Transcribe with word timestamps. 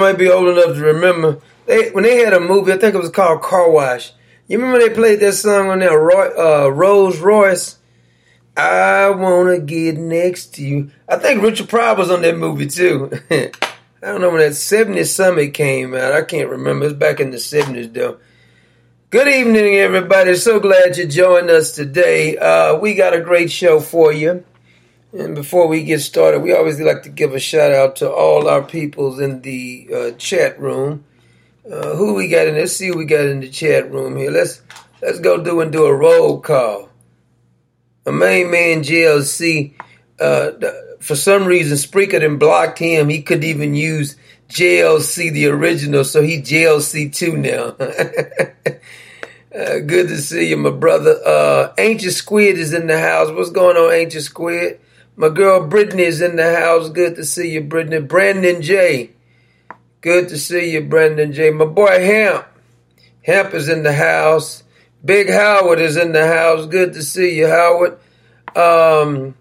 Might 0.00 0.16
be 0.16 0.30
old 0.30 0.48
enough 0.48 0.76
to 0.76 0.80
remember 0.80 1.40
they 1.66 1.90
when 1.90 2.04
they 2.04 2.16
had 2.16 2.32
a 2.32 2.40
movie. 2.40 2.72
I 2.72 2.78
think 2.78 2.94
it 2.94 3.00
was 3.02 3.10
called 3.10 3.42
Car 3.42 3.70
Wash. 3.70 4.14
You 4.48 4.58
remember 4.58 4.78
they 4.78 4.94
played 4.94 5.20
that 5.20 5.34
song 5.34 5.68
on 5.68 5.80
there, 5.80 5.98
Roy, 5.98 6.28
uh, 6.38 6.68
Rose 6.68 7.18
Royce. 7.18 7.76
I 8.56 9.10
wanna 9.10 9.58
get 9.58 9.98
next 9.98 10.54
to 10.54 10.62
you. 10.62 10.90
I 11.06 11.16
think 11.16 11.42
Richard 11.42 11.68
Pryor 11.68 11.96
was 11.96 12.10
on 12.10 12.22
that 12.22 12.38
movie 12.38 12.66
too. 12.66 13.10
I 13.30 13.50
don't 14.00 14.22
know 14.22 14.30
when 14.30 14.40
that 14.40 14.52
70s 14.52 15.08
Summit 15.08 15.52
came 15.52 15.94
out. 15.94 16.12
I 16.12 16.22
can't 16.22 16.48
remember. 16.48 16.86
It's 16.86 16.94
back 16.94 17.20
in 17.20 17.30
the 17.30 17.36
70s 17.36 17.92
though. 17.92 18.18
Good 19.10 19.28
evening, 19.28 19.74
everybody. 19.74 20.34
So 20.36 20.60
glad 20.60 20.96
you 20.96 21.06
joined 21.06 21.50
us 21.50 21.72
today. 21.72 22.38
Uh, 22.38 22.78
we 22.78 22.94
got 22.94 23.12
a 23.12 23.20
great 23.20 23.50
show 23.50 23.80
for 23.80 24.12
you. 24.12 24.44
And 25.12 25.34
before 25.34 25.66
we 25.66 25.82
get 25.82 26.00
started, 26.00 26.40
we 26.40 26.54
always 26.54 26.78
like 26.80 27.02
to 27.02 27.08
give 27.08 27.34
a 27.34 27.40
shout 27.40 27.72
out 27.72 27.96
to 27.96 28.10
all 28.10 28.48
our 28.48 28.62
peoples 28.62 29.18
in 29.18 29.42
the 29.42 29.88
uh, 29.92 30.10
chat 30.12 30.58
room. 30.60 31.04
Uh, 31.70 31.96
who 31.96 32.14
we 32.14 32.28
got 32.28 32.46
in? 32.46 32.54
Let's 32.54 32.72
see 32.72 32.88
who 32.88 32.98
we 32.98 33.04
got 33.06 33.24
in 33.24 33.40
the 33.40 33.48
chat 33.48 33.90
room 33.90 34.16
here. 34.16 34.30
Let's 34.30 34.62
let's 35.02 35.18
go 35.18 35.42
do 35.42 35.60
and 35.60 35.72
do 35.72 35.84
a 35.84 35.94
roll 35.94 36.40
call. 36.40 36.88
A 38.06 38.12
main 38.12 38.50
man 38.50 38.82
JLC. 38.82 39.74
Uh, 40.20 40.52
th- 40.52 40.72
for 41.00 41.16
some 41.16 41.44
reason, 41.44 41.76
Spreaker 41.76 42.20
done 42.20 42.38
blocked 42.38 42.78
him. 42.78 43.08
He 43.08 43.22
couldn't 43.22 43.44
even 43.44 43.74
use 43.74 44.16
JLC 44.48 45.32
the 45.32 45.46
original, 45.46 46.04
so 46.04 46.22
he 46.22 46.40
JLC 46.40 47.12
two 47.12 47.36
now. 47.36 47.76
Uh, 49.52 49.80
good 49.80 50.06
to 50.06 50.16
see 50.16 50.48
you, 50.48 50.56
my 50.56 50.70
brother. 50.70 51.18
Uh, 51.26 51.72
Ancient 51.76 52.12
Squid 52.12 52.56
is 52.56 52.72
in 52.72 52.86
the 52.86 52.96
house. 53.00 53.32
What's 53.32 53.50
going 53.50 53.76
on, 53.76 53.92
Ancient 53.92 54.22
Squid? 54.22 54.78
My 55.20 55.28
girl 55.28 55.66
Brittany 55.66 56.04
is 56.04 56.22
in 56.22 56.36
the 56.36 56.56
house. 56.56 56.88
Good 56.88 57.16
to 57.16 57.26
see 57.26 57.50
you, 57.50 57.60
Brittany. 57.60 58.00
Brandon 58.00 58.62
J. 58.62 59.10
Good 60.00 60.30
to 60.30 60.38
see 60.38 60.72
you, 60.72 60.80
Brandon 60.80 61.34
J. 61.34 61.50
My 61.50 61.66
boy 61.66 62.02
Hamp. 62.02 62.46
Hamp 63.26 63.52
is 63.52 63.68
in 63.68 63.82
the 63.82 63.92
house. 63.92 64.62
Big 65.04 65.28
Howard 65.28 65.78
is 65.78 65.98
in 65.98 66.12
the 66.12 66.26
house. 66.26 66.64
Good 66.64 66.94
to 66.94 67.02
see 67.02 67.36
you, 67.36 67.48
Howard. 67.48 67.98
Um, 68.56 69.34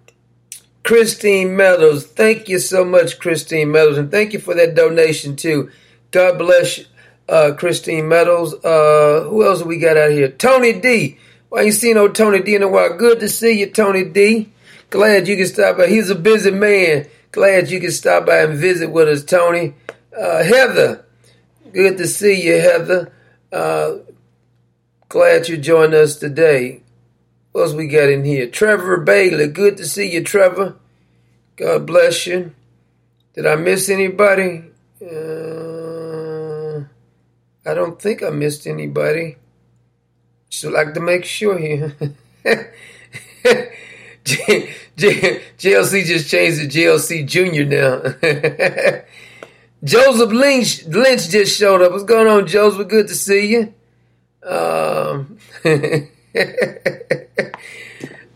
Christine 0.84 1.56
Meadows. 1.56 2.06
Thank 2.06 2.50
you 2.50 2.60
so 2.60 2.84
much, 2.84 3.18
Christine 3.18 3.72
Meadows. 3.72 3.98
And 3.98 4.12
thank 4.12 4.34
you 4.34 4.40
for 4.40 4.56
that 4.56 4.76
donation, 4.76 5.38
too. 5.38 5.72
God 6.12 6.38
bless 6.38 6.82
uh, 7.30 7.54
Christine 7.58 8.10
Meadows. 8.10 8.54
Uh, 8.54 9.30
who 9.30 9.46
else 9.46 9.64
we 9.64 9.78
got 9.78 9.96
out 9.96 10.12
here? 10.12 10.28
Tony 10.28 10.74
D. 10.74 11.18
Why 11.48 11.62
you 11.62 11.72
seen 11.72 11.96
old 11.96 12.16
Tony 12.16 12.42
D 12.42 12.54
in 12.54 12.64
a 12.64 12.68
while? 12.68 12.98
Good 12.98 13.22
to 13.22 13.30
see 13.30 13.58
you, 13.58 13.70
Tony 13.70 14.04
D. 14.04 14.52
Glad 14.90 15.28
you 15.28 15.38
can 15.38 15.46
stop 15.46 15.78
by. 15.78 15.88
He's 15.88 16.10
a 16.10 16.16
busy 16.16 16.52
man. 16.52 17.08
Glad 17.32 17.70
you 17.70 17.80
can 17.80 17.92
stop 17.92 18.26
by 18.26 18.38
and 18.38 18.58
visit 18.58 18.90
with 18.90 19.08
us, 19.08 19.24
Tony. 19.24 19.76
Uh, 20.18 20.44
Heather, 20.44 21.06
good 21.72 21.98
to 21.98 22.08
see 22.08 22.42
you, 22.42 22.60
Heather. 22.60 23.14
Uh, 23.52 23.98
glad 25.08 25.48
you 25.48 25.58
joined 25.58 25.94
us 25.94 26.16
today. 26.16 26.82
What 27.52 27.62
else 27.62 27.74
we 27.74 27.88
got 27.88 28.10
in 28.10 28.26
here? 28.26 28.48
Trevor 28.48 28.98
Bailey, 28.98 29.48
good 29.48 29.78
to 29.78 29.86
see 29.86 30.12
you, 30.12 30.24
Trevor. 30.24 30.76
God 31.56 31.86
bless 31.86 32.26
you. 32.26 32.54
Did 33.34 33.46
I 33.46 33.56
miss 33.56 33.90
anybody? 33.90 34.64
Uh, 35.02 36.80
I 37.66 37.74
don't 37.74 38.02
think 38.02 38.24
I 38.24 38.32
missed 38.32 38.66
anybody. 38.66 39.38
Just 40.50 40.66
like 40.66 40.96
to 40.96 41.00
make 41.00 41.26
sure 41.26 41.58
here. 41.58 41.96
J- 44.26 44.74
JLC 45.58 46.06
just 46.06 46.30
changed 46.30 46.60
to 46.60 46.68
JLC 46.68 47.26
Junior 47.26 47.66
now. 47.66 48.02
Joseph 49.84 50.32
Lynch 50.32 50.86
Lynch 50.86 51.30
just 51.30 51.58
showed 51.58 51.82
up. 51.82 51.92
What's 51.92 52.04
going 52.04 52.28
on, 52.28 52.48
Joseph? 52.48 52.88
Good 52.88 53.08
to 53.08 53.16
see 53.16 53.48
you. 53.48 53.74
Um, 54.44 55.38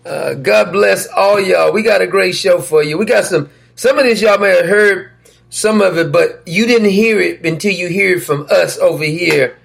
uh, 0.05 0.33
God 0.35 0.71
bless 0.71 1.07
all 1.07 1.39
y'all. 1.39 1.73
We 1.73 1.81
got 1.81 2.01
a 2.01 2.07
great 2.07 2.35
show 2.35 2.61
for 2.61 2.83
you. 2.83 2.97
We 2.97 3.05
got 3.05 3.25
some. 3.25 3.49
Some 3.75 3.97
of 3.97 4.05
this 4.05 4.21
y'all 4.21 4.37
may 4.37 4.55
have 4.55 4.67
heard 4.67 5.09
some 5.49 5.81
of 5.81 5.97
it, 5.97 6.11
but 6.11 6.43
you 6.45 6.65
didn't 6.67 6.91
hear 6.91 7.19
it 7.19 7.43
until 7.45 7.73
you 7.73 7.87
hear 7.87 8.17
it 8.17 8.23
from 8.23 8.47
us 8.51 8.77
over 8.77 9.03
here 9.03 9.57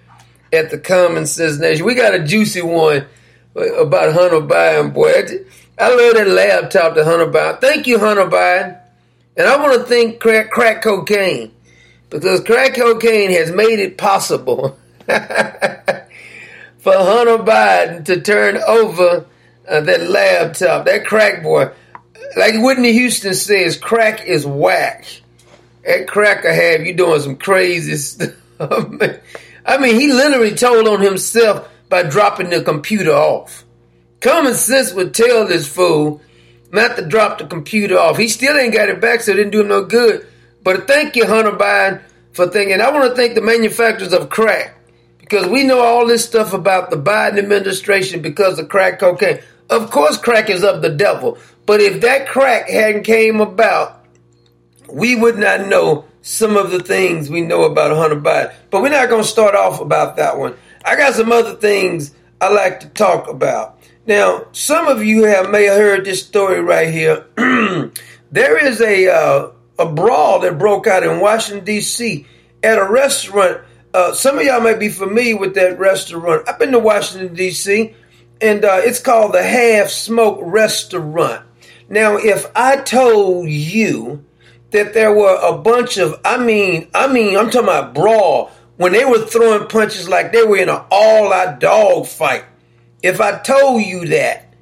at 0.52 0.70
the 0.70 0.78
Common 0.78 1.26
Sense 1.26 1.58
Nation. 1.58 1.84
We 1.84 1.94
got 1.94 2.14
a 2.14 2.24
juicy 2.24 2.62
one 2.62 3.06
about 3.54 4.14
Hunter 4.14 4.40
Biden, 4.40 4.94
boy. 4.94 5.44
I 5.80 5.94
love 5.94 6.14
that 6.14 6.28
laptop 6.28 6.94
that 6.94 7.04
Hunter 7.04 7.26
Biden. 7.26 7.60
Thank 7.60 7.86
you, 7.86 7.98
Hunter 7.98 8.26
Biden. 8.26 8.80
And 9.36 9.46
I 9.46 9.56
want 9.56 9.80
to 9.80 9.84
thank 9.86 10.18
crack, 10.18 10.50
crack 10.50 10.82
cocaine 10.82 11.52
because 12.10 12.40
crack 12.40 12.74
cocaine 12.74 13.30
has 13.30 13.50
made 13.50 13.78
it 13.78 13.96
possible 13.96 14.78
for 15.06 15.12
Hunter 16.92 17.38
Biden 17.38 18.04
to 18.06 18.20
turn 18.20 18.56
over 18.56 19.26
uh, 19.68 19.80
that 19.80 20.00
laptop, 20.08 20.86
that 20.86 21.06
crack 21.06 21.42
boy. 21.42 21.70
Like 22.36 22.54
Whitney 22.56 22.92
Houston 22.92 23.34
says, 23.34 23.76
crack 23.76 24.24
is 24.24 24.44
whack. 24.44 25.06
That 25.84 26.08
cracker 26.08 26.52
have 26.52 26.86
you 26.86 26.94
doing 26.94 27.20
some 27.20 27.36
crazy 27.36 27.96
stuff. 27.96 28.34
I 28.60 29.78
mean, 29.78 30.00
he 30.00 30.12
literally 30.12 30.54
told 30.54 30.88
on 30.88 31.00
himself 31.00 31.68
by 31.88 32.02
dropping 32.02 32.50
the 32.50 32.62
computer 32.62 33.12
off. 33.12 33.64
Common 34.20 34.54
sense 34.54 34.92
would 34.92 35.14
tell 35.14 35.46
this 35.46 35.68
fool 35.68 36.20
not 36.72 36.96
to 36.96 37.06
drop 37.06 37.38
the 37.38 37.46
computer 37.46 37.98
off. 37.98 38.16
He 38.16 38.28
still 38.28 38.56
ain't 38.56 38.74
got 38.74 38.88
it 38.88 39.00
back, 39.00 39.20
so 39.20 39.32
it 39.32 39.36
didn't 39.36 39.52
do 39.52 39.60
him 39.60 39.68
no 39.68 39.84
good. 39.84 40.26
But 40.62 40.86
thank 40.86 41.16
you, 41.16 41.26
Hunter 41.26 41.52
Biden, 41.52 42.02
for 42.32 42.48
thinking. 42.48 42.80
I 42.80 42.90
want 42.90 43.08
to 43.08 43.16
thank 43.16 43.34
the 43.34 43.40
manufacturers 43.40 44.12
of 44.12 44.28
crack 44.28 44.76
because 45.18 45.46
we 45.46 45.62
know 45.62 45.80
all 45.80 46.06
this 46.06 46.24
stuff 46.24 46.52
about 46.52 46.90
the 46.90 46.96
Biden 46.96 47.38
administration 47.38 48.20
because 48.20 48.58
of 48.58 48.68
crack 48.68 48.98
cocaine. 48.98 49.40
Of 49.70 49.90
course, 49.90 50.18
crack 50.18 50.50
is 50.50 50.64
of 50.64 50.82
the 50.82 50.90
devil. 50.90 51.38
But 51.66 51.80
if 51.80 52.00
that 52.00 52.26
crack 52.26 52.68
hadn't 52.68 53.04
came 53.04 53.40
about, 53.40 54.04
we 54.90 55.14
would 55.14 55.38
not 55.38 55.68
know 55.68 56.06
some 56.22 56.56
of 56.56 56.70
the 56.70 56.82
things 56.82 57.30
we 57.30 57.40
know 57.40 57.64
about 57.64 57.96
Hunter 57.96 58.20
Biden. 58.20 58.54
But 58.70 58.82
we're 58.82 58.88
not 58.88 59.08
going 59.08 59.22
to 59.22 59.28
start 59.28 59.54
off 59.54 59.80
about 59.80 60.16
that 60.16 60.38
one. 60.38 60.56
I 60.84 60.96
got 60.96 61.14
some 61.14 61.30
other 61.30 61.54
things 61.54 62.14
I 62.40 62.52
like 62.52 62.80
to 62.80 62.88
talk 62.88 63.28
about. 63.28 63.77
Now, 64.08 64.46
some 64.52 64.88
of 64.88 65.04
you 65.04 65.24
have 65.24 65.50
may 65.50 65.64
have 65.64 65.76
heard 65.76 66.06
this 66.06 66.26
story 66.26 66.62
right 66.62 66.88
here. 66.88 67.26
there 68.32 68.66
is 68.66 68.80
a 68.80 69.06
uh, 69.06 69.50
a 69.78 69.84
brawl 69.84 70.40
that 70.40 70.58
broke 70.58 70.86
out 70.86 71.02
in 71.02 71.20
Washington 71.20 71.62
D.C. 71.62 72.26
at 72.62 72.78
a 72.78 72.90
restaurant. 72.90 73.60
Uh, 73.92 74.14
some 74.14 74.38
of 74.38 74.46
y'all 74.46 74.62
may 74.62 74.78
be 74.78 74.88
familiar 74.88 75.36
with 75.36 75.54
that 75.56 75.78
restaurant. 75.78 76.48
I've 76.48 76.58
been 76.58 76.72
to 76.72 76.78
Washington 76.78 77.34
D.C. 77.34 77.94
and 78.40 78.64
uh, 78.64 78.80
it's 78.82 78.98
called 78.98 79.34
the 79.34 79.42
Half 79.42 79.90
Smoke 79.90 80.38
Restaurant. 80.40 81.44
Now, 81.90 82.16
if 82.16 82.46
I 82.56 82.76
told 82.76 83.50
you 83.50 84.24
that 84.70 84.94
there 84.94 85.12
were 85.12 85.38
a 85.38 85.58
bunch 85.58 85.98
of, 85.98 86.18
I 86.24 86.42
mean, 86.42 86.88
I 86.94 87.12
mean, 87.12 87.36
I'm 87.36 87.50
talking 87.50 87.68
about 87.68 87.94
brawl 87.94 88.52
when 88.78 88.92
they 88.92 89.04
were 89.04 89.26
throwing 89.26 89.68
punches 89.68 90.08
like 90.08 90.32
they 90.32 90.44
were 90.44 90.56
in 90.56 90.70
an 90.70 90.80
all-out 90.90 91.60
dog 91.60 92.06
fight 92.06 92.46
if 93.02 93.20
I 93.20 93.38
told 93.38 93.82
you 93.82 94.06
that, 94.08 94.52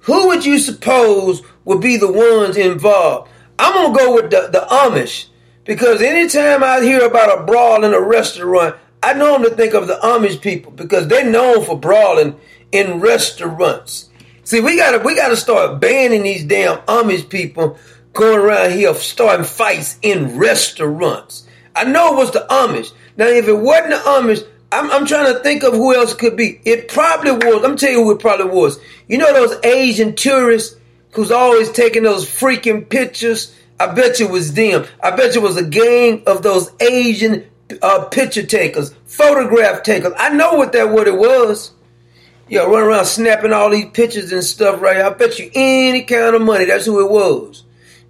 who 0.00 0.28
would 0.28 0.44
you 0.44 0.58
suppose 0.58 1.42
would 1.64 1.80
be 1.80 1.96
the 1.96 2.10
ones 2.10 2.56
involved? 2.56 3.30
I'm 3.58 3.72
gonna 3.72 3.98
go 3.98 4.14
with 4.14 4.30
the, 4.30 4.48
the 4.52 4.66
Amish 4.70 5.26
because 5.64 6.00
anytime 6.00 6.62
I 6.62 6.80
hear 6.82 7.04
about 7.04 7.40
a 7.40 7.42
brawl 7.44 7.84
in 7.84 7.92
a 7.92 8.00
restaurant, 8.00 8.76
I 9.02 9.14
normally 9.14 9.50
think 9.50 9.74
of 9.74 9.86
the 9.86 9.98
Amish 10.02 10.40
people 10.40 10.72
because 10.72 11.08
they're 11.08 11.28
known 11.28 11.64
for 11.64 11.78
brawling 11.78 12.38
in 12.72 13.00
restaurants. 13.00 14.08
See, 14.44 14.60
we 14.60 14.76
gotta 14.76 14.98
we 14.98 15.16
gotta 15.16 15.36
start 15.36 15.80
banning 15.80 16.22
these 16.22 16.44
damn 16.44 16.78
Amish 16.82 17.28
people 17.28 17.78
going 18.12 18.38
around 18.38 18.72
here 18.72 18.94
starting 18.94 19.44
fights 19.44 19.98
in 20.02 20.38
restaurants. 20.38 21.46
I 21.74 21.84
know 21.84 22.14
it 22.14 22.16
was 22.16 22.30
the 22.30 22.46
Amish. 22.48 22.92
Now, 23.16 23.26
if 23.26 23.48
it 23.48 23.54
wasn't 23.54 23.90
the 23.90 23.96
Amish, 23.96 24.46
I'm, 24.72 24.90
I'm 24.90 25.06
trying 25.06 25.32
to 25.32 25.40
think 25.40 25.62
of 25.62 25.74
who 25.74 25.94
else 25.94 26.14
could 26.14 26.36
be. 26.36 26.60
It 26.64 26.88
probably 26.88 27.32
was. 27.32 27.64
I'm 27.64 27.76
telling 27.76 27.98
you 27.98 28.04
who 28.04 28.12
it 28.12 28.20
probably 28.20 28.46
was. 28.46 28.78
You 29.08 29.18
know 29.18 29.32
those 29.32 29.64
Asian 29.64 30.14
tourists 30.14 30.76
who's 31.12 31.30
always 31.30 31.70
taking 31.72 32.02
those 32.02 32.26
freaking 32.26 32.88
pictures? 32.88 33.54
I 33.78 33.88
bet 33.94 34.18
you 34.18 34.26
it 34.26 34.32
was 34.32 34.54
them. 34.54 34.86
I 35.02 35.14
bet 35.14 35.34
you 35.34 35.40
it 35.40 35.44
was 35.44 35.56
a 35.56 35.64
gang 35.64 36.22
of 36.26 36.42
those 36.42 36.70
Asian 36.80 37.46
uh, 37.82 38.04
picture 38.06 38.44
takers, 38.44 38.94
photograph 39.06 39.82
takers. 39.82 40.12
I 40.16 40.30
know 40.30 40.54
what 40.54 40.72
that 40.72 40.90
what 40.90 41.08
it 41.08 41.16
was. 41.16 41.72
Yeah, 42.48 42.60
run 42.60 42.82
around 42.82 43.06
snapping 43.06 43.52
all 43.52 43.70
these 43.70 43.90
pictures 43.90 44.32
and 44.32 44.44
stuff 44.44 44.80
right 44.80 44.96
Here. 44.96 45.06
I 45.06 45.10
bet 45.10 45.38
you 45.38 45.50
any 45.54 46.02
kind 46.02 46.36
of 46.36 46.42
money. 46.42 46.66
That's 46.66 46.86
who 46.86 47.04
it 47.04 47.10
was. 47.10 47.64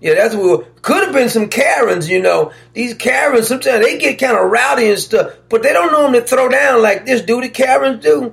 Yeah, 0.07 0.15
that's 0.15 0.37
what 0.37 0.83
could 0.83 1.03
have 1.03 1.13
been 1.13 1.29
some 1.29 1.49
Karens, 1.49 2.09
you 2.09 2.23
know. 2.23 2.53
These 2.75 2.95
Karens 2.95 3.49
sometimes 3.49 3.85
they 3.85 3.99
get 3.99 4.21
kind 4.21 4.39
of 4.39 4.49
rowdy 4.53 4.89
and 4.89 5.01
stuff, 5.01 5.33
but 5.49 5.65
they 5.65 5.73
don't 5.73 5.91
know 5.91 6.05
them 6.05 6.13
to 6.13 6.21
throw 6.21 6.49
down 6.49 6.81
like 6.81 7.05
this. 7.05 7.23
Do 7.23 7.41
the 7.41 7.49
Karens 7.49 8.05
do? 8.05 8.33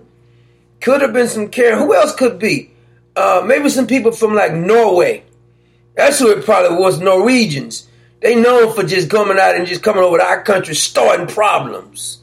Could 0.82 1.02
have 1.02 1.14
been 1.14 1.28
some 1.28 1.48
Karen. 1.50 1.80
Who 1.80 1.96
else 1.96 2.14
could 2.14 2.38
be? 2.38 2.70
Uh, 3.16 3.42
maybe 3.44 3.70
some 3.70 3.88
people 3.88 4.12
from 4.12 4.36
like 4.36 4.54
Norway. 4.54 5.24
That's 5.96 6.20
who 6.20 6.30
it 6.30 6.46
probably 6.46 6.78
was. 6.78 7.00
Norwegians. 7.00 7.88
They 8.22 8.36
known 8.36 8.76
for 8.76 8.84
just 8.84 9.10
coming 9.10 9.40
out 9.40 9.56
and 9.56 9.66
just 9.66 9.82
coming 9.82 10.04
over 10.04 10.20
to 10.20 10.24
our 10.24 10.44
country, 10.44 10.76
starting 10.76 11.26
problems. 11.26 12.20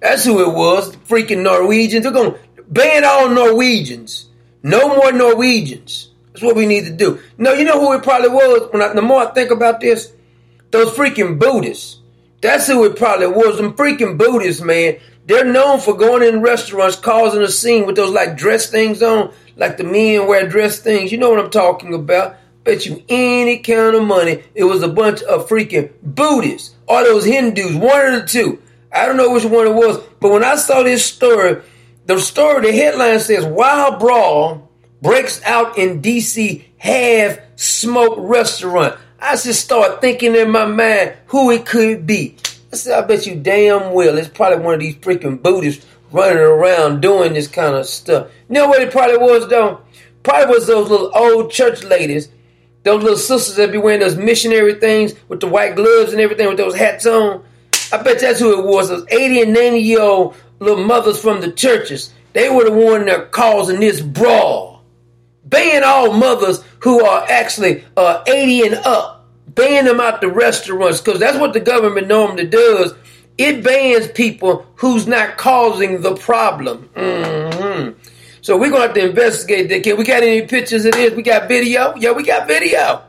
That's 0.00 0.24
who 0.24 0.42
it 0.42 0.52
was. 0.52 0.96
Freaking 0.96 1.44
Norwegians. 1.44 2.02
They're 2.02 2.12
gonna 2.12 2.38
ban 2.68 3.04
all 3.04 3.28
Norwegians. 3.28 4.26
No 4.64 4.96
more 4.96 5.12
Norwegians. 5.12 6.09
That's 6.32 6.42
what 6.42 6.56
we 6.56 6.66
need 6.66 6.84
to 6.84 6.92
do. 6.92 7.20
No, 7.38 7.52
you 7.52 7.64
know 7.64 7.80
who 7.80 7.92
it 7.92 8.02
probably 8.02 8.28
was? 8.28 8.72
When 8.72 8.82
I, 8.82 8.92
the 8.92 9.02
more 9.02 9.22
I 9.22 9.32
think 9.32 9.50
about 9.50 9.80
this, 9.80 10.12
those 10.70 10.92
freaking 10.92 11.38
Buddhists. 11.38 11.98
That's 12.40 12.66
who 12.66 12.84
it 12.84 12.96
probably 12.96 13.26
was. 13.26 13.58
Them 13.58 13.74
freaking 13.74 14.16
Buddhists, 14.16 14.62
man. 14.62 14.98
They're 15.26 15.44
known 15.44 15.80
for 15.80 15.96
going 15.96 16.22
in 16.22 16.40
restaurants, 16.40 16.96
causing 16.96 17.42
a 17.42 17.48
scene 17.48 17.86
with 17.86 17.96
those 17.96 18.12
like 18.12 18.36
dress 18.36 18.70
things 18.70 19.02
on, 19.02 19.32
like 19.56 19.76
the 19.76 19.84
men 19.84 20.26
wear 20.26 20.48
dress 20.48 20.80
things. 20.80 21.12
You 21.12 21.18
know 21.18 21.30
what 21.30 21.38
I'm 21.38 21.50
talking 21.50 21.94
about. 21.94 22.36
Bet 22.64 22.84
you 22.84 23.02
any 23.08 23.58
kind 23.58 23.96
of 23.96 24.04
money 24.04 24.42
it 24.54 24.64
was 24.64 24.82
a 24.82 24.88
bunch 24.88 25.22
of 25.22 25.48
freaking 25.48 25.92
Buddhists 26.02 26.74
or 26.86 27.02
those 27.04 27.24
Hindus, 27.24 27.74
one 27.74 28.14
of 28.14 28.22
the 28.22 28.26
two. 28.26 28.62
I 28.92 29.06
don't 29.06 29.16
know 29.16 29.32
which 29.32 29.44
one 29.44 29.66
it 29.66 29.74
was, 29.74 29.98
but 30.20 30.30
when 30.32 30.44
I 30.44 30.56
saw 30.56 30.82
this 30.82 31.04
story, 31.04 31.62
the 32.06 32.18
story, 32.18 32.66
the 32.66 32.76
headline 32.76 33.20
says 33.20 33.46
"Wild 33.46 33.98
Brawl 33.98 34.69
breaks 35.02 35.42
out 35.44 35.78
in 35.78 36.02
DC 36.02 36.64
half 36.78 37.38
smoke 37.56 38.14
restaurant. 38.18 38.98
I 39.18 39.36
just 39.36 39.62
start 39.62 40.00
thinking 40.00 40.34
in 40.34 40.50
my 40.50 40.64
mind 40.64 41.14
who 41.26 41.50
it 41.50 41.66
could 41.66 42.06
be. 42.06 42.36
I 42.72 42.76
said, 42.76 43.02
I 43.02 43.06
bet 43.06 43.26
you 43.26 43.36
damn 43.36 43.92
well 43.92 44.16
it's 44.16 44.28
probably 44.28 44.64
one 44.64 44.74
of 44.74 44.80
these 44.80 44.96
freaking 44.96 45.42
Buddhists 45.42 45.84
running 46.12 46.38
around 46.38 47.00
doing 47.00 47.34
this 47.34 47.48
kind 47.48 47.74
of 47.74 47.86
stuff. 47.86 48.30
You 48.48 48.54
know 48.54 48.68
what 48.68 48.82
it 48.82 48.92
probably 48.92 49.18
was 49.18 49.48
though? 49.48 49.80
Probably 50.22 50.54
was 50.54 50.66
those 50.66 50.90
little 50.90 51.10
old 51.14 51.50
church 51.50 51.82
ladies, 51.82 52.28
those 52.82 53.02
little 53.02 53.18
sisters 53.18 53.56
that 53.56 53.72
be 53.72 53.78
wearing 53.78 54.00
those 54.00 54.16
missionary 54.16 54.74
things 54.74 55.14
with 55.28 55.40
the 55.40 55.48
white 55.48 55.76
gloves 55.76 56.12
and 56.12 56.20
everything 56.20 56.48
with 56.48 56.58
those 56.58 56.74
hats 56.76 57.06
on. 57.06 57.44
I 57.92 58.02
bet 58.02 58.20
that's 58.20 58.40
who 58.40 58.58
it 58.58 58.64
was. 58.64 58.88
Those 58.88 59.06
80 59.10 59.42
and 59.42 59.52
90 59.52 59.78
year 59.78 60.00
old 60.00 60.36
little 60.60 60.84
mothers 60.84 61.20
from 61.20 61.40
the 61.40 61.50
churches. 61.52 62.12
They 62.32 62.48
were 62.48 62.64
the 62.64 62.72
one 62.72 63.06
that 63.06 63.32
causing 63.32 63.80
this 63.80 64.00
brawl 64.00 64.79
ban 65.44 65.82
all 65.84 66.12
mothers 66.12 66.62
who 66.80 67.04
are 67.04 67.26
actually 67.28 67.84
uh, 67.96 68.22
80 68.26 68.66
and 68.66 68.74
up. 68.86 69.28
Ban 69.48 69.84
them 69.84 70.00
out 70.00 70.20
the 70.20 70.28
restaurants 70.28 71.00
because 71.00 71.20
that's 71.20 71.38
what 71.38 71.52
the 71.52 71.60
government 71.60 72.06
normally 72.06 72.46
does. 72.46 72.94
It 73.36 73.64
bans 73.64 74.08
people 74.08 74.66
who's 74.76 75.06
not 75.06 75.38
causing 75.38 76.02
the 76.02 76.14
problem. 76.14 76.88
Mm-hmm. 76.94 77.98
So 78.42 78.56
we're 78.56 78.70
gonna 78.70 78.82
have 78.82 78.94
to 78.94 79.08
investigate 79.08 79.68
that. 79.70 79.82
Can 79.82 79.96
we 79.96 80.04
got 80.04 80.22
any 80.22 80.46
pictures 80.46 80.84
of 80.84 80.92
this? 80.92 81.14
We 81.14 81.22
got 81.22 81.48
video. 81.48 81.94
Yeah, 81.96 82.12
we 82.12 82.22
got 82.22 82.46
video. 82.46 83.02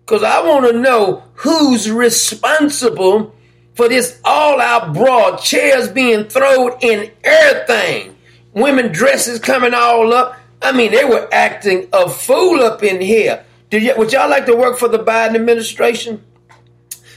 Because 0.00 0.22
I 0.22 0.46
want 0.46 0.66
to 0.70 0.78
know 0.78 1.24
who's 1.34 1.90
responsible 1.90 3.34
for 3.74 3.88
this 3.88 4.20
all 4.24 4.60
out 4.60 4.92
broad, 4.94 5.38
chairs 5.38 5.88
being 5.88 6.24
thrown 6.24 6.72
in 6.80 7.10
everything, 7.24 8.16
women 8.52 8.92
dresses 8.92 9.38
coming 9.38 9.74
all 9.74 10.12
up. 10.12 10.38
I 10.64 10.72
mean, 10.72 10.90
they 10.90 11.04
were 11.04 11.28
acting 11.32 11.88
a 11.92 12.08
fool 12.08 12.60
up 12.60 12.82
in 12.82 13.00
here. 13.00 13.44
Did 13.70 13.84
y- 13.84 13.94
would 13.96 14.12
y'all 14.12 14.30
like 14.30 14.46
to 14.46 14.56
work 14.56 14.78
for 14.78 14.88
the 14.88 14.98
Biden 14.98 15.34
administration? 15.34 16.24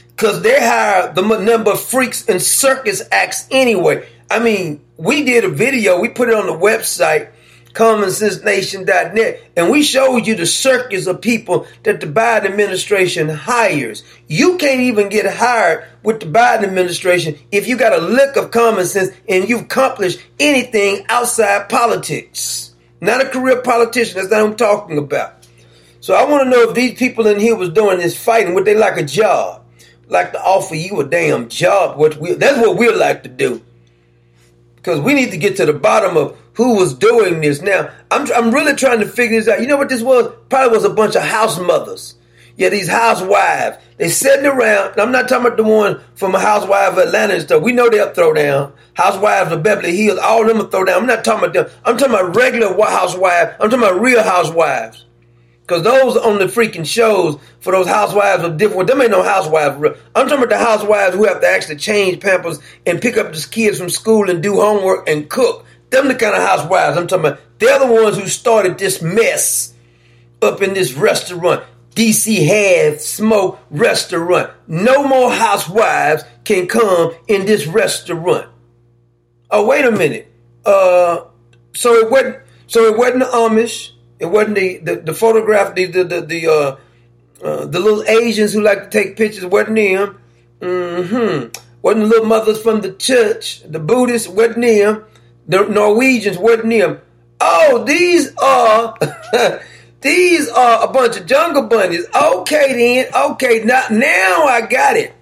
Because 0.08 0.42
they 0.42 0.58
hire 0.60 1.12
the 1.12 1.22
number 1.22 1.72
of 1.72 1.80
freaks 1.80 2.28
and 2.28 2.42
circus 2.42 3.02
acts 3.10 3.46
anyway. 3.50 4.08
I 4.30 4.40
mean, 4.40 4.84
we 4.96 5.24
did 5.24 5.44
a 5.44 5.48
video, 5.48 6.00
we 6.00 6.08
put 6.08 6.28
it 6.28 6.34
on 6.34 6.46
the 6.46 6.52
website 6.52 7.30
commonsensenation.net, 7.78 9.40
and 9.56 9.70
we 9.70 9.84
showed 9.84 10.26
you 10.26 10.34
the 10.34 10.46
circus 10.46 11.06
of 11.06 11.20
people 11.20 11.64
that 11.84 12.00
the 12.00 12.06
Biden 12.08 12.46
administration 12.46 13.28
hires. 13.28 14.02
You 14.26 14.58
can't 14.58 14.80
even 14.80 15.08
get 15.08 15.32
hired 15.32 15.84
with 16.02 16.18
the 16.18 16.26
Biden 16.26 16.64
administration 16.64 17.38
if 17.52 17.68
you 17.68 17.76
got 17.76 17.96
a 17.96 18.02
lick 18.02 18.36
of 18.36 18.50
common 18.50 18.84
sense 18.84 19.14
and 19.28 19.48
you've 19.48 19.62
accomplished 19.62 20.18
anything 20.40 21.06
outside 21.08 21.68
politics. 21.68 22.67
Not 23.00 23.24
a 23.24 23.28
career 23.28 23.62
politician, 23.62 24.16
that's 24.16 24.30
not 24.30 24.42
what 24.42 24.50
I'm 24.50 24.56
talking 24.56 24.98
about. 24.98 25.46
So 26.00 26.14
I 26.14 26.24
want 26.28 26.44
to 26.44 26.50
know 26.50 26.68
if 26.68 26.74
these 26.74 26.98
people 26.98 27.26
in 27.26 27.40
here 27.40 27.56
was 27.56 27.70
doing 27.70 27.98
this 27.98 28.16
fighting, 28.16 28.54
would 28.54 28.64
they 28.64 28.76
like 28.76 28.96
a 28.96 29.04
job? 29.04 29.64
Like 30.08 30.32
to 30.32 30.40
offer 30.40 30.74
you 30.74 31.00
a 31.00 31.04
damn 31.04 31.48
job, 31.48 31.98
which 31.98 32.16
we, 32.16 32.32
that's 32.34 32.58
what 32.58 32.76
we 32.76 32.90
like 32.90 33.22
to 33.24 33.28
do 33.28 33.62
because 34.88 35.00
we 35.00 35.12
need 35.12 35.30
to 35.32 35.36
get 35.36 35.56
to 35.56 35.66
the 35.66 35.72
bottom 35.72 36.16
of 36.16 36.38
who 36.54 36.76
was 36.76 36.94
doing 36.94 37.42
this. 37.42 37.60
Now, 37.60 37.90
I'm, 38.10 38.26
I'm 38.32 38.50
really 38.52 38.74
trying 38.74 39.00
to 39.00 39.06
figure 39.06 39.38
this 39.38 39.48
out. 39.48 39.60
You 39.60 39.66
know 39.66 39.76
what 39.76 39.90
this 39.90 40.02
was? 40.02 40.32
Probably 40.48 40.74
was 40.74 40.84
a 40.84 40.90
bunch 40.90 41.14
of 41.14 41.22
house 41.22 41.58
mothers. 41.58 42.14
Yeah, 42.58 42.70
these 42.70 42.88
housewives. 42.88 43.78
They 43.98 44.08
sitting 44.08 44.44
around. 44.44 44.98
I'm 44.98 45.12
not 45.12 45.28
talking 45.28 45.46
about 45.46 45.56
the 45.56 45.62
one 45.62 46.00
from 46.16 46.34
a 46.34 46.40
housewife 46.40 46.92
of 46.92 46.98
Atlanta 46.98 47.34
and 47.34 47.42
stuff. 47.42 47.62
We 47.62 47.70
know 47.70 47.88
they'll 47.88 48.12
throw 48.12 48.34
down. 48.34 48.72
Housewives 48.94 49.52
of 49.52 49.62
Beverly 49.62 49.96
Hills, 49.96 50.18
all 50.18 50.44
them 50.44 50.58
will 50.58 50.66
throw 50.66 50.84
down. 50.84 51.00
I'm 51.00 51.06
not 51.06 51.24
talking 51.24 51.48
about 51.48 51.54
them. 51.54 51.78
I'm 51.84 51.96
talking 51.96 52.14
about 52.14 52.34
regular 52.34 52.74
housewives. 52.84 53.54
I'm 53.60 53.70
talking 53.70 53.86
about 53.86 54.00
real 54.00 54.24
housewives. 54.24 55.04
Because 55.60 55.84
those 55.84 56.16
on 56.16 56.40
the 56.40 56.46
freaking 56.46 56.84
shows 56.84 57.38
for 57.60 57.72
those 57.72 57.86
housewives 57.86 58.42
are 58.42 58.56
different. 58.56 58.88
Them 58.88 59.02
ain't 59.02 59.12
no 59.12 59.22
housewives. 59.22 59.76
I'm 60.16 60.26
talking 60.26 60.38
about 60.38 60.48
the 60.48 60.58
housewives 60.58 61.14
who 61.14 61.26
have 61.26 61.40
to 61.40 61.48
actually 61.48 61.76
change 61.76 62.20
pampers 62.20 62.58
and 62.84 63.00
pick 63.00 63.16
up 63.16 63.32
the 63.32 63.48
kids 63.48 63.78
from 63.78 63.88
school 63.88 64.28
and 64.28 64.42
do 64.42 64.56
homework 64.56 65.08
and 65.08 65.30
cook. 65.30 65.64
Them 65.90 66.08
the 66.08 66.16
kind 66.16 66.34
of 66.34 66.42
housewives 66.42 66.98
I'm 66.98 67.06
talking 67.06 67.26
about. 67.26 67.40
They're 67.60 67.78
the 67.78 67.86
ones 67.86 68.18
who 68.18 68.26
started 68.26 68.78
this 68.78 69.00
mess 69.00 69.74
up 70.42 70.60
in 70.60 70.74
this 70.74 70.94
restaurant. 70.94 71.62
DC 71.98 72.46
Half 72.46 73.00
Smoke 73.00 73.58
Restaurant. 73.70 74.52
No 74.68 75.02
more 75.02 75.32
housewives 75.32 76.22
can 76.44 76.68
come 76.68 77.12
in 77.26 77.44
this 77.44 77.66
restaurant. 77.66 78.48
Oh, 79.50 79.66
wait 79.66 79.84
a 79.84 79.90
minute. 79.90 80.32
Uh, 80.64 81.24
so 81.74 81.94
it 81.94 82.08
wasn't. 82.08 82.36
So 82.68 82.84
it 82.84 82.96
wasn't 82.96 83.20
the 83.20 83.24
Amish. 83.24 83.90
It 84.20 84.26
wasn't 84.26 84.54
the 84.54 84.78
the, 84.78 84.96
the 84.96 85.12
photograph. 85.12 85.74
The 85.74 85.86
the 85.86 86.04
the, 86.04 86.20
the 86.20 86.46
uh, 86.46 86.76
uh, 87.44 87.66
the 87.66 87.80
little 87.80 88.04
Asians 88.04 88.52
who 88.52 88.62
like 88.62 88.84
to 88.84 88.90
take 88.90 89.16
pictures. 89.16 89.44
Wasn't 89.44 89.74
them. 89.74 90.20
Mm-hmm. 90.60 91.48
Wasn't 91.82 92.04
the 92.04 92.08
little 92.08 92.26
mothers 92.26 92.62
from 92.62 92.80
the 92.80 92.92
church. 92.92 93.64
The 93.64 93.80
Buddhists. 93.80 94.28
Wasn't 94.28 94.60
them. 94.60 95.04
The 95.48 95.66
Norwegians. 95.66 96.38
Wasn't 96.38 96.70
them. 96.70 97.00
Oh, 97.40 97.82
these 97.84 98.36
are. 98.36 98.96
These 100.00 100.48
are 100.48 100.84
a 100.84 100.92
bunch 100.92 101.16
of 101.16 101.26
jungle 101.26 101.64
bunnies. 101.64 102.06
Okay, 102.14 102.72
then. 102.72 103.14
Okay, 103.32 103.64
now, 103.64 103.84
now 103.90 104.44
I 104.44 104.66
got 104.68 104.96
it. 104.96 105.14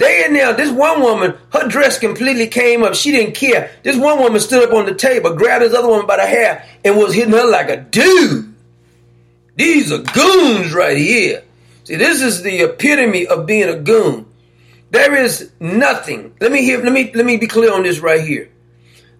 They 0.00 0.24
in 0.24 0.32
now, 0.32 0.52
this 0.52 0.70
one 0.70 1.02
woman, 1.02 1.36
her 1.52 1.68
dress 1.68 1.98
completely 1.98 2.46
came 2.46 2.82
up. 2.82 2.94
She 2.94 3.10
didn't 3.10 3.34
care. 3.34 3.70
This 3.82 3.98
one 3.98 4.18
woman 4.18 4.40
stood 4.40 4.66
up 4.66 4.74
on 4.74 4.86
the 4.86 4.94
table, 4.94 5.34
grabbed 5.34 5.62
this 5.62 5.74
other 5.74 5.88
woman 5.88 6.06
by 6.06 6.16
the 6.16 6.26
hair, 6.26 6.66
and 6.82 6.96
was 6.96 7.12
hitting 7.12 7.34
her 7.34 7.46
like 7.46 7.68
a 7.68 7.76
dude. 7.76 8.54
These 9.56 9.92
are 9.92 9.98
goons 9.98 10.72
right 10.72 10.96
here. 10.96 11.42
See, 11.84 11.96
this 11.96 12.22
is 12.22 12.42
the 12.42 12.62
epitome 12.62 13.26
of 13.26 13.44
being 13.44 13.68
a 13.68 13.76
goon. 13.76 14.24
There 14.90 15.14
is 15.14 15.50
nothing. 15.60 16.32
Let 16.40 16.50
me 16.50 16.64
hear, 16.64 16.82
let 16.82 16.92
me 16.92 17.12
let 17.14 17.26
me 17.26 17.36
be 17.36 17.46
clear 17.46 17.74
on 17.74 17.82
this 17.82 18.00
right 18.00 18.26
here. 18.26 18.48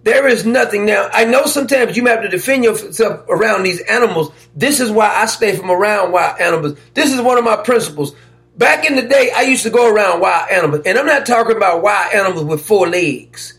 There 0.02 0.26
is 0.26 0.46
nothing. 0.46 0.86
Now, 0.86 1.10
I 1.12 1.24
know 1.24 1.44
sometimes 1.44 1.96
you 1.96 2.06
have 2.06 2.22
to 2.22 2.28
defend 2.28 2.64
yourself 2.64 3.24
around 3.28 3.64
these 3.64 3.80
animals. 3.82 4.32
This 4.56 4.80
is 4.80 4.90
why 4.90 5.08
I 5.08 5.26
stay 5.26 5.56
from 5.56 5.70
around 5.70 6.12
wild 6.12 6.40
animals. 6.40 6.78
This 6.94 7.12
is 7.12 7.20
one 7.20 7.36
of 7.36 7.44
my 7.44 7.56
principles. 7.56 8.14
Back 8.56 8.84
in 8.84 8.96
the 8.96 9.02
day, 9.02 9.30
I 9.34 9.42
used 9.42 9.62
to 9.64 9.70
go 9.70 9.92
around 9.92 10.20
wild 10.20 10.50
animals, 10.50 10.82
and 10.86 10.98
I'm 10.98 11.06
not 11.06 11.26
talking 11.26 11.56
about 11.56 11.82
wild 11.82 12.14
animals 12.14 12.44
with 12.44 12.64
four 12.64 12.88
legs. 12.88 13.58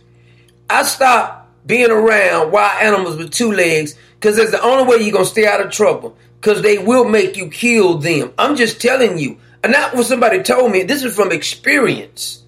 I 0.70 0.84
stopped 0.84 1.68
being 1.68 1.92
around 1.92 2.52
wild 2.52 2.82
animals 2.82 3.18
with 3.18 3.32
two 3.32 3.52
legs 3.52 3.96
because 4.16 4.38
that's 4.38 4.52
the 4.52 4.62
only 4.62 4.84
way 4.86 5.04
you're 5.04 5.14
going 5.14 5.26
to 5.26 5.32
stay 5.32 5.46
out 5.46 5.64
of 5.64 5.72
trouble 5.72 6.18
because 6.40 6.62
they 6.62 6.80
will 6.80 7.08
make 7.08 7.38
you 7.38 7.50
kill 7.50 8.00
them. 8.00 8.34
I'm 8.38 8.56
just 8.56 8.82
telling 8.82 9.18
you. 9.18 9.38
And 9.64 9.74
not 9.74 9.94
what 9.94 10.08
somebody 10.08 10.42
told 10.42 10.72
me. 10.72 10.84
This 10.84 11.04
is 11.04 11.16
from 11.16 11.32
experience. 11.32 12.44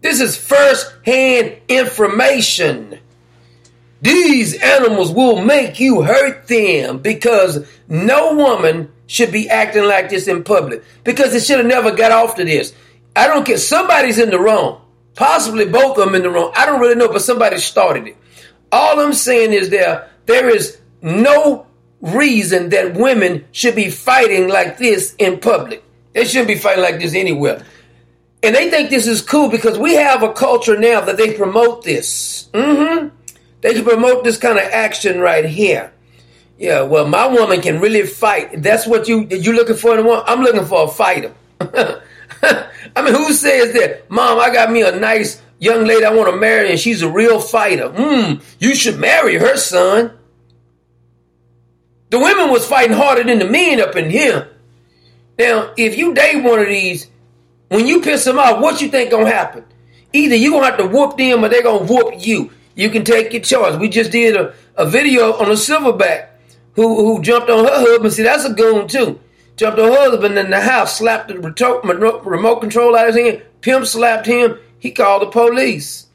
This 0.00 0.20
is 0.20 0.36
first 0.36 0.90
hand 1.04 1.56
information. 1.68 2.98
These 4.02 4.60
animals 4.62 5.12
will 5.12 5.42
make 5.42 5.80
you 5.80 6.02
hurt 6.02 6.48
them 6.48 6.98
because 6.98 7.66
no 7.88 8.34
woman 8.34 8.92
should 9.06 9.32
be 9.32 9.48
acting 9.48 9.84
like 9.84 10.10
this 10.10 10.28
in 10.28 10.44
public 10.44 10.82
because 11.04 11.34
it 11.34 11.44
should 11.44 11.58
have 11.58 11.66
never 11.66 11.92
got 11.92 12.12
off 12.12 12.36
to 12.36 12.44
this. 12.44 12.74
I 13.14 13.26
don't 13.26 13.46
care. 13.46 13.58
Somebody's 13.58 14.18
in 14.18 14.30
the 14.30 14.38
wrong. 14.38 14.82
Possibly 15.14 15.64
both 15.64 15.96
of 15.96 16.04
them 16.04 16.14
in 16.14 16.22
the 16.22 16.30
wrong. 16.30 16.52
I 16.54 16.66
don't 16.66 16.80
really 16.80 16.94
know, 16.94 17.08
but 17.08 17.22
somebody 17.22 17.58
started 17.58 18.06
it. 18.06 18.16
All 18.70 19.00
I'm 19.00 19.14
saying 19.14 19.52
is 19.52 19.70
there, 19.70 20.10
there 20.26 20.50
is 20.50 20.78
no 21.00 21.66
reason 22.02 22.68
that 22.70 22.94
women 22.94 23.46
should 23.52 23.74
be 23.74 23.90
fighting 23.90 24.48
like 24.48 24.76
this 24.76 25.14
in 25.18 25.40
public. 25.40 25.82
They 26.12 26.24
shouldn't 26.24 26.48
be 26.48 26.56
fighting 26.56 26.82
like 26.82 27.00
this 27.00 27.14
anywhere. 27.14 27.64
And 28.42 28.54
they 28.54 28.70
think 28.70 28.90
this 28.90 29.06
is 29.06 29.22
cool 29.22 29.48
because 29.48 29.78
we 29.78 29.94
have 29.94 30.22
a 30.22 30.32
culture 30.32 30.78
now 30.78 31.00
that 31.00 31.16
they 31.16 31.34
promote 31.34 31.82
this. 31.82 32.48
Mm-hmm. 32.52 33.08
They 33.60 33.74
can 33.74 33.84
promote 33.84 34.24
this 34.24 34.38
kind 34.38 34.58
of 34.58 34.64
action 34.64 35.20
right 35.20 35.44
here. 35.44 35.92
Yeah, 36.58 36.82
well, 36.82 37.06
my 37.06 37.26
woman 37.26 37.60
can 37.60 37.80
really 37.80 38.06
fight. 38.06 38.62
That's 38.62 38.86
what 38.86 39.08
you 39.08 39.26
you 39.30 39.52
looking 39.52 39.76
for 39.76 39.92
in 39.94 40.00
a 40.00 40.02
woman. 40.02 40.24
I'm 40.26 40.40
looking 40.40 40.64
for 40.64 40.84
a 40.84 40.88
fighter. 40.88 41.34
I 41.60 43.02
mean, 43.02 43.14
who 43.14 43.32
says 43.32 43.72
that? 43.74 44.10
Mom, 44.10 44.38
I 44.38 44.52
got 44.52 44.70
me 44.70 44.82
a 44.82 44.98
nice 44.98 45.42
young 45.58 45.84
lady 45.84 46.04
I 46.04 46.14
want 46.14 46.30
to 46.30 46.36
marry, 46.36 46.70
and 46.70 46.80
she's 46.80 47.02
a 47.02 47.10
real 47.10 47.40
fighter. 47.40 47.88
Hmm, 47.88 48.40
you 48.58 48.74
should 48.74 48.98
marry 48.98 49.36
her, 49.36 49.56
son. 49.56 50.12
The 52.10 52.18
women 52.18 52.50
was 52.50 52.66
fighting 52.66 52.96
harder 52.96 53.24
than 53.24 53.38
the 53.38 53.48
men 53.48 53.80
up 53.80 53.96
in 53.96 54.10
here. 54.10 54.48
Now, 55.38 55.72
if 55.76 55.98
you 55.98 56.14
date 56.14 56.42
one 56.42 56.60
of 56.60 56.68
these, 56.68 57.10
when 57.68 57.86
you 57.86 58.00
piss 58.00 58.24
them 58.24 58.38
off, 58.38 58.60
what 58.60 58.80
you 58.80 58.88
think 58.88 59.10
gonna 59.10 59.28
happen? 59.28 59.64
Either 60.12 60.36
you 60.36 60.52
gonna 60.52 60.66
have 60.66 60.78
to 60.78 60.86
whoop 60.86 61.16
them, 61.18 61.44
or 61.44 61.48
they 61.48 61.62
gonna 61.62 61.84
whoop 61.84 62.14
you. 62.18 62.50
You 62.76 62.90
can 62.90 63.04
take 63.04 63.32
your 63.32 63.42
choice. 63.42 63.76
We 63.76 63.88
just 63.88 64.12
did 64.12 64.36
a, 64.36 64.54
a 64.76 64.86
video 64.88 65.32
on 65.32 65.46
a 65.50 65.54
silverback 65.54 66.28
who 66.74 66.94
who 67.04 67.22
jumped 67.22 67.50
on 67.50 67.64
her 67.64 67.70
husband. 67.70 68.12
See, 68.12 68.22
that's 68.22 68.44
a 68.44 68.52
goon 68.52 68.86
too. 68.86 69.18
Jumped 69.56 69.80
on 69.80 69.88
her 69.88 70.10
husband 70.10 70.38
in 70.38 70.50
the 70.50 70.60
house, 70.60 70.98
slapped 70.98 71.28
the 71.28 71.38
remote 71.38 72.60
control 72.60 72.94
out 72.94 73.08
of 73.08 73.14
his 73.14 73.24
hand. 73.24 73.42
Pimp 73.62 73.86
slapped 73.86 74.26
him. 74.26 74.58
He 74.78 74.92
called 74.92 75.22
the 75.22 75.26
police. 75.26 76.06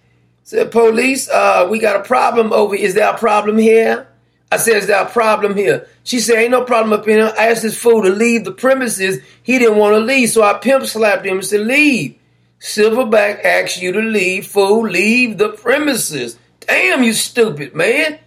Said, 0.44 0.72
police, 0.72 1.30
uh, 1.30 1.68
we 1.70 1.80
got 1.80 1.96
a 1.96 2.04
problem 2.04 2.54
over. 2.54 2.76
Is 2.76 2.94
there 2.94 3.10
a 3.10 3.18
problem 3.18 3.58
here? 3.58 4.08
I 4.52 4.58
said, 4.58 4.78
is 4.78 4.88
there 4.88 5.02
a 5.02 5.10
problem 5.10 5.56
here? 5.56 5.88
She 6.04 6.20
said, 6.20 6.36
ain't 6.36 6.52
no 6.52 6.66
problem 6.66 6.92
up 6.92 7.08
in 7.08 7.18
here. 7.18 7.34
I 7.38 7.48
asked 7.48 7.62
this 7.62 7.82
fool 7.82 8.04
to 8.04 8.10
leave 8.10 8.44
the 8.44 8.52
premises. 8.52 9.20
He 9.44 9.58
didn't 9.58 9.78
want 9.78 9.96
to 9.96 10.00
leave, 10.00 10.30
so 10.30 10.44
I 10.44 10.54
pimp 10.56 10.86
slapped 10.86 11.26
him 11.26 11.38
and 11.38 11.46
said, 11.46 11.62
leave. 11.62 12.20
Silverback 12.60 13.44
asked 13.44 13.82
you 13.82 13.94
to 13.94 14.02
leave, 14.02 14.46
fool. 14.46 14.88
Leave 14.88 15.38
the 15.38 15.50
premises. 15.50 16.38
Damn, 16.62 17.04
you 17.04 17.14
stupid, 17.14 17.76
man. 17.76 18.20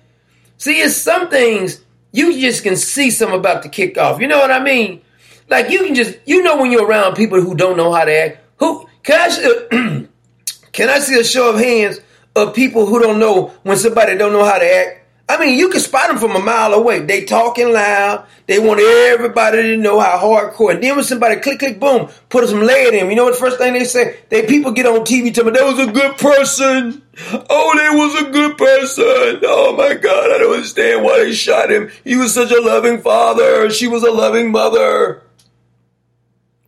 See, 0.58 0.80
it's 0.80 0.96
some 0.96 1.28
things 1.28 1.80
you 2.12 2.40
just 2.40 2.62
can 2.62 2.76
see 2.76 3.10
something 3.10 3.38
about 3.38 3.62
to 3.64 3.68
kick 3.68 3.98
off. 3.98 4.20
You 4.20 4.28
know 4.28 4.38
what 4.38 4.50
I 4.50 4.62
mean? 4.62 5.02
Like 5.48 5.70
you 5.70 5.80
can 5.80 5.94
just, 5.94 6.18
you 6.26 6.42
know, 6.42 6.60
when 6.60 6.70
you're 6.70 6.86
around 6.86 7.14
people 7.14 7.40
who 7.40 7.54
don't 7.54 7.76
know 7.76 7.92
how 7.92 8.04
to 8.04 8.12
act. 8.12 8.38
Who 8.58 8.88
can 9.02 9.30
I? 9.30 10.06
can 10.72 10.88
I 10.88 10.98
see 11.00 11.18
a 11.18 11.24
show 11.24 11.50
of 11.50 11.60
hands 11.60 11.98
of 12.36 12.54
people 12.54 12.86
who 12.86 13.00
don't 13.00 13.18
know 13.18 13.48
when 13.62 13.76
somebody 13.76 14.16
don't 14.16 14.32
know 14.32 14.44
how 14.44 14.58
to 14.58 14.64
act? 14.64 15.03
I 15.26 15.38
mean, 15.38 15.58
you 15.58 15.70
can 15.70 15.80
spot 15.80 16.08
them 16.08 16.18
from 16.18 16.36
a 16.36 16.38
mile 16.38 16.74
away. 16.74 17.00
They 17.00 17.24
talking 17.24 17.72
loud. 17.72 18.26
They 18.46 18.58
want 18.58 18.80
everybody 18.80 19.62
to 19.62 19.76
know 19.78 19.98
how 19.98 20.18
hardcore. 20.18 20.74
And 20.74 20.82
then 20.82 20.96
when 20.96 21.04
somebody 21.04 21.40
click, 21.40 21.60
click, 21.60 21.80
boom, 21.80 22.10
put 22.28 22.46
some 22.46 22.60
lead 22.60 22.92
in. 22.92 23.08
You 23.08 23.16
know 23.16 23.24
what 23.24 23.32
the 23.32 23.40
first 23.40 23.56
thing 23.56 23.72
they 23.72 23.84
say? 23.84 24.18
They 24.28 24.46
people 24.46 24.72
get 24.72 24.84
on 24.84 25.00
TV 25.00 25.32
tell 25.32 25.44
me 25.44 25.52
that 25.52 25.64
was 25.64 25.78
a 25.78 25.90
good 25.90 26.18
person. 26.18 27.02
Oh, 27.48 27.74
they 27.78 27.96
was 27.96 28.22
a 28.22 28.30
good 28.30 28.58
person. 28.58 29.40
Oh 29.44 29.74
my 29.78 29.94
God, 29.94 30.30
I 30.30 30.38
don't 30.38 30.54
understand 30.56 31.02
why 31.02 31.24
they 31.24 31.32
shot 31.32 31.70
him. 31.70 31.90
He 32.04 32.16
was 32.16 32.34
such 32.34 32.50
a 32.50 32.60
loving 32.60 33.00
father. 33.00 33.70
She 33.70 33.86
was 33.86 34.02
a 34.02 34.10
loving 34.10 34.52
mother. 34.52 35.22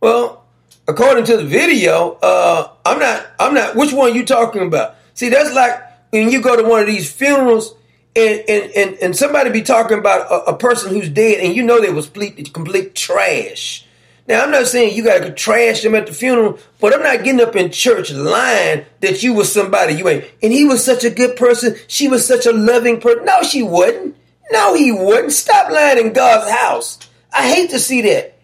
Well, 0.01 0.45
according 0.87 1.25
to 1.25 1.37
the 1.37 1.43
video, 1.43 2.13
uh, 2.23 2.71
I'm 2.83 2.97
not. 2.97 3.27
I'm 3.39 3.53
not. 3.53 3.75
Which 3.75 3.93
one 3.93 4.15
you 4.15 4.25
talking 4.25 4.65
about? 4.65 4.95
See, 5.13 5.29
that's 5.29 5.53
like 5.53 5.79
when 6.09 6.31
you 6.31 6.41
go 6.41 6.55
to 6.55 6.67
one 6.67 6.81
of 6.81 6.87
these 6.87 7.11
funerals 7.11 7.75
and 8.17 8.43
and 8.49 8.71
and, 8.75 8.97
and 9.01 9.15
somebody 9.15 9.51
be 9.51 9.61
talking 9.61 9.99
about 9.99 10.31
a, 10.31 10.51
a 10.51 10.57
person 10.57 10.91
who's 10.91 11.09
dead, 11.09 11.39
and 11.39 11.55
you 11.55 11.63
know 11.63 11.79
they 11.79 11.91
was 11.91 12.05
complete 12.05 12.53
complete 12.53 12.95
trash. 12.95 13.85
Now, 14.27 14.43
I'm 14.43 14.51
not 14.51 14.67
saying 14.67 14.93
you 14.93 15.05
got 15.05 15.19
to 15.23 15.31
trash 15.31 15.83
them 15.83 15.95
at 15.95 16.05
the 16.05 16.13
funeral, 16.13 16.59
but 16.81 16.93
I'm 16.93 17.01
not 17.01 17.23
getting 17.23 17.39
up 17.39 17.55
in 17.55 17.71
church 17.71 18.11
lying 18.11 18.85
that 18.99 19.23
you 19.23 19.33
was 19.33 19.51
somebody 19.51 19.93
you 19.93 20.09
ain't. 20.09 20.25
And 20.43 20.51
he 20.51 20.65
was 20.65 20.83
such 20.83 21.05
a 21.05 21.09
good 21.09 21.37
person. 21.37 21.77
She 21.87 22.09
was 22.09 22.27
such 22.27 22.45
a 22.45 22.51
loving 22.51 22.99
person. 22.99 23.23
No, 23.23 23.41
she 23.43 23.63
wouldn't. 23.63 24.17
No, 24.51 24.73
he 24.73 24.91
wouldn't. 24.91 25.31
Stop 25.31 25.71
lying 25.71 26.05
in 26.05 26.11
God's 26.11 26.51
house. 26.51 26.99
I 27.33 27.47
hate 27.47 27.69
to 27.69 27.79
see 27.79 28.01
that. 28.01 28.37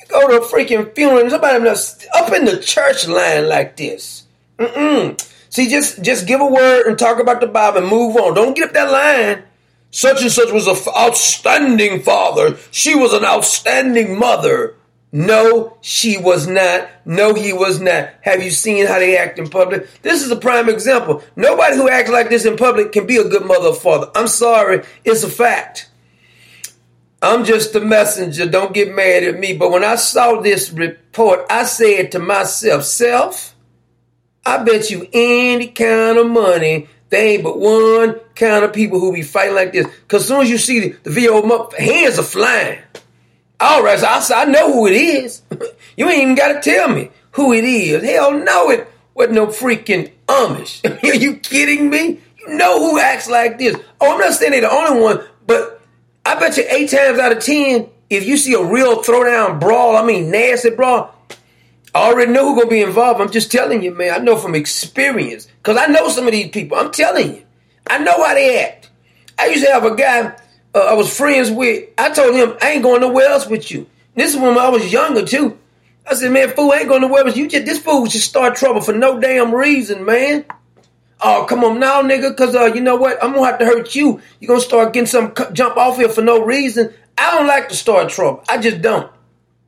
You 0.00 0.06
go 0.08 0.28
to 0.28 0.42
a 0.42 0.46
freaking 0.48 0.92
funeral 0.96 1.20
and 1.20 1.30
somebody 1.30 1.64
up 1.68 2.32
in 2.32 2.44
the 2.44 2.58
church 2.60 3.06
lying 3.06 3.48
like 3.48 3.76
this. 3.76 4.24
Mm-mm. 4.58 5.33
See, 5.54 5.68
just 5.68 6.02
just 6.02 6.26
give 6.26 6.40
a 6.40 6.46
word 6.46 6.88
and 6.88 6.98
talk 6.98 7.20
about 7.20 7.40
the 7.40 7.46
Bible 7.46 7.78
and 7.78 7.86
move 7.86 8.16
on. 8.16 8.34
Don't 8.34 8.56
get 8.56 8.70
up 8.70 8.74
that 8.74 8.90
line. 8.90 9.44
Such 9.92 10.20
and 10.22 10.32
such 10.32 10.50
was 10.50 10.66
an 10.66 10.92
outstanding 10.98 12.02
father. 12.02 12.56
She 12.72 12.96
was 12.96 13.12
an 13.12 13.24
outstanding 13.24 14.18
mother. 14.18 14.74
No, 15.12 15.78
she 15.80 16.18
was 16.18 16.48
not. 16.48 16.88
No, 17.04 17.34
he 17.34 17.52
was 17.52 17.80
not. 17.80 18.10
Have 18.22 18.42
you 18.42 18.50
seen 18.50 18.88
how 18.88 18.98
they 18.98 19.16
act 19.16 19.38
in 19.38 19.48
public? 19.48 20.02
This 20.02 20.24
is 20.24 20.30
a 20.32 20.36
prime 20.36 20.68
example. 20.68 21.22
Nobody 21.36 21.76
who 21.76 21.88
acts 21.88 22.10
like 22.10 22.30
this 22.30 22.44
in 22.44 22.56
public 22.56 22.90
can 22.90 23.06
be 23.06 23.18
a 23.18 23.28
good 23.28 23.46
mother 23.46 23.68
or 23.68 23.76
father. 23.76 24.10
I'm 24.16 24.26
sorry, 24.26 24.82
it's 25.04 25.22
a 25.22 25.30
fact. 25.30 25.88
I'm 27.22 27.44
just 27.44 27.72
the 27.72 27.80
messenger. 27.80 28.50
Don't 28.50 28.74
get 28.74 28.92
mad 28.92 29.22
at 29.22 29.38
me. 29.38 29.56
But 29.56 29.70
when 29.70 29.84
I 29.84 29.94
saw 29.94 30.40
this 30.40 30.72
report, 30.72 31.46
I 31.48 31.64
said 31.64 32.10
to 32.10 32.18
myself, 32.18 32.82
Self, 32.82 33.53
I 34.46 34.62
bet 34.62 34.90
you 34.90 35.08
any 35.12 35.68
kind 35.68 36.18
of 36.18 36.28
money 36.28 36.88
they 37.14 37.34
ain't 37.34 37.44
but 37.44 37.60
one 37.60 38.18
kind 38.34 38.64
of 38.64 38.72
people 38.72 38.98
who 38.98 39.12
be 39.12 39.22
fighting 39.22 39.54
like 39.54 39.72
this. 39.72 39.86
Because 39.86 40.22
as 40.22 40.28
soon 40.28 40.42
as 40.42 40.50
you 40.50 40.58
see 40.58 40.80
the, 40.80 40.96
the 41.04 41.10
video, 41.10 41.70
hands 41.78 42.18
are 42.18 42.24
flying. 42.24 42.80
All 43.60 43.84
right, 43.84 44.00
so 44.00 44.34
I, 44.34 44.42
I 44.42 44.44
know 44.46 44.72
who 44.72 44.88
it 44.88 44.94
is. 44.94 45.42
you 45.96 46.08
ain't 46.08 46.22
even 46.22 46.34
got 46.34 46.54
to 46.54 46.60
tell 46.60 46.88
me 46.88 47.10
who 47.30 47.52
it 47.52 47.62
is. 47.62 48.02
Hell 48.02 48.32
no, 48.32 48.70
it 48.70 48.90
wasn't 49.14 49.36
no 49.36 49.46
freaking 49.46 50.10
Amish. 50.26 50.84
Are 51.04 51.14
you 51.14 51.36
kidding 51.36 51.88
me? 51.88 52.20
You 52.38 52.56
know 52.56 52.80
who 52.80 52.98
acts 52.98 53.30
like 53.30 53.58
this. 53.58 53.76
Oh, 54.00 54.14
I'm 54.14 54.18
not 54.18 54.32
saying 54.32 54.50
they're 54.50 54.62
the 54.62 54.72
only 54.72 55.00
one, 55.00 55.24
but 55.46 55.82
I 56.26 56.34
bet 56.34 56.56
you 56.56 56.64
eight 56.68 56.90
times 56.90 57.20
out 57.20 57.30
of 57.30 57.38
ten, 57.44 57.88
if 58.10 58.26
you 58.26 58.36
see 58.36 58.54
a 58.54 58.64
real 58.64 59.04
throwdown 59.04 59.60
brawl, 59.60 59.96
I 59.96 60.04
mean 60.04 60.32
nasty 60.32 60.70
brawl, 60.70 61.13
I 61.94 62.10
already 62.10 62.32
know 62.32 62.46
who's 62.46 62.62
gonna 62.62 62.70
be 62.70 62.82
involved. 62.82 63.20
I'm 63.20 63.30
just 63.30 63.52
telling 63.52 63.82
you, 63.82 63.94
man. 63.94 64.12
I 64.12 64.18
know 64.18 64.36
from 64.36 64.54
experience. 64.54 65.48
Cause 65.62 65.76
I 65.76 65.86
know 65.86 66.08
some 66.08 66.26
of 66.26 66.32
these 66.32 66.50
people. 66.50 66.76
I'm 66.76 66.90
telling 66.90 67.34
you. 67.34 67.42
I 67.86 67.98
know 67.98 68.24
how 68.24 68.34
they 68.34 68.64
act. 68.64 68.90
I 69.38 69.46
used 69.46 69.64
to 69.64 69.72
have 69.72 69.84
a 69.84 69.94
guy 69.94 70.34
uh, 70.74 70.80
I 70.80 70.94
was 70.94 71.16
friends 71.16 71.50
with, 71.50 71.88
I 71.96 72.10
told 72.10 72.34
him, 72.34 72.56
I 72.60 72.72
ain't 72.72 72.82
going 72.82 73.00
nowhere 73.00 73.28
else 73.28 73.46
with 73.46 73.70
you. 73.70 73.86
This 74.16 74.34
is 74.34 74.40
when 74.40 74.58
I 74.58 74.68
was 74.68 74.92
younger 74.92 75.24
too. 75.24 75.58
I 76.08 76.14
said, 76.14 76.32
man, 76.32 76.50
fool, 76.50 76.72
I 76.72 76.78
ain't 76.78 76.88
going 76.88 77.00
nowhere 77.00 77.24
with 77.24 77.36
you. 77.36 77.48
Just 77.48 77.64
this 77.64 77.80
fool 77.80 78.06
just 78.06 78.28
start 78.28 78.56
trouble 78.56 78.80
for 78.80 78.92
no 78.92 79.20
damn 79.20 79.54
reason, 79.54 80.04
man. 80.04 80.44
Oh, 81.20 81.46
come 81.48 81.64
on 81.64 81.78
now, 81.78 82.02
nigga, 82.02 82.36
cause 82.36 82.54
uh, 82.54 82.66
you 82.74 82.80
know 82.80 82.96
what? 82.96 83.22
I'm 83.22 83.32
gonna 83.32 83.46
have 83.46 83.58
to 83.60 83.64
hurt 83.64 83.94
you. 83.94 84.20
You 84.40 84.48
gonna 84.48 84.60
start 84.60 84.92
getting 84.92 85.06
some 85.06 85.32
jump 85.52 85.76
off 85.76 85.96
here 85.96 86.08
for 86.08 86.22
no 86.22 86.44
reason. 86.44 86.92
I 87.16 87.30
don't 87.30 87.46
like 87.46 87.68
to 87.70 87.76
start 87.76 88.10
trouble. 88.10 88.44
I 88.48 88.58
just 88.58 88.82
don't. 88.82 89.10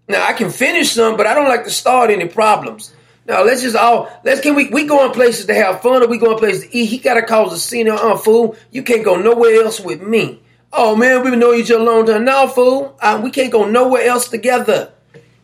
Now 0.09 0.27
I 0.27 0.33
can 0.33 0.51
finish 0.51 0.93
some, 0.93 1.17
but 1.17 1.27
I 1.27 1.35
don't 1.35 1.49
like 1.49 1.65
to 1.65 1.71
start 1.71 2.11
any 2.11 2.29
problems. 2.29 2.93
Now 3.27 3.43
let's 3.43 3.63
just 3.63 3.75
all 3.75 4.09
let's 4.25 4.41
can 4.41 4.55
we 4.55 4.69
we 4.69 4.87
going 4.87 5.13
places 5.13 5.47
to 5.47 5.55
have 5.55 5.83
fun 5.83 6.03
or 6.03 6.07
we 6.07 6.19
going 6.19 6.39
places 6.39 6.63
to 6.63 6.77
eat. 6.77 6.87
He 6.87 6.99
gotta 6.99 7.23
cause 7.23 7.53
a 7.53 7.59
scene, 7.59 7.89
uh, 7.89 8.17
fool. 8.17 8.57
You 8.71 8.83
can't 8.83 9.05
go 9.05 9.17
nowhere 9.17 9.63
else 9.63 9.81
with 9.81 10.01
me. 10.01 10.41
Oh 10.73 10.95
man, 10.95 11.23
we've 11.23 11.31
been 11.31 11.41
knowing 11.41 11.61
each 11.61 11.71
other 11.71 11.83
long 11.83 12.07
time. 12.07 12.25
Now, 12.25 12.47
fool, 12.47 12.97
uh, 13.01 13.21
we 13.23 13.31
can't 13.31 13.51
go 13.51 13.69
nowhere 13.69 14.03
else 14.03 14.29
together 14.29 14.93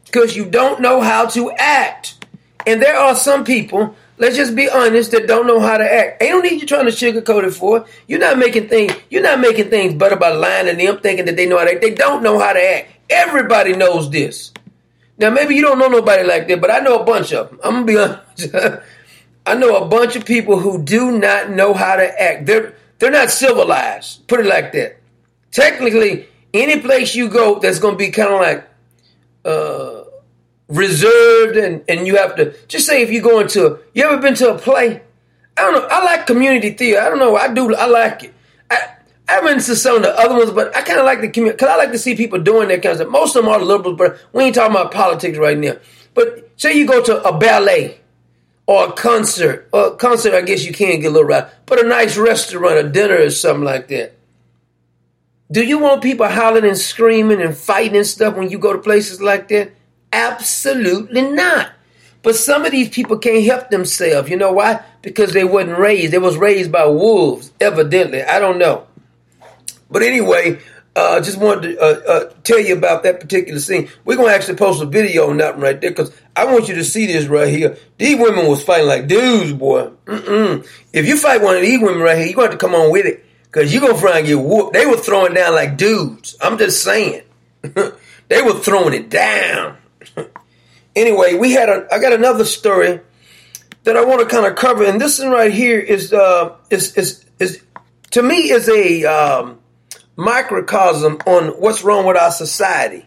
because 0.04 0.36
you 0.36 0.44
don't 0.44 0.80
know 0.80 1.00
how 1.00 1.26
to 1.26 1.50
act. 1.52 2.26
And 2.66 2.82
there 2.82 2.96
are 2.96 3.16
some 3.16 3.44
people, 3.44 3.96
let's 4.18 4.36
just 4.36 4.54
be 4.54 4.68
honest, 4.68 5.10
that 5.12 5.26
don't 5.26 5.46
know 5.46 5.58
how 5.58 5.78
to 5.78 5.90
act. 5.90 6.22
Ain't 6.22 6.32
no 6.32 6.40
need 6.40 6.60
you 6.60 6.66
trying 6.66 6.84
to 6.84 6.92
sugarcoat 6.92 7.44
it 7.44 7.52
for. 7.52 7.86
You're 8.06 8.20
not 8.20 8.38
making 8.38 8.68
things. 8.68 8.92
You're 9.10 9.22
not 9.22 9.40
making 9.40 9.70
things 9.70 9.94
better 9.94 10.16
by 10.16 10.30
lying 10.30 10.66
to 10.66 10.76
them, 10.76 11.00
thinking 11.00 11.24
that 11.24 11.36
they 11.36 11.46
know 11.46 11.58
how 11.58 11.64
to 11.64 11.72
act. 11.72 11.80
They 11.80 11.94
don't 11.94 12.22
know 12.22 12.38
how 12.38 12.52
to 12.52 12.62
act. 12.62 12.90
Everybody 13.08 13.74
knows 13.74 14.10
this. 14.10 14.51
Now, 15.22 15.30
maybe 15.30 15.54
you 15.54 15.62
don't 15.62 15.78
know 15.78 15.88
nobody 15.88 16.22
like 16.24 16.46
that, 16.48 16.60
but 16.60 16.70
I 16.70 16.80
know 16.80 16.98
a 16.98 17.04
bunch 17.04 17.32
of 17.32 17.48
them. 17.48 17.60
I'm 17.64 17.86
gonna 17.86 17.86
be 17.86 17.98
honest. 18.58 18.82
I 19.46 19.54
know 19.54 19.76
a 19.76 19.88
bunch 19.88 20.16
of 20.16 20.26
people 20.26 20.58
who 20.58 20.82
do 20.82 21.18
not 21.18 21.50
know 21.50 21.72
how 21.72 21.96
to 21.96 22.22
act. 22.22 22.44
They're 22.44 22.74
they're 22.98 23.10
not 23.10 23.30
civilized. 23.30 24.26
Put 24.28 24.40
it 24.40 24.46
like 24.46 24.72
that 24.72 24.98
technically, 25.52 26.26
any 26.52 26.80
place 26.80 27.14
you 27.14 27.28
go 27.28 27.60
that's 27.60 27.78
to 27.78 27.94
be 27.94 28.10
kind 28.10 28.32
of 28.32 28.40
like 28.40 28.68
uh, 29.44 30.04
reserved 30.68 31.56
and, 31.56 31.84
and 31.88 32.06
you 32.06 32.16
have 32.16 32.34
to 32.36 32.54
just 32.66 32.86
say 32.86 33.02
if 33.02 33.10
you 33.10 33.22
go 33.22 33.38
into 33.40 33.78
you 33.94 34.04
ever 34.04 34.20
been 34.20 34.34
to 34.34 34.54
a 34.54 34.58
play? 34.58 35.02
I 35.56 35.60
don't 35.60 35.74
know. 35.74 35.86
I 35.90 36.04
like 36.04 36.26
community 36.26 36.70
theater. 36.70 37.02
I 37.02 37.10
don't 37.10 37.18
know. 37.18 37.36
I 37.36 37.52
do. 37.52 37.74
I 37.74 37.86
like 37.86 38.24
it. 38.24 38.34
I, 39.28 39.38
I've 39.38 39.44
been 39.44 39.58
to 39.58 39.76
some 39.76 39.96
of 39.96 40.02
the 40.02 40.18
other 40.18 40.36
ones, 40.36 40.50
but 40.50 40.74
I 40.76 40.82
kind 40.82 40.98
of 40.98 41.06
like 41.06 41.20
the 41.20 41.28
community 41.28 41.56
because 41.56 41.70
I 41.70 41.76
like 41.76 41.92
to 41.92 41.98
see 41.98 42.14
people 42.14 42.40
doing 42.40 42.68
that 42.68 42.82
kind 42.82 42.92
of 42.92 42.96
stuff. 42.98 43.12
Most 43.12 43.36
of 43.36 43.44
them 43.44 43.52
are 43.52 43.60
liberals, 43.60 43.98
but 43.98 44.18
we 44.32 44.44
ain't 44.44 44.54
talking 44.54 44.74
about 44.74 44.92
politics 44.92 45.38
right 45.38 45.58
now. 45.58 45.76
But 46.14 46.50
say 46.56 46.74
you 46.74 46.86
go 46.86 47.02
to 47.02 47.22
a 47.22 47.36
ballet 47.36 47.98
or 48.66 48.88
a 48.88 48.92
concert, 48.92 49.68
or 49.72 49.88
a 49.88 49.96
concert, 49.96 50.34
I 50.34 50.42
guess 50.42 50.64
you 50.64 50.72
can 50.72 51.00
get 51.00 51.08
a 51.08 51.10
little 51.10 51.28
right, 51.28 51.46
but 51.66 51.84
a 51.84 51.88
nice 51.88 52.16
restaurant, 52.16 52.78
a 52.78 52.88
dinner, 52.88 53.16
or 53.16 53.30
something 53.30 53.64
like 53.64 53.88
that. 53.88 54.14
Do 55.50 55.62
you 55.62 55.78
want 55.78 56.02
people 56.02 56.26
hollering 56.28 56.64
and 56.64 56.78
screaming 56.78 57.42
and 57.42 57.56
fighting 57.56 57.96
and 57.96 58.06
stuff 58.06 58.36
when 58.36 58.50
you 58.50 58.58
go 58.58 58.72
to 58.72 58.78
places 58.78 59.20
like 59.20 59.48
that? 59.48 59.72
Absolutely 60.12 61.22
not. 61.22 61.72
But 62.22 62.36
some 62.36 62.64
of 62.64 62.70
these 62.70 62.88
people 62.88 63.18
can't 63.18 63.44
help 63.44 63.68
themselves. 63.68 64.30
You 64.30 64.36
know 64.36 64.52
why? 64.52 64.82
Because 65.02 65.32
they 65.32 65.44
wasn't 65.44 65.78
raised. 65.78 66.12
They 66.12 66.18
was 66.18 66.36
raised 66.36 66.70
by 66.70 66.86
wolves, 66.86 67.52
evidently. 67.60 68.22
I 68.22 68.38
don't 68.38 68.58
know. 68.58 68.86
But 69.92 70.02
anyway, 70.02 70.58
I 70.96 71.00
uh, 71.00 71.20
just 71.20 71.38
wanted 71.38 71.74
to 71.74 71.80
uh, 71.80 72.12
uh, 72.12 72.32
tell 72.42 72.58
you 72.58 72.76
about 72.76 73.02
that 73.04 73.20
particular 73.20 73.60
scene. 73.60 73.88
We're 74.04 74.16
going 74.16 74.28
to 74.28 74.34
actually 74.34 74.56
post 74.56 74.82
a 74.82 74.86
video 74.86 75.30
on 75.30 75.36
that 75.36 75.58
right 75.58 75.80
there 75.80 75.90
because 75.90 76.14
I 76.34 76.46
want 76.46 76.68
you 76.68 76.74
to 76.74 76.84
see 76.84 77.06
this 77.06 77.26
right 77.26 77.48
here. 77.48 77.76
These 77.98 78.18
women 78.18 78.46
was 78.46 78.64
fighting 78.64 78.88
like 78.88 79.06
dudes, 79.06 79.52
boy. 79.52 79.90
Mm-mm. 80.06 80.66
If 80.92 81.06
you 81.06 81.16
fight 81.16 81.40
one 81.40 81.56
of 81.56 81.62
these 81.62 81.80
women 81.80 82.00
right 82.00 82.16
here, 82.16 82.26
you're 82.26 82.34
going 82.34 82.48
to 82.48 82.52
have 82.52 82.60
to 82.60 82.66
come 82.66 82.74
on 82.74 82.90
with 82.90 83.06
it. 83.06 83.24
Cause 83.52 83.70
you 83.70 83.80
gonna 83.80 83.98
try 83.98 84.16
and 84.16 84.26
get 84.26 84.40
whooped. 84.40 84.72
They 84.72 84.86
were 84.86 84.96
throwing 84.96 85.34
down 85.34 85.54
like 85.54 85.76
dudes. 85.76 86.36
I'm 86.40 86.56
just 86.56 86.82
saying. 86.82 87.22
they 87.62 88.40
were 88.42 88.54
throwing 88.54 88.94
it 88.94 89.10
down. 89.10 89.76
anyway, 90.96 91.34
we 91.34 91.52
had 91.52 91.68
a 91.68 91.86
I 91.92 91.98
got 91.98 92.14
another 92.14 92.46
story 92.46 93.00
that 93.84 93.94
I 93.94 94.06
want 94.06 94.20
to 94.20 94.26
kind 94.26 94.46
of 94.46 94.56
cover, 94.56 94.84
and 94.84 94.98
this 94.98 95.18
one 95.18 95.30
right 95.30 95.52
here 95.52 95.78
is 95.78 96.14
uh 96.14 96.56
is 96.70 96.96
is 96.96 97.26
is 97.38 97.62
to 98.12 98.22
me 98.22 98.50
is 98.50 98.70
a 98.70 99.04
um, 99.04 99.58
microcosm 100.16 101.18
on 101.26 101.48
what's 101.60 101.82
wrong 101.82 102.06
with 102.06 102.16
our 102.16 102.30
society. 102.30 103.06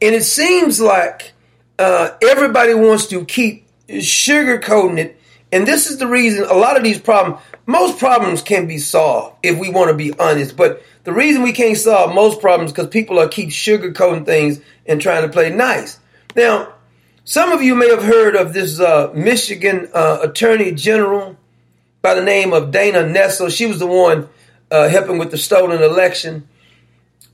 And 0.00 0.14
it 0.14 0.24
seems 0.24 0.80
like 0.80 1.32
uh, 1.78 2.10
everybody 2.22 2.74
wants 2.74 3.06
to 3.08 3.24
keep 3.24 3.66
sugarcoating 3.88 4.98
it. 4.98 5.20
And 5.52 5.66
this 5.66 5.90
is 5.90 5.98
the 5.98 6.06
reason 6.06 6.44
a 6.44 6.54
lot 6.54 6.76
of 6.76 6.82
these 6.82 6.98
problems, 6.98 7.40
most 7.66 7.98
problems 7.98 8.42
can 8.42 8.66
be 8.66 8.78
solved 8.78 9.36
if 9.42 9.58
we 9.58 9.70
want 9.70 9.90
to 9.90 9.96
be 9.96 10.12
honest. 10.18 10.56
But 10.56 10.82
the 11.04 11.12
reason 11.12 11.42
we 11.42 11.52
can't 11.52 11.76
solve 11.76 12.14
most 12.14 12.40
problems 12.40 12.72
because 12.72 12.88
people 12.88 13.18
are 13.18 13.28
keep 13.28 13.50
sugarcoating 13.50 14.26
things 14.26 14.60
and 14.86 15.00
trying 15.00 15.22
to 15.22 15.28
play 15.28 15.50
nice. 15.50 15.98
Now, 16.34 16.74
some 17.24 17.52
of 17.52 17.62
you 17.62 17.74
may 17.74 17.88
have 17.88 18.02
heard 18.02 18.36
of 18.36 18.52
this 18.52 18.80
uh, 18.80 19.12
Michigan 19.14 19.88
uh, 19.94 20.18
Attorney 20.22 20.72
General 20.72 21.36
by 22.02 22.14
the 22.14 22.22
name 22.22 22.52
of 22.52 22.70
Dana 22.70 22.98
Nessel. 22.98 23.50
She 23.50 23.66
was 23.66 23.78
the 23.78 23.86
one 23.86 24.28
uh, 24.74 24.88
helping 24.88 25.18
with 25.18 25.30
the 25.30 25.38
stolen 25.38 25.82
election. 25.82 26.48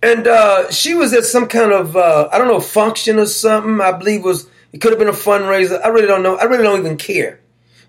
And 0.02 0.26
uh, 0.26 0.70
she 0.70 0.94
was 0.94 1.12
at 1.12 1.24
some 1.24 1.46
kind 1.46 1.72
of, 1.72 1.96
uh, 1.96 2.28
I 2.32 2.38
don't 2.38 2.48
know, 2.48 2.60
function 2.60 3.18
or 3.18 3.26
something. 3.26 3.80
I 3.80 3.92
believe 3.92 4.22
was, 4.24 4.48
it 4.72 4.80
could 4.80 4.92
have 4.92 4.98
been 4.98 5.08
a 5.08 5.12
fundraiser. 5.12 5.80
I 5.84 5.88
really 5.88 6.06
don't 6.06 6.22
know. 6.22 6.36
I 6.36 6.44
really 6.44 6.62
don't 6.62 6.80
even 6.80 6.96
care. 6.96 7.40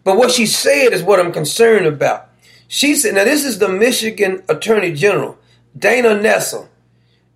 But 0.03 0.17
what 0.17 0.31
she 0.31 0.45
said 0.45 0.93
is 0.93 1.03
what 1.03 1.19
I'm 1.19 1.31
concerned 1.31 1.85
about. 1.85 2.29
She 2.67 2.95
said, 2.95 3.15
now 3.15 3.25
this 3.25 3.45
is 3.45 3.59
the 3.59 3.69
Michigan 3.69 4.43
Attorney 4.47 4.93
General, 4.93 5.37
Dana 5.77 6.09
Nessel. 6.09 6.67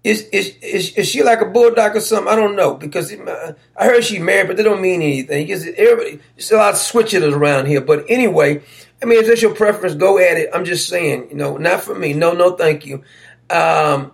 Is, 0.04 0.22
is, 0.32 0.56
is, 0.62 0.94
is 0.94 1.10
she 1.10 1.24
like 1.24 1.42
a 1.42 1.46
bulldog 1.46 1.96
or 1.96 2.00
something? 2.00 2.32
I 2.32 2.36
don't 2.36 2.56
know 2.56 2.76
because 2.76 3.12
I 3.12 3.86
heard 3.86 4.04
she 4.04 4.20
married, 4.20 4.48
but 4.48 4.56
they 4.56 4.64
don't 4.64 4.82
mean 4.82 5.02
anything. 5.02 5.52
Everybody, 5.52 6.20
there's 6.36 6.52
a 6.52 6.58
lot 6.58 6.74
of 6.74 6.78
switches 6.78 7.24
around 7.24 7.66
here. 7.66 7.82
But 7.82 8.06
anyway, 8.08 8.62
I 9.02 9.06
mean, 9.06 9.20
if 9.20 9.28
that's 9.28 9.42
your 9.42 9.54
preference, 9.54 9.96
go 9.96 10.18
at 10.18 10.38
it. 10.38 10.50
I'm 10.54 10.66
just 10.66 10.88
saying, 10.88 11.30
you 11.30 11.36
know, 11.36 11.58
not 11.58 11.82
for 11.82 11.96
me. 11.96 12.14
No, 12.14 12.34
no, 12.34 12.56
thank 12.56 12.86
you. 12.86 13.04
Um, 13.50 14.12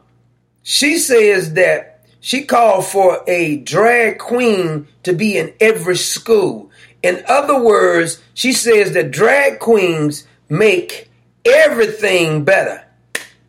she 0.63 0.97
says 0.97 1.53
that 1.53 2.03
she 2.19 2.43
called 2.43 2.85
for 2.85 3.23
a 3.27 3.57
drag 3.57 4.19
queen 4.19 4.87
to 5.03 5.13
be 5.13 5.37
in 5.37 5.53
every 5.59 5.97
school. 5.97 6.69
In 7.01 7.23
other 7.27 7.59
words, 7.59 8.21
she 8.33 8.53
says 8.53 8.93
that 8.93 9.11
drag 9.11 9.59
queens 9.59 10.27
make 10.49 11.09
everything 11.45 12.43
better. 12.43 12.83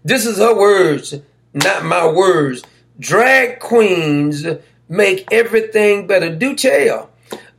This 0.04 0.26
is 0.26 0.38
her 0.38 0.54
words, 0.54 1.14
not 1.52 1.84
my 1.84 2.06
words. 2.06 2.62
Drag 2.98 3.60
queens 3.60 4.46
make 4.88 5.30
everything 5.32 6.06
better. 6.06 6.34
Do 6.34 6.54
tell. 6.56 7.10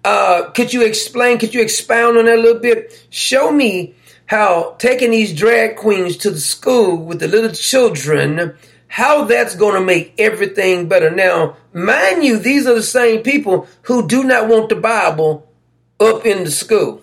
Uh, 0.03 0.49
could 0.51 0.73
you 0.73 0.83
explain? 0.85 1.37
Could 1.37 1.53
you 1.53 1.61
expound 1.61 2.17
on 2.17 2.25
that 2.25 2.37
a 2.37 2.41
little 2.41 2.61
bit? 2.61 3.07
Show 3.09 3.51
me 3.51 3.95
how 4.25 4.75
taking 4.79 5.11
these 5.11 5.33
drag 5.33 5.75
queens 5.75 6.17
to 6.17 6.31
the 6.31 6.39
school 6.39 6.97
with 6.97 7.19
the 7.19 7.27
little 7.27 7.51
children, 7.51 8.55
how 8.87 9.25
that's 9.25 9.55
going 9.55 9.75
to 9.75 9.85
make 9.85 10.13
everything 10.17 10.87
better. 10.87 11.09
Now, 11.09 11.57
mind 11.73 12.23
you, 12.23 12.37
these 12.37 12.67
are 12.67 12.75
the 12.75 12.83
same 12.83 13.21
people 13.21 13.67
who 13.83 14.07
do 14.07 14.23
not 14.23 14.47
want 14.47 14.69
the 14.69 14.75
Bible 14.75 15.47
up 15.99 16.25
in 16.25 16.43
the 16.43 16.51
school. 16.51 17.01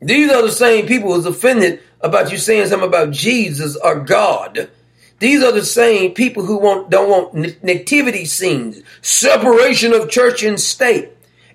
These 0.00 0.30
are 0.30 0.42
the 0.42 0.52
same 0.52 0.86
people 0.86 1.12
who's 1.12 1.26
offended 1.26 1.80
about 2.00 2.30
you 2.30 2.38
saying 2.38 2.68
something 2.68 2.88
about 2.88 3.10
Jesus 3.10 3.76
or 3.76 4.00
God. 4.00 4.70
These 5.18 5.42
are 5.42 5.50
the 5.50 5.64
same 5.64 6.14
people 6.14 6.44
who 6.44 6.58
want 6.58 6.90
don't 6.90 7.10
want 7.10 7.64
nativity 7.64 8.24
scenes, 8.24 8.80
separation 9.02 9.92
of 9.92 10.08
church 10.08 10.44
and 10.44 10.60
state. 10.60 11.10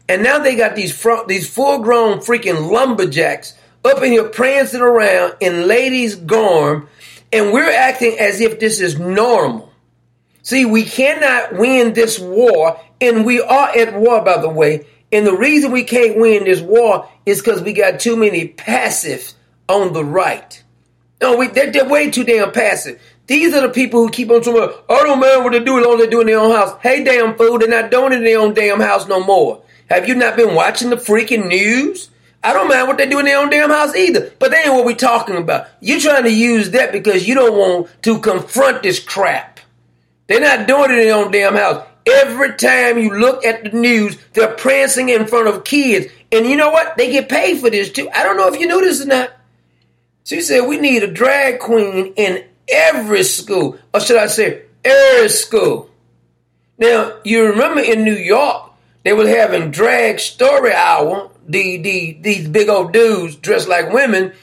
And 0.10 0.24
now 0.24 0.40
they 0.40 0.56
got 0.56 0.76
these 0.76 0.96
front, 0.96 1.28
these 1.28 1.50
full 1.50 1.80
grown 1.80 2.20
freaking 2.20 2.72
lumberjacks 2.72 3.58
up 3.86 4.02
in 4.02 4.12
here 4.12 4.28
prancing 4.30 4.82
around 4.82 5.36
in 5.40 5.68
ladies' 5.68 6.16
garb, 6.16 6.88
and 7.32 7.52
we're 7.52 7.72
acting 7.72 8.18
as 8.20 8.42
if 8.42 8.60
this 8.60 8.80
is 8.80 9.00
normal. 9.00 9.72
See, 10.42 10.66
we 10.66 10.84
cannot 10.84 11.54
win 11.58 11.94
this 11.94 12.20
war, 12.20 12.80
and 13.00 13.26
we 13.26 13.42
are 13.42 13.70
at 13.70 13.94
war, 13.96 14.24
by 14.24 14.40
the 14.40 14.50
way. 14.50 14.86
And 15.12 15.26
the 15.26 15.36
reason 15.36 15.72
we 15.72 15.84
can't 15.84 16.18
win 16.18 16.46
this 16.46 16.60
war 16.60 17.10
is 17.26 17.40
because 17.40 17.62
we 17.62 17.74
got 17.74 18.00
too 18.00 18.18
many 18.18 18.48
passive 18.50 19.34
on 19.70 19.94
the 19.94 20.04
right. 20.04 20.62
No, 21.22 21.38
we, 21.38 21.48
they're, 21.48 21.72
they're 21.72 21.88
way 21.88 22.12
too 22.12 22.26
damn 22.26 22.52
passive. 22.52 23.02
These 23.28 23.54
are 23.54 23.62
the 23.62 23.70
people 23.70 24.02
who 24.02 24.10
keep 24.10 24.30
on 24.30 24.42
talking 24.42 24.62
about, 24.62 24.84
I 24.90 25.04
don't 25.04 25.20
mind 25.20 25.44
what 25.44 25.54
they 25.54 25.64
do 25.64 25.80
as 25.80 25.86
long 25.86 25.96
as 25.96 26.06
they 26.06 26.10
do 26.10 26.20
in 26.20 26.28
their 26.28 26.40
own 26.40 26.52
house. 26.52 26.78
Hey, 26.82 27.04
damn 27.04 27.38
fool, 27.38 27.58
they're 27.58 27.70
not 27.70 27.90
doing 27.90 28.12
it 28.12 28.18
in 28.18 28.24
their 28.26 28.40
own 28.40 28.54
damn 28.54 28.82
house 28.82 29.08
no 29.08 29.24
more. 29.24 29.62
Have 29.94 30.08
you 30.08 30.16
not 30.16 30.36
been 30.36 30.56
watching 30.56 30.90
the 30.90 30.96
freaking 30.96 31.48
news? 31.48 32.10
I 32.44 32.52
don't 32.52 32.68
mind 32.68 32.88
what 32.88 32.98
they 32.98 33.08
do 33.08 33.20
in 33.20 33.26
their 33.26 33.40
own 33.40 33.52
damn 33.52 33.70
house 33.70 33.96
either. 33.96 34.32
But 34.40 34.50
that 34.50 34.66
ain't 34.66 34.74
what 34.74 34.86
we 34.86 34.96
talking 34.96 35.38
about. 35.38 35.68
You're 35.82 36.00
trying 36.00 36.24
to 36.24 36.34
use 36.34 36.72
that 36.72 36.92
because 36.92 37.28
you 37.28 37.36
don't 37.36 37.56
want 37.56 37.90
to 38.02 38.18
confront 38.20 38.82
this 38.82 39.00
crap. 39.00 39.60
They're 40.26 40.40
not 40.40 40.68
doing 40.68 40.92
it 40.92 40.98
in 40.98 41.06
their 41.06 41.16
own 41.16 41.32
damn 41.32 41.56
house. 41.56 41.86
Every 42.08 42.56
time 42.56 42.98
you 42.98 43.18
look 43.18 43.46
at 43.46 43.64
the 43.64 43.70
news, 43.70 44.18
they're 44.34 44.56
prancing 44.56 45.10
in 45.10 45.28
front 45.28 45.48
of 45.48 45.64
kids. 45.64 46.08
And 46.32 46.48
you 46.48 46.58
know 46.58 46.72
what? 46.72 46.98
They 46.98 47.12
get 47.12 47.30
paid 47.30 47.60
for 47.60 47.70
this 47.70 47.92
too. 47.92 48.10
I 48.14 48.24
don't 48.24 48.36
know 48.36 48.48
if 48.48 48.60
you 48.60 48.68
knew 48.68 48.82
this 48.82 49.00
or 49.00 49.06
not. 49.06 49.32
She 50.24 50.42
said 50.42 50.62
we 50.62 50.80
need 50.80 51.04
a 51.04 51.08
drag 51.08 51.60
queen 51.60 52.14
in 52.16 52.44
every 52.68 53.24
school, 53.24 53.78
or 53.94 54.00
should 54.00 54.18
I 54.18 54.26
say, 54.26 54.64
every 54.84 55.30
school. 55.30 55.92
Now, 56.80 57.20
you 57.24 57.46
remember 57.46 57.82
in 57.82 58.04
New 58.04 58.16
York, 58.16 58.73
they 59.04 59.14
were 59.14 59.28
having 59.28 59.72
drag 59.72 60.20
story 60.20 60.74
hour, 60.74 61.30
the, 61.48 61.78
the, 61.78 62.18
these 62.22 62.48
big 62.48 62.70
old 62.70 62.94
dudes 62.94 63.36
dressed 63.36 63.68
like 63.68 63.92
women, 63.92 64.34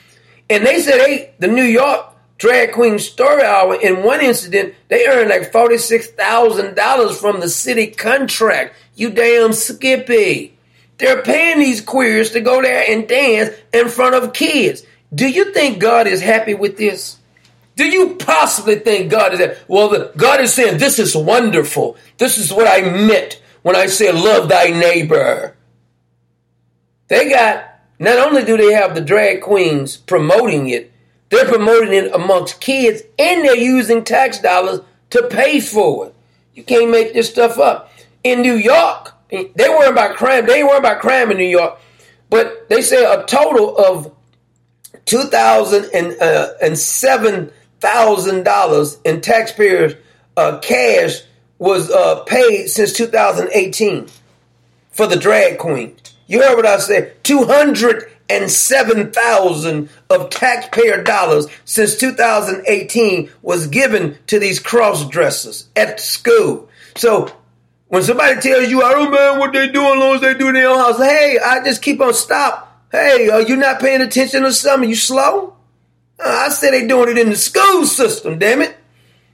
and 0.49 0.67
they 0.67 0.81
said 0.81 0.99
they, 0.99 1.33
the 1.39 1.49
New 1.49 1.65
York 1.65 2.07
drag 2.41 2.73
queen 2.73 2.99
story 2.99 3.43
hour, 3.43 3.75
in 3.75 4.03
one 4.03 4.21
incident, 4.21 4.75
they 4.89 5.07
earned 5.07 5.31
like 5.31 5.53
$46,000 5.53 7.15
from 7.17 7.41
the 7.41 7.49
city 7.49 7.89
contract. 7.89 8.75
You 8.95 9.11
damn 9.11 9.53
skippy. 9.53 10.57
They're 10.99 11.23
paying 11.23 11.59
these 11.59 11.81
queers 11.81 12.33
to 12.33 12.41
go 12.41 12.61
there 12.61 12.85
and 12.89 13.09
dance 13.09 13.55
in 13.73 13.89
front 13.89 14.15
of 14.15 14.33
kids. 14.33 14.83
Do 15.15 15.29
you 15.29 15.53
think 15.53 15.79
God 15.79 16.07
is 16.07 16.21
happy 16.21 16.55
with 16.55 16.77
this? 16.77 17.19
Do 17.77 17.87
you 17.87 18.17
possibly 18.17 18.77
think 18.77 19.11
God 19.11 19.33
is 19.33 19.39
that? 19.39 19.59
Well, 19.69 19.89
the, 19.89 20.13
God 20.17 20.41
is 20.41 20.53
saying, 20.53 20.79
This 20.79 20.99
is 20.99 21.17
wonderful. 21.17 21.97
This 22.19 22.37
is 22.37 22.53
what 22.53 22.67
I 22.67 22.91
meant 22.91 23.41
when 23.63 23.77
I 23.77 23.87
said, 23.87 24.15
Love 24.15 24.49
thy 24.49 24.67
neighbor. 24.67 25.57
They 27.09 27.29
got, 27.29 27.65
not 27.99 28.19
only 28.19 28.45
do 28.45 28.57
they 28.57 28.73
have 28.73 28.95
the 28.95 29.01
drag 29.01 29.43
queens 29.43 29.97
promoting 29.97 30.69
it, 30.69 30.93
they're 31.31 31.47
promoting 31.47 31.93
it 31.93 32.15
amongst 32.15 32.61
kids 32.61 33.03
and 33.19 33.45
they're 33.45 33.57
using 33.57 34.05
tax 34.05 34.39
dollars 34.39 34.81
to 35.11 35.29
pay 35.29 35.61
for 35.61 36.07
it. 36.07 36.15
You 36.55 36.63
can't 36.63 36.91
make 36.91 37.15
this 37.15 37.31
stuff 37.31 37.59
up. 37.59 37.93
In 38.23 38.43
New 38.43 38.55
York, 38.55 39.15
they 39.31 39.69
weren't 39.69 39.93
about 39.93 40.17
crime. 40.17 40.47
They 40.47 40.63
weren't 40.63 40.79
about 40.79 41.01
crime 41.01 41.31
in 41.31 41.39
New 41.39 41.45
York, 41.45 41.79
but 42.29 42.69
they 42.69 42.83
say 42.83 43.05
a 43.05 43.25
total 43.25 43.77
of 43.77 44.13
two 45.07 45.23
thousand 45.23 45.87
and 45.95 46.79
seven 46.79 47.51
thousand 47.81 48.45
dollars 48.45 48.99
in 49.05 49.21
taxpayers' 49.21 49.95
uh, 50.37 50.59
cash 50.59 51.23
was 51.61 51.91
uh, 51.91 52.25
paid 52.25 52.69
since 52.69 52.93
2018 52.95 54.09
for 54.91 55.07
the 55.07 55.17
drag 55.17 55.59
queen. 55.59 55.95
You 56.27 56.43
heard 56.43 56.57
what 56.57 56.67
I 56.67 56.79
said? 56.79 57.23
Two 57.23 57.45
hundred 57.45 58.11
and 58.29 58.51
seven 58.51 59.13
thousand 59.13 59.91
of 60.09 60.31
taxpayer 60.31 61.03
dollars 61.05 61.47
since 61.65 61.97
2018 61.99 63.31
was 63.43 63.67
given 63.67 64.17
to 64.29 64.39
these 64.39 64.59
cross 64.59 65.07
dressers 65.09 65.69
at 65.77 66.01
school. 66.01 66.69
So 66.97 67.31
when 67.89 68.05
somebody 68.05 68.41
tells 68.41 68.71
you, 68.71 68.83
I 68.83 68.93
don't 68.93 69.11
mind 69.11 69.39
what 69.39 69.53
they 69.53 69.69
do 69.69 69.83
as 69.83 69.99
long 69.99 70.15
as 70.15 70.21
they 70.23 70.35
do 70.35 70.53
their 70.53 70.69
own 70.69 70.79
house, 70.79 70.99
hey, 70.99 71.39
I 71.45 71.63
just 71.63 71.83
keep 71.83 72.01
on 72.01 72.15
stop. 72.15 72.87
Hey, 72.91 73.29
are 73.29 73.43
you 73.43 73.57
not 73.57 73.81
paying 73.81 74.01
attention 74.01 74.45
or 74.45 74.53
something? 74.53 74.89
You 74.89 74.97
slow? 74.97 75.57
Uh, 76.19 76.45
I 76.47 76.49
said 76.49 76.71
they 76.71 76.87
doing 76.87 77.11
it 77.11 77.19
in 77.19 77.31
the 77.31 77.37
school 77.37 77.85
system, 77.85 78.39
damn 78.39 78.63
it. 78.63 78.77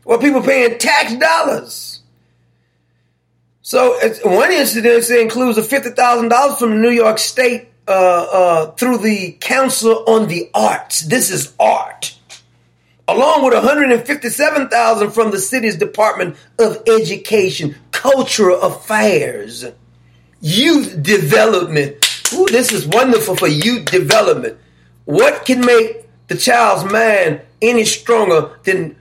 Well, 0.04 0.18
people 0.18 0.42
paying 0.42 0.78
tax 0.78 1.14
dollars. 1.14 1.95
So 3.66 3.98
one 4.22 4.52
incident 4.52 5.10
includes 5.10 5.58
a 5.58 5.62
fifty 5.64 5.90
thousand 5.90 6.28
dollars 6.28 6.56
from 6.56 6.80
New 6.80 6.90
York 6.90 7.18
State 7.18 7.66
uh, 7.88 7.90
uh, 7.90 8.70
through 8.70 8.98
the 8.98 9.32
Council 9.40 10.04
on 10.06 10.28
the 10.28 10.48
Arts. 10.54 11.00
This 11.00 11.30
is 11.30 11.52
art, 11.58 12.16
along 13.08 13.44
with 13.44 13.54
one 13.54 13.64
hundred 13.64 13.90
and 13.90 14.06
fifty-seven 14.06 14.68
thousand 14.68 15.10
from 15.10 15.32
the 15.32 15.40
city's 15.40 15.74
Department 15.74 16.36
of 16.60 16.80
Education, 16.86 17.74
Cultural 17.90 18.60
Affairs, 18.60 19.64
Youth 20.40 21.02
Development. 21.02 21.96
Ooh, 22.34 22.46
this 22.46 22.70
is 22.70 22.86
wonderful 22.86 23.34
for 23.34 23.48
youth 23.48 23.86
development. 23.86 24.58
What 25.06 25.44
can 25.44 25.66
make 25.66 26.06
the 26.28 26.36
child's 26.36 26.84
mind 26.92 27.40
any 27.60 27.84
stronger 27.84 28.60
than 28.62 28.94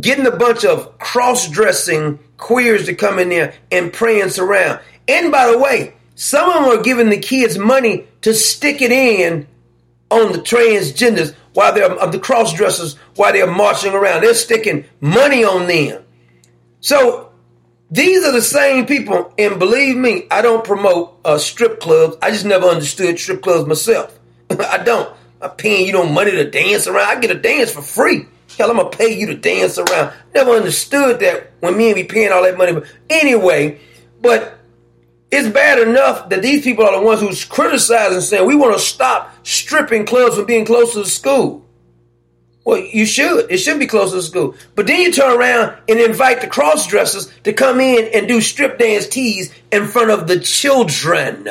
getting 0.00 0.26
a 0.26 0.36
bunch 0.36 0.64
of 0.64 0.98
cross-dressing 0.98 2.18
queers 2.38 2.86
to 2.86 2.94
come 2.94 3.18
in 3.18 3.28
there 3.28 3.54
and 3.70 3.92
prance 3.92 4.38
around. 4.38 4.80
And 5.06 5.30
by 5.30 5.50
the 5.50 5.58
way, 5.58 5.94
some 6.14 6.48
of 6.48 6.54
them 6.54 6.78
are 6.78 6.82
giving 6.82 7.10
the 7.10 7.18
kids 7.18 7.58
money 7.58 8.06
to 8.22 8.32
stick 8.32 8.80
it 8.80 8.90
in 8.90 9.46
on 10.10 10.32
the 10.32 10.38
transgenders 10.38 11.34
while 11.52 11.74
they're 11.74 11.90
of 11.90 12.12
the 12.12 12.18
cross 12.18 12.54
dressers 12.54 12.94
while 13.16 13.32
they're 13.32 13.50
marching 13.50 13.92
around. 13.92 14.22
They're 14.22 14.34
sticking 14.34 14.86
money 15.00 15.44
on 15.44 15.66
them. 15.66 16.04
So 16.80 17.32
these 17.90 18.24
are 18.24 18.32
the 18.32 18.42
same 18.42 18.86
people, 18.86 19.32
and 19.38 19.58
believe 19.58 19.96
me, 19.96 20.26
I 20.30 20.42
don't 20.42 20.64
promote 20.64 21.18
uh, 21.24 21.38
strip 21.38 21.80
clubs. 21.80 22.16
I 22.20 22.30
just 22.30 22.44
never 22.44 22.66
understood 22.66 23.18
strip 23.18 23.42
clubs 23.42 23.66
myself. 23.66 24.18
I 24.50 24.78
don't. 24.78 25.14
I'm 25.40 25.50
paying 25.50 25.86
you 25.86 25.92
no 25.92 26.06
money 26.06 26.32
to 26.32 26.50
dance 26.50 26.86
around. 26.86 27.16
I 27.16 27.20
get 27.20 27.30
a 27.30 27.38
dance 27.38 27.70
for 27.70 27.82
free. 27.82 28.26
Hell, 28.58 28.72
I'm 28.72 28.76
gonna 28.76 28.90
pay 28.90 29.16
you 29.16 29.26
to 29.28 29.36
dance 29.36 29.78
around. 29.78 30.12
Never 30.34 30.50
understood 30.50 31.20
that 31.20 31.52
when 31.60 31.76
me 31.76 31.86
and 31.86 31.94
be 31.94 32.02
paying 32.02 32.32
all 32.32 32.42
that 32.42 32.58
money. 32.58 32.72
But 32.72 32.86
anyway, 33.08 33.78
but 34.20 34.58
it's 35.30 35.48
bad 35.48 35.78
enough 35.78 36.28
that 36.30 36.42
these 36.42 36.64
people 36.64 36.84
are 36.84 36.98
the 36.98 37.06
ones 37.06 37.20
who's 37.20 37.44
criticizing, 37.44 38.20
saying 38.20 38.46
we 38.46 38.56
want 38.56 38.74
to 38.74 38.80
stop 38.80 39.32
stripping 39.46 40.06
clubs 40.06 40.34
from 40.34 40.46
being 40.46 40.64
close 40.64 40.92
to 40.94 40.98
the 40.98 41.06
school. 41.06 41.64
Well, 42.64 42.78
you 42.78 43.06
should. 43.06 43.48
It 43.48 43.58
should 43.58 43.78
be 43.78 43.86
close 43.86 44.10
to 44.10 44.16
the 44.16 44.22
school. 44.22 44.56
But 44.74 44.88
then 44.88 45.02
you 45.02 45.12
turn 45.12 45.38
around 45.38 45.78
and 45.88 46.00
invite 46.00 46.40
the 46.40 46.48
cross 46.48 46.86
dressers 46.88 47.32
to 47.44 47.52
come 47.52 47.78
in 47.80 48.10
and 48.12 48.26
do 48.26 48.40
strip 48.40 48.76
dance 48.76 49.06
tees 49.06 49.54
in 49.70 49.86
front 49.86 50.10
of 50.10 50.26
the 50.26 50.40
children. 50.40 51.48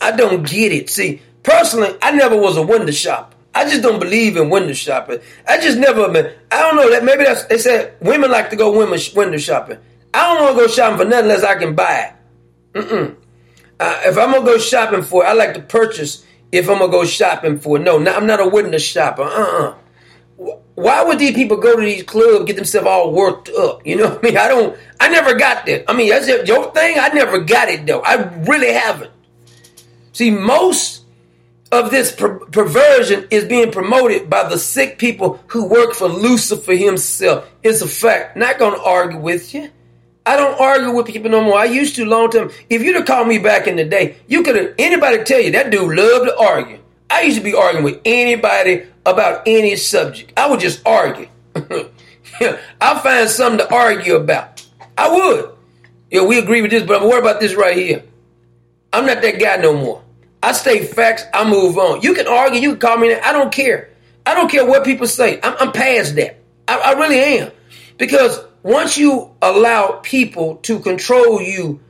I 0.00 0.12
don't 0.12 0.48
get 0.48 0.72
it. 0.72 0.88
See, 0.88 1.20
personally, 1.42 1.96
I 2.00 2.12
never 2.12 2.36
was 2.36 2.56
a 2.56 2.62
window 2.62 2.92
shopper. 2.92 3.29
I 3.54 3.64
just 3.64 3.82
don't 3.82 3.98
believe 3.98 4.36
in 4.36 4.48
window 4.48 4.72
shopping. 4.72 5.18
I 5.46 5.60
just 5.60 5.78
never 5.78 6.08
been. 6.08 6.32
I 6.52 6.60
don't 6.60 6.76
know 6.76 6.90
that 6.90 7.04
maybe 7.04 7.24
that's 7.24 7.44
they 7.44 7.58
said 7.58 7.94
women 8.00 8.30
like 8.30 8.50
to 8.50 8.56
go 8.56 8.76
women 8.76 9.00
window 9.14 9.38
shopping. 9.38 9.78
I 10.14 10.34
don't 10.34 10.42
want 10.42 10.56
to 10.56 10.62
go 10.62 10.68
shopping 10.68 10.98
for 10.98 11.04
nothing 11.04 11.30
unless 11.30 11.44
I 11.44 11.56
can 11.56 11.74
buy 11.74 12.14
it. 12.74 12.78
Mm-mm. 12.78 13.16
Uh, 13.78 14.00
if 14.04 14.18
I'm 14.18 14.32
gonna 14.32 14.44
go 14.44 14.58
shopping 14.58 15.02
for 15.02 15.24
it, 15.24 15.28
I 15.28 15.32
like 15.32 15.54
to 15.54 15.60
purchase. 15.60 16.24
If 16.52 16.68
I'm 16.68 16.78
gonna 16.78 16.92
go 16.92 17.04
shopping 17.04 17.58
for 17.58 17.76
it, 17.76 17.80
no, 17.80 17.96
I'm 17.96 18.26
not 18.26 18.40
a 18.40 18.48
window 18.48 18.78
shopper. 18.78 19.22
Uh-uh. 19.22 19.74
why 20.74 21.02
would 21.02 21.18
these 21.18 21.34
people 21.34 21.56
go 21.56 21.76
to 21.76 21.82
these 21.82 22.02
clubs 22.02 22.44
get 22.44 22.56
themselves 22.56 22.86
all 22.86 23.12
worked 23.12 23.48
up? 23.48 23.84
You 23.86 23.96
know 23.96 24.10
what 24.10 24.18
I 24.18 24.22
mean? 24.22 24.36
I 24.36 24.48
don't. 24.48 24.78
I 25.00 25.08
never 25.08 25.34
got 25.34 25.66
that. 25.66 25.90
I 25.90 25.96
mean, 25.96 26.10
that's 26.10 26.28
your 26.28 26.70
thing. 26.72 26.98
I 26.98 27.08
never 27.08 27.40
got 27.40 27.68
it 27.68 27.86
though. 27.86 28.00
I 28.00 28.14
really 28.44 28.72
haven't. 28.72 29.10
See, 30.12 30.30
most 30.30 30.99
of 31.72 31.90
this 31.90 32.12
per- 32.12 32.38
perversion 32.38 33.26
is 33.30 33.44
being 33.44 33.70
promoted 33.70 34.28
by 34.28 34.48
the 34.48 34.58
sick 34.58 34.98
people 34.98 35.40
who 35.48 35.66
work 35.66 35.94
for 35.94 36.08
Lucifer 36.08 36.74
himself. 36.74 37.48
It's 37.62 37.80
a 37.80 37.88
fact. 37.88 38.36
Not 38.36 38.58
going 38.58 38.74
to 38.74 38.82
argue 38.82 39.18
with 39.18 39.54
you. 39.54 39.70
I 40.26 40.36
don't 40.36 40.60
argue 40.60 40.92
with 40.92 41.06
people 41.06 41.30
no 41.30 41.42
more. 41.42 41.58
I 41.58 41.64
used 41.64 41.96
to 41.96 42.04
long 42.04 42.30
time. 42.30 42.50
If 42.68 42.82
you'd 42.82 42.96
have 42.96 43.06
called 43.06 43.28
me 43.28 43.38
back 43.38 43.66
in 43.66 43.76
the 43.76 43.84
day, 43.84 44.16
you 44.26 44.42
could 44.42 44.56
have 44.56 44.74
anybody 44.78 45.24
tell 45.24 45.40
you 45.40 45.52
that 45.52 45.70
dude 45.70 45.96
loved 45.96 46.26
to 46.26 46.38
argue. 46.38 46.78
I 47.08 47.22
used 47.22 47.38
to 47.38 47.44
be 47.44 47.54
arguing 47.54 47.84
with 47.84 48.00
anybody 48.04 48.86
about 49.06 49.42
any 49.46 49.76
subject. 49.76 50.32
I 50.36 50.48
would 50.48 50.60
just 50.60 50.86
argue. 50.86 51.28
I'll 52.80 53.00
find 53.00 53.28
something 53.28 53.66
to 53.66 53.74
argue 53.74 54.16
about. 54.16 54.64
I 54.96 55.10
would. 55.10 55.50
Yeah, 56.10 56.24
we 56.24 56.38
agree 56.38 56.62
with 56.62 56.70
this, 56.70 56.84
but 56.84 57.00
I'm 57.00 57.08
worried 57.08 57.20
about 57.20 57.40
this 57.40 57.54
right 57.54 57.76
here. 57.76 58.02
I'm 58.92 59.06
not 59.06 59.22
that 59.22 59.40
guy 59.40 59.56
no 59.56 59.76
more. 59.76 60.02
I 60.42 60.52
state 60.52 60.88
facts. 60.88 61.24
I 61.34 61.48
move 61.48 61.78
on. 61.78 62.02
You 62.02 62.14
can 62.14 62.26
argue. 62.26 62.60
You 62.60 62.70
can 62.70 62.80
call 62.80 62.98
me. 62.98 63.14
I 63.14 63.32
don't 63.32 63.52
care. 63.52 63.90
I 64.24 64.34
don't 64.34 64.50
care 64.50 64.64
what 64.66 64.84
people 64.84 65.06
say. 65.06 65.40
I'm, 65.42 65.56
I'm 65.58 65.72
past 65.72 66.16
that. 66.16 66.38
I, 66.66 66.78
I 66.78 66.92
really 66.92 67.18
am. 67.18 67.52
Because 67.98 68.40
once 68.62 68.96
you 68.96 69.30
allow 69.42 70.00
people 70.02 70.56
to 70.56 70.78
control 70.80 71.40
you 71.40 71.80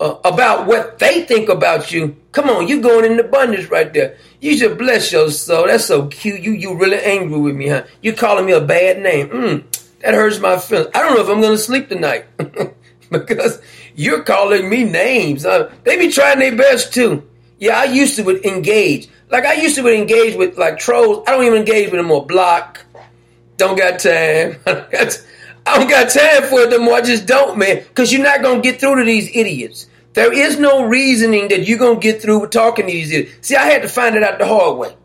uh, 0.00 0.16
about 0.24 0.66
what 0.66 0.98
they 0.98 1.24
think 1.24 1.48
about 1.48 1.90
you, 1.90 2.16
come 2.32 2.48
on, 2.48 2.68
you're 2.68 2.80
going 2.80 3.10
in 3.10 3.18
abundance 3.18 3.68
right 3.68 3.92
there. 3.92 4.16
You 4.40 4.56
should 4.56 4.78
bless 4.78 5.10
your 5.10 5.30
soul. 5.30 5.66
That's 5.66 5.86
so 5.86 6.06
cute. 6.06 6.40
You 6.40 6.52
you 6.52 6.78
really 6.78 7.00
angry 7.00 7.38
with 7.38 7.56
me, 7.56 7.68
huh? 7.68 7.84
You 8.02 8.12
calling 8.12 8.46
me 8.46 8.52
a 8.52 8.60
bad 8.60 9.02
name. 9.02 9.28
Mm, 9.28 9.64
that 10.00 10.14
hurts 10.14 10.38
my 10.38 10.58
feelings. 10.58 10.90
I 10.94 11.02
don't 11.02 11.14
know 11.14 11.22
if 11.22 11.28
I'm 11.28 11.40
going 11.40 11.56
to 11.56 11.62
sleep 11.62 11.88
tonight 11.88 12.26
because 13.10 13.60
you're 13.96 14.22
calling 14.22 14.68
me 14.70 14.84
names. 14.84 15.44
Uh, 15.44 15.72
they 15.82 15.98
be 15.98 16.12
trying 16.12 16.38
their 16.38 16.54
best 16.54 16.94
too. 16.94 17.28
Yeah, 17.58 17.78
I 17.78 17.84
used 17.84 18.16
to 18.16 18.22
would 18.22 18.44
engage. 18.44 19.08
Like 19.30 19.44
I 19.44 19.54
used 19.54 19.76
to 19.76 19.82
would 19.82 19.94
engage 19.94 20.36
with 20.36 20.58
like 20.58 20.78
trolls. 20.78 21.24
I 21.26 21.32
don't 21.32 21.44
even 21.44 21.58
engage 21.58 21.90
with 21.90 21.98
them 21.98 22.06
more. 22.06 22.24
Block. 22.24 22.84
Don't 23.56 23.76
got 23.76 23.98
time. 23.98 24.56
I 24.66 25.78
don't 25.78 25.90
got 25.90 26.10
time 26.10 26.44
for 26.44 26.60
it 26.60 26.70
no 26.70 26.78
more. 26.78 26.94
I 26.94 27.00
just 27.02 27.26
don't, 27.26 27.58
man. 27.58 27.78
Because 27.78 28.12
you're 28.12 28.22
not 28.22 28.42
to 28.42 28.60
get 28.60 28.80
through 28.80 28.96
to 28.96 29.04
these 29.04 29.28
idiots. 29.34 29.86
There 30.14 30.32
is 30.32 30.58
no 30.58 30.84
reasoning 30.84 31.48
that 31.48 31.68
you're 31.68 31.78
to 31.78 32.00
get 32.00 32.22
through 32.22 32.40
with 32.40 32.50
talking 32.50 32.86
to 32.86 32.92
these 32.92 33.12
idiots. 33.12 33.48
See, 33.48 33.56
I 33.56 33.64
had 33.64 33.82
to 33.82 33.88
find 33.88 34.16
it 34.16 34.22
out 34.22 34.38
the 34.38 34.46
hard 34.46 34.78
way. 34.78 34.96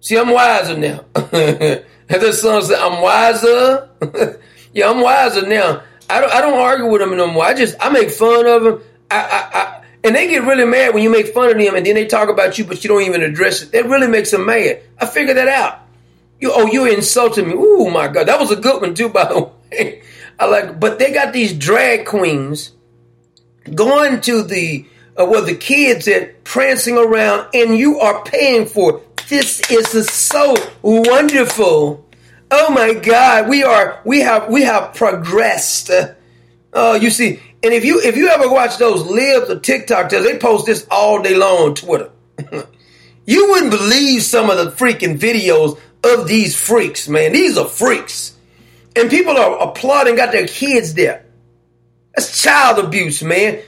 See, 0.00 0.16
I'm 0.16 0.30
wiser 0.30 0.76
now. 0.76 1.04
the 1.14 2.32
song 2.32 2.62
said, 2.62 2.78
I'm 2.78 3.02
wiser. 3.02 3.88
yeah, 4.72 4.90
I'm 4.90 5.00
wiser 5.00 5.46
now. 5.46 5.82
I 6.08 6.20
don't, 6.20 6.32
I 6.32 6.40
don't 6.40 6.58
argue 6.58 6.86
with 6.86 7.00
them 7.00 7.16
no 7.16 7.26
more. 7.26 7.44
I 7.44 7.54
just, 7.54 7.76
I 7.80 7.90
make 7.90 8.10
fun 8.10 8.46
of 8.46 8.62
them. 8.62 8.82
I, 9.10 9.48
I, 9.52 9.69
and 10.02 10.14
they 10.16 10.28
get 10.28 10.44
really 10.44 10.64
mad 10.64 10.94
when 10.94 11.02
you 11.02 11.10
make 11.10 11.28
fun 11.28 11.50
of 11.50 11.58
them 11.58 11.74
and 11.74 11.84
then 11.84 11.94
they 11.94 12.06
talk 12.06 12.30
about 12.30 12.58
you, 12.58 12.64
but 12.64 12.82
you 12.82 12.88
don't 12.88 13.02
even 13.02 13.22
address 13.22 13.62
it. 13.62 13.72
That 13.72 13.86
really 13.86 14.06
makes 14.06 14.30
them 14.30 14.46
mad. 14.46 14.82
I 14.98 15.06
figured 15.06 15.36
that 15.36 15.48
out. 15.48 15.80
You, 16.40 16.52
oh, 16.54 16.66
you're 16.66 16.88
insulting 16.88 17.48
me. 17.48 17.54
Oh 17.56 17.90
my 17.90 18.08
God. 18.08 18.26
That 18.26 18.40
was 18.40 18.50
a 18.50 18.56
good 18.56 18.80
one 18.80 18.94
too, 18.94 19.10
by 19.10 19.24
the 19.24 19.40
way. 19.72 20.02
I 20.38 20.46
like, 20.46 20.80
but 20.80 20.98
they 20.98 21.12
got 21.12 21.34
these 21.34 21.52
drag 21.52 22.06
queens 22.06 22.72
going 23.74 24.22
to 24.22 24.42
the, 24.42 24.86
uh, 25.18 25.26
where 25.26 25.42
the 25.42 25.54
kids 25.54 26.08
at 26.08 26.44
prancing 26.44 26.96
around 26.96 27.48
and 27.52 27.76
you 27.76 28.00
are 28.00 28.24
paying 28.24 28.64
for 28.64 28.96
it. 28.96 29.16
This 29.28 29.60
is 29.70 30.10
so 30.10 30.56
wonderful. 30.80 32.06
Oh 32.50 32.70
my 32.70 32.94
God. 32.94 33.50
We 33.50 33.62
are, 33.64 34.00
we 34.06 34.20
have, 34.20 34.48
we 34.48 34.62
have 34.62 34.94
progressed. 34.94 35.90
Oh, 36.72 36.92
uh, 36.92 36.94
you 36.94 37.10
see, 37.10 37.40
and 37.62 37.74
if 37.74 37.84
you, 37.84 38.00
if 38.00 38.16
you 38.16 38.28
ever 38.28 38.48
watch 38.48 38.78
those 38.78 39.06
libs 39.06 39.50
or 39.50 39.60
TikTok, 39.60 40.10
they 40.10 40.38
post 40.38 40.66
this 40.66 40.86
all 40.90 41.22
day 41.22 41.36
long 41.36 41.58
on 41.58 41.74
Twitter. 41.74 42.10
you 43.26 43.50
wouldn't 43.50 43.70
believe 43.70 44.22
some 44.22 44.48
of 44.48 44.56
the 44.56 44.70
freaking 44.70 45.18
videos 45.18 45.78
of 46.02 46.26
these 46.26 46.56
freaks, 46.56 47.08
man. 47.08 47.32
These 47.32 47.58
are 47.58 47.66
freaks. 47.66 48.34
And 48.96 49.10
people 49.10 49.36
are 49.36 49.68
applauding, 49.68 50.16
got 50.16 50.32
their 50.32 50.46
kids 50.46 50.94
there. 50.94 51.24
That's 52.14 52.42
child 52.42 52.84
abuse, 52.84 53.22
man. 53.22 53.60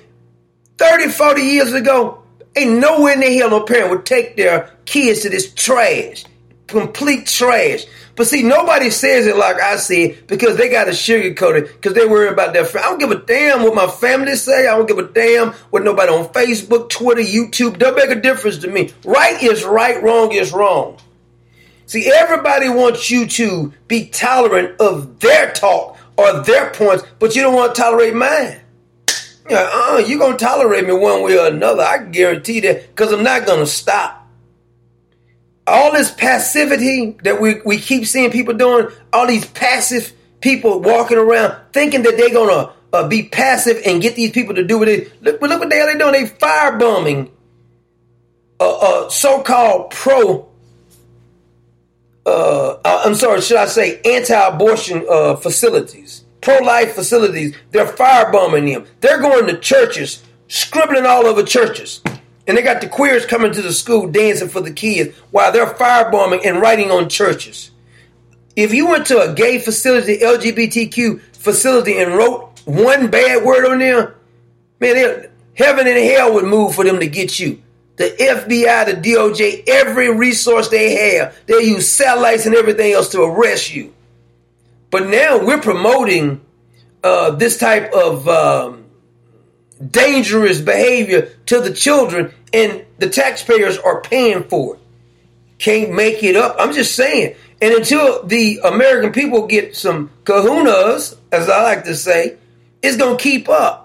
30, 0.79 1.09
40 1.09 1.43
years 1.43 1.73
ago, 1.75 2.23
ain't 2.57 2.79
nowhere 2.81 3.15
in 3.15 3.21
the 3.21 3.37
hell 3.37 3.51
no 3.51 3.63
parent 3.63 3.91
would 3.91 4.07
take 4.07 4.37
their 4.37 4.71
kids 4.85 5.21
to 5.21 5.29
this 5.29 5.53
trash. 5.53 6.25
Complete 6.73 7.27
trash. 7.27 7.85
But 8.17 8.27
see, 8.27 8.43
nobody 8.43 8.89
says 8.89 9.27
it 9.27 9.37
like 9.37 9.61
I 9.61 9.77
say 9.77 10.19
because 10.27 10.57
they 10.57 10.71
got 10.71 10.85
to 10.85 10.93
sugarcoat 10.93 11.61
it 11.61 11.67
because 11.67 11.93
they 11.93 12.07
worry 12.07 12.29
about 12.29 12.55
their. 12.55 12.65
I 12.65 12.89
don't 12.89 12.99
give 12.99 13.11
a 13.11 13.17
damn 13.17 13.63
what 13.63 13.75
my 13.75 13.87
family 13.87 14.37
say. 14.37 14.67
I 14.67 14.75
don't 14.75 14.89
give 14.89 14.97
a 14.97 15.07
damn 15.07 15.53
what 15.69 15.85
nobody 15.85 16.11
on 16.11 16.29
Facebook, 16.29 16.89
Twitter, 16.89 17.21
YouTube. 17.21 17.79
Don't 17.79 17.95
make 17.95 18.09
a 18.09 18.19
difference 18.19 18.57
to 18.59 18.69
me. 18.69 18.91
Right 19.05 19.43
is 19.43 19.65
right, 19.65 20.03
wrong 20.03 20.33
is 20.33 20.51
wrong. 20.51 20.97
See, 21.85 22.11
everybody 22.11 22.71
wants 22.71 23.11
you 23.11 23.27
to 23.27 23.75
be 23.87 24.07
tolerant 24.07 24.81
of 24.81 25.21
their 25.21 25.53
talk 25.53 25.99
or 26.17 26.41
their 26.41 26.71
points, 26.71 27.05
but 27.19 27.37
you 27.37 27.43
don't 27.43 27.55
want 27.55 27.75
to 27.75 27.83
tolerate 27.83 28.15
mine. 28.15 28.61
Yeah, 29.47 29.69
uh, 29.71 29.99
you're 29.99 30.19
going 30.19 30.39
to 30.39 30.43
tolerate 30.43 30.87
me 30.87 30.95
one 30.95 31.23
way 31.23 31.39
or 31.39 31.49
another. 31.49 31.83
I 31.83 31.99
guarantee 31.99 32.61
that 32.61 32.89
because 32.89 33.13
I'm 33.13 33.23
not 33.23 33.45
going 33.45 33.61
to 33.61 33.67
stop. 33.67 34.22
All 35.67 35.93
this 35.93 36.11
passivity 36.11 37.17
that 37.23 37.41
we, 37.41 37.61
we 37.65 37.79
keep 37.79 38.07
seeing 38.07 38.31
people 38.31 38.55
doing, 38.55 38.89
all 39.13 39.27
these 39.27 39.47
passive 39.47 40.13
people 40.41 40.81
walking 40.81 41.19
around 41.19 41.57
thinking 41.73 42.03
that 42.03 42.17
they're 42.17 42.31
to 42.31 42.73
uh, 42.93 43.09
be 43.09 43.25
passive 43.25 43.81
and 43.87 44.03
get 44.03 44.17
these 44.17 44.33
people 44.33 44.55
to 44.55 44.65
do 44.65 44.79
what 44.79 44.87
they 44.87 45.07
look. 45.21 45.41
Look 45.41 45.61
what 45.61 45.71
the 45.71 45.77
hell 45.77 45.87
they 45.87 45.99
doing. 45.99 46.13
They 46.13 46.25
firebombing 46.25 47.31
uh, 48.61 48.79
uh, 48.79 49.09
so-called 49.09 49.91
pro 49.91 50.53
uh, 52.25 52.79
uh, 52.85 53.03
I'm 53.05 53.15
sorry, 53.15 53.41
should 53.41 53.57
I 53.57 53.67
say 53.67 54.01
anti-abortion 54.05 55.05
uh, 55.09 55.37
facilities, 55.37 56.25
pro-life 56.41 56.95
facilities. 56.95 57.57
They're 57.71 57.87
firebombing 57.87 58.73
them. 58.73 58.87
They're 59.01 59.21
going 59.21 59.47
to 59.49 59.59
churches, 59.59 60.23
scribbling 60.49 61.07
all 61.07 61.27
over 61.27 61.43
churches. 61.43 62.01
And 62.47 62.57
they 62.57 62.63
got 62.63 62.81
the 62.81 62.89
queers 62.89 63.25
coming 63.25 63.53
to 63.53 63.63
the 63.63 63.73
school 63.73 64.09
dancing 64.09 64.49
for 64.49 64.61
the 64.61 64.73
kids 64.73 65.17
while 65.31 65.53
they're 65.53 65.67
firebombing 65.67 66.45
and 66.45 66.61
writing 66.61 66.91
on 66.91 67.09
churches. 67.09 67.71
If 68.57 68.75
you 68.75 68.89
went 68.89 69.07
to 69.07 69.21
a 69.21 69.33
gay 69.33 69.59
facility, 69.59 70.19
LGBTQ 70.19 71.21
facility, 71.37 71.99
and 71.99 72.15
wrote 72.15 72.61
one 72.65 73.11
bad 73.11 73.45
word 73.45 73.65
on 73.65 73.79
there, 73.79 74.17
man, 74.81 75.29
heaven 75.55 75.87
and 75.87 75.97
hell 75.97 76.35
would 76.35 76.45
move 76.45 76.75
for 76.75 76.85
them 76.85 77.01
to 77.01 77.07
get 77.07 77.39
you 77.39 77.63
the 77.97 78.05
FBI, 78.05 78.87
the 78.87 79.11
DOJ, 79.11 79.65
every 79.69 80.13
resource 80.13 80.69
they 80.69 80.95
have, 80.95 81.37
they 81.47 81.63
use 81.63 81.89
satellites 81.89 82.47
and 82.47 82.55
everything 82.55 82.93
else 82.93 83.11
to 83.11 83.23
arrest 83.23 83.75
you. 83.75 83.95
But 84.91 85.09
now 85.09 85.45
we're 85.45 85.61
promoting 85.61 86.41
uh, 87.05 87.31
this 87.33 87.59
type 87.59 87.93
of 87.93 88.29
um, 88.29 88.82
dangerous 89.91 90.61
behavior 90.61 91.31
to 91.47 91.61
the 91.61 91.73
children, 91.73 92.33
and 92.53 92.85
the 92.99 93.09
taxpayers 93.09 93.79
are 93.79 94.01
paying 94.01 94.45
for 94.45 94.77
it. 94.77 94.81
Can't 95.59 95.93
make 95.93 96.23
it 96.23 96.37
up. 96.37 96.57
I'm 96.59 96.73
just 96.73 96.95
saying. 96.95 97.37
And 97.61 97.75
until 97.75 98.25
the 98.25 98.61
American 98.65 99.13
people 99.13 99.47
get 99.47 99.77
some 99.77 100.11
kahunas, 100.25 101.17
as 101.31 101.49
I 101.49 101.63
like 101.63 101.85
to 101.85 101.95
say, 101.95 102.37
it's 102.83 102.97
going 102.97 103.17
to 103.17 103.23
keep 103.23 103.49
up 103.49 103.83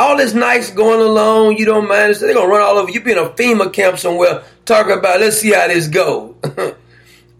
all 0.00 0.16
this 0.16 0.32
nice 0.32 0.70
going 0.70 1.00
along, 1.00 1.58
you 1.58 1.66
don't 1.66 1.86
mind. 1.86 2.14
They're 2.14 2.32
gonna 2.32 2.48
run 2.48 2.62
all 2.62 2.78
over 2.78 2.90
you. 2.90 3.02
Be 3.02 3.12
in 3.12 3.18
a 3.18 3.28
FEMA 3.28 3.70
camp 3.72 3.98
somewhere, 3.98 4.42
talking 4.64 4.96
about 4.96 5.20
let's 5.20 5.38
see 5.38 5.52
how 5.52 5.68
this 5.68 5.88
go. 5.88 6.36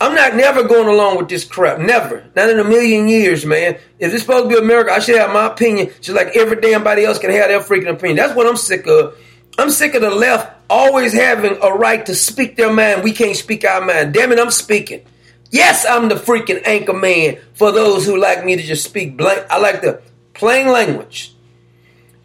I'm 0.00 0.14
not 0.14 0.34
never 0.34 0.62
going 0.62 0.88
along 0.88 1.18
with 1.18 1.28
this 1.28 1.44
crap. 1.44 1.78
Never. 1.78 2.24
Not 2.34 2.48
in 2.48 2.58
a 2.58 2.64
million 2.64 3.06
years, 3.06 3.44
man. 3.44 3.74
If 3.98 4.14
it's 4.14 4.22
supposed 4.22 4.48
to 4.48 4.48
be 4.48 4.64
America, 4.64 4.92
I 4.92 4.98
should 4.98 5.18
have 5.18 5.32
my 5.32 5.46
opinion 5.46 5.92
just 6.00 6.16
like 6.16 6.34
every 6.34 6.58
damn 6.60 6.82
body 6.82 7.04
else 7.04 7.18
can 7.18 7.30
have 7.30 7.48
their 7.48 7.60
freaking 7.60 7.90
opinion. 7.90 8.16
That's 8.16 8.34
what 8.34 8.46
I'm 8.46 8.56
sick 8.56 8.86
of. 8.86 9.18
I'm 9.58 9.70
sick 9.70 9.94
of 9.94 10.00
the 10.00 10.10
left 10.10 10.56
always 10.70 11.12
having 11.12 11.58
a 11.60 11.70
right 11.72 12.06
to 12.06 12.14
speak 12.14 12.56
their 12.56 12.72
mind. 12.72 13.02
We 13.02 13.12
can't 13.12 13.36
speak 13.36 13.64
our 13.64 13.84
mind. 13.84 14.14
Damn 14.14 14.32
it, 14.32 14.38
I'm 14.38 14.50
speaking. 14.50 15.04
Yes, 15.50 15.84
I'm 15.84 16.08
the 16.08 16.14
freaking 16.14 16.62
anchor 16.64 16.92
man 16.92 17.38
for 17.54 17.72
those 17.72 18.06
who 18.06 18.18
like 18.18 18.44
me 18.44 18.56
to 18.56 18.62
just 18.62 18.84
speak 18.84 19.16
blank. 19.16 19.44
I 19.50 19.58
like 19.58 19.82
the 19.82 20.00
plain 20.32 20.68
language. 20.68 21.34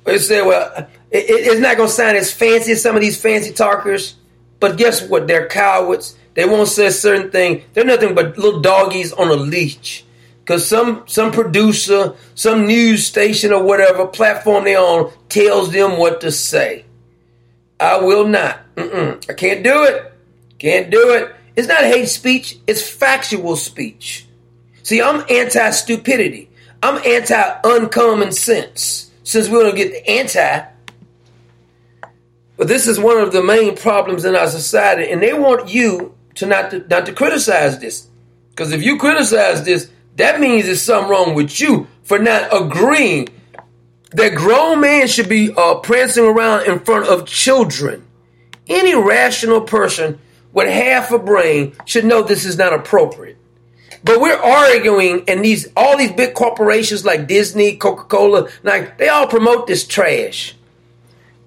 They 0.05 0.19
say, 0.19 0.43
well, 0.43 0.71
it, 1.09 1.25
it's 1.27 1.59
not 1.59 1.75
going 1.75 1.89
to 1.89 1.93
sound 1.93 2.15
as 2.15 2.31
fancy 2.31 2.73
as 2.73 2.83
some 2.83 2.95
of 2.95 3.01
these 3.01 3.19
fancy 3.19 3.51
talkers, 3.51 4.15
but 4.59 4.77
guess 4.77 5.01
what? 5.09 5.27
They're 5.27 5.47
cowards. 5.47 6.15
They 6.35 6.45
won't 6.45 6.67
say 6.67 6.89
certain 6.89 7.31
thing. 7.31 7.63
They're 7.73 7.85
nothing 7.85 8.13
but 8.13 8.37
little 8.37 8.61
doggies 8.61 9.11
on 9.13 9.29
a 9.29 9.35
leash. 9.35 10.05
Because 10.39 10.67
some 10.67 11.03
some 11.07 11.31
producer, 11.31 12.13
some 12.35 12.67
news 12.67 13.07
station 13.07 13.51
or 13.51 13.63
whatever 13.63 14.05
platform 14.05 14.65
they 14.65 14.75
on 14.75 15.11
tells 15.27 15.71
them 15.71 15.97
what 15.97 16.21
to 16.21 16.31
say. 16.31 16.85
I 17.79 17.97
will 17.97 18.27
not. 18.27 18.59
Mm-mm. 18.75 19.27
I 19.29 19.33
can't 19.33 19.63
do 19.63 19.83
it. 19.85 20.13
Can't 20.59 20.91
do 20.91 21.13
it. 21.13 21.35
It's 21.55 21.67
not 21.67 21.83
hate 21.83 22.09
speech, 22.09 22.57
it's 22.67 22.87
factual 22.87 23.55
speech. 23.55 24.27
See, 24.83 25.01
I'm 25.01 25.25
anti 25.29 25.69
stupidity. 25.71 26.49
I'm 26.83 27.01
anti 27.05 27.59
uncommon 27.63 28.31
sense. 28.33 29.09
Since 29.23 29.49
we're 29.49 29.71
to 29.71 29.75
get 29.75 29.91
the 29.91 30.09
anti. 30.09 30.67
But 32.57 32.67
this 32.67 32.87
is 32.87 32.99
one 32.99 33.17
of 33.17 33.31
the 33.31 33.43
main 33.43 33.75
problems 33.75 34.25
in 34.25 34.35
our 34.35 34.47
society, 34.47 35.11
and 35.11 35.21
they 35.21 35.33
want 35.33 35.69
you 35.69 36.14
to 36.35 36.45
not 36.45 36.71
to, 36.71 36.79
not 36.87 37.05
to 37.05 37.13
criticize 37.13 37.79
this. 37.79 38.07
Because 38.49 38.71
if 38.71 38.83
you 38.83 38.97
criticize 38.97 39.63
this, 39.63 39.89
that 40.15 40.39
means 40.39 40.65
there's 40.65 40.81
something 40.81 41.09
wrong 41.09 41.35
with 41.35 41.59
you 41.59 41.87
for 42.03 42.19
not 42.19 42.49
agreeing 42.53 43.29
that 44.11 44.35
grown 44.35 44.79
men 44.79 45.07
should 45.07 45.27
be 45.27 45.53
uh, 45.55 45.75
prancing 45.75 46.25
around 46.25 46.67
in 46.67 46.79
front 46.79 47.07
of 47.07 47.25
children. 47.25 48.05
Any 48.67 48.95
rational 48.95 49.61
person 49.61 50.19
with 50.53 50.69
half 50.69 51.11
a 51.11 51.19
brain 51.19 51.75
should 51.85 52.05
know 52.05 52.23
this 52.23 52.45
is 52.45 52.57
not 52.57 52.73
appropriate. 52.73 53.37
But 54.03 54.21
we're 54.21 54.37
arguing, 54.37 55.23
and 55.27 55.43
these 55.43 55.67
all 55.75 55.97
these 55.97 56.11
big 56.11 56.33
corporations 56.33 57.03
like 57.03 57.27
Disney, 57.27 57.75
Coca 57.75 58.03
Cola, 58.03 58.49
like 58.63 58.97
they 58.97 59.09
all 59.09 59.27
promote 59.27 59.67
this 59.67 59.85
trash. 59.85 60.54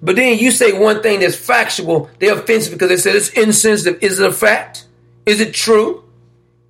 But 0.01 0.17
then 0.17 0.39
you 0.39 0.51
say 0.51 0.79
one 0.79 1.03
thing 1.03 1.21
that's 1.21 1.37
factual, 1.37 2.11
they're 2.19 2.35
offensive 2.35 2.73
because 2.73 2.89
they 2.89 2.97
said 2.97 3.17
it's 3.17 3.31
insensitive. 3.31 4.03
Is 4.03 4.21
it 4.21 4.27
a 4.29 4.33
fact? 4.33 4.87
Is 5.27 5.41
it 5.41 5.55
true? 5.55 6.05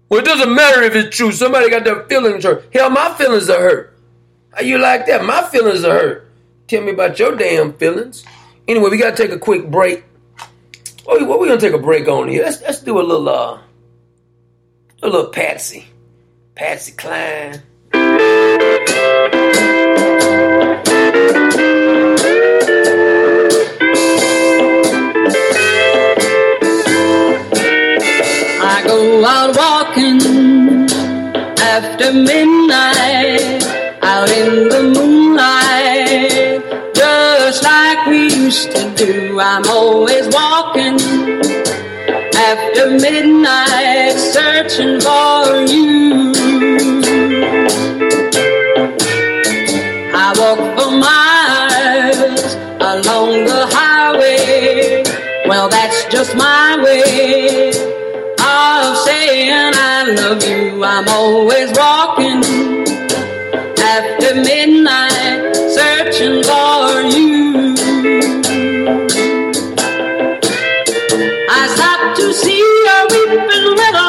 Well, 0.08 0.20
it 0.20 0.24
doesn't 0.24 0.54
matter 0.54 0.82
if 0.82 0.94
it's 0.94 1.14
true. 1.14 1.32
Somebody 1.32 1.68
got 1.68 1.84
their 1.84 2.04
feelings 2.04 2.44
hurt. 2.44 2.68
Hell, 2.72 2.88
my 2.90 3.12
feelings 3.14 3.50
are 3.50 3.60
hurt. 3.60 3.98
How 4.52 4.62
you 4.62 4.78
like 4.78 5.06
that? 5.06 5.24
My 5.24 5.42
feelings 5.42 5.84
are 5.84 5.92
hurt. 5.92 6.30
Tell 6.66 6.82
me 6.82 6.92
about 6.92 7.18
your 7.18 7.36
damn 7.36 7.74
feelings. 7.74 8.24
Anyway, 8.66 8.90
we 8.90 8.98
gotta 8.98 9.16
take 9.16 9.30
a 9.30 9.38
quick 9.38 9.70
break. 9.70 10.04
We, 11.06 11.24
what 11.24 11.40
we 11.40 11.48
gonna 11.48 11.60
take 11.60 11.72
a 11.72 11.78
break 11.78 12.08
on 12.08 12.28
here? 12.28 12.44
Let's 12.44 12.60
let's 12.62 12.80
do 12.80 12.98
a 12.98 13.02
little 13.02 13.28
uh 13.28 13.60
a 15.02 15.06
little 15.06 15.28
Patsy. 15.30 15.86
Patsy 16.54 16.92
Cline. 16.92 17.62
Out 29.30 29.54
walking 29.58 30.22
after 31.60 32.14
midnight, 32.14 33.62
out 34.02 34.30
in 34.30 34.70
the 34.70 34.82
moonlight, 34.94 36.64
just 36.94 37.62
like 37.62 38.06
we 38.06 38.32
used 38.32 38.70
to 38.74 38.90
do. 38.96 39.38
I'm 39.38 39.66
always 39.68 40.26
walking 40.34 40.98
after 42.48 42.88
midnight, 42.88 44.16
searching 44.16 44.98
for 44.98 45.60
you. 45.72 46.32
I 50.24 50.26
walk 50.40 50.60
for 50.76 50.90
miles 51.06 52.54
along 52.80 53.44
the 53.44 53.62
highway. 53.76 55.04
Well, 55.46 55.68
that's 55.68 56.06
just 56.06 56.34
my 56.34 56.82
way 56.82 57.07
saying 59.48 59.74
I 59.74 60.02
love 60.20 60.42
you. 60.44 60.84
I'm 60.84 61.08
always 61.08 61.68
walking 61.76 62.40
after 63.94 64.34
midnight, 64.34 65.56
searching 65.76 66.42
for 66.48 67.02
you. 67.16 67.74
I 71.50 71.62
stopped 71.74 72.16
to 72.20 72.26
see 72.42 72.64
a 72.96 73.00
weeping 73.12 73.66
willow 73.80 74.07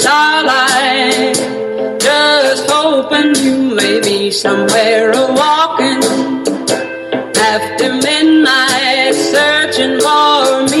starlight, 0.00 1.36
just 1.98 2.70
hoping 2.70 3.34
you 3.44 3.74
may 3.74 4.00
be 4.00 4.30
somewhere 4.30 5.10
a 5.10 5.24
walking 5.32 6.02
after 7.52 7.88
midnight, 8.06 9.14
searching 9.14 9.98
for 10.00 10.64
me. 10.70 10.75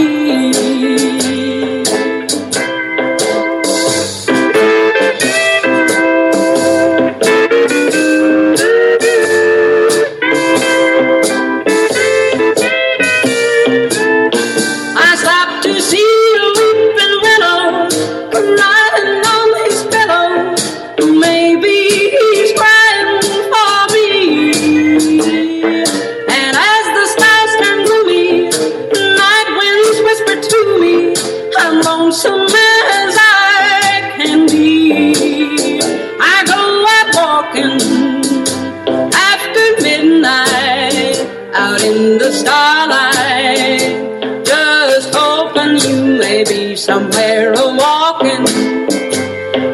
Somewhere 46.76 47.52
a 47.52 47.76
walking 47.76 48.46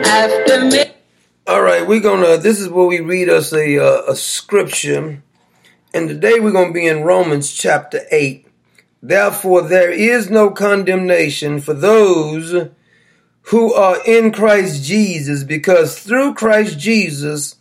after 0.06 0.64
midnight. 0.64 0.96
All 1.46 1.62
right, 1.62 1.86
we're 1.86 2.00
gonna. 2.00 2.36
This 2.36 2.60
is 2.60 2.68
where 2.68 2.86
we 2.86 3.00
read 3.00 3.28
us 3.28 3.52
a 3.52 3.78
uh, 3.78 4.02
a 4.08 4.14
scripture, 4.14 5.22
and 5.92 6.08
today 6.08 6.38
we're 6.38 6.52
gonna 6.52 6.72
be 6.72 6.86
in 6.86 7.02
Romans 7.02 7.52
chapter 7.52 8.02
eight. 8.12 8.46
Therefore, 9.02 9.62
there 9.62 9.90
is 9.90 10.30
no 10.30 10.50
condemnation 10.50 11.60
for 11.60 11.74
those 11.74 12.68
who 13.46 13.74
are 13.74 13.98
in 14.06 14.30
Christ 14.30 14.84
Jesus, 14.84 15.42
because 15.42 15.98
through 15.98 16.34
Christ 16.34 16.78
Jesus, 16.78 17.56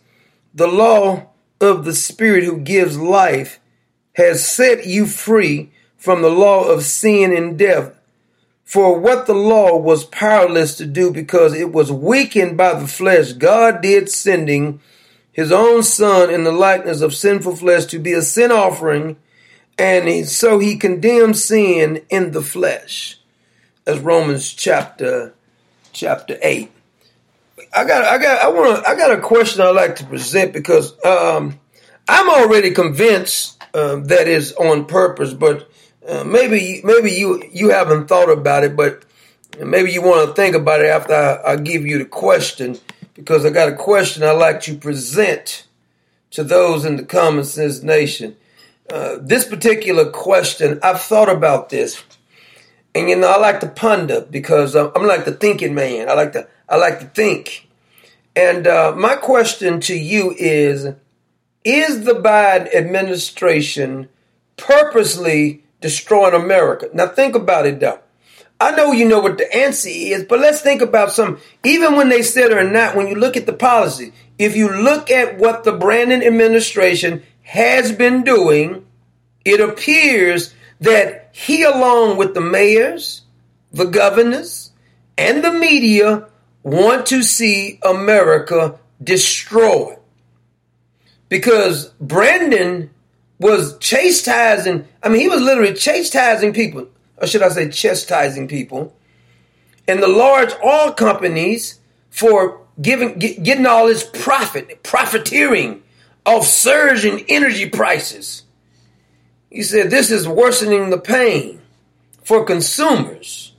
the 0.54 0.68
law 0.68 1.32
of 1.60 1.84
the 1.84 1.96
Spirit 1.96 2.44
who 2.44 2.60
gives 2.60 3.00
life 3.00 3.60
has 4.14 4.48
set 4.48 4.86
you 4.86 5.08
free 5.08 5.72
from 5.98 6.22
the 6.22 6.30
law 6.30 6.66
of 6.66 6.84
sin 6.84 7.36
and 7.36 7.58
death. 7.58 7.98
For 8.72 8.98
what 8.98 9.26
the 9.26 9.34
law 9.34 9.76
was 9.76 10.06
powerless 10.06 10.78
to 10.78 10.86
do 10.86 11.12
because 11.12 11.54
it 11.54 11.74
was 11.74 11.92
weakened 11.92 12.56
by 12.56 12.74
the 12.80 12.88
flesh, 12.88 13.34
God 13.34 13.82
did 13.82 14.08
sending 14.08 14.80
his 15.30 15.52
own 15.52 15.84
son 15.84 16.30
in 16.30 16.46
the 16.46 16.54
likeness 16.54 17.02
of 17.02 17.14
sinful 17.14 17.58
flesh 17.58 17.84
to 17.88 18.00
be 18.00 18.14
a 18.14 18.22
sin 18.22 18.50
offering, 18.50 19.18
and 19.78 20.26
so 20.26 20.60
he 20.60 20.78
condemned 20.78 21.38
sin 21.38 22.06
in 22.10 22.32
the 22.32 22.42
flesh. 22.42 23.20
As 23.86 24.00
Romans 24.00 24.54
chapter 24.54 25.34
chapter 25.92 26.38
eight. 26.42 26.72
I 27.76 27.84
got 27.84 28.06
I 28.06 28.18
got 28.20 28.42
I 28.42 28.48
want 28.48 28.88
I 28.88 28.96
got 28.96 29.12
a 29.12 29.20
question 29.20 29.60
I'd 29.60 29.72
like 29.72 29.98
to 29.98 30.06
present 30.06 30.54
because 30.54 30.94
um, 31.04 31.60
I'm 32.08 32.30
already 32.30 32.72
convinced 32.72 33.62
um, 33.74 34.06
that 34.06 34.30
is 34.30 34.54
on 34.54 34.86
purpose, 34.86 35.34
but 35.34 35.70
uh, 36.08 36.24
maybe 36.24 36.82
maybe 36.84 37.12
you 37.12 37.44
you 37.52 37.70
haven't 37.70 38.08
thought 38.08 38.30
about 38.30 38.64
it, 38.64 38.76
but 38.76 39.04
maybe 39.60 39.92
you 39.92 40.02
want 40.02 40.28
to 40.28 40.34
think 40.34 40.56
about 40.56 40.82
it 40.82 40.88
after 40.88 41.14
I, 41.14 41.54
I 41.54 41.56
give 41.58 41.86
you 41.86 42.00
the 42.00 42.06
question 42.06 42.80
because 43.14 43.46
I 43.46 43.50
got 43.50 43.70
a 43.70 43.76
question 43.76 44.24
I'd 44.24 44.32
like 44.32 44.62
to 44.62 44.76
present 44.76 45.68
to 46.32 46.44
those 46.44 46.86
in 46.86 46.96
the 46.98 47.04
Common 47.04 47.44
Sense 47.44 47.84
Nation. 47.84 48.36
Uh, 48.92 49.18
this 49.22 49.48
particular 49.48 50.10
question, 50.10 50.80
I've 50.82 51.02
thought 51.02 51.30
about 51.30 51.70
this, 51.70 52.04
and 52.96 53.08
you 53.08 53.16
know 53.16 53.30
I 53.30 53.38
like 53.38 53.60
to 53.60 53.68
ponder 53.68 54.22
because 54.22 54.76
I'm, 54.76 54.92
I'm 54.96 55.06
like 55.06 55.26
the 55.26 55.34
thinking 55.34 55.76
man. 55.76 56.10
I 56.10 56.14
like 56.14 56.34
to 56.34 56.48
I 56.68 56.78
like 56.78 57.00
to 57.00 57.06
think. 57.06 57.68
And 58.36 58.66
uh, 58.66 58.94
my 58.96 59.16
question 59.16 59.82
to 59.82 59.96
you 59.96 60.34
is 60.38 60.94
Is 61.64 62.06
the 62.06 62.14
Biden 62.14 62.74
administration 62.74 64.10
purposely 64.58 65.64
destroying 65.82 66.34
America? 66.34 66.90
Now, 66.94 67.08
think 67.08 67.36
about 67.36 67.66
it 67.66 67.80
though. 67.80 68.00
I 68.62 68.76
know 68.76 68.92
you 68.92 69.08
know 69.08 69.20
what 69.20 69.40
the 69.40 69.56
answer 69.56 69.90
is, 69.90 70.24
but 70.24 70.40
let's 70.40 70.62
think 70.62 70.84
about 70.84 71.12
some. 71.12 71.40
Even 71.64 71.96
when 71.96 72.10
they 72.10 72.22
said 72.22 72.52
or 72.52 72.64
not, 72.64 72.96
when 72.96 73.08
you 73.08 73.16
look 73.16 73.36
at 73.36 73.48
the 73.48 73.54
policy, 73.54 74.14
if 74.38 74.56
you 74.56 74.70
look 74.70 75.10
at 75.10 75.40
what 75.40 75.64
the 75.64 75.72
Brandon 75.72 76.22
administration 76.22 77.24
has 77.42 77.92
been 77.92 78.24
doing, 78.24 78.86
it 79.44 79.60
appears 79.60 80.54
that 80.80 81.30
he, 81.32 81.64
along 81.64 82.18
with 82.18 82.36
the 82.36 82.42
mayors, 82.42 83.24
the 83.72 83.86
governors, 83.86 84.72
and 85.18 85.44
the 85.44 85.52
media, 85.52 86.28
want 86.62 87.08
to 87.08 87.24
see 87.24 87.80
America 87.82 88.80
destroyed. 89.04 89.98
Because 91.30 91.88
Brandon 92.00 92.92
was 93.42 93.76
chastising, 93.80 94.88
I 95.02 95.10
mean, 95.10 95.20
he 95.20 95.28
was 95.28 95.42
literally 95.42 95.74
chastising 95.74 96.54
people, 96.54 96.88
or 97.18 97.26
should 97.26 97.42
I 97.42 97.50
say, 97.50 97.70
chastising 97.70 98.48
people, 98.48 98.96
and 99.88 100.02
the 100.02 100.08
large 100.08 100.54
oil 100.64 100.92
companies 100.92 101.80
for 102.12 102.62
giving, 102.80 103.18
get, 103.18 103.42
getting 103.42 103.66
all 103.66 103.88
this 103.88 104.04
profit, 104.04 104.84
profiteering 104.84 105.82
of 106.24 106.46
surging 106.46 107.26
energy 107.30 107.68
prices. 107.68 108.44
He 109.50 109.64
said 109.64 109.90
this 109.90 110.12
is 110.12 110.28
worsening 110.28 110.92
the 110.92 111.00
pain 111.00 111.62
for 112.24 112.46
consumers. 112.46 113.54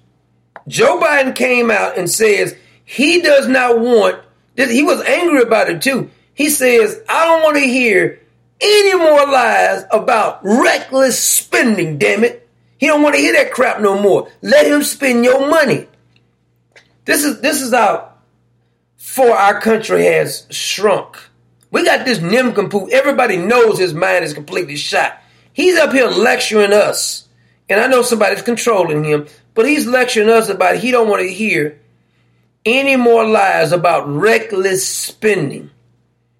Joe 0.69 1.01
Biden 1.01 1.35
came 1.35 1.73
out 1.73 1.99
and 1.99 2.09
says 2.09 2.55
he 2.85 3.21
does 3.21 3.49
not 3.49 3.81
want. 3.81 4.23
He 4.57 4.85
was 4.85 5.03
angry 5.03 5.43
about 5.43 5.69
it 5.69 5.83
too. 5.83 6.09
He 6.35 6.51
says, 6.51 7.03
I 7.09 7.27
don't 7.27 7.43
want 7.43 7.57
to 7.57 7.65
hear 7.65 8.22
any 8.63 8.95
more 8.95 9.27
lies 9.27 9.85
about 9.91 10.41
reckless 10.43 11.23
spending, 11.23 11.99
damn 11.99 12.25
it. 12.25 12.49
He 12.79 12.87
don't 12.87 13.03
want 13.03 13.15
to 13.15 13.21
hear 13.21 13.35
that 13.35 13.53
crap 13.53 13.81
no 13.81 14.01
more. 14.01 14.29
Let 14.41 14.67
him 14.67 14.83
spend 14.83 15.25
your 15.25 15.49
money. 15.49 15.87
This 17.05 17.25
is 17.25 17.41
this 17.41 17.61
is 17.61 17.73
how 17.73 18.13
for 18.97 19.31
our 19.31 19.61
country 19.61 20.05
has 20.05 20.47
shrunk. 20.51 21.17
We 21.71 21.85
got 21.85 22.05
this 22.05 22.21
nincompoop. 22.21 22.91
Everybody 22.91 23.37
knows 23.37 23.79
his 23.79 23.95
mind 23.95 24.25
is 24.25 24.35
completely 24.35 24.77
shot. 24.77 25.21
He's 25.53 25.77
up 25.79 25.93
here 25.93 26.07
lecturing 26.07 26.73
us. 26.73 27.29
And 27.69 27.81
I 27.81 27.87
know 27.87 28.03
somebody's 28.03 28.43
controlling 28.43 29.05
him, 29.05 29.29
but 29.55 29.67
he's 29.67 29.87
lecturing 29.87 30.29
us 30.29 30.49
about 30.49 30.77
he 30.77 30.91
don't 30.91 31.09
want 31.09 31.23
to 31.23 31.33
hear 31.33 31.81
any 32.65 32.97
more 32.97 33.25
lies 33.27 33.73
about 33.73 34.09
reckless 34.09 34.87
spending. 34.87 35.71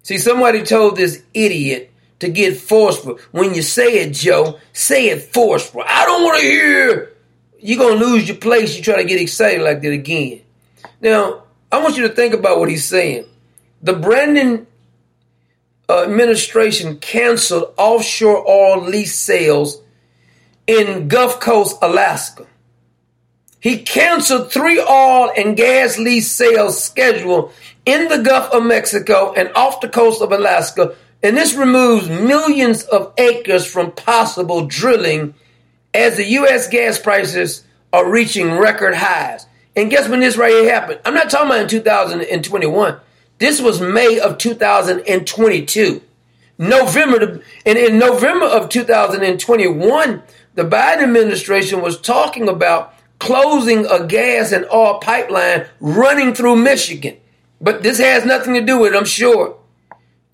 See, 0.03 0.17
somebody 0.17 0.63
told 0.63 0.97
this 0.97 1.23
idiot 1.33 1.92
to 2.23 2.29
get 2.29 2.57
forceful. 2.57 3.19
When 3.31 3.53
you 3.53 3.61
say 3.61 3.99
it, 3.99 4.13
Joe, 4.13 4.59
say 4.71 5.09
it 5.09 5.21
forceful. 5.33 5.83
I 5.85 6.05
don't 6.05 6.23
want 6.23 6.39
to 6.39 6.45
hear. 6.45 7.13
You're 7.59 7.77
going 7.77 7.99
to 7.99 8.05
lose 8.05 8.27
your 8.27 8.37
place. 8.37 8.75
You 8.75 8.83
try 8.83 8.97
to 8.97 9.07
get 9.07 9.21
excited 9.21 9.61
like 9.61 9.81
that 9.81 9.91
again. 9.91 10.41
Now, 11.01 11.43
I 11.71 11.81
want 11.81 11.97
you 11.97 12.07
to 12.07 12.13
think 12.13 12.33
about 12.33 12.59
what 12.59 12.69
he's 12.69 12.85
saying. 12.85 13.25
The 13.81 13.93
Brandon 13.93 14.67
uh, 15.89 16.03
administration 16.03 16.97
canceled 16.97 17.73
offshore 17.77 18.47
oil 18.49 18.81
lease 18.81 19.15
sales 19.15 19.81
in 20.65 21.07
Gulf 21.07 21.39
Coast, 21.39 21.77
Alaska. 21.81 22.47
He 23.59 23.79
canceled 23.79 24.51
three 24.51 24.79
oil 24.79 25.31
and 25.37 25.55
gas 25.55 25.97
lease 25.97 26.31
sales 26.31 26.81
scheduled 26.81 27.53
in 27.85 28.07
the 28.07 28.19
Gulf 28.19 28.51
of 28.53 28.63
Mexico 28.63 29.33
and 29.33 29.51
off 29.55 29.81
the 29.81 29.89
coast 29.89 30.21
of 30.21 30.31
Alaska, 30.31 30.95
and 31.23 31.37
this 31.37 31.53
removes 31.53 32.09
millions 32.09 32.83
of 32.83 33.13
acres 33.17 33.65
from 33.65 33.93
possible 33.93 34.67
drilling 34.67 35.33
as 35.93 36.17
the 36.17 36.25
U.S. 36.25 36.67
gas 36.67 36.99
prices 36.99 37.63
are 37.93 38.09
reaching 38.09 38.51
record 38.51 38.95
highs. 38.95 39.45
And 39.75 39.89
guess 39.89 40.09
when 40.09 40.19
this 40.19 40.37
right 40.37 40.51
here 40.51 40.71
happened? 40.71 40.99
I'm 41.05 41.13
not 41.13 41.29
talking 41.29 41.47
about 41.47 41.61
in 41.61 41.69
2021. 41.69 42.99
This 43.39 43.61
was 43.61 43.81
May 43.81 44.19
of 44.19 44.37
2022. 44.37 46.01
November, 46.59 47.41
and 47.65 47.77
in 47.77 47.97
November 47.97 48.45
of 48.45 48.69
2021, 48.69 50.23
the 50.53 50.63
Biden 50.63 51.03
administration 51.03 51.81
was 51.81 51.99
talking 51.99 52.47
about 52.47 52.93
closing 53.19 53.85
a 53.85 54.05
gas 54.05 54.51
and 54.51 54.65
oil 54.71 54.99
pipeline 54.99 55.65
running 55.79 56.35
through 56.35 56.57
Michigan. 56.57 57.17
But 57.59 57.81
this 57.81 57.97
has 57.97 58.25
nothing 58.25 58.53
to 58.53 58.61
do 58.61 58.79
with 58.79 58.93
it, 58.93 58.97
I'm 58.97 59.05
sure. 59.05 59.57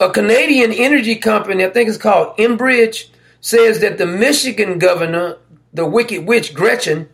A 0.01 0.09
Canadian 0.09 0.71
energy 0.71 1.15
company, 1.15 1.65
I 1.65 1.69
think 1.69 1.89
it's 1.89 1.97
called 1.97 2.37
Enbridge, 2.37 3.09
says 3.41 3.81
that 3.81 3.97
the 3.97 4.05
Michigan 4.05 4.79
governor, 4.79 5.37
the 5.73 5.85
wicked 5.85 6.25
witch 6.25 6.53
Gretchen, 6.53 7.09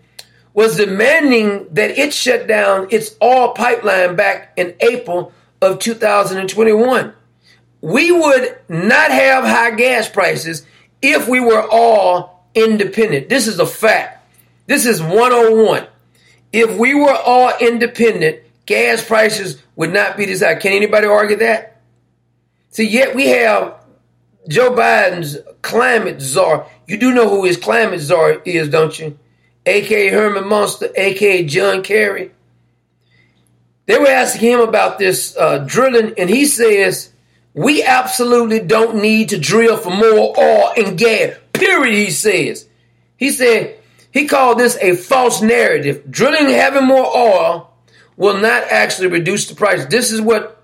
was 0.54 0.78
demanding 0.78 1.68
that 1.74 1.98
it 1.98 2.14
shut 2.14 2.48
down 2.48 2.88
its 2.92 3.16
oil 3.24 3.54
pipeline 3.54 4.16
back 4.16 4.54
in 4.56 4.76
April 4.80 5.34
of 5.62 5.80
2021. 5.80 7.14
We 7.82 8.12
would 8.12 8.58
not 8.70 9.12
have 9.12 9.44
high 9.44 9.72
gas 9.72 10.08
prices 10.08 10.66
if 11.02 11.28
we 11.28 11.40
were 11.40 11.68
all 11.70 12.48
independent. 12.54 13.30
This 13.30 13.48
is 13.48 13.60
a 13.60 13.66
fact. 13.66 14.28
This 14.68 14.86
is 14.86 15.02
101. 15.02 15.88
If 16.54 16.78
we 16.78 16.94
were 16.94 17.16
all 17.16 17.52
independent, 17.60 18.42
gas 18.66 19.04
prices 19.04 19.62
would 19.76 19.92
not 19.92 20.18
be 20.18 20.26
this 20.26 20.42
high. 20.42 20.56
Can 20.56 20.72
anybody 20.72 21.08
argue 21.08 21.38
that? 21.38 21.75
See, 22.76 22.90
yet 22.90 23.16
we 23.16 23.28
have 23.28 23.76
Joe 24.50 24.72
Biden's 24.72 25.38
climate 25.62 26.20
czar. 26.20 26.68
You 26.86 26.98
do 26.98 27.14
know 27.14 27.30
who 27.30 27.46
his 27.46 27.56
climate 27.56 28.02
czar 28.02 28.42
is, 28.44 28.68
don't 28.68 29.00
you? 29.00 29.18
aka 29.66 30.10
Herman 30.10 30.46
Munster, 30.46 30.90
aka 30.94 31.46
John 31.46 31.84
Kerry. 31.84 32.32
They 33.86 33.98
were 33.98 34.10
asking 34.10 34.50
him 34.50 34.60
about 34.60 35.00
this 35.00 35.38
uh, 35.38 35.60
drilling, 35.60 36.16
and 36.18 36.30
he 36.30 36.46
says, 36.46 37.14
We 37.54 37.82
absolutely 37.82 38.60
don't 38.60 39.02
need 39.02 39.30
to 39.30 39.40
drill 39.40 39.78
for 39.78 39.92
more 39.92 40.38
oil 40.38 40.74
and 40.76 40.98
gas. 40.98 41.38
Period, 41.54 41.96
he 41.96 42.12
says. 42.12 42.68
He 43.16 43.32
said, 43.32 43.80
he 44.12 44.28
called 44.28 44.60
this 44.60 44.78
a 44.82 44.98
false 44.98 45.42
narrative. 45.42 46.12
Drilling 46.12 46.50
having 46.50 46.84
more 46.84 47.06
oil 47.06 47.74
will 48.18 48.38
not 48.38 48.64
actually 48.70 49.08
reduce 49.08 49.48
the 49.48 49.56
price. 49.56 49.86
This 49.86 50.12
is 50.12 50.20
what 50.20 50.55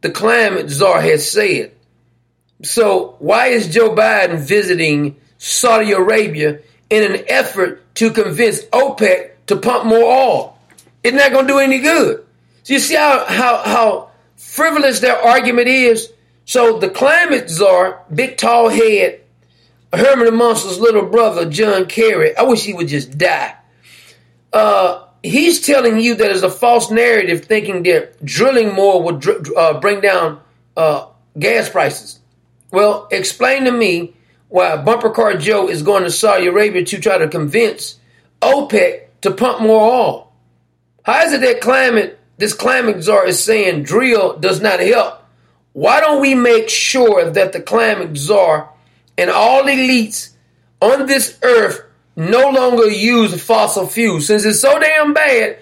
the 0.00 0.10
climate 0.10 0.70
czar 0.70 1.00
has 1.00 1.30
said. 1.30 1.72
So, 2.62 3.16
why 3.18 3.48
is 3.48 3.68
Joe 3.68 3.94
Biden 3.94 4.38
visiting 4.38 5.16
Saudi 5.38 5.92
Arabia 5.92 6.60
in 6.90 7.12
an 7.12 7.24
effort 7.28 7.82
to 7.96 8.10
convince 8.10 8.64
OPEC 8.66 9.30
to 9.46 9.56
pump 9.56 9.86
more 9.86 10.02
oil? 10.02 10.58
It's 11.04 11.16
not 11.16 11.30
going 11.30 11.46
to 11.46 11.52
do 11.52 11.58
any 11.58 11.78
good. 11.78 12.26
So, 12.64 12.72
you 12.74 12.80
see 12.80 12.96
how, 12.96 13.24
how, 13.26 13.58
how 13.58 14.10
frivolous 14.36 15.00
their 15.00 15.16
argument 15.16 15.68
is? 15.68 16.12
So, 16.44 16.78
the 16.78 16.90
climate 16.90 17.48
czar, 17.48 18.02
big 18.12 18.36
tall 18.36 18.68
head, 18.68 19.20
Herman 19.92 20.34
Munster's 20.34 20.80
little 20.80 21.06
brother, 21.06 21.48
John 21.48 21.86
Kerry, 21.86 22.36
I 22.36 22.42
wish 22.42 22.64
he 22.64 22.74
would 22.74 22.88
just 22.88 23.16
die. 23.16 23.54
Uh, 24.52 25.04
he's 25.22 25.60
telling 25.64 26.00
you 26.00 26.14
that 26.16 26.30
it's 26.30 26.42
a 26.42 26.50
false 26.50 26.90
narrative, 26.90 27.44
thinking 27.44 27.82
that 27.84 28.24
drilling 28.24 28.72
more 28.72 29.02
will 29.02 29.18
dr- 29.18 29.46
uh, 29.56 29.80
bring 29.80 30.00
down 30.00 30.40
uh, 30.76 31.06
gas 31.38 31.68
prices. 31.68 32.20
Well, 32.70 33.08
explain 33.10 33.64
to 33.64 33.72
me 33.72 34.14
why 34.48 34.76
Bumper 34.76 35.10
Car 35.10 35.36
Joe 35.36 35.68
is 35.68 35.82
going 35.82 36.04
to 36.04 36.10
Saudi 36.10 36.46
Arabia 36.46 36.84
to 36.84 37.00
try 37.00 37.18
to 37.18 37.28
convince 37.28 37.98
OPEC 38.40 39.02
to 39.22 39.30
pump 39.32 39.60
more 39.60 39.92
oil. 39.92 40.32
How 41.02 41.24
is 41.24 41.32
it 41.32 41.40
that 41.40 41.60
climate, 41.60 42.18
this 42.36 42.54
climate 42.54 43.02
czar 43.02 43.26
is 43.26 43.42
saying 43.42 43.82
drill 43.82 44.38
does 44.38 44.60
not 44.60 44.80
help? 44.80 45.24
Why 45.72 46.00
don't 46.00 46.20
we 46.20 46.34
make 46.34 46.68
sure 46.68 47.30
that 47.30 47.52
the 47.52 47.60
climate 47.60 48.16
czar 48.16 48.70
and 49.16 49.30
all 49.30 49.64
elites 49.64 50.30
on 50.80 51.06
this 51.06 51.38
earth 51.42 51.87
no 52.18 52.50
longer 52.50 52.88
use 52.88 53.40
fossil 53.40 53.86
fuels. 53.86 54.26
Since 54.26 54.44
it's 54.44 54.60
so 54.60 54.76
damn 54.80 55.14
bad, 55.14 55.58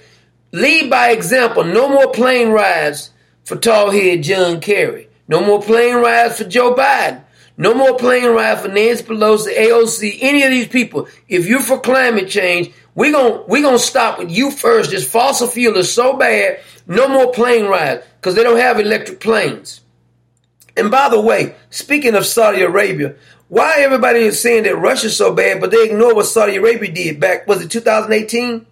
lead 0.53 0.89
by 0.89 1.11
example. 1.11 1.65
No 1.65 1.87
more 1.87 2.11
plane 2.11 2.49
rides 2.49 3.11
for 3.45 3.57
tall 3.57 3.91
head 3.91 4.23
John 4.23 4.61
Kerry. 4.61 5.11
No 5.29 5.45
more 5.45 5.61
plane 5.61 5.97
rides 5.97 6.39
for 6.39 6.45
Joe 6.45 6.75
Biden. 6.75 7.23
No 7.59 7.75
more 7.75 7.99
plane 7.99 8.31
rides 8.31 8.63
for 8.63 8.69
Nancy 8.69 9.05
Pelosi, 9.05 9.55
AOC, 9.55 10.19
any 10.23 10.45
of 10.45 10.51
these 10.51 10.69
people. 10.69 11.09
If 11.29 11.47
you're 11.47 11.61
for 11.61 11.79
climate 11.79 12.29
change, 12.29 12.73
we're 12.95 13.13
going 13.13 13.45
we 13.49 13.61
gonna 13.61 13.79
stop 13.79 14.19
with 14.19 14.31
you 14.31 14.51
first. 14.51 14.93
This 14.93 15.07
fossil 15.07 15.49
fuel 15.49 15.77
is 15.77 15.93
so 15.93 16.17
bad, 16.17 16.61
no 16.87 17.07
more 17.07 17.33
plane 17.33 17.67
rides 17.67 18.03
because 18.19 18.35
they 18.35 18.43
don't 18.43 18.59
have 18.59 18.81
electric 18.81 19.21
planes. 19.21 19.83
And 20.75 20.91
by 20.91 21.09
the 21.11 21.21
way, 21.21 21.55
speaking 21.71 22.15
of 22.15 22.27
Saudi 22.27 22.63
Arabia, 22.63 23.15
why 23.49 23.77
everybody 23.81 24.21
is 24.21 24.41
saying 24.41 24.65
that 24.65 24.77
Russia's 24.77 25.17
so 25.17 25.35
bad, 25.35 25.61
but 25.61 25.71
they 25.71 25.85
ignore 25.85 26.15
what 26.15 26.27
Saudi 26.27 26.57
Arabia 26.57 26.93
did 26.93 27.21
back, 27.21 27.47
was 27.47 27.63
it 27.63 27.71
2018? 27.71 28.67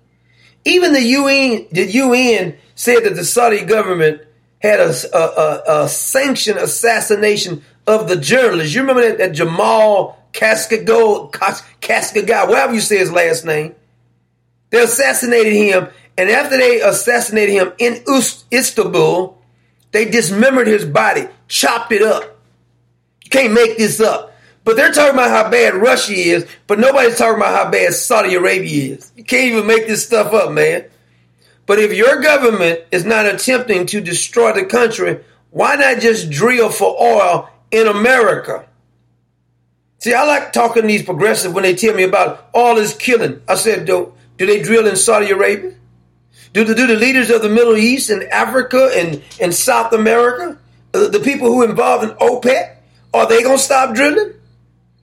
Even 0.65 0.93
the 0.93 1.03
UN, 1.03 1.67
the 1.71 1.85
UN 1.85 2.57
said 2.75 3.05
that 3.05 3.15
the 3.15 3.25
Saudi 3.25 3.65
government 3.65 4.23
had 4.61 4.81
a, 4.81 4.95
a, 5.15 5.19
a, 5.19 5.85
a 5.85 5.89
sanctioned 5.89 6.59
assassination 6.59 7.63
of 7.87 8.09
the 8.09 8.17
journalist. 8.17 8.75
You 8.75 8.81
remember 8.81 9.03
that, 9.03 9.19
that 9.19 9.33
Jamal 9.33 10.19
Khashoggi, 10.33 11.31
Khashoggi, 11.31 12.49
whatever 12.49 12.75
you 12.75 12.81
say 12.81 12.99
his 12.99 13.13
last 13.13 13.45
name. 13.45 13.75
They 14.71 14.83
assassinated 14.83 15.53
him, 15.53 15.89
and 16.19 16.31
after 16.31 16.57
they 16.57 16.81
assassinated 16.81 17.55
him 17.55 17.73
in 17.79 18.03
Istanbul, 18.53 19.39
They 19.93 20.07
dismembered 20.07 20.67
his 20.67 20.85
body, 20.85 21.29
chopped 21.47 21.93
it 21.93 22.03
up. 22.03 22.25
You 23.23 23.31
can't 23.31 23.53
make 23.53 23.79
this 23.79 24.01
up. 24.01 24.34
But 24.65 24.77
they're 24.77 24.93
talking 24.93 25.15
about 25.15 25.31
how 25.31 25.51
bad 25.51 25.75
Russia 25.75 26.15
is, 26.15 26.47
but 26.67 26.79
nobody's 26.79 27.19
talking 27.19 27.37
about 27.37 27.55
how 27.55 27.71
bad 27.71 27.93
Saudi 27.93 28.35
Arabia 28.35 28.95
is. 28.95 29.13
You 29.15 29.23
can't 29.23 29.53
even 29.53 29.67
make 29.67 29.87
this 29.87 30.07
stuff 30.07 30.33
up, 30.33 30.53
man. 30.53 30.87
But 31.67 31.79
if 31.79 31.93
your 31.93 32.21
government 32.21 32.81
is 32.91 33.05
not 33.05 33.27
attempting 33.27 33.87
to 33.87 34.01
destroy 34.01 34.53
the 34.53 34.65
country, 34.65 35.21
why 35.51 35.77
not 35.77 36.01
just 36.01 36.31
drill 36.31 36.71
for 36.71 36.97
oil 37.01 37.49
in 37.71 37.87
America? 37.87 38.67
See, 39.99 40.15
I 40.15 40.25
like 40.25 40.53
talking 40.53 40.83
to 40.83 40.89
these 40.89 41.03
progressives 41.03 41.55
when 41.55 41.63
they 41.63 41.75
tell 41.75 41.95
me 41.95 42.03
about 42.03 42.49
all 42.53 42.75
this 42.75 42.95
killing. 42.95 43.43
I 43.49 43.55
said, 43.55 43.87
do, 43.87 44.13
do 44.37 44.47
they 44.47 44.63
drill 44.63 44.87
in 44.87 44.97
Saudi 44.97 45.31
Arabia? 45.31 45.75
Do 46.53 46.65
the, 46.65 46.75
do 46.75 46.87
the 46.87 46.97
leaders 46.97 47.31
of 47.31 47.43
the 47.43 47.49
Middle 47.49 47.77
East 47.77 48.11
and 48.11 48.23
Africa 48.25 48.91
and, 48.95 49.23
and 49.41 49.55
South 49.55 49.93
America, 49.93 50.59
the 50.93 51.21
people 51.23 51.49
who 51.49 51.63
are 51.63 51.69
involved 51.69 52.05
in 52.05 52.11
OPEC, 52.17 52.77
are 53.13 53.29
they 53.29 53.43
going 53.43 53.57
to 53.57 53.63
stop 53.63 53.95
drilling? 53.95 54.35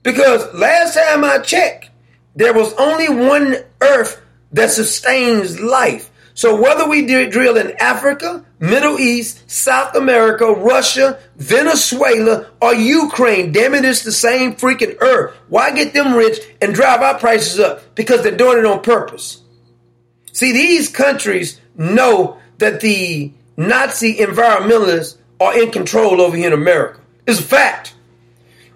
Because 0.02 0.52
last 0.54 0.94
time 0.94 1.24
I 1.24 1.38
checked, 1.38 1.90
there 2.34 2.54
was 2.54 2.72
only 2.74 3.08
one 3.08 3.56
earth 3.80 4.20
that 4.52 4.70
sustains 4.70 5.60
life. 5.60 6.10
So 6.34 6.60
whether 6.60 6.88
we 6.88 7.04
drill 7.06 7.58
in 7.58 7.76
Africa, 7.78 8.44
Middle 8.58 8.98
East, 8.98 9.50
South 9.50 9.94
America, 9.94 10.46
Russia, 10.46 11.18
Venezuela, 11.36 12.50
or 12.60 12.74
Ukraine, 12.74 13.52
damn 13.52 13.74
it, 13.74 13.84
it's 13.84 14.02
the 14.02 14.12
same 14.12 14.54
freaking 14.54 14.96
earth. 15.00 15.36
Why 15.48 15.72
get 15.72 15.92
them 15.92 16.14
rich 16.14 16.38
and 16.62 16.74
drive 16.74 17.02
our 17.02 17.18
prices 17.18 17.60
up? 17.60 17.94
Because 17.94 18.22
they're 18.22 18.36
doing 18.36 18.58
it 18.58 18.64
on 18.64 18.80
purpose. 18.80 19.42
See, 20.32 20.52
these 20.52 20.88
countries 20.88 21.60
know 21.76 22.38
that 22.58 22.80
the 22.80 23.32
Nazi 23.58 24.16
environmentalists 24.16 25.18
are 25.38 25.58
in 25.60 25.70
control 25.70 26.22
over 26.22 26.36
here 26.36 26.46
in 26.46 26.52
America. 26.54 27.00
It's 27.26 27.40
a 27.40 27.42
fact. 27.42 27.94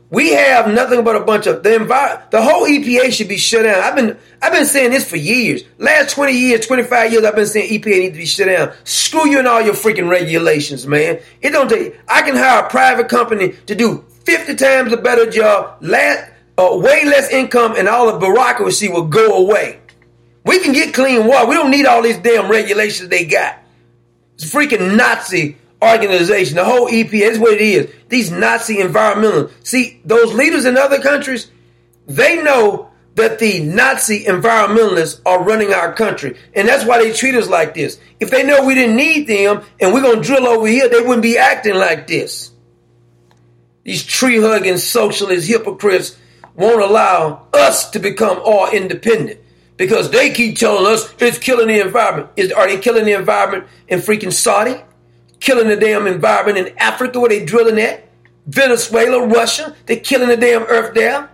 We 0.08 0.34
have 0.34 0.72
nothing 0.72 1.02
but 1.02 1.16
a 1.16 1.20
bunch 1.20 1.46
of 1.46 1.64
the 1.64 1.70
envir- 1.70 2.30
the 2.30 2.40
whole 2.40 2.64
EPA 2.64 3.10
should 3.12 3.28
be 3.28 3.36
shut 3.36 3.64
down. 3.64 3.82
I've 3.82 3.96
been 3.96 4.16
I've 4.40 4.52
been 4.52 4.66
saying 4.66 4.92
this 4.92 5.08
for 5.08 5.16
years. 5.16 5.64
Last 5.78 6.12
20 6.14 6.32
years, 6.32 6.64
25 6.66 7.12
years, 7.12 7.24
I've 7.24 7.34
been 7.34 7.46
saying 7.46 7.70
EPA 7.70 7.98
needs 7.98 8.12
to 8.12 8.18
be 8.18 8.26
shut 8.26 8.46
down. 8.46 8.72
Screw 8.84 9.28
you 9.28 9.40
and 9.40 9.48
all 9.48 9.60
your 9.60 9.74
freaking 9.74 10.08
regulations, 10.08 10.86
man. 10.86 11.18
It 11.42 11.50
don't 11.50 11.68
take 11.68 11.98
I 12.08 12.22
can 12.22 12.36
hire 12.36 12.64
a 12.64 12.68
private 12.70 13.08
company 13.08 13.54
to 13.66 13.74
do 13.74 14.04
50 14.24 14.54
times 14.54 14.92
a 14.92 14.96
better 14.96 15.28
job, 15.28 15.78
last, 15.80 16.30
uh, 16.58 16.68
way 16.72 17.04
less 17.04 17.30
income, 17.30 17.74
and 17.76 17.88
all 17.88 18.12
the 18.12 18.18
bureaucracy 18.18 18.88
will 18.88 19.06
go 19.06 19.38
away. 19.38 19.80
We 20.44 20.60
can 20.60 20.72
get 20.72 20.94
clean 20.94 21.26
water. 21.26 21.48
We 21.48 21.56
don't 21.56 21.72
need 21.72 21.86
all 21.86 22.02
these 22.02 22.18
damn 22.18 22.48
regulations 22.48 23.08
they 23.08 23.24
got. 23.24 23.58
It's 24.34 24.52
freaking 24.52 24.96
Nazi 24.96 25.56
organization, 25.82 26.56
the 26.56 26.64
whole 26.64 26.88
EPA 26.88 27.12
is 27.12 27.38
what 27.38 27.54
it 27.54 27.60
is. 27.60 27.92
These 28.08 28.30
Nazi 28.30 28.76
environmentalists. 28.76 29.52
See, 29.66 30.00
those 30.04 30.32
leaders 30.34 30.64
in 30.64 30.76
other 30.76 31.00
countries, 31.00 31.50
they 32.06 32.42
know 32.42 32.90
that 33.16 33.38
the 33.38 33.60
Nazi 33.60 34.24
environmentalists 34.24 35.20
are 35.24 35.42
running 35.42 35.72
our 35.72 35.92
country. 35.94 36.36
And 36.54 36.68
that's 36.68 36.84
why 36.84 37.02
they 37.02 37.12
treat 37.12 37.34
us 37.34 37.48
like 37.48 37.74
this. 37.74 37.98
If 38.20 38.30
they 38.30 38.42
know 38.42 38.64
we 38.64 38.74
didn't 38.74 38.96
need 38.96 39.26
them 39.26 39.62
and 39.80 39.92
we're 39.92 40.02
going 40.02 40.20
to 40.20 40.26
drill 40.26 40.46
over 40.46 40.66
here, 40.66 40.88
they 40.88 41.00
wouldn't 41.00 41.22
be 41.22 41.38
acting 41.38 41.74
like 41.74 42.06
this. 42.06 42.52
These 43.84 44.04
tree 44.04 44.40
hugging 44.40 44.76
socialist 44.78 45.48
hypocrites 45.48 46.16
won't 46.56 46.82
allow 46.82 47.46
us 47.52 47.90
to 47.90 47.98
become 47.98 48.40
all 48.44 48.68
independent 48.70 49.40
because 49.76 50.10
they 50.10 50.32
keep 50.32 50.56
telling 50.58 50.92
us 50.92 51.12
it's 51.18 51.38
killing 51.38 51.68
the 51.68 51.80
environment. 51.80 52.30
Is, 52.36 52.52
are 52.52 52.66
they 52.66 52.78
killing 52.78 53.04
the 53.04 53.12
environment 53.12 53.66
in 53.88 54.00
freaking 54.00 54.32
Saudi? 54.32 54.76
Killing 55.40 55.68
the 55.68 55.76
damn 55.76 56.06
environment 56.06 56.58
in 56.58 56.78
Africa 56.78 57.20
where 57.20 57.28
they 57.28 57.44
drilling 57.44 57.78
at. 57.78 58.08
Venezuela, 58.46 59.26
Russia, 59.26 59.74
they're 59.86 59.96
killing 59.96 60.28
the 60.28 60.36
damn 60.36 60.62
earth 60.64 60.94
there. 60.94 61.30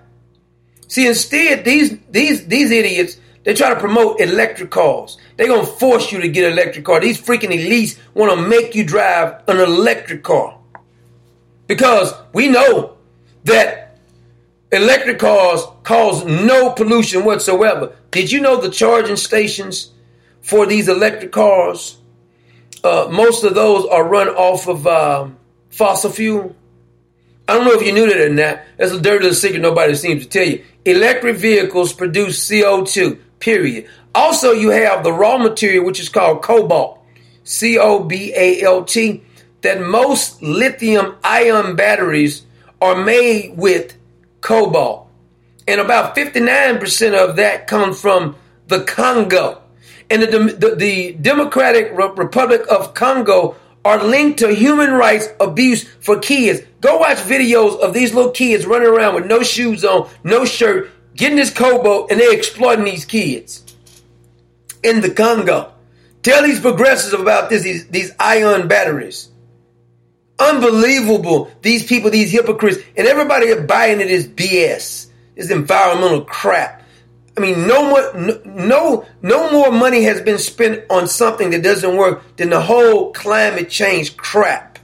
See, 0.88 1.06
instead, 1.06 1.64
these 1.64 1.98
these 2.10 2.46
these 2.46 2.70
idiots, 2.70 3.18
they 3.44 3.54
try 3.54 3.70
to 3.70 3.80
promote 3.80 4.20
electric 4.20 4.70
cars. 4.70 5.18
They're 5.36 5.48
gonna 5.48 5.66
force 5.66 6.12
you 6.12 6.20
to 6.20 6.28
get 6.28 6.44
an 6.44 6.52
electric 6.52 6.84
car. 6.84 7.00
These 7.00 7.20
freaking 7.20 7.50
elites 7.50 7.98
want 8.14 8.32
to 8.32 8.48
make 8.48 8.74
you 8.74 8.84
drive 8.84 9.42
an 9.48 9.58
electric 9.58 10.22
car. 10.22 10.58
Because 11.66 12.12
we 12.32 12.48
know 12.48 12.96
that 13.44 13.98
electric 14.70 15.18
cars 15.18 15.62
cause 15.82 16.24
no 16.24 16.70
pollution 16.72 17.24
whatsoever. 17.24 17.94
Did 18.10 18.30
you 18.30 18.40
know 18.40 18.60
the 18.60 18.70
charging 18.70 19.16
stations 19.16 19.92
for 20.40 20.66
these 20.66 20.88
electric 20.88 21.32
cars 21.32 21.98
uh, 22.84 23.08
most 23.10 23.44
of 23.44 23.54
those 23.54 23.86
are 23.86 24.06
run 24.06 24.28
off 24.28 24.68
of 24.68 24.86
um, 24.86 25.36
fossil 25.70 26.10
fuel. 26.10 26.56
I 27.48 27.54
don't 27.54 27.64
know 27.64 27.72
if 27.72 27.86
you 27.86 27.92
knew 27.92 28.06
that 28.08 28.20
or 28.20 28.28
not. 28.28 28.60
That's 28.76 28.92
a 28.92 29.00
dirty 29.00 29.24
little 29.24 29.34
secret 29.34 29.60
nobody 29.60 29.94
seems 29.94 30.24
to 30.24 30.28
tell 30.28 30.46
you. 30.46 30.64
Electric 30.84 31.36
vehicles 31.36 31.92
produce 31.92 32.48
CO2, 32.48 33.18
period. 33.40 33.88
Also, 34.14 34.52
you 34.52 34.70
have 34.70 35.04
the 35.04 35.12
raw 35.12 35.38
material, 35.38 35.84
which 35.84 36.00
is 36.00 36.08
called 36.08 36.42
cobalt, 36.42 36.98
C 37.44 37.78
O 37.78 38.04
B 38.04 38.32
A 38.36 38.62
L 38.62 38.84
T, 38.84 39.22
that 39.62 39.80
most 39.80 40.42
lithium 40.42 41.16
ion 41.24 41.76
batteries 41.76 42.44
are 42.80 43.02
made 43.02 43.56
with 43.56 43.96
cobalt. 44.40 45.08
And 45.66 45.80
about 45.80 46.16
59% 46.16 47.14
of 47.14 47.36
that 47.36 47.66
comes 47.68 48.00
from 48.00 48.36
the 48.66 48.82
Congo 48.82 49.61
and 50.12 50.22
the, 50.22 50.56
the, 50.58 50.74
the 50.74 51.12
Democratic 51.14 51.90
Republic 51.94 52.62
of 52.70 52.92
Congo 52.92 53.56
are 53.84 54.02
linked 54.02 54.40
to 54.40 54.54
human 54.54 54.92
rights 54.92 55.28
abuse 55.40 55.84
for 56.00 56.18
kids. 56.18 56.60
Go 56.80 56.98
watch 56.98 57.18
videos 57.18 57.80
of 57.80 57.94
these 57.94 58.14
little 58.14 58.30
kids 58.30 58.66
running 58.66 58.88
around 58.88 59.14
with 59.14 59.26
no 59.26 59.42
shoes 59.42 59.84
on, 59.84 60.08
no 60.22 60.44
shirt, 60.44 60.90
getting 61.16 61.36
this 61.36 61.52
cobalt, 61.52 62.10
and 62.10 62.20
they're 62.20 62.36
exploiting 62.36 62.84
these 62.84 63.04
kids 63.04 63.64
in 64.82 65.00
the 65.00 65.10
Congo. 65.10 65.72
Tell 66.22 66.42
these 66.42 66.60
progressives 66.60 67.14
about 67.14 67.50
this, 67.50 67.62
these, 67.62 67.88
these 67.88 68.12
ion 68.20 68.68
batteries. 68.68 69.28
Unbelievable. 70.38 71.50
These 71.62 71.86
people, 71.86 72.10
these 72.10 72.30
hypocrites, 72.30 72.78
and 72.96 73.06
everybody 73.06 73.54
buying 73.62 74.00
it 74.00 74.10
is 74.10 74.28
BS. 74.28 75.08
This 75.34 75.50
environmental 75.50 76.22
crap. 76.24 76.81
I 77.36 77.40
mean, 77.40 77.66
no 77.66 77.88
more, 77.88 78.40
no, 78.44 79.06
no 79.22 79.50
more 79.50 79.70
money 79.70 80.02
has 80.02 80.20
been 80.20 80.38
spent 80.38 80.84
on 80.90 81.06
something 81.06 81.50
that 81.50 81.62
doesn't 81.62 81.96
work 81.96 82.36
than 82.36 82.50
the 82.50 82.60
whole 82.60 83.12
climate 83.12 83.70
change 83.70 84.16
crap. 84.16 84.78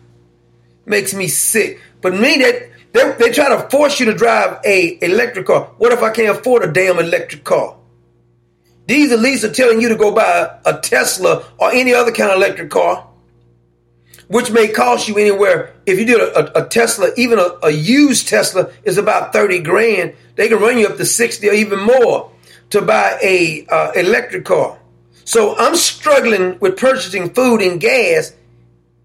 Makes 0.86 1.12
me 1.12 1.28
sick. 1.28 1.80
But 2.00 2.14
me, 2.14 2.38
that 2.38 2.70
they, 2.92 3.12
they 3.18 3.32
try 3.32 3.50
to 3.50 3.68
force 3.68 4.00
you 4.00 4.06
to 4.06 4.14
drive 4.14 4.60
a 4.64 4.98
electric 5.04 5.46
car. 5.46 5.64
What 5.76 5.92
if 5.92 6.02
I 6.02 6.10
can't 6.10 6.38
afford 6.38 6.64
a 6.64 6.72
damn 6.72 6.98
electric 6.98 7.44
car? 7.44 7.76
These 8.86 9.12
elites 9.12 9.44
are 9.44 9.52
telling 9.52 9.82
you 9.82 9.90
to 9.90 9.96
go 9.96 10.12
buy 10.12 10.58
a 10.64 10.78
Tesla 10.78 11.44
or 11.58 11.70
any 11.70 11.92
other 11.92 12.12
kind 12.12 12.30
of 12.30 12.38
electric 12.38 12.70
car, 12.70 13.06
which 14.28 14.50
may 14.50 14.68
cost 14.68 15.06
you 15.06 15.18
anywhere. 15.18 15.74
If 15.84 15.98
you 15.98 16.06
do 16.06 16.22
a, 16.22 16.44
a, 16.44 16.64
a 16.64 16.68
Tesla, 16.68 17.10
even 17.18 17.38
a, 17.38 17.58
a 17.64 17.70
used 17.70 18.28
Tesla 18.28 18.72
is 18.84 18.96
about 18.96 19.34
30 19.34 19.58
grand. 19.58 20.14
They 20.36 20.48
can 20.48 20.58
run 20.58 20.78
you 20.78 20.86
up 20.86 20.96
to 20.96 21.04
60 21.04 21.46
or 21.46 21.52
even 21.52 21.80
more 21.80 22.30
to 22.70 22.82
buy 22.82 23.18
a 23.22 23.66
uh, 23.66 23.92
electric 23.92 24.44
car. 24.44 24.78
So 25.24 25.56
I'm 25.56 25.76
struggling 25.76 26.58
with 26.58 26.76
purchasing 26.76 27.30
food 27.30 27.60
and 27.60 27.80
gas. 27.80 28.34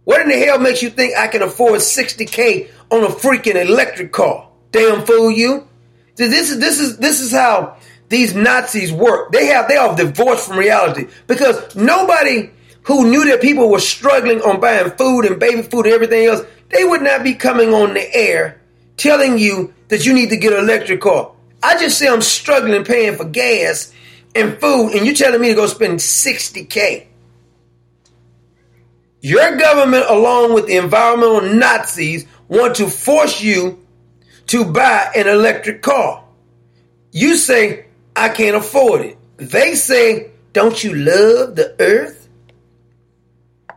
What 0.06 0.22
in 0.22 0.30
the 0.30 0.38
hell 0.38 0.60
makes 0.60 0.82
you 0.82 0.90
think 0.90 1.18
I 1.18 1.28
can 1.28 1.42
afford 1.42 1.74
60k 1.80 2.70
on 2.92 3.04
a 3.04 3.08
freaking 3.08 3.56
electric 3.56 4.12
car? 4.12 4.50
Damn 4.72 5.06
fool 5.06 5.32
you. 5.32 5.68
This 6.16 6.50
is 6.50 6.60
this 6.60 6.80
is 6.80 6.98
this 6.98 7.22
is 7.22 7.32
how 7.32 7.78
these 8.10 8.36
Nazis 8.36 8.92
work. 8.92 9.32
They 9.32 9.48
have 9.48 9.68
they 9.68 9.78
are 9.78 9.96
divorced 9.96 10.48
from 10.48 10.58
reality 10.58 11.08
because 11.28 11.76
nobody 11.76 12.52
who 12.84 13.10
knew 13.10 13.26
that 13.26 13.42
people 13.42 13.70
were 13.70 13.80
struggling 13.80 14.42
on 14.42 14.60
buying 14.60 14.92
food 14.92 15.26
and 15.26 15.40
baby 15.40 15.62
food 15.62 15.86
and 15.86 15.96
everything 15.96 16.26
else, 16.26 16.46
they 16.70 16.84
would 16.84 17.02
not 17.02 17.24
be 17.24 17.34
coming 17.34 17.74
on 17.74 17.94
the 17.94 18.16
air 18.16 18.62
telling 18.98 19.38
you 19.38 19.74
that 19.88 20.06
you 20.06 20.14
need 20.14 20.30
to 20.30 20.38
get 20.38 20.54
an 20.54 20.60
electric 20.60 21.02
car. 21.02 21.32
I 21.64 21.78
just 21.80 21.98
say 21.98 22.10
I'm 22.10 22.22
struggling 22.22 22.84
paying 22.84 23.16
for 23.16 23.24
gas 23.24 23.94
and 24.36 24.60
food, 24.60 24.92
and 24.94 25.06
you're 25.06 25.16
telling 25.16 25.40
me 25.40 25.48
to 25.50 25.56
go 25.56 25.68
spend 25.68 26.00
60K. 26.00 27.08
Your 29.22 29.56
government, 29.56 30.06
along 30.10 30.54
with 30.54 30.68
the 30.68 30.76
environmental 30.76 31.42
Nazis, 31.42 32.28
want 32.50 32.76
to 32.76 32.88
force 32.88 33.42
you 33.42 33.80
to 34.48 34.66
buy 34.66 35.10
an 35.16 35.30
electric 35.30 35.82
car. 35.82 36.26
You 37.14 37.38
say, 37.38 37.86
I 38.16 38.28
can't 38.28 38.58
afford 38.58 39.02
it. 39.02 39.18
They 39.38 39.76
say, 39.76 40.32
Don't 40.52 40.84
you 40.84 40.94
love 40.94 41.56
the 41.56 41.74
earth? 41.80 42.28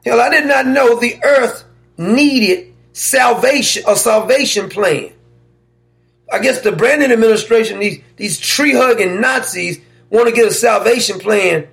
Hell, 0.05 0.20
I 0.20 0.30
did 0.30 0.47
not 0.47 0.66
know 0.66 0.99
the 0.99 1.20
earth 1.22 1.64
needed 1.97 2.74
salvation, 2.93 3.84
a 3.87 3.95
salvation 3.95 4.68
plan. 4.68 5.12
I 6.33 6.41
guess 6.41 6.61
the 6.61 6.72
Brandon 6.72 7.12
administration, 7.12 7.79
these 7.79 8.01
these 8.16 8.41
tree 8.41 8.74
hugging 8.74 9.20
Nazis, 9.20 9.81
want 10.11 10.29
to 10.29 10.35
get 10.35 10.47
a 10.47 10.55
salvation 10.55 11.18
plan 11.18 11.68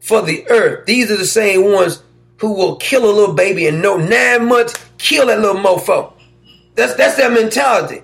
for 0.00 0.22
the 0.22 0.48
earth. 0.50 0.86
These 0.86 1.10
are 1.10 1.16
the 1.16 1.26
same 1.26 1.72
ones 1.72 2.02
who 2.38 2.54
will 2.54 2.76
kill 2.76 3.04
a 3.04 3.12
little 3.12 3.34
baby 3.34 3.66
in 3.66 3.80
no 3.80 3.96
nine 3.96 4.48
months, 4.48 4.74
kill 4.98 5.26
that 5.26 5.40
little 5.40 5.60
mofo. 5.60 6.12
That's 6.74 6.94
that's 6.94 7.16
their 7.16 7.30
mentality. 7.30 8.02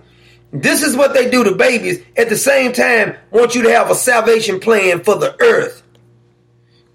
This 0.53 0.85
is 0.85 0.97
what 0.97 1.15
they 1.15 1.29
do 1.29 1.43
to 1.43 1.57
babies. 1.57 2.05
At 2.17 2.29
the 2.29 2.37
same 2.37 2.73
time, 2.73 3.17
want 3.33 3.57
you 3.57 3.63
to 3.63 3.73
have 3.73 3.91
a 3.91 3.95
salvation 3.97 4.61
plan 4.61 5.03
for 5.03 5.17
the 5.17 5.41
earth. 5.43 5.83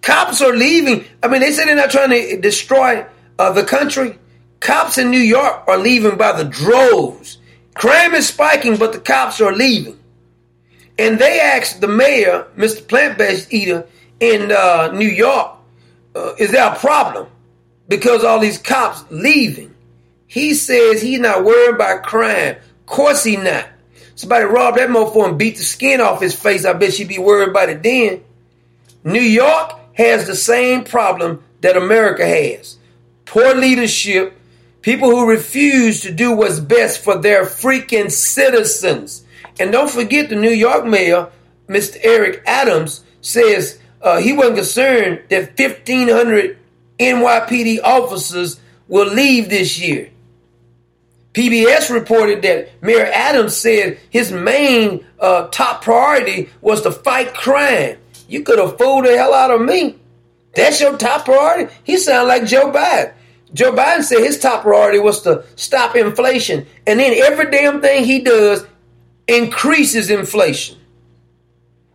Cops 0.01 0.41
are 0.41 0.55
leaving. 0.55 1.03
I 1.21 1.27
mean, 1.27 1.41
they 1.41 1.51
say 1.51 1.65
they're 1.65 1.75
not 1.75 1.91
trying 1.91 2.11
to 2.11 2.39
destroy 2.39 3.05
uh, 3.37 3.51
the 3.51 3.65
country. 3.65 4.17
Cops 4.61 4.97
in 4.97 5.11
New 5.11 5.19
York 5.19 5.67
are 5.67 5.77
leaving 5.77 6.17
by 6.17 6.41
the 6.41 6.45
droves. 6.45 7.38
Crime 7.79 8.13
is 8.13 8.27
spiking, 8.27 8.75
but 8.75 8.91
the 8.91 8.99
cops 8.99 9.39
are 9.39 9.53
leaving. 9.53 9.97
And 10.97 11.17
they 11.17 11.39
asked 11.39 11.79
the 11.79 11.87
mayor, 11.87 12.45
Mr. 12.57 12.85
Plant 12.85 13.17
Based 13.17 13.53
Eater 13.53 13.87
in 14.19 14.51
uh, 14.51 14.91
New 14.93 15.07
York, 15.07 15.55
uh, 16.13 16.33
is 16.37 16.51
there 16.51 16.73
a 16.73 16.75
problem 16.75 17.27
because 17.87 18.25
all 18.25 18.37
these 18.37 18.57
cops 18.57 19.05
leaving? 19.09 19.73
He 20.27 20.55
says 20.55 21.01
he's 21.01 21.21
not 21.21 21.45
worried 21.45 21.75
about 21.75 22.03
crime. 22.03 22.57
Of 22.57 22.85
course 22.85 23.23
he 23.23 23.37
not. 23.37 23.69
Somebody 24.15 24.43
robbed 24.43 24.77
that 24.77 24.89
mofo 24.89 25.29
and 25.29 25.39
beat 25.39 25.55
the 25.55 25.63
skin 25.63 26.01
off 26.01 26.19
his 26.19 26.35
face. 26.37 26.65
I 26.65 26.73
bet 26.73 26.93
she'd 26.93 27.07
be 27.07 27.17
worried 27.17 27.47
about 27.47 27.69
it 27.69 27.81
then. 27.81 28.21
New 29.05 29.21
York 29.21 29.79
has 29.93 30.27
the 30.27 30.35
same 30.35 30.83
problem 30.83 31.45
that 31.61 31.77
America 31.77 32.27
has. 32.27 32.77
Poor 33.23 33.55
leadership, 33.55 34.37
people 34.81 35.09
who 35.09 35.29
refuse 35.29 36.01
to 36.01 36.11
do 36.11 36.31
what's 36.31 36.59
best 36.59 37.03
for 37.03 37.17
their 37.17 37.43
freaking 37.43 38.11
citizens. 38.11 39.23
And 39.59 39.71
don't 39.71 39.89
forget 39.89 40.29
the 40.29 40.35
New 40.35 40.51
York 40.51 40.85
mayor, 40.85 41.29
Mr. 41.67 41.97
Eric 42.01 42.43
Adams, 42.45 43.03
says 43.21 43.79
uh, 44.01 44.19
he 44.19 44.33
wasn't 44.33 44.57
concerned 44.57 45.23
that 45.29 45.57
1,500 45.59 46.57
NYPD 46.97 47.79
officers 47.83 48.59
will 48.87 49.11
leave 49.13 49.49
this 49.49 49.79
year. 49.79 50.11
PBS 51.33 51.93
reported 51.93 52.41
that 52.41 52.81
Mayor 52.81 53.05
Adams 53.05 53.55
said 53.55 53.99
his 54.09 54.31
main 54.31 55.05
uh, 55.19 55.47
top 55.49 55.83
priority 55.83 56.49
was 56.61 56.81
to 56.81 56.91
fight 56.91 57.33
crime. 57.33 57.97
You 58.27 58.43
could 58.43 58.59
have 58.59 58.77
fooled 58.77 59.05
the 59.05 59.15
hell 59.15 59.33
out 59.33 59.51
of 59.51 59.61
me. 59.61 59.97
That's 60.55 60.81
your 60.81 60.97
top 60.97 61.25
priority? 61.25 61.73
He 61.83 61.97
sounds 61.97 62.27
like 62.27 62.45
Joe 62.45 62.71
Biden. 62.71 63.13
Joe 63.53 63.71
Biden 63.71 64.03
said 64.03 64.19
his 64.19 64.39
top 64.39 64.61
priority 64.63 64.99
was 64.99 65.21
to 65.23 65.43
stop 65.55 65.95
inflation. 65.95 66.67
And 66.85 66.99
then 66.99 67.13
every 67.13 67.49
damn 67.49 67.81
thing 67.81 68.05
he 68.05 68.19
does 68.19 68.65
increases 69.27 70.09
inflation. 70.09 70.77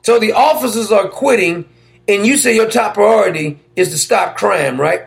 So 0.03 0.19
the 0.19 0.33
officers 0.33 0.93
are 0.93 1.09
quitting, 1.09 1.65
and 2.07 2.27
you 2.27 2.37
say 2.37 2.55
your 2.55 2.71
top 2.71 2.95
priority 2.95 3.61
is 3.77 3.91
to 3.91 3.99
stop 3.99 4.37
crime, 4.37 4.81
right? 4.81 5.07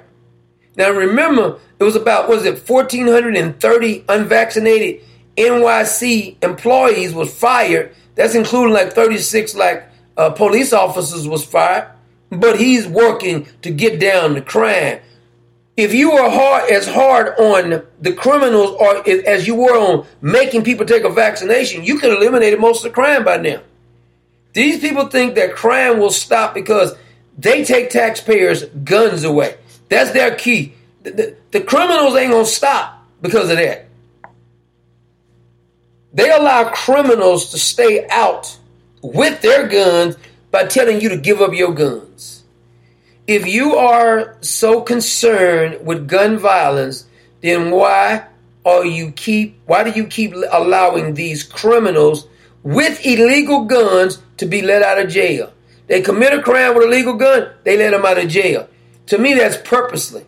Now 0.75 0.91
remember, 0.91 1.59
it 1.79 1.83
was 1.83 1.95
about, 1.95 2.29
was 2.29 2.45
it 2.45 2.67
1,430 2.67 4.05
unvaccinated 4.09 5.01
NYC 5.37 6.43
employees 6.43 7.13
was 7.13 7.33
fired. 7.33 7.95
That's 8.15 8.35
including 8.35 8.73
like 8.73 8.93
36 8.93 9.55
like 9.55 9.87
uh, 10.17 10.31
police 10.31 10.73
officers 10.73 11.27
was 11.27 11.45
fired. 11.45 11.91
But 12.29 12.59
he's 12.59 12.87
working 12.87 13.47
to 13.61 13.69
get 13.69 13.99
down 13.99 14.33
the 14.33 14.41
crime. 14.41 14.99
If 15.78 15.93
you 15.93 16.11
were 16.11 16.28
hard 16.28 16.71
as 16.71 16.88
hard 16.88 17.39
on 17.39 17.84
the 18.01 18.11
criminals 18.11 18.75
or 18.80 19.07
as 19.07 19.45
you 19.45 19.53
were 19.53 19.78
on 19.78 20.07
making 20.21 20.63
people 20.63 20.88
take 20.88 21.03
a 21.03 21.09
vaccination, 21.09 21.84
you 21.84 21.99
could 21.99 22.11
eliminate 22.11 22.59
most 22.59 22.84
of 22.84 22.91
the 22.91 22.95
crime 22.95 23.23
by 23.23 23.38
now. 23.38 23.61
These 24.53 24.80
people 24.80 25.05
think 25.05 25.36
that 25.36 25.53
crime 25.55 25.99
will 25.99 26.09
stop 26.09 26.55
because 26.55 26.95
they 27.38 27.63
take 27.63 27.91
taxpayers' 27.91 28.65
guns 28.65 29.23
away. 29.23 29.55
That's 29.88 30.11
their 30.11 30.34
key. 30.34 30.73
The, 31.03 31.11
the, 31.11 31.36
the 31.51 31.61
criminals 31.61 32.15
ain't 32.15 32.32
gonna 32.32 32.45
stop 32.45 33.05
because 33.21 33.51
of 33.51 33.57
that. 33.57 33.86
They 36.11 36.32
allow 36.32 36.71
criminals 36.71 37.51
to 37.51 37.59
stay 37.59 38.07
out 38.09 38.57
with 39.03 39.43
their 39.43 39.67
guns 39.67 40.17
by 40.49 40.65
telling 40.65 41.01
you 41.01 41.09
to 41.09 41.17
give 41.17 41.39
up 41.39 41.53
your 41.53 41.75
guns. 41.75 42.36
If 43.28 43.45
you 43.45 43.75
are 43.75 44.38
so 44.39 44.82
concerned 44.82 45.86
with 45.86 46.07
gun 46.07 46.38
violence, 46.38 47.05
then 47.41 47.71
why 47.71 48.25
are 48.65 48.86
you 48.86 49.11
keep 49.11 49.59
why 49.65 49.84
do 49.84 49.91
you 49.91 50.07
keep 50.07 50.34
allowing 50.51 51.13
these 51.13 51.43
criminals 51.43 52.28
with 52.63 53.05
illegal 53.05 53.65
guns 53.65 54.21
to 54.38 54.45
be 54.45 54.61
let 54.61 54.82
out 54.82 54.99
of 54.99 55.09
jail? 55.09 55.51
They 55.88 56.01
commit 56.01 56.34
a 56.34 56.41
crime 56.41 56.73
with 56.73 56.86
a 56.86 56.89
legal 56.89 57.15
gun, 57.15 57.49
they 57.63 57.78
let 57.78 57.91
them 57.91 58.05
out 58.05 58.17
of 58.17 58.30
jail. 58.30 58.67
To 59.07 59.17
me, 59.17 59.34
that's 59.34 59.57
purposely. 59.57 60.25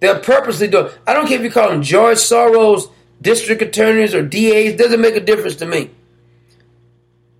They're 0.00 0.18
purposely 0.18 0.68
doing. 0.68 0.90
I 1.06 1.14
don't 1.14 1.26
care 1.26 1.38
if 1.38 1.44
you 1.44 1.50
call 1.50 1.70
them 1.70 1.82
George 1.82 2.18
Soros, 2.18 2.90
district 3.22 3.62
attorneys, 3.62 4.14
or 4.14 4.22
DAs. 4.22 4.74
Doesn't 4.74 5.00
make 5.00 5.16
a 5.16 5.20
difference 5.20 5.56
to 5.56 5.66
me. 5.66 5.90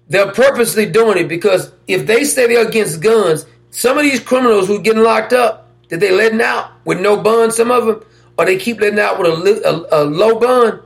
They're 0.08 0.32
purposely 0.32 0.86
doing 0.86 1.18
it 1.18 1.28
because 1.28 1.72
if 1.86 2.06
they 2.06 2.24
say 2.24 2.46
they're 2.46 2.66
against 2.66 3.00
guns, 3.00 3.46
some 3.74 3.98
of 3.98 4.04
these 4.04 4.20
criminals 4.20 4.68
who 4.68 4.76
are 4.76 4.82
getting 4.82 5.02
locked 5.02 5.32
up, 5.32 5.68
that 5.88 5.98
they 5.98 6.12
letting 6.12 6.40
out 6.40 6.70
with 6.84 7.00
no 7.00 7.20
bond, 7.20 7.52
some 7.52 7.72
of 7.72 7.86
them, 7.86 8.04
or 8.38 8.44
they 8.44 8.56
keep 8.56 8.80
letting 8.80 9.00
out 9.00 9.18
with 9.18 9.26
a, 9.26 9.88
a, 9.92 10.02
a 10.02 10.04
low 10.04 10.38
bond, 10.38 10.80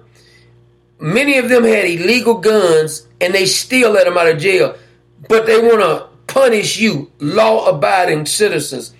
many 0.98 1.36
of 1.36 1.50
them 1.50 1.64
had 1.64 1.84
illegal 1.84 2.38
guns 2.38 3.06
and 3.20 3.34
they 3.34 3.44
still 3.44 3.90
let 3.90 4.04
them 4.04 4.16
out 4.16 4.28
of 4.28 4.38
jail. 4.38 4.74
But 5.28 5.44
they 5.44 5.60
want 5.60 5.80
to 5.80 6.08
punish 6.32 6.78
you, 6.78 7.12
law 7.18 7.66
abiding 7.66 8.24
citizens. 8.24 8.94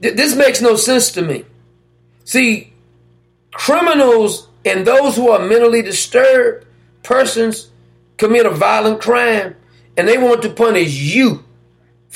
Th- 0.00 0.16
this 0.16 0.34
makes 0.34 0.62
no 0.62 0.74
sense 0.76 1.10
to 1.12 1.20
me. 1.20 1.44
See, 2.24 2.72
criminals 3.52 4.48
and 4.64 4.86
those 4.86 5.14
who 5.14 5.28
are 5.28 5.46
mentally 5.46 5.82
disturbed 5.82 6.66
persons 7.02 7.70
commit 8.16 8.46
a 8.46 8.50
violent 8.50 9.02
crime 9.02 9.56
and 9.98 10.08
they 10.08 10.16
want 10.16 10.40
to 10.40 10.48
punish 10.48 10.94
you 10.98 11.44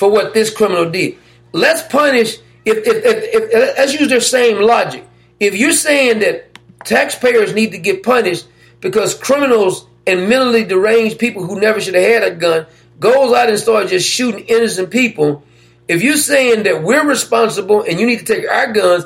for 0.03 0.11
what 0.11 0.33
this 0.33 0.49
criminal 0.49 0.89
did. 0.89 1.15
Let's 1.53 1.81
punish, 1.83 2.37
if, 2.65 2.77
if, 2.79 3.05
if, 3.05 3.23
if 3.33 3.77
let's 3.77 3.93
use 3.93 4.09
their 4.09 4.19
same 4.19 4.61
logic. 4.61 5.07
If 5.39 5.55
you're 5.55 5.71
saying 5.71 6.19
that 6.19 6.59
taxpayers 6.83 7.53
need 7.53 7.71
to 7.71 7.77
get 7.77 8.03
punished 8.03 8.45
because 8.81 9.15
criminals 9.15 9.87
and 10.05 10.27
mentally 10.27 10.65
deranged 10.65 11.19
people 11.19 11.45
who 11.45 11.57
never 11.57 11.79
should 11.79 11.95
have 11.95 12.03
had 12.03 12.23
a 12.23 12.35
gun 12.35 12.65
goes 12.99 13.33
out 13.33 13.47
and 13.47 13.57
starts 13.57 13.91
just 13.91 14.09
shooting 14.09 14.43
innocent 14.47 14.91
people, 14.91 15.45
if 15.87 16.03
you're 16.03 16.17
saying 16.17 16.63
that 16.63 16.83
we're 16.83 17.07
responsible 17.07 17.83
and 17.83 17.97
you 17.97 18.05
need 18.05 18.19
to 18.19 18.25
take 18.25 18.45
our 18.51 18.73
guns, 18.73 19.05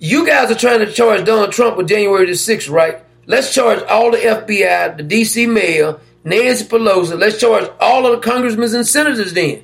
you 0.00 0.26
guys 0.26 0.50
are 0.50 0.56
trying 0.56 0.80
to 0.80 0.90
charge 0.90 1.24
Donald 1.24 1.52
Trump 1.52 1.76
with 1.76 1.86
January 1.86 2.26
the 2.26 2.32
6th, 2.32 2.68
right? 2.68 3.04
Let's 3.26 3.54
charge 3.54 3.84
all 3.84 4.10
the 4.10 4.18
FBI, 4.18 4.96
the 4.96 5.04
DC 5.04 5.48
mayor, 5.48 6.00
Nancy 6.24 6.64
Pelosi. 6.64 7.16
Let's 7.16 7.38
charge 7.38 7.70
all 7.78 8.04
of 8.04 8.20
the 8.20 8.28
congressmen 8.28 8.74
and 8.74 8.84
senators 8.84 9.32
then. 9.32 9.62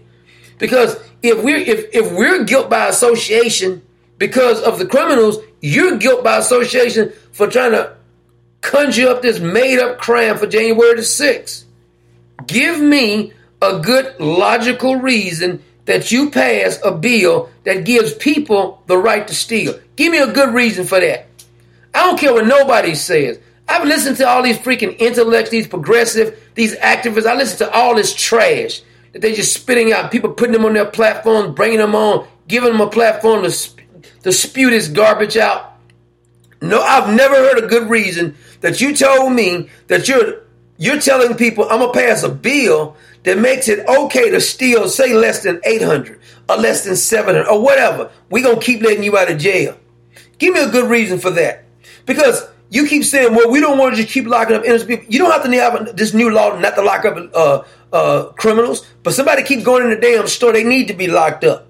Because 0.60 0.96
if 1.22 1.42
we're 1.42 1.56
if, 1.56 1.86
if 1.92 2.12
we're 2.12 2.44
guilt 2.44 2.70
by 2.70 2.86
association 2.86 3.82
because 4.18 4.62
of 4.62 4.78
the 4.78 4.86
criminals, 4.86 5.38
you're 5.60 5.96
guilt 5.96 6.22
by 6.22 6.36
association 6.36 7.12
for 7.32 7.48
trying 7.48 7.72
to 7.72 7.96
conjure 8.60 9.08
up 9.08 9.22
this 9.22 9.40
made 9.40 9.80
up 9.80 9.98
crime 9.98 10.36
for 10.36 10.46
January 10.46 10.94
the 10.94 11.02
6th. 11.02 11.64
Give 12.46 12.80
me 12.80 13.32
a 13.62 13.80
good 13.80 14.20
logical 14.20 14.96
reason 14.96 15.62
that 15.86 16.12
you 16.12 16.30
pass 16.30 16.78
a 16.84 16.92
bill 16.92 17.50
that 17.64 17.84
gives 17.84 18.14
people 18.14 18.82
the 18.86 18.96
right 18.96 19.26
to 19.26 19.34
steal. 19.34 19.78
Give 19.96 20.12
me 20.12 20.18
a 20.18 20.32
good 20.32 20.54
reason 20.54 20.84
for 20.86 21.00
that. 21.00 21.26
I 21.94 22.04
don't 22.04 22.18
care 22.18 22.32
what 22.32 22.46
nobody 22.46 22.94
says. 22.94 23.38
I've 23.66 23.86
listened 23.86 24.18
to 24.18 24.28
all 24.28 24.42
these 24.42 24.58
freaking 24.58 24.96
intellects, 24.98 25.50
these 25.50 25.66
progressive, 25.66 26.38
these 26.54 26.76
activists. 26.76 27.26
I 27.26 27.34
listen 27.34 27.66
to 27.66 27.72
all 27.72 27.94
this 27.94 28.14
trash 28.14 28.82
that 29.12 29.22
they 29.22 29.34
just 29.34 29.52
spitting 29.52 29.92
out. 29.92 30.10
People 30.10 30.32
putting 30.32 30.52
them 30.52 30.64
on 30.64 30.74
their 30.74 30.86
platforms, 30.86 31.54
bringing 31.54 31.78
them 31.78 31.94
on, 31.94 32.26
giving 32.48 32.72
them 32.72 32.80
a 32.80 32.88
platform 32.88 33.42
to, 33.42 33.50
sp- 33.50 33.80
to 34.22 34.32
spew 34.32 34.70
this 34.70 34.88
garbage 34.88 35.36
out. 35.36 35.74
No, 36.62 36.80
I've 36.80 37.14
never 37.14 37.34
heard 37.34 37.62
a 37.62 37.66
good 37.66 37.88
reason 37.88 38.36
that 38.60 38.80
you 38.80 38.94
told 38.94 39.32
me 39.32 39.70
that 39.86 40.08
you're 40.08 40.42
you're 40.76 41.00
telling 41.00 41.36
people 41.36 41.64
I'm 41.64 41.80
gonna 41.80 41.92
pass 41.92 42.22
a 42.22 42.28
bill 42.28 42.96
that 43.22 43.38
makes 43.38 43.68
it 43.68 43.86
okay 43.86 44.30
to 44.30 44.40
steal, 44.40 44.88
say 44.88 45.14
less 45.14 45.42
than 45.42 45.60
800 45.64 46.20
or 46.48 46.56
less 46.56 46.84
than 46.84 46.96
700 46.96 47.46
or 47.46 47.62
whatever. 47.62 48.10
We're 48.30 48.44
gonna 48.44 48.60
keep 48.60 48.82
letting 48.82 49.02
you 49.02 49.16
out 49.16 49.30
of 49.30 49.38
jail. 49.38 49.76
Give 50.38 50.54
me 50.54 50.60
a 50.60 50.70
good 50.70 50.90
reason 50.90 51.18
for 51.18 51.30
that. 51.30 51.64
Because 52.06 52.46
you 52.70 52.86
keep 52.86 53.04
saying, 53.04 53.34
well, 53.34 53.50
we 53.50 53.60
don't 53.60 53.78
want 53.78 53.94
to 53.94 54.02
just 54.02 54.14
keep 54.14 54.26
locking 54.26 54.56
up 54.56 54.64
innocent 54.64 54.88
people. 54.88 55.06
You 55.08 55.18
don't 55.18 55.32
have 55.32 55.42
to 55.42 55.50
have 55.50 55.96
this 55.96 56.14
new 56.14 56.30
law 56.30 56.56
not 56.56 56.76
to 56.76 56.82
lock 56.82 57.04
up 57.04 57.16
uh, 57.34 57.62
uh, 57.92 58.32
criminals, 58.32 58.86
but 59.02 59.12
somebody 59.12 59.42
keep 59.42 59.64
going 59.64 59.82
in 59.82 59.90
the 59.90 59.96
damn 59.96 60.28
store. 60.28 60.52
They 60.52 60.64
need 60.64 60.88
to 60.88 60.94
be 60.94 61.08
locked 61.08 61.44
up. 61.44 61.66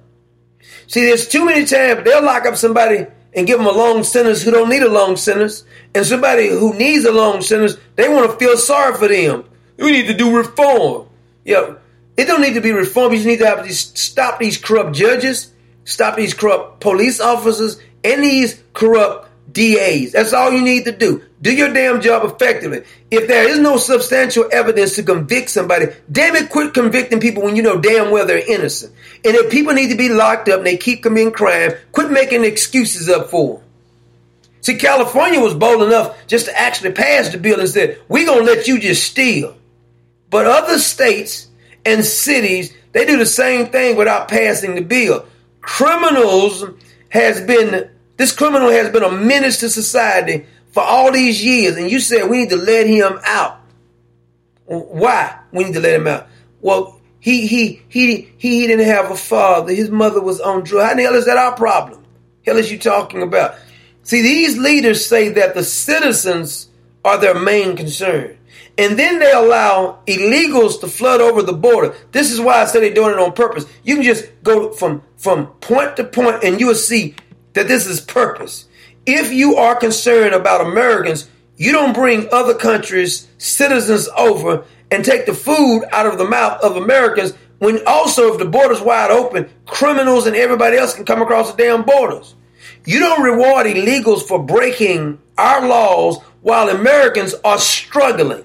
See, 0.87 1.05
there's 1.07 1.27
too 1.27 1.45
many 1.45 1.65
times 1.65 2.05
they'll 2.05 2.23
lock 2.23 2.45
up 2.45 2.57
somebody 2.57 3.07
and 3.33 3.47
give 3.47 3.59
them 3.59 3.67
a 3.67 3.73
long 3.73 4.05
sentence 4.05 4.43
who 4.43 4.51
don't 4.51 4.69
need 4.69 4.83
a 4.83 4.91
long 4.91 5.17
sentence, 5.17 5.65
and 5.95 6.05
somebody 6.05 6.49
who 6.49 6.75
needs 6.75 7.05
a 7.05 7.13
long 7.13 7.41
sentence, 7.43 7.77
they 7.97 8.09
want 8.09 8.31
to 8.31 8.37
feel 8.37 8.57
sorry 8.57 8.95
for 8.97 9.09
them. 9.09 9.45
We 9.79 9.93
need 9.93 10.09
to 10.09 10.15
do 10.15 10.37
reform. 10.37 11.09
Yeah, 11.45 11.77
it 12.17 12.27
don't 12.27 12.43
need 12.43 12.55
to 12.55 12.61
be 12.61 12.73
reform. 12.73 13.13
You 13.13 13.19
just 13.19 13.29
need 13.29 13.39
to 13.39 13.47
have 13.47 13.65
these 13.65 13.99
stop 13.99 14.39
these 14.39 14.59
corrupt 14.59 14.95
judges, 14.95 15.53
stop 15.85 16.17
these 16.17 16.35
corrupt 16.35 16.81
police 16.81 17.21
officers, 17.21 17.81
and 18.05 18.23
these 18.23 18.63
corrupt 18.75 19.30
DAs. 19.53 20.13
That's 20.13 20.33
all 20.33 20.53
you 20.53 20.63
need 20.63 20.85
to 20.85 20.93
do. 20.93 21.23
Do 21.41 21.55
your 21.55 21.73
damn 21.73 22.01
job 22.01 22.25
effectively. 22.25 22.85
If 23.11 23.27
there 23.29 23.49
is 23.49 23.59
no 23.59 23.77
substantial 23.77 24.49
evidence 24.53 24.97
to 24.97 25.03
convict 25.03 25.51
somebody, 25.51 25.87
damn 26.11 26.37
it, 26.37 26.51
quit 26.51 26.75
convicting 26.75 27.21
people 27.21 27.43
when 27.43 27.57
you 27.57 27.63
know 27.63 27.81
damn 27.81 28.11
well 28.11 28.27
they're 28.27 28.47
innocent. 28.47 28.93
And 29.25 29.35
if 29.35 29.51
people 29.51 29.73
need 29.73 29.91
to 29.91 29.97
be 29.97 30.09
locked 30.09 30.49
up 30.49 30.59
and 30.59 30.67
they 30.67 30.77
keep 30.77 31.03
committing 31.03 31.33
crime, 31.33 31.73
quit 31.93 32.11
making 32.11 32.45
excuses 32.45 33.09
up 33.09 33.31
for 33.31 33.57
them. 33.57 33.65
See, 34.63 34.77
California 34.77 35.41
was 35.41 35.55
bold 35.55 35.83
enough 35.83 36.27
just 36.27 36.47
to 36.47 36.59
actually 36.59 36.93
pass 36.93 37.31
the 37.31 37.39
bill 37.39 37.61
and 37.61 37.69
said, 37.69 37.99
we're 38.09 38.27
going 38.27 38.45
to 38.45 38.53
let 38.53 38.69
you 38.69 38.79
just 38.79 39.05
steal. 39.05 39.57
But 40.29 40.47
other 40.47 40.79
states 40.79 41.49
and 41.85 42.05
cities, 42.05 42.75
they 42.93 43.07
do 43.07 43.17
the 43.17 43.27
same 43.27 43.67
thing 43.67 43.97
without 43.97 44.29
passing 44.29 44.75
the 44.75 44.83
bill. 44.83 45.27
Criminals 45.61 46.65
has 47.09 47.41
been, 47.41 47.91
this 48.21 48.33
criminal 48.33 48.71
has 48.71 48.91
been 48.91 49.03
a 49.03 49.11
menace 49.11 49.61
to 49.61 49.71
society 49.71 50.45
for 50.73 50.83
all 50.83 51.11
these 51.11 51.43
years. 51.43 51.79
And 51.79 51.91
you 51.91 52.01
said 52.01 52.29
we 52.29 52.41
need 52.41 52.51
to 52.51 52.57
let 52.57 52.87
him 52.87 53.19
out. 53.25 53.61
Why? 54.67 55.39
We 55.53 55.65
need 55.65 55.73
to 55.73 55.81
let 55.81 55.95
him 55.95 56.07
out. 56.07 56.29
Well, 56.61 57.01
he 57.19 57.47
he 57.47 57.83
he 57.89 58.31
he, 58.37 58.67
didn't 58.67 58.85
have 58.85 59.11
a 59.11 59.17
father. 59.17 59.73
His 59.73 59.91
mother 59.91 60.21
was 60.21 60.39
on 60.39 60.65
drugs. 60.65 60.91
How 60.91 60.97
the 60.97 61.03
hell 61.03 61.15
is 61.15 61.25
that 61.25 61.39
our 61.39 61.57
problem? 61.57 62.05
Hell 62.45 62.59
is 62.59 62.71
you 62.71 62.79
talking 62.79 63.23
about? 63.23 63.55
See, 64.03 64.21
these 64.21 64.59
leaders 64.59 65.05
say 65.05 65.31
that 65.31 65.55
the 65.55 65.65
citizens 65.65 66.69
are 67.05 67.17
their 67.17 67.35
main 67.35 67.75
concern. 67.75 68.37
And 68.77 68.99
then 68.99 69.19
they 69.19 69.33
allow 69.33 70.01
illegals 70.07 70.81
to 70.81 70.89
flood 70.89 71.21
over 71.21 71.43
the 71.43 71.53
border. 71.55 71.95
This 72.13 72.31
is 72.31 72.41
why 72.41 72.61
I 72.61 72.67
say 72.67 72.81
they're 72.81 72.95
doing 72.95 73.13
it 73.13 73.19
on 73.19 73.33
purpose. 73.33 73.67
You 73.83 73.97
can 73.97 74.05
just 74.05 74.27
go 74.43 74.73
from, 74.73 75.03
from 75.17 75.47
point 75.61 75.97
to 75.97 76.05
point 76.05 76.45
and 76.45 76.61
you 76.61 76.69
will 76.69 76.75
see 76.75 77.15
that 77.55 77.69
this 77.69 77.87
is 77.87 78.01
purpose. 78.01 78.67
If 79.07 79.33
you 79.33 79.57
are 79.57 79.75
concerned 79.75 80.35
about 80.35 80.67
Americans, 80.67 81.29
you 81.57 81.73
don't 81.73 81.95
bring 81.95 82.29
other 82.33 82.55
countries' 82.55 83.29
citizens 83.39 84.09
over 84.17 84.65
and 84.91 85.05
take 85.05 85.27
the 85.27 85.35
food 85.35 85.85
out 85.93 86.07
of 86.07 86.19
the 86.19 86.25
mouth 86.25 86.63
of 86.63 86.77
Americans 86.77 87.35
when 87.59 87.87
also 87.87 88.33
if 88.33 88.39
the 88.39 88.47
border's 88.47 88.81
wide 88.81 89.11
open, 89.11 89.49
criminals 89.67 90.27
and 90.27 90.35
everybody 90.35 90.77
else 90.77 90.95
can 90.95 91.05
come 91.05 91.21
across 91.21 91.53
the 91.53 91.63
damn 91.63 91.83
borders. 91.83 92.35
You 92.87 92.99
don't 93.01 93.23
reward 93.23 93.67
illegals 93.67 94.23
for 94.23 94.43
breaking 94.43 95.19
our 95.37 95.67
laws 95.67 96.19
while 96.41 96.69
Americans 96.71 97.35
are 97.45 97.59
struggling. 97.59 98.45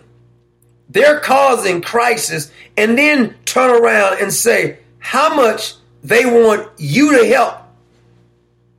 They're 0.89 1.19
causing 1.19 1.81
crisis 1.81 2.51
and 2.77 2.97
then 2.97 3.35
turn 3.45 3.81
around 3.81 4.21
and 4.21 4.33
say 4.33 4.79
how 4.99 5.33
much 5.35 5.75
they 6.03 6.25
want 6.25 6.69
you 6.77 7.17
to 7.17 7.27
help 7.27 7.57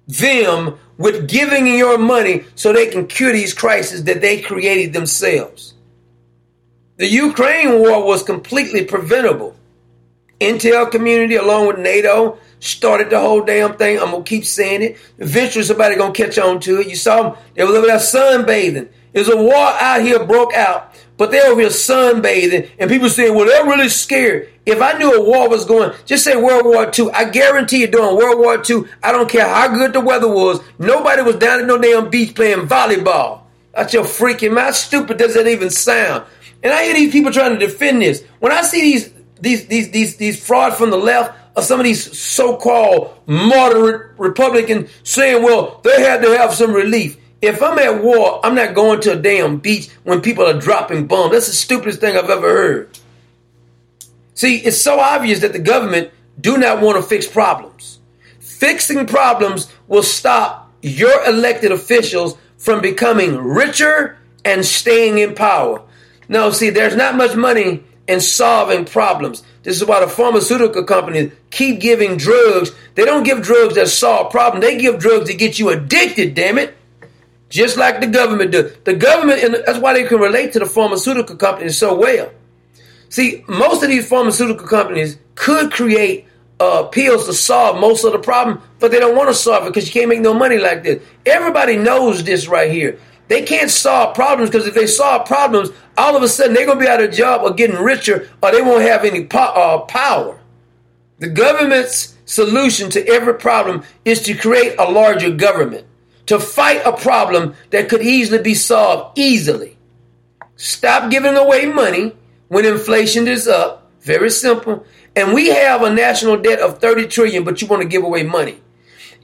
them 0.06 0.78
with 0.98 1.28
giving 1.28 1.66
your 1.66 1.98
money 1.98 2.44
so 2.54 2.72
they 2.72 2.86
can 2.86 3.06
cure 3.06 3.32
these 3.32 3.52
crises 3.52 4.04
that 4.04 4.20
they 4.20 4.40
created 4.40 4.92
themselves. 4.92 5.74
The 6.96 7.06
Ukraine 7.06 7.78
war 7.80 8.04
was 8.04 8.22
completely 8.22 8.84
preventable. 8.84 9.54
Intel 10.40 10.90
community, 10.90 11.36
along 11.36 11.66
with 11.66 11.78
NATO, 11.78 12.38
started 12.60 13.10
the 13.10 13.20
whole 13.20 13.42
damn 13.42 13.76
thing. 13.76 13.98
I'm 13.98 14.10
gonna 14.10 14.24
keep 14.24 14.44
saying 14.44 14.82
it. 14.82 14.98
Eventually, 15.18 15.64
somebody 15.64 15.96
gonna 15.96 16.12
catch 16.12 16.38
on 16.38 16.60
to 16.60 16.80
it. 16.80 16.88
You 16.88 16.96
saw 16.96 17.22
them; 17.22 17.42
they 17.54 17.64
were 17.64 17.76
over 17.76 17.86
there 17.86 17.98
sunbathing. 17.98 18.88
There's 19.12 19.28
a 19.28 19.36
war 19.36 19.54
out 19.54 20.02
here 20.02 20.24
broke 20.24 20.54
out, 20.54 20.94
but 21.16 21.30
they're 21.30 21.50
over 21.50 21.60
here 21.60 21.70
sunbathing, 21.70 22.70
and 22.78 22.90
people 22.90 23.08
saying, 23.08 23.34
"Well, 23.34 23.46
they're 23.46 23.64
really 23.64 23.88
scared." 23.88 24.48
If 24.66 24.82
I 24.82 24.98
knew 24.98 25.12
a 25.12 25.22
war 25.22 25.48
was 25.48 25.64
going, 25.64 25.92
just 26.06 26.24
say 26.24 26.34
World 26.36 26.64
War 26.66 26.90
II. 26.96 27.10
I 27.12 27.24
guarantee 27.24 27.82
you, 27.82 27.86
during 27.86 28.16
World 28.16 28.38
War 28.38 28.62
II, 28.68 28.84
I 29.02 29.12
don't 29.12 29.28
care 29.28 29.46
how 29.46 29.68
good 29.68 29.92
the 29.92 30.00
weather 30.00 30.28
was, 30.28 30.60
nobody 30.78 31.22
was 31.22 31.36
down 31.36 31.60
at 31.60 31.66
no 31.66 31.78
damn 31.78 32.10
beach 32.10 32.34
playing 32.34 32.66
volleyball. 32.66 33.42
That's 33.74 33.92
your 33.92 34.04
freaking 34.04 34.54
mouth. 34.54 34.74
Stupid 34.74 35.18
does 35.18 35.34
that 35.34 35.46
even 35.46 35.70
sound? 35.70 36.24
And 36.62 36.72
I 36.72 36.84
hear 36.84 36.94
these 36.94 37.12
people 37.12 37.30
trying 37.30 37.58
to 37.58 37.64
defend 37.64 38.02
this. 38.02 38.24
When 38.40 38.50
I 38.50 38.62
see 38.62 38.80
these 38.80 39.12
these 39.40 39.66
these 39.68 39.90
these 39.90 40.16
these 40.16 40.44
fraud 40.44 40.74
from 40.74 40.90
the 40.90 40.96
left 40.96 41.38
or 41.54 41.62
some 41.62 41.78
of 41.78 41.84
these 41.84 42.18
so-called 42.18 43.14
moderate 43.26 44.12
Republicans 44.18 44.90
saying, 45.02 45.42
well, 45.42 45.80
they 45.84 46.02
had 46.02 46.22
to 46.22 46.36
have 46.36 46.54
some 46.54 46.72
relief. 46.72 47.16
If 47.42 47.62
I'm 47.62 47.78
at 47.78 48.02
war, 48.02 48.40
I'm 48.44 48.54
not 48.54 48.74
going 48.74 49.00
to 49.00 49.12
a 49.12 49.16
damn 49.16 49.58
beach 49.58 49.90
when 50.04 50.22
people 50.22 50.46
are 50.46 50.58
dropping 50.58 51.06
bombs. 51.06 51.32
That's 51.32 51.46
the 51.46 51.52
stupidest 51.52 52.00
thing 52.00 52.16
I've 52.16 52.30
ever 52.30 52.48
heard. 52.48 52.98
See, 54.34 54.56
it's 54.58 54.80
so 54.80 54.98
obvious 55.00 55.40
that 55.40 55.52
the 55.52 55.58
government 55.58 56.10
do 56.40 56.58
not 56.58 56.80
want 56.80 56.96
to 56.96 57.02
fix 57.02 57.26
problems. 57.26 57.98
Fixing 58.38 59.06
problems 59.06 59.72
will 59.86 60.02
stop 60.02 60.70
your 60.82 61.24
elected 61.24 61.72
officials 61.72 62.36
from 62.56 62.80
becoming 62.80 63.36
richer 63.36 64.18
and 64.44 64.64
staying 64.64 65.18
in 65.18 65.34
power. 65.34 65.82
No, 66.28 66.50
see, 66.50 66.70
there's 66.70 66.96
not 66.96 67.16
much 67.16 67.36
money 67.36 67.84
in 68.08 68.20
solving 68.20 68.84
problems. 68.84 69.42
This 69.62 69.76
is 69.76 69.84
why 69.84 70.00
the 70.00 70.08
pharmaceutical 70.08 70.84
companies 70.84 71.32
keep 71.50 71.80
giving 71.80 72.16
drugs. 72.16 72.72
They 72.94 73.04
don't 73.04 73.24
give 73.24 73.42
drugs 73.42 73.74
that 73.74 73.88
solve 73.88 74.30
problems. 74.30 74.64
They 74.64 74.78
give 74.78 74.98
drugs 74.98 75.28
that 75.28 75.38
get 75.38 75.58
you 75.58 75.70
addicted, 75.70 76.34
damn 76.34 76.58
it. 76.58 76.76
Just 77.48 77.76
like 77.76 78.00
the 78.00 78.06
government 78.06 78.50
does. 78.50 78.76
The 78.84 78.94
government, 78.94 79.42
and 79.42 79.54
that's 79.54 79.78
why 79.78 79.92
they 79.92 80.04
can 80.04 80.18
relate 80.18 80.52
to 80.54 80.58
the 80.58 80.66
pharmaceutical 80.66 81.36
companies 81.36 81.78
so 81.78 81.96
well. 81.96 82.30
See, 83.08 83.44
most 83.48 83.82
of 83.82 83.88
these 83.88 84.08
pharmaceutical 84.08 84.66
companies 84.66 85.16
could 85.36 85.70
create 85.72 86.26
uh, 86.58 86.84
pills 86.84 87.26
to 87.26 87.32
solve 87.32 87.78
most 87.78 88.04
of 88.04 88.12
the 88.12 88.18
problem, 88.18 88.60
but 88.80 88.90
they 88.90 88.98
don't 88.98 89.14
want 89.16 89.28
to 89.28 89.34
solve 89.34 89.64
it 89.64 89.70
because 89.70 89.86
you 89.86 89.92
can't 89.92 90.08
make 90.08 90.20
no 90.20 90.34
money 90.34 90.58
like 90.58 90.82
this. 90.82 91.02
Everybody 91.24 91.76
knows 91.76 92.24
this 92.24 92.48
right 92.48 92.70
here. 92.70 92.98
They 93.28 93.42
can't 93.42 93.70
solve 93.70 94.14
problems 94.14 94.50
because 94.50 94.66
if 94.66 94.74
they 94.74 94.86
solve 94.86 95.26
problems, 95.26 95.70
all 95.96 96.16
of 96.16 96.22
a 96.22 96.28
sudden 96.28 96.54
they're 96.54 96.66
going 96.66 96.78
to 96.78 96.84
be 96.84 96.90
out 96.90 97.02
of 97.02 97.12
job 97.12 97.42
or 97.42 97.52
getting 97.52 97.76
richer 97.76 98.28
or 98.42 98.52
they 98.52 98.62
won't 98.62 98.82
have 98.82 99.04
any 99.04 99.24
po- 99.24 99.38
uh, 99.38 99.78
power. 99.80 100.38
The 101.18 101.28
government's 101.28 102.16
solution 102.24 102.90
to 102.90 103.06
every 103.08 103.34
problem 103.34 103.82
is 104.04 104.22
to 104.22 104.34
create 104.34 104.76
a 104.78 104.90
larger 104.90 105.30
government, 105.30 105.86
to 106.26 106.38
fight 106.38 106.82
a 106.84 106.92
problem 106.92 107.54
that 107.70 107.88
could 107.88 108.02
easily 108.02 108.42
be 108.42 108.54
solved 108.54 109.18
easily. 109.18 109.76
Stop 110.56 111.10
giving 111.10 111.36
away 111.36 111.66
money 111.66 112.14
when 112.48 112.64
inflation 112.64 113.28
is 113.28 113.46
up. 113.46 113.90
Very 114.00 114.30
simple. 114.30 114.84
And 115.14 115.32
we 115.32 115.48
have 115.48 115.82
a 115.82 115.92
national 115.92 116.38
debt 116.38 116.60
of 116.60 116.78
30 116.78 117.06
trillion, 117.08 117.44
but 117.44 117.60
you 117.60 117.68
want 117.68 117.82
to 117.82 117.88
give 117.88 118.04
away 118.04 118.22
money. 118.22 118.60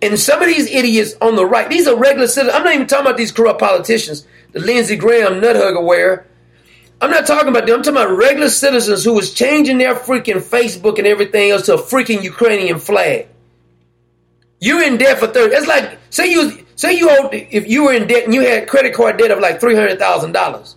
And 0.00 0.18
some 0.18 0.42
of 0.42 0.48
these 0.48 0.68
idiots 0.68 1.14
on 1.20 1.36
the 1.36 1.46
right, 1.46 1.68
these 1.70 1.86
are 1.86 1.96
regular 1.96 2.26
citizens. 2.26 2.56
I'm 2.56 2.64
not 2.64 2.74
even 2.74 2.86
talking 2.86 3.06
about 3.06 3.16
these 3.16 3.30
corrupt 3.30 3.60
politicians, 3.60 4.26
the 4.50 4.58
Lindsey 4.58 4.96
Graham 4.96 5.40
nuthugger 5.40 5.84
wear. 5.84 6.26
I'm 7.00 7.10
not 7.10 7.26
talking 7.26 7.48
about 7.48 7.66
them. 7.66 7.76
I'm 7.76 7.82
talking 7.82 8.00
about 8.00 8.16
regular 8.16 8.48
citizens 8.48 9.04
who 9.04 9.12
was 9.12 9.32
changing 9.32 9.78
their 9.78 9.94
freaking 9.94 10.40
Facebook 10.42 10.98
and 10.98 11.06
everything 11.06 11.50
else 11.50 11.66
to 11.66 11.74
a 11.74 11.82
freaking 11.82 12.22
Ukrainian 12.22 12.78
flag. 12.78 13.28
You're 14.60 14.82
in 14.82 14.98
debt 14.98 15.18
for 15.18 15.26
30. 15.26 15.54
It's 15.54 15.66
like, 15.66 15.98
say 16.10 16.30
you, 16.30 16.61
say 16.82 16.98
you 16.98 17.08
owed, 17.10 17.32
if 17.32 17.68
you 17.68 17.84
were 17.84 17.92
in 17.92 18.06
debt 18.08 18.24
and 18.24 18.34
you 18.34 18.42
had 18.42 18.68
credit 18.68 18.92
card 18.92 19.16
debt 19.16 19.30
of 19.30 19.38
like 19.38 19.60
$300,000 19.60 20.74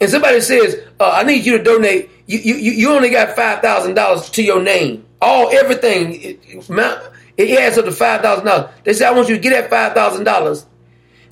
and 0.00 0.10
somebody 0.10 0.40
says, 0.40 0.76
uh, 0.98 1.10
I 1.10 1.24
need 1.24 1.44
you 1.44 1.58
to 1.58 1.64
donate, 1.64 2.08
you, 2.26 2.38
you, 2.38 2.54
you 2.54 2.92
only 2.92 3.10
got 3.10 3.36
$5,000 3.36 4.32
to 4.32 4.42
your 4.42 4.62
name. 4.62 5.04
All, 5.20 5.50
everything, 5.50 6.14
it, 6.22 6.40
it 7.40 7.58
adds 7.58 7.78
up 7.78 7.86
to 7.86 7.92
five 7.92 8.20
thousand 8.20 8.44
dollars. 8.46 8.70
They 8.84 8.92
say, 8.92 9.06
I 9.06 9.12
want 9.12 9.28
you 9.28 9.36
to 9.36 9.40
get 9.40 9.50
that 9.50 9.70
five 9.70 9.94
thousand 9.94 10.28
uh, 10.28 10.32
dollars 10.32 10.66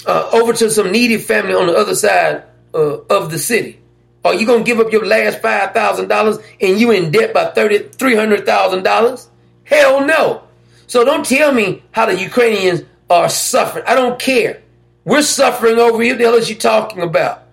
over 0.07 0.53
to 0.55 0.71
some 0.71 0.91
needy 0.91 1.19
family 1.19 1.55
on 1.55 1.67
the 1.67 1.77
other 1.77 1.95
side 1.95 2.45
uh, 2.75 2.99
of 3.11 3.31
the 3.31 3.39
city. 3.39 3.79
Are 4.25 4.35
you 4.35 4.47
gonna 4.47 4.65
give 4.65 4.81
up 4.81 4.91
your 4.91 5.05
last 5.05 5.41
five 5.43 5.73
thousand 5.73 6.09
dollars 6.09 6.39
and 6.61 6.81
you 6.81 6.91
in 6.93 7.11
debt 7.11 7.35
by 7.35 7.47
thirty 7.51 7.79
three 7.79 8.15
hundred 8.15 8.47
thousand 8.47 8.85
dollars? 8.85 9.29
Hell 9.65 10.07
no. 10.07 10.45
So 10.87 11.05
don't 11.05 11.27
tell 11.27 11.53
me 11.53 11.83
how 11.93 12.07
the 12.07 12.19
Ukrainians 12.19 12.83
are 13.11 13.29
suffering. 13.29 13.85
I 13.87 13.95
don't 13.95 14.19
care. 14.19 14.63
We're 15.05 15.23
suffering 15.23 15.79
over 15.79 16.03
here. 16.03 16.15
The 16.15 16.25
hell 16.25 16.35
is 16.35 16.51
you 16.51 16.57
talking 16.57 17.03
about? 17.03 17.45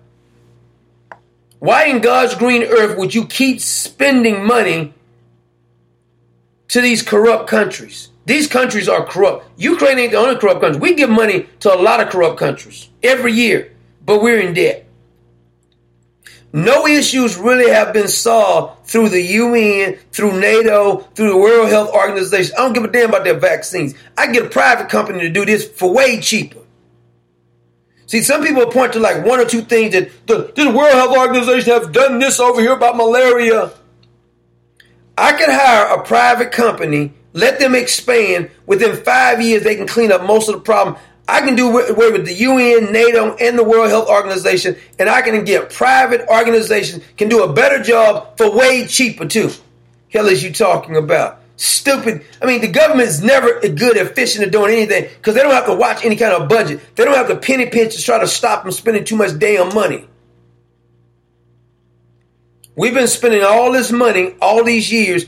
Why 1.58 1.86
in 1.86 2.00
God's 2.00 2.34
green 2.34 2.62
earth 2.62 2.98
would 2.98 3.14
you 3.14 3.26
keep 3.26 3.60
spending 3.60 4.46
money 4.46 4.92
to 6.68 6.80
these 6.80 7.02
corrupt 7.02 7.48
countries? 7.48 8.10
These 8.26 8.48
countries 8.48 8.88
are 8.88 9.04
corrupt. 9.04 9.48
Ukraine 9.56 9.98
ain't 9.98 10.12
the 10.12 10.18
only 10.18 10.36
corrupt 10.36 10.60
country. 10.60 10.80
We 10.80 10.94
give 10.94 11.10
money 11.10 11.48
to 11.60 11.74
a 11.74 11.78
lot 11.78 12.00
of 12.00 12.08
corrupt 12.10 12.38
countries 12.38 12.88
every 13.02 13.32
year, 13.32 13.72
but 14.04 14.20
we're 14.20 14.40
in 14.40 14.52
debt. 14.52 14.85
No 16.52 16.86
issues 16.86 17.36
really 17.36 17.70
have 17.70 17.92
been 17.92 18.08
solved 18.08 18.86
through 18.86 19.10
the 19.10 19.20
UN, 19.20 19.98
through 20.12 20.40
NATO, 20.40 20.98
through 21.14 21.30
the 21.30 21.36
World 21.36 21.68
Health 21.68 21.90
Organization. 21.90 22.54
I 22.56 22.62
don't 22.62 22.72
give 22.72 22.84
a 22.84 22.88
damn 22.88 23.10
about 23.10 23.24
their 23.24 23.38
vaccines. 23.38 23.94
I 24.16 24.32
get 24.32 24.46
a 24.46 24.48
private 24.48 24.88
company 24.88 25.20
to 25.20 25.28
do 25.28 25.44
this 25.44 25.68
for 25.68 25.92
way 25.92 26.20
cheaper. 26.20 26.60
See, 28.06 28.22
some 28.22 28.42
people 28.42 28.66
point 28.66 28.92
to 28.92 29.00
like 29.00 29.24
one 29.24 29.40
or 29.40 29.44
two 29.44 29.62
things 29.62 29.92
that 29.92 30.26
the, 30.26 30.70
World 30.70 30.94
Health 30.94 31.16
Organization 31.16 31.72
have 31.72 31.92
done 31.92 32.20
this 32.20 32.38
over 32.38 32.60
here 32.60 32.72
about 32.72 32.96
malaria. 32.96 33.72
I 35.18 35.32
could 35.32 35.48
hire 35.48 35.98
a 35.98 36.04
private 36.04 36.52
company 36.52 37.12
let 37.36 37.60
them 37.60 37.74
expand. 37.74 38.50
Within 38.64 38.96
five 38.96 39.42
years, 39.42 39.62
they 39.62 39.76
can 39.76 39.86
clean 39.86 40.10
up 40.10 40.22
most 40.22 40.48
of 40.48 40.54
the 40.54 40.60
problem. 40.62 40.96
I 41.28 41.40
can 41.40 41.56
do 41.56 41.76
away 41.78 42.10
with 42.12 42.24
the 42.24 42.34
UN, 42.34 42.92
NATO, 42.92 43.34
and 43.34 43.58
the 43.58 43.64
World 43.64 43.88
Health 43.88 44.08
Organization, 44.08 44.76
and 44.98 45.08
I 45.08 45.22
can 45.22 45.44
get 45.44 45.72
private 45.72 46.26
organizations 46.28 47.02
can 47.16 47.28
do 47.28 47.42
a 47.42 47.52
better 47.52 47.82
job 47.82 48.36
for 48.36 48.56
way 48.56 48.86
cheaper 48.86 49.26
too. 49.26 49.50
Hell 50.08 50.26
is 50.26 50.42
you 50.42 50.52
talking 50.52 50.96
about? 50.96 51.40
Stupid. 51.56 52.24
I 52.40 52.46
mean, 52.46 52.60
the 52.60 52.68
government 52.68 53.08
is 53.08 53.22
never 53.22 53.60
good, 53.60 53.96
efficient 53.96 54.44
at 54.44 54.52
doing 54.52 54.72
anything 54.72 55.08
because 55.16 55.34
they 55.34 55.42
don't 55.42 55.54
have 55.54 55.66
to 55.66 55.74
watch 55.74 56.04
any 56.04 56.14
kind 56.14 56.32
of 56.32 56.48
budget. 56.48 56.80
They 56.94 57.04
don't 57.04 57.16
have 57.16 57.28
to 57.28 57.36
penny 57.36 57.66
pinch 57.66 57.96
to 57.96 58.02
try 58.02 58.18
to 58.20 58.28
stop 58.28 58.62
them 58.62 58.72
spending 58.72 59.04
too 59.04 59.16
much 59.16 59.36
damn 59.38 59.74
money. 59.74 60.06
We've 62.76 62.94
been 62.94 63.08
spending 63.08 63.42
all 63.42 63.72
this 63.72 63.90
money 63.90 64.34
all 64.40 64.62
these 64.62 64.92
years 64.92 65.24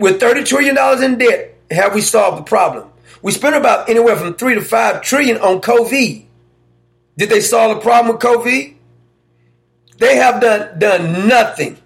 with 0.00 0.20
$30 0.20 0.44
trillion 0.44 0.76
in 1.02 1.18
debt. 1.18 1.56
Have 1.70 1.94
we 1.94 2.00
solved 2.00 2.38
the 2.38 2.42
problem? 2.42 2.91
We 3.22 3.30
spent 3.32 3.54
about 3.54 3.88
anywhere 3.88 4.16
from 4.16 4.34
three 4.34 4.54
to 4.54 4.60
five 4.60 5.00
trillion 5.02 5.38
on 5.38 5.60
COVID. 5.60 6.26
Did 7.16 7.30
they 7.30 7.40
solve 7.40 7.76
the 7.76 7.80
problem 7.80 8.14
with 8.14 8.22
COVID? 8.22 8.74
They 9.98 10.16
have 10.16 10.40
done, 10.40 10.78
done 10.78 11.28
nothing. 11.28 11.78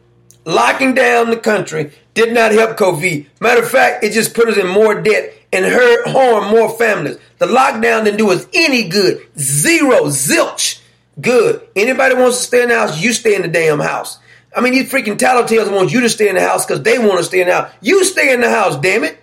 Locking 0.47 0.95
down 0.95 1.31
the 1.31 1.37
country 1.37 1.93
did 2.15 2.33
not 2.33 2.53
help 2.53 2.79
COVID. 2.79 3.27
Matter 3.41 3.63
of 3.63 3.71
fact, 3.71 4.03
it 4.03 4.13
just 4.13 4.33
put 4.33 4.49
us 4.49 4.57
in 4.57 4.67
more 4.67 5.03
debt 5.03 5.35
and 5.53 5.65
hurt, 5.65 6.09
harm 6.09 6.51
more 6.51 6.71
families. 6.71 7.19
The 7.39 7.47
lockdown 7.47 8.05
didn't 8.05 8.19
do 8.19 8.31
us 8.31 8.47
any 8.55 8.89
good. 8.89 9.27
Zero, 9.39 10.05
zilch, 10.05 10.81
good. 11.21 11.69
Anybody 11.77 12.15
wants 12.15 12.39
to 12.39 12.43
stay 12.45 12.63
in 12.63 12.71
the 12.71 12.79
house, 12.79 13.03
you 13.03 13.13
stay 13.13 13.35
in 13.35 13.43
the 13.43 13.49
damn 13.49 13.81
house. 13.81 14.19
I 14.55 14.63
mean, 14.63 14.73
these 14.73 14.91
freaking 14.91 15.19
tattletales 15.19 15.71
want 15.71 15.93
you 15.93 16.01
to 16.01 16.09
stay 16.09 16.29
in 16.29 16.37
the 16.37 16.41
house 16.41 16.65
because 16.65 16.83
they 16.83 16.99
want 16.99 17.19
to 17.19 17.25
stay 17.25 17.43
in 17.43 17.49
the 17.49 17.55
house. 17.55 17.73
You 17.83 18.05
stay 18.05 18.33
in 18.33 18.41
the 18.41 18.49
house, 18.49 18.77
damn 18.77 19.05
it. 19.05 19.19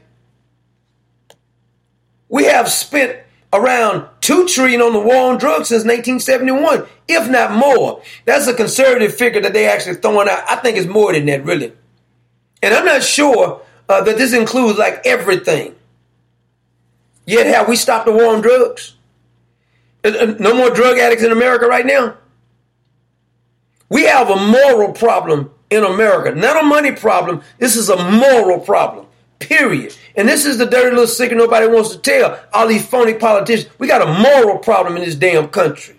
We 2.33 2.45
have 2.45 2.67
spent 2.71 3.19
around 3.53 4.07
two 4.19 4.47
trillion 4.47 4.81
on 4.81 4.91
the 4.91 4.99
war 4.99 5.31
on 5.31 5.37
drugs 5.37 5.67
since 5.67 5.83
1971, 5.83 6.87
if 7.07 7.29
not 7.29 7.51
more. 7.51 8.01
That's 8.25 8.47
a 8.47 8.55
conservative 8.55 9.13
figure 9.13 9.39
that 9.41 9.53
they 9.53 9.67
actually 9.67 9.97
throwing 9.97 10.27
out. 10.27 10.43
I 10.49 10.55
think 10.55 10.75
it's 10.75 10.87
more 10.87 11.13
than 11.13 11.27
that, 11.27 11.45
really. 11.45 11.73
And 12.63 12.73
I'm 12.73 12.85
not 12.85 13.03
sure 13.03 13.61
uh, 13.87 14.01
that 14.01 14.17
this 14.17 14.33
includes 14.33 14.79
like 14.79 15.05
everything. 15.05 15.75
Yet, 17.27 17.45
have 17.45 17.67
we 17.67 17.75
stopped 17.75 18.07
the 18.07 18.11
war 18.13 18.33
on 18.33 18.41
drugs? 18.41 18.95
Uh, 20.03 20.13
uh, 20.19 20.35
no 20.39 20.55
more 20.55 20.71
drug 20.71 20.97
addicts 20.97 21.23
in 21.23 21.31
America 21.31 21.67
right 21.67 21.85
now. 21.85 22.17
We 23.89 24.05
have 24.05 24.31
a 24.31 24.37
moral 24.37 24.91
problem 24.93 25.51
in 25.69 25.83
America, 25.83 26.33
not 26.33 26.63
a 26.63 26.65
money 26.65 26.93
problem. 26.93 27.43
This 27.59 27.75
is 27.75 27.89
a 27.89 28.11
moral 28.11 28.59
problem. 28.59 29.05
Period. 29.47 29.95
And 30.15 30.27
this 30.27 30.45
is 30.45 30.57
the 30.57 30.65
dirty 30.65 30.91
little 30.91 31.07
secret 31.07 31.37
nobody 31.37 31.67
wants 31.67 31.91
to 31.91 31.97
tell. 31.97 32.39
All 32.53 32.67
these 32.67 32.85
phony 32.85 33.13
politicians. 33.13 33.69
We 33.79 33.87
got 33.87 34.01
a 34.01 34.19
moral 34.19 34.59
problem 34.59 34.95
in 34.95 35.03
this 35.03 35.15
damn 35.15 35.47
country. 35.49 35.95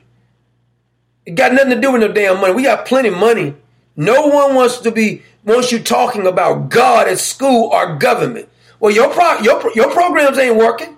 It 1.26 1.34
got 1.34 1.52
nothing 1.52 1.70
to 1.70 1.80
do 1.80 1.92
with 1.92 2.02
no 2.02 2.12
damn 2.12 2.40
money. 2.40 2.54
We 2.54 2.62
got 2.62 2.86
plenty 2.86 3.08
of 3.08 3.16
money. 3.16 3.54
No 3.96 4.26
one 4.26 4.54
wants 4.54 4.78
to 4.78 4.90
be 4.90 5.22
wants 5.44 5.70
you 5.72 5.78
talking 5.78 6.26
about 6.26 6.68
God 6.68 7.08
at 7.08 7.18
school 7.18 7.70
or 7.72 7.96
government. 7.96 8.48
Well, 8.80 8.92
your 8.92 9.10
pro, 9.10 9.38
your 9.38 9.72
your 9.74 9.90
programs 9.90 10.38
ain't 10.38 10.56
working. 10.56 10.96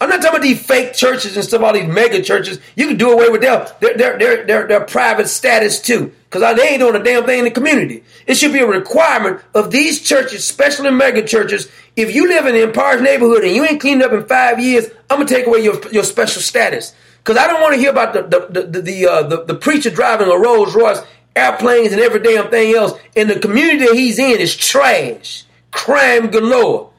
I'm 0.00 0.08
not 0.08 0.16
talking 0.16 0.36
about 0.36 0.42
these 0.42 0.64
fake 0.64 0.92
churches 0.92 1.36
and 1.36 1.44
stuff, 1.44 1.62
all 1.62 1.72
these 1.72 1.86
mega 1.86 2.20
churches. 2.22 2.58
You 2.74 2.88
can 2.88 2.96
do 2.96 3.12
away 3.12 3.28
with 3.28 3.42
them. 3.42 3.66
Their, 3.80 3.96
their, 3.96 4.18
their, 4.18 4.46
their, 4.46 4.66
their 4.66 4.80
private 4.80 5.28
status 5.28 5.80
too. 5.80 6.12
Because 6.34 6.56
they 6.56 6.70
ain't 6.70 6.80
doing 6.80 6.96
a 6.96 7.04
damn 7.04 7.24
thing 7.24 7.38
in 7.38 7.44
the 7.44 7.50
community. 7.52 8.02
It 8.26 8.34
should 8.34 8.52
be 8.52 8.58
a 8.58 8.66
requirement 8.66 9.40
of 9.54 9.70
these 9.70 10.00
churches, 10.00 10.40
especially 10.40 10.90
mega 10.90 11.24
churches. 11.24 11.70
If 11.94 12.12
you 12.12 12.26
live 12.26 12.46
in 12.46 12.56
an 12.56 12.62
Empire's 12.62 13.00
neighborhood 13.00 13.44
and 13.44 13.54
you 13.54 13.64
ain't 13.64 13.80
cleaned 13.80 14.02
up 14.02 14.10
in 14.10 14.26
five 14.26 14.58
years, 14.58 14.86
I'm 15.08 15.18
gonna 15.18 15.28
take 15.28 15.46
away 15.46 15.60
your, 15.62 15.80
your 15.92 16.02
special 16.02 16.42
status. 16.42 16.92
Because 17.18 17.36
I 17.36 17.46
don't 17.46 17.60
want 17.60 17.74
to 17.74 17.80
hear 17.80 17.92
about 17.92 18.14
the 18.14 18.22
the 18.22 18.62
the 18.62 18.80
the, 18.82 19.06
uh, 19.06 19.22
the 19.22 19.44
the 19.44 19.54
preacher 19.54 19.90
driving 19.90 20.26
a 20.26 20.36
Rolls 20.36 20.74
Royce, 20.74 20.98
airplanes, 21.36 21.92
and 21.92 22.00
every 22.02 22.20
damn 22.20 22.50
thing 22.50 22.74
else. 22.74 22.98
And 23.14 23.30
the 23.30 23.38
community 23.38 23.86
that 23.86 23.94
he's 23.94 24.18
in 24.18 24.40
is 24.40 24.56
trash, 24.56 25.44
crime 25.70 26.32
galore. 26.32 26.90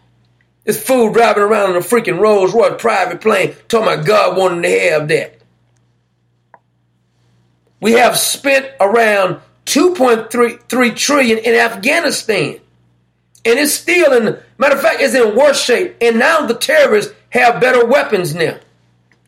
This 0.63 0.81
fool 0.81 1.11
driving 1.11 1.43
around 1.43 1.71
in 1.71 1.75
a 1.75 1.81
freaking 1.81 2.21
Rolls 2.21 2.53
Royce 2.53 2.81
private 2.81 3.19
plane, 3.19 3.53
talking 3.67 3.91
about 3.91 4.05
God 4.05 4.37
wanting 4.37 4.61
to 4.61 4.79
have 4.79 5.09
that. 5.09 5.34
We 7.85 7.91
have 7.91 8.17
spent 8.17 8.71
around 8.79 9.41
2.3 9.67 10.95
trillion 10.95 11.37
in 11.37 11.53
Afghanistan. 11.53 12.59
And 13.45 13.59
it's 13.59 13.73
still 13.73 14.11
in, 14.11 14.39
matter 14.57 14.73
of 14.73 14.81
fact, 14.81 15.01
it's 15.01 15.13
in 15.13 15.35
worse 15.35 15.63
shape. 15.63 15.95
And 16.01 16.17
now 16.17 16.47
the 16.47 16.55
terrorists 16.55 17.13
have 17.29 17.61
better 17.61 17.85
weapons 17.85 18.33
now. 18.33 18.57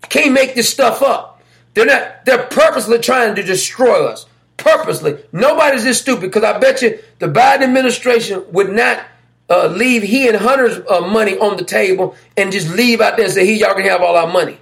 Can't 0.10 0.34
make 0.34 0.55
this 0.55 0.68
stuff 0.68 1.03
up. 1.03 1.43
They're 1.76 1.86
not, 1.86 2.26
they're 2.26 2.47
purposely 2.47 2.97
trying 2.97 3.36
to 3.36 3.43
destroy 3.43 4.08
us. 4.08 4.26
Purposely. 4.58 5.20
Nobody's 5.32 5.84
this 5.84 6.01
stupid 6.01 6.22
because 6.22 6.43
I 6.43 6.58
bet 6.58 6.82
you 6.82 6.97
the 7.20 7.28
Biden 7.28 7.62
administration 7.62 8.43
would 8.53 8.72
not 8.72 9.05
uh, 9.51 9.68
leave 9.68 10.01
he 10.01 10.28
and 10.28 10.36
Hunter's 10.36 10.80
uh, 10.89 11.01
money 11.01 11.38
on 11.38 11.58
the 11.58 11.64
table 11.64 12.16
and 12.36 12.51
just 12.51 12.70
leave 12.70 13.01
out 13.01 13.18
there 13.18 13.26
and 13.26 13.34
say, 13.36 13.45
here, 13.45 13.68
y'all 13.68 13.76
can 13.76 13.86
have 13.86 14.01
all 14.01 14.16
our 14.16 14.26
money. 14.26 14.58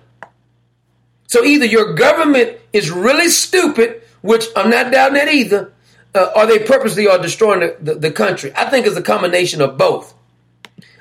So 1.27 1.43
either 1.43 1.65
your 1.65 1.93
government 1.93 2.57
is 2.71 2.91
really 2.91 3.29
stupid, 3.29 4.03
which 4.21 4.45
I'm 4.55 4.69
not 4.69 4.91
doubting 4.91 5.15
that 5.15 5.33
either, 5.33 5.73
uh, 6.13 6.31
or 6.35 6.45
they 6.45 6.59
purposely 6.59 7.07
are 7.07 7.17
destroying 7.17 7.61
the, 7.61 7.77
the, 7.79 7.95
the, 7.95 8.11
country. 8.11 8.51
I 8.55 8.69
think 8.69 8.85
it's 8.85 8.95
a 8.95 9.01
combination 9.01 9.61
of 9.61 9.77
both. 9.77 10.13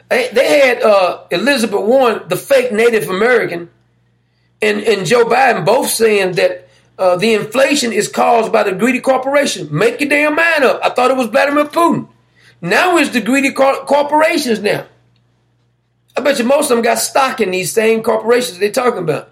They 0.09 0.61
had 0.61 0.83
uh, 0.83 1.25
Elizabeth 1.31 1.81
Warren, 1.81 2.29
the 2.29 2.37
fake 2.37 2.72
Native 2.72 3.09
American, 3.09 3.70
and, 4.62 4.81
and 4.81 5.07
Joe 5.07 5.25
Biden 5.25 5.64
both 5.64 5.91
saying 5.91 6.33
that 6.33 6.68
uh, 6.99 7.16
the 7.16 7.35
inflation 7.35 7.93
is 7.93 8.09
caused 8.09 8.53
by 8.53 8.62
the 8.62 8.72
greedy 8.72 9.01
corporation. 9.01 9.68
Make 9.77 10.01
your 10.01 10.09
damn 10.09 10.37
mind 10.37 10.64
up. 10.64 10.81
I 10.85 10.91
thought 10.91 11.11
it 11.11 11.16
was 11.16 11.27
Vladimir 11.29 11.64
Putin. 11.64 12.09
Now 12.61 12.97
it's 12.97 13.11
the 13.11 13.20
greedy 13.20 13.51
cor- 13.53 13.85
corporations 13.85 14.61
now. 14.61 14.87
I 16.16 16.20
bet 16.20 16.39
you 16.39 16.45
most 16.45 16.70
of 16.70 16.77
them 16.77 16.85
got 16.85 16.99
stock 16.99 17.41
in 17.41 17.51
these 17.51 17.72
same 17.72 18.03
corporations 18.03 18.59
they're 18.59 18.70
talking 18.70 19.03
about. 19.03 19.31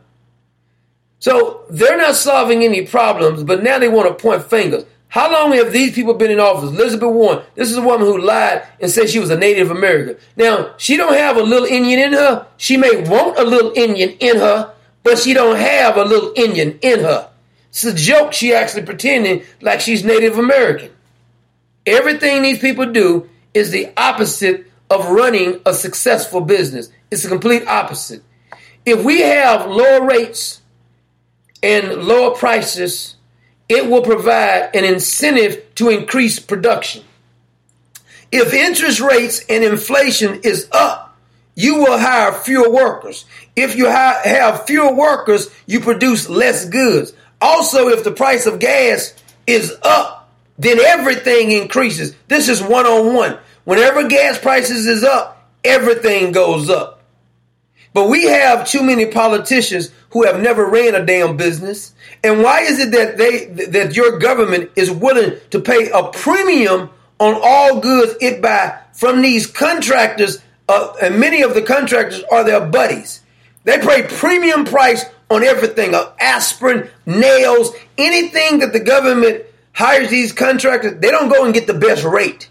So 1.23 1.61
they're 1.71 1.97
not 1.97 2.17
solving 2.17 2.65
any 2.65 2.85
problems, 2.85 3.45
but 3.45 3.63
now 3.63 3.79
they 3.79 3.87
want 3.87 4.09
to 4.09 4.21
point 4.21 4.43
fingers. 4.43 4.85
How 5.07 5.31
long 5.31 5.53
have 5.53 5.73
these 5.73 5.95
people 5.95 6.15
been 6.15 6.33
in 6.33 6.41
office? 6.41 6.71
Elizabeth 6.71 7.11
Warren, 7.11 7.45
this 7.55 7.71
is 7.71 7.77
a 7.77 7.81
woman 7.81 8.09
who 8.09 8.19
lied 8.19 8.67
and 8.81 8.91
said 8.91 9.09
she 9.09 9.21
was 9.21 9.31
a 9.31 9.39
Native 9.39 9.71
American. 9.71 10.17
Now, 10.37 10.75
she 10.79 10.97
don't 10.97 11.15
have 11.15 11.37
a 11.37 11.43
little 11.45 11.69
Indian 11.69 12.01
in 12.01 12.13
her. 12.15 12.49
She 12.57 12.77
may 12.77 13.09
want 13.09 13.39
a 13.39 13.45
little 13.45 13.73
Indian 13.77 14.17
in 14.19 14.39
her, 14.39 14.75
but 15.05 15.17
she 15.17 15.33
don't 15.33 15.55
have 15.55 15.97
a 15.97 16.05
little 16.05 16.33
Indian 16.35 16.77
in 16.83 16.99
her. 16.99 17.31
It's 17.69 17.85
a 17.85 17.95
joke 17.95 18.33
she 18.33 18.53
actually 18.53 18.83
pretending 18.83 19.45
like 19.61 19.81
she's 19.81 20.03
Native 20.03 20.39
American. 20.39 20.91
Everything 21.87 22.43
these 22.43 22.59
people 22.59 22.87
do 22.87 23.31
is 23.55 23.71
the 23.71 23.93
opposite 23.97 24.67
of 24.91 25.09
running 25.09 25.61
a 25.65 25.73
successful 25.73 26.41
business. 26.41 26.91
It's 27.13 27.23
the 27.23 27.29
complete 27.29 27.65
opposite. 27.69 28.25
If 28.85 29.05
we 29.05 29.21
have 29.21 29.71
lower 29.71 30.05
rates 30.05 30.62
and 31.63 32.03
lower 32.03 32.35
prices, 32.35 33.17
it 33.69 33.89
will 33.89 34.03
provide 34.03 34.71
an 34.75 34.85
incentive 34.85 35.75
to 35.77 35.89
increase 35.89 36.39
production. 36.39 37.05
If 38.31 38.53
interest 38.53 39.01
rates 39.01 39.45
and 39.49 39.63
inflation 39.63 40.41
is 40.43 40.69
up, 40.73 41.17
you 41.55 41.77
will 41.77 41.99
hire 41.99 42.33
fewer 42.33 42.71
workers. 42.71 43.27
If 43.55 43.77
you 43.77 43.87
have 43.87 44.67
fewer 44.67 44.93
workers, 44.95 45.51
you 45.67 45.81
produce 45.81 46.29
less 46.29 46.65
goods. 46.65 47.13
Also, 47.41 47.89
if 47.89 48.05
the 48.05 48.11
price 48.11 48.47
of 48.47 48.59
gas 48.59 49.15
is 49.47 49.77
up, 49.83 50.31
then 50.59 50.81
everything 50.81 51.51
increases. 51.51 52.15
This 52.29 52.49
is 52.49 52.63
one 52.63 52.87
on 52.87 53.15
one. 53.15 53.39
Whenever 53.65 54.09
gas 54.09 54.39
prices 54.39 54.87
is 54.87 55.05
up, 55.05 55.51
everything 55.63 56.33
goes 56.33 56.71
up. 56.71 57.02
But 57.95 58.09
we 58.09 58.25
have 58.25 58.67
too 58.67 58.83
many 58.83 59.07
politicians 59.07 59.91
who 60.11 60.25
have 60.25 60.41
never 60.41 60.67
ran 60.67 60.95
a 60.95 61.05
damn 61.05 61.37
business. 61.37 61.93
And 62.25 62.43
why 62.43 62.61
is 62.61 62.79
it 62.79 62.93
that 62.93 63.19
they 63.19 63.47
that 63.67 63.95
your 63.95 64.19
government 64.19 64.71
is 64.77 64.91
willing 64.91 65.39
to 65.51 65.61
pay 65.61 65.91
a 65.91 66.05
premium 66.05 66.91
on 67.19 67.39
all 67.43 67.81
goods 67.81 68.15
it 68.21 68.41
buy 68.41 68.79
from 68.95 69.21
these 69.21 69.47
contractors? 69.47 70.41
Uh, 70.69 70.95
and 71.03 71.19
many 71.21 71.43
of 71.43 71.55
the 71.55 71.63
contractors 71.63 72.23
are 72.31 72.45
their 72.45 72.65
buddies. 72.65 73.21
They 73.65 73.79
pay 73.79 74.05
premium 74.05 74.65
price 74.65 75.05
on 75.31 75.43
everything: 75.43 75.95
uh, 75.95 76.13
aspirin, 76.19 76.89
nails, 77.05 77.73
anything 77.99 78.61
that 78.61 78.73
the 78.73 78.81
government 78.81 79.45
hires 79.73 80.09
these 80.09 80.33
contractors. 80.33 80.99
They 80.99 81.11
don't 81.11 81.29
go 81.29 81.45
and 81.45 81.53
get 81.53 81.67
the 81.67 81.75
best 81.75 82.05
rate. 82.05 82.49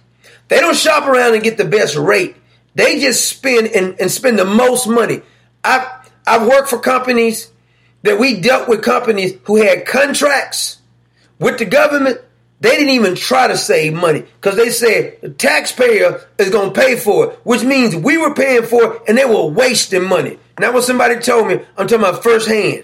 They 0.50 0.60
don't 0.60 0.76
shop 0.76 1.08
around 1.08 1.34
and 1.34 1.44
get 1.44 1.58
the 1.58 1.66
best 1.66 1.96
rate. 1.96 2.36
They 2.76 3.00
just 3.00 3.28
spend 3.28 3.68
and, 3.68 4.00
and 4.00 4.12
spend 4.12 4.38
the 4.38 4.46
most 4.46 4.88
money. 4.88 5.22
I've, 5.64 5.88
I've 6.26 6.48
worked 6.48 6.70
for 6.70 6.80
companies 6.80 7.52
that 8.04 8.20
we 8.20 8.40
dealt 8.42 8.68
with 8.68 8.82
companies 8.84 9.38
who 9.44 9.58
had 9.58 9.86
contracts 9.86 10.82
with 11.40 11.58
the 11.58 11.66
government 11.66 12.20
They 12.62 12.70
didn't 12.78 12.90
even 12.90 13.16
try 13.16 13.48
to 13.48 13.58
save 13.58 13.94
money 13.94 14.22
because 14.22 14.56
they 14.56 14.70
said 14.70 15.18
the 15.22 15.30
taxpayer 15.32 16.22
is 16.38 16.52
going 16.52 16.72
to 16.72 16.80
pay 16.80 16.96
for 16.96 17.32
it, 17.32 17.40
which 17.44 17.64
means 17.64 17.96
we 17.96 18.18
were 18.20 18.36
paying 18.36 18.64
for 18.64 18.94
it 18.96 19.02
and 19.08 19.18
they 19.18 19.26
were 19.26 19.48
wasting 19.48 20.08
money. 20.08 20.38
And 20.56 20.64
that 20.64 20.72
was 20.72 20.86
somebody 20.86 21.20
told 21.20 21.48
me. 21.48 21.56
I'm 21.76 21.88
talking 21.88 22.06
about 22.06 22.22
firsthand. 22.22 22.84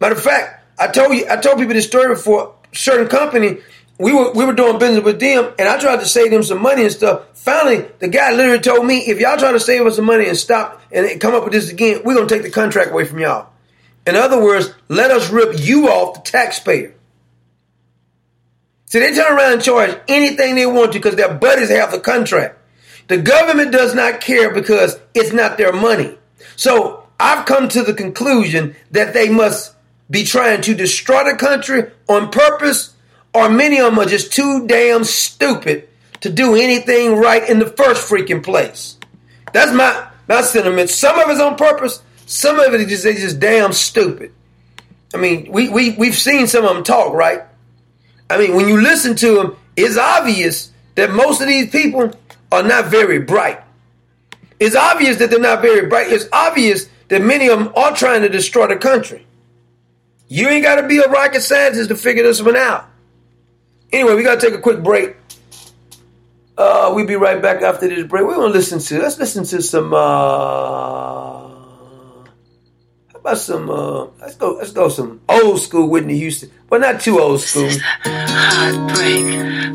Matter 0.00 0.14
of 0.14 0.22
fact, 0.22 0.64
I 0.78 0.88
told 0.88 1.14
you, 1.14 1.26
I 1.28 1.36
told 1.36 1.58
people 1.58 1.74
this 1.74 1.86
story 1.86 2.14
before. 2.14 2.54
Certain 2.72 3.06
company, 3.06 3.58
we 4.02 4.12
were 4.12 4.32
we 4.32 4.44
were 4.44 4.52
doing 4.52 4.80
business 4.80 5.04
with 5.04 5.20
them, 5.20 5.52
and 5.60 5.68
I 5.68 5.78
tried 5.78 6.00
to 6.00 6.06
save 6.06 6.32
them 6.32 6.42
some 6.42 6.60
money 6.60 6.82
and 6.82 6.90
stuff. 6.90 7.38
Finally, 7.38 7.86
the 8.00 8.08
guy 8.08 8.32
literally 8.32 8.58
told 8.58 8.84
me, 8.84 8.98
if 8.98 9.20
y'all 9.20 9.36
try 9.36 9.52
to 9.52 9.60
save 9.60 9.86
us 9.86 9.94
some 9.94 10.06
money 10.06 10.26
and 10.26 10.36
stop 10.36 10.82
and 10.90 11.20
come 11.20 11.36
up 11.36 11.44
with 11.44 11.52
this 11.52 11.70
again, 11.70 12.02
we're 12.04 12.14
gonna 12.14 12.26
take 12.26 12.42
the 12.42 12.50
contract 12.50 12.90
away 12.90 13.04
from 13.04 13.20
y'all. 13.20 13.50
In 14.04 14.16
other 14.16 14.42
words, 14.42 14.74
let 14.88 15.12
us 15.12 15.30
rip 15.30 15.60
you 15.60 15.88
off 15.88 16.14
the 16.14 16.20
taxpayer. 16.28 16.94
See, 18.86 18.98
they 18.98 19.14
turn 19.14 19.38
around 19.38 19.52
and 19.52 19.62
charge 19.62 19.96
anything 20.08 20.56
they 20.56 20.66
want 20.66 20.92
to 20.92 20.98
because 20.98 21.14
their 21.14 21.32
buddies 21.32 21.70
have 21.70 21.92
the 21.92 22.00
contract. 22.00 22.58
The 23.06 23.18
government 23.18 23.70
does 23.70 23.94
not 23.94 24.20
care 24.20 24.52
because 24.52 24.98
it's 25.14 25.32
not 25.32 25.58
their 25.58 25.72
money. 25.72 26.18
So 26.56 27.06
I've 27.20 27.46
come 27.46 27.68
to 27.68 27.84
the 27.84 27.94
conclusion 27.94 28.74
that 28.90 29.14
they 29.14 29.28
must 29.28 29.76
be 30.10 30.24
trying 30.24 30.60
to 30.62 30.74
destroy 30.74 31.30
the 31.30 31.36
country 31.36 31.90
on 32.08 32.30
purpose, 32.30 32.91
or 33.34 33.48
many 33.48 33.78
of 33.78 33.86
them 33.86 33.98
are 33.98 34.08
just 34.08 34.32
too 34.32 34.66
damn 34.66 35.04
stupid 35.04 35.88
to 36.20 36.30
do 36.30 36.54
anything 36.54 37.16
right 37.16 37.48
in 37.48 37.58
the 37.58 37.66
first 37.66 38.08
freaking 38.08 38.42
place. 38.42 38.98
That's 39.52 39.72
my 39.72 40.08
my 40.28 40.42
sentiment. 40.42 40.90
Some 40.90 41.18
of 41.18 41.28
it's 41.28 41.40
on 41.40 41.56
purpose, 41.56 42.02
some 42.26 42.58
of 42.58 42.72
it 42.74 42.80
is 42.80 43.02
just 43.02 43.18
just 43.20 43.40
damn 43.40 43.72
stupid. 43.72 44.32
I 45.14 45.18
mean, 45.18 45.50
we 45.50 45.68
we 45.68 45.90
we've 45.92 46.16
seen 46.16 46.46
some 46.46 46.64
of 46.64 46.74
them 46.74 46.84
talk, 46.84 47.12
right? 47.12 47.42
I 48.30 48.38
mean, 48.38 48.54
when 48.54 48.68
you 48.68 48.80
listen 48.80 49.14
to 49.16 49.34
them, 49.34 49.56
it's 49.76 49.98
obvious 49.98 50.70
that 50.94 51.10
most 51.10 51.40
of 51.40 51.48
these 51.48 51.70
people 51.70 52.12
are 52.50 52.62
not 52.62 52.86
very 52.86 53.18
bright. 53.18 53.60
It's 54.60 54.76
obvious 54.76 55.16
that 55.18 55.30
they're 55.30 55.40
not 55.40 55.60
very 55.60 55.88
bright. 55.88 56.10
It's 56.12 56.26
obvious 56.32 56.88
that 57.08 57.20
many 57.20 57.48
of 57.48 57.58
them 57.58 57.72
are 57.74 57.94
trying 57.94 58.22
to 58.22 58.28
destroy 58.28 58.68
the 58.68 58.76
country. 58.76 59.26
You 60.28 60.48
ain't 60.48 60.64
got 60.64 60.76
to 60.76 60.86
be 60.86 60.98
a 60.98 61.08
rocket 61.08 61.42
scientist 61.42 61.88
to 61.90 61.96
figure 61.96 62.22
this 62.22 62.40
one 62.40 62.56
out. 62.56 62.88
Anyway, 63.92 64.14
we 64.14 64.22
got 64.22 64.40
to 64.40 64.46
take 64.46 64.58
a 64.58 64.62
quick 64.62 64.82
break. 64.82 65.16
Uh, 66.56 66.92
we'll 66.94 67.06
be 67.06 67.14
right 67.16 67.42
back 67.42 67.60
after 67.62 67.88
this 67.88 68.04
break. 68.06 68.24
We're 68.24 68.36
to 68.36 68.46
listen 68.46 68.78
to, 68.78 68.98
let's 69.00 69.18
listen 69.18 69.44
to 69.44 69.60
some, 69.60 69.92
uh, 69.92 69.98
how 69.98 71.48
about 73.14 73.36
some, 73.38 73.68
uh, 73.68 74.04
let's 74.20 74.36
go, 74.36 74.54
let's 74.54 74.72
go 74.72 74.88
some 74.88 75.20
old 75.28 75.60
school 75.60 75.88
Whitney 75.88 76.16
Houston. 76.18 76.50
But 76.70 76.80
not 76.80 77.02
too 77.02 77.20
old 77.20 77.40
school. 77.40 77.64
This 77.64 77.76
is 77.76 77.82
Heartbreak 78.02 79.24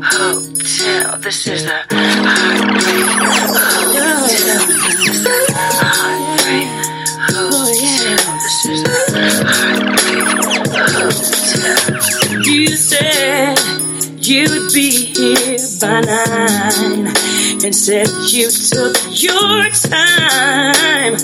Hotel. 0.02 1.18
This 1.18 1.46
is 1.46 1.62
the 1.64 1.84
Heartbreak 1.90 3.06
Hotel. 3.22 4.26
This 4.26 4.46
is 5.06 5.22
the 5.22 5.30
Heartbreak 5.78 6.68
Hotel. 7.30 8.18
This 8.42 8.66
is 8.66 8.82
the 8.82 8.94
Heartbreak 9.46 10.26
Hotel. 10.98 12.52
You 12.52 12.66
said 12.68 13.77
you'd 14.28 14.72
be 14.74 14.90
here 14.90 15.56
by 15.80 16.00
nine 16.02 17.06
and 17.64 17.74
said 17.74 18.06
you 18.28 18.50
took 18.50 18.96
your 19.22 19.70
time. 19.70 21.14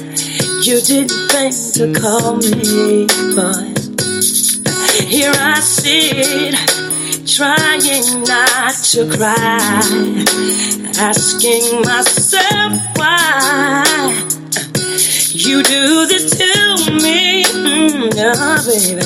You 0.63 0.81
didn't 0.81 1.13
think 1.29 1.55
to 1.75 1.93
call 2.01 2.37
me, 2.37 3.07
but 3.37 3.79
here 5.05 5.33
I 5.37 5.61
sit, 5.61 6.57
trying 7.29 8.25
not 8.25 8.75
to 8.93 9.11
cry, 9.15 9.83
asking 10.97 11.83
myself 11.83 12.73
why 12.97 14.44
you 15.35 15.63
do 15.65 16.07
this 16.07 16.31
to 16.31 16.93
me, 16.93 17.43
mm, 17.43 18.13
oh, 18.17 18.57
baby. 18.71 19.03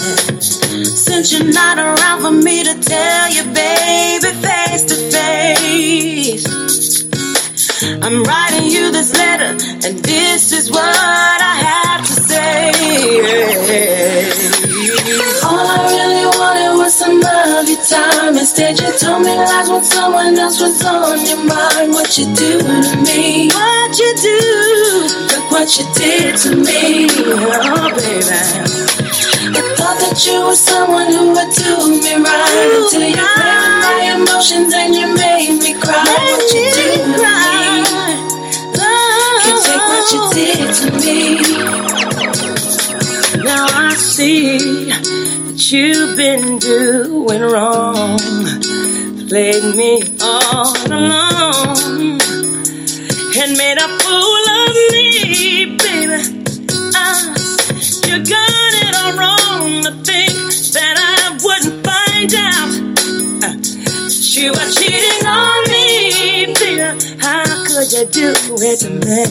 Since 0.84 1.32
you're 1.32 1.50
not 1.52 1.78
around 1.78 2.20
for 2.20 2.30
me 2.30 2.62
to 2.64 2.78
tell 2.80 3.30
you, 3.30 3.44
baby, 3.54 4.28
face 4.44 4.84
to 4.84 4.96
face. 5.10 6.44
I'm 8.02 8.22
writing 8.24 8.66
you 8.70 8.92
this 8.92 9.16
letter, 9.16 9.56
and 9.86 9.98
this 10.04 10.52
is 10.52 10.70
what 10.70 10.82
I 10.84 11.54
have 11.64 12.06
to 12.06 12.12
say. 12.12 12.72
All 15.44 15.66
I 15.66 15.78
really 15.88 16.26
wanted 16.38 16.76
was 16.76 16.94
some 16.94 17.24
of 17.24 17.68
your 17.68 17.82
time. 17.86 18.36
Instead, 18.36 18.78
you 18.78 18.92
told 18.98 19.22
me 19.22 19.34
lies 19.34 19.70
when 19.70 19.82
someone 19.82 20.38
else 20.38 20.60
was 20.60 20.84
on 20.84 21.24
your 21.24 21.42
mind. 21.44 21.94
What 21.94 22.18
you 22.18 22.26
do 22.34 22.58
to 22.60 22.96
me? 23.02 23.48
What 23.48 23.98
you 23.98 24.14
do? 24.20 25.37
What 25.58 25.74
you 25.76 25.86
did 25.92 26.36
to 26.36 26.54
me, 26.54 27.10
oh 27.10 27.90
baby. 27.98 28.30
I 29.50 29.60
thought 29.74 29.98
that 29.98 30.22
you 30.24 30.38
were 30.46 30.54
someone 30.54 31.10
who 31.10 31.34
would 31.34 31.50
do 31.50 31.98
me 31.98 32.14
right 32.14 32.78
until 32.78 33.02
you 33.02 33.18
played 33.18 33.58
with 33.58 33.82
my 33.82 34.14
emotions 34.14 34.70
and 34.72 34.94
you 34.94 35.10
made 35.18 35.58
me 35.58 35.74
cry. 35.74 35.98
What 35.98 36.46
you 36.54 36.62
do 36.78 36.94
to 36.94 37.10
me? 37.10 37.26
Can't 39.42 39.58
take 39.66 39.82
what 39.82 40.06
you 40.14 40.22
did 40.38 40.70
to 40.78 40.86
me. 41.02 41.42
Now 43.42 43.66
I 43.66 43.90
see 43.98 44.94
that 44.94 45.58
you've 45.72 46.14
been 46.16 46.58
doing 46.60 47.42
wrong, 47.42 48.16
played 49.26 49.74
me 49.74 50.06
all 50.22 50.70
along, 50.86 52.22
and 53.40 53.50
made 53.58 53.78
a 53.78 53.88
fool 53.98 54.44
of 54.54 54.57
Ah, 67.22 67.64
could 67.66 67.92
you 67.92 68.04
do 68.06 68.32
it 68.60 68.78
to 68.80 68.90
me? 68.90 69.24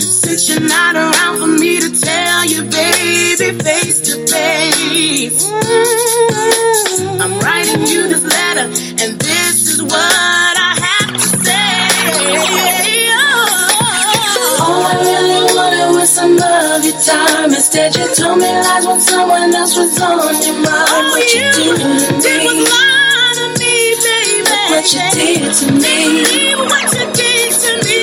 Since 0.00 0.48
you're 0.48 0.60
not 0.60 0.94
around 0.96 1.38
for 1.40 1.46
me 1.46 1.80
to 1.80 1.90
tell 2.00 2.44
you, 2.44 2.62
baby, 2.64 3.58
face 3.62 4.00
to 4.02 4.26
face. 4.26 5.44
Mm, 5.44 7.20
I'm 7.20 7.38
writing 7.40 7.86
you 7.86 8.08
this 8.08 8.24
letter, 8.24 8.66
and 9.02 9.20
this 9.20 9.68
is 9.68 9.82
what 9.82 10.57
of 16.78 16.84
your 16.84 17.00
time. 17.02 17.50
Instead, 17.50 17.96
you 17.96 18.06
told 18.14 18.38
me 18.38 18.46
lies 18.46 18.86
when 18.86 19.00
someone 19.00 19.54
else 19.54 19.76
was 19.76 20.00
on 20.00 20.18
your 20.42 20.54
mind. 20.62 20.86
Oh, 20.88 21.10
what 21.10 21.26
you 21.34 21.42
do 21.52 21.74
to 21.74 21.86
me? 22.22 22.62
What 24.68 24.86
you 24.92 25.02
did 25.10 25.54
to 25.58 25.66
me? 25.74 26.54
What 26.54 26.86
you 26.94 27.06
did 27.10 27.50
to 27.50 27.70
me? 27.82 27.98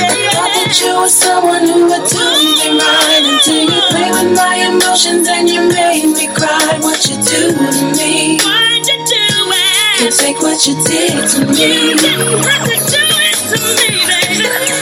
I 0.00 0.32
thought 0.32 0.52
that 0.56 0.72
you 0.80 0.92
were 0.96 1.08
someone 1.08 1.66
who 1.66 1.88
would 1.92 2.06
do 2.08 2.16
oh, 2.16 2.40
me 2.40 2.78
right 2.80 3.24
until 3.26 3.62
you 3.68 3.80
played 3.92 4.12
with 4.16 4.32
my 4.36 4.56
emotions 4.64 5.28
and 5.28 5.48
you 5.50 5.68
made 5.68 6.06
me 6.06 6.26
cry. 6.32 6.78
What 6.80 7.04
you 7.04 7.16
do 7.20 7.52
to 7.52 7.82
me? 7.98 8.40
Why'd 8.40 8.86
you 8.86 8.98
do 9.04 9.24
it? 9.52 9.98
Can't 9.98 10.16
take 10.16 10.40
what 10.40 10.66
you 10.66 10.74
did 10.84 11.28
to 11.36 11.38
me. 11.52 11.90
You 11.90 11.96
didn't 11.96 12.44
have 12.48 12.64
to 12.64 12.76
do 12.80 13.02
it 13.28 13.36
to 13.50 13.58
me, 13.76 13.88
baby. 14.08 14.75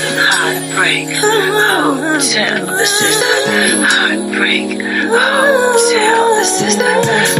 Heartbreak 0.74 1.06
Hotel. 1.06 2.66
This 2.66 3.00
is 3.00 3.14
the 3.20 3.86
Heartbreak 3.86 4.70
Hotel. 4.74 6.34
This 6.34 6.62
is 6.62 6.74
the 6.76 6.90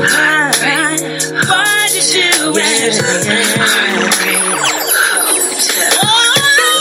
Heartbreak 0.07 1.03
Why'd 1.51 1.91
you 1.91 2.03
do 2.15 2.55
it? 2.55 2.95
Heartbreak 3.59 4.39
Hotel. 5.35 5.99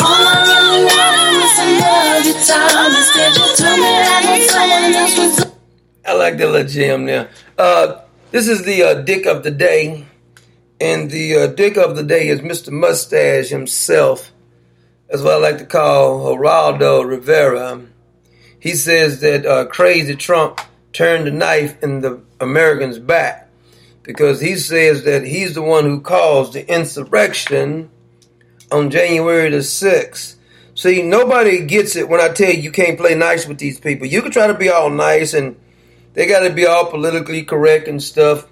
All 0.06 0.22
I 0.30 0.45
really 0.45 0.86
wanted 0.86 1.41
was 1.41 1.51
some 1.58 1.74
of 1.74 2.22
your 2.22 2.38
time. 2.45 2.93
Instead, 3.01 3.34
you 3.34 3.47
told 3.58 3.78
me 3.80 3.89
that 4.06 4.22
when 4.30 4.41
someone 4.47 4.93
else 4.93 5.18
was 5.18 5.34
I 6.06 6.14
like 6.14 6.38
that 6.38 6.51
little 6.51 6.68
jam 6.68 7.06
there. 7.06 7.30
Uh, 7.58 8.01
this 8.30 8.47
is 8.47 8.62
the 8.64 8.84
uh, 8.84 8.93
dick 9.01 9.26
of 9.26 9.41
the 9.41 9.49
day, 9.49 10.06
and 10.80 11.10
the 11.10 11.36
uh, 11.36 11.47
dick 11.47 11.78
of 11.78 11.95
the 11.95 12.04
day 12.04 12.28
is 12.28 12.41
Mr. 12.41 12.72
Mustache 12.72 13.49
himself. 13.49 14.30
That's 15.14 15.22
what 15.22 15.36
I 15.36 15.38
like 15.38 15.59
to 15.59 15.66
call 15.68 16.36
Geraldo 16.36 17.07
Rivera. 17.07 17.86
He 18.59 18.74
says 18.74 19.22
that 19.22 19.45
uh, 19.45 19.66
crazy 19.68 20.16
Trump 20.16 20.59
turned 20.91 21.28
the 21.28 21.32
knife 21.32 21.84
in 21.84 22.01
the 22.01 22.20
Americans' 22.39 22.97
back 22.97 23.47
because 24.01 24.41
he 24.41 24.55
says 24.55 25.03
that 25.03 25.24
he's 25.24 25.53
the 25.53 25.61
one 25.61 25.84
who 25.84 26.01
caused 26.01 26.53
the 26.53 26.68
insurrection 26.68 27.91
on 28.72 28.89
January 28.89 29.51
the 29.51 29.57
6th. 29.57 30.38
See, 30.74 31.03
nobody 31.03 31.64
gets 31.64 31.95
it 31.95 32.09
when 32.09 32.20
I 32.20 32.30
tell 32.30 32.49
you 32.49 32.64
you 32.64 32.72
can't 32.72 32.97
play 32.97 33.14
nice 33.14 33.47
with 33.47 33.59
these 33.59 33.80
people. 33.80 34.07
You 34.07 34.24
can 34.24 34.32
try 34.32 34.47
to 34.47 34.55
be 34.55 34.70
all 34.70 34.89
nice 34.89 35.36
and 35.36 35.55
they 36.14 36.26
got 36.26 36.39
to 36.39 36.51
be 36.51 36.66
all 36.66 36.89
politically 36.89 37.43
correct 37.43 37.88
and 37.88 38.01
stuff. 38.01 38.47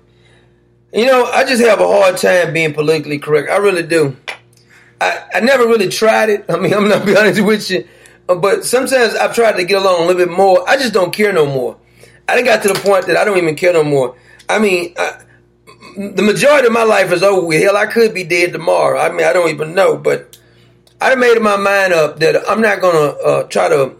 You 0.94 1.08
know, 1.08 1.26
I 1.26 1.44
just 1.44 1.64
have 1.64 1.80
a 1.80 1.88
hard 1.88 2.18
time 2.18 2.54
being 2.54 2.76
politically 2.76 3.18
correct. 3.18 3.50
I 3.50 3.58
really 3.58 3.82
do. 3.82 4.16
I, 5.02 5.24
I 5.36 5.40
never 5.40 5.66
really 5.66 5.90
tried 5.90 6.30
it. 6.30 6.46
I 6.48 6.58
mean, 6.58 6.74
I'm 6.74 6.88
not 6.88 7.06
be 7.06 7.18
honest 7.18 7.42
with 7.42 7.70
you. 7.72 7.88
Uh, 8.30 8.36
But 8.36 8.66
sometimes 8.66 9.16
I've 9.16 9.36
tried 9.36 9.54
to 9.54 9.64
get 9.66 9.82
along 9.82 10.04
a 10.04 10.06
little 10.06 10.26
bit 10.26 10.32
more. 10.36 10.68
I 10.70 10.78
just 10.78 10.94
don't 10.94 11.12
care 11.12 11.34
no 11.34 11.46
more. 11.46 11.78
I 12.30 12.36
done 12.36 12.46
got 12.46 12.62
to 12.64 12.70
the 12.70 12.80
point 12.80 13.08
that 13.08 13.18
I 13.18 13.26
don't 13.26 13.38
even 13.38 13.56
care 13.56 13.74
no 13.74 13.84
more. 13.84 14.16
I 14.48 14.60
mean, 14.60 14.94
I, 14.98 15.24
the 15.98 16.22
majority 16.22 16.68
of 16.68 16.74
my 16.74 16.84
life 16.84 17.12
is 17.12 17.24
over 17.24 17.46
with. 17.46 17.62
Hell, 17.62 17.76
I 17.76 17.88
could 17.88 18.14
be 18.14 18.24
dead 18.24 18.54
tomorrow. 18.54 19.00
I 19.00 19.10
mean, 19.10 19.26
I 19.26 19.34
don't 19.34 19.50
even 19.50 19.74
know. 19.74 19.98
But 19.98 20.38
I 21.02 21.16
made 21.16 21.40
my 21.42 21.58
mind 21.58 21.94
up 21.94 22.20
that 22.20 22.48
I'm 22.48 22.62
not 22.62 22.80
to 22.80 22.88
uh, 22.88 23.44
try 23.44 23.70
to 23.70 23.96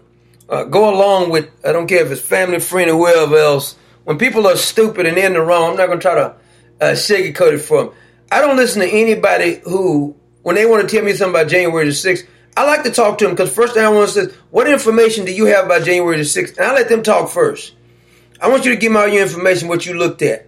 uh, 0.50 0.64
go 0.66 0.94
along 0.94 1.32
with, 1.32 1.50
I 1.66 1.72
don't 1.72 1.88
care 1.88 2.06
if 2.06 2.12
it's 2.12 2.22
family, 2.22 2.60
friend, 2.60 2.92
or 2.92 2.98
whoever 2.98 3.38
else. 3.38 3.76
When 4.04 4.18
people 4.18 4.48
are 4.48 4.56
stupid 4.56 5.06
and 5.06 5.18
in 5.18 5.34
the 5.34 5.42
wrong, 5.42 5.72
I'm 5.72 5.90
not 5.90 5.96
to 5.96 6.00
try 6.00 6.16
to 6.16 6.36
uh, 6.80 6.92
sugarcoat 6.94 7.54
it 7.54 7.60
for 7.60 7.86
them. 7.86 7.94
I 8.32 8.42
don't 8.42 8.56
listen 8.56 8.82
to 8.82 8.88
anybody 8.90 9.62
who, 9.64 10.16
when 10.44 10.56
they 10.56 10.66
want 10.66 10.88
to 10.88 10.96
tell 10.96 11.06
me 11.06 11.14
something 11.14 11.40
about 11.40 11.50
January 11.50 11.86
the 11.86 11.92
6th, 11.92 12.26
I 12.58 12.66
like 12.66 12.84
to 12.84 12.92
talk 12.92 13.18
to 13.20 13.26
them 13.26 13.34
because 13.34 13.54
first 13.54 13.74
thing 13.74 13.84
I 13.86 13.90
want 13.90 14.10
to 14.10 14.26
say, 14.26 14.34
what 14.50 14.70
information 14.70 15.26
do 15.26 15.32
you 15.32 15.46
have 15.46 15.66
about 15.66 15.84
January 15.84 16.18
the 16.18 16.24
6th? 16.24 16.58
And 16.58 16.66
I 16.66 16.74
let 16.74 16.90
them 16.90 17.04
talk 17.04 17.30
first. 17.30 17.74
I 18.42 18.50
want 18.50 18.66
you 18.66 18.72
to 18.72 18.78
give 18.78 18.92
me 18.92 18.98
all 18.98 19.08
your 19.08 19.22
information, 19.22 19.68
what 19.68 19.86
you 19.86 19.94
looked 19.94 20.22
at. 20.22 20.48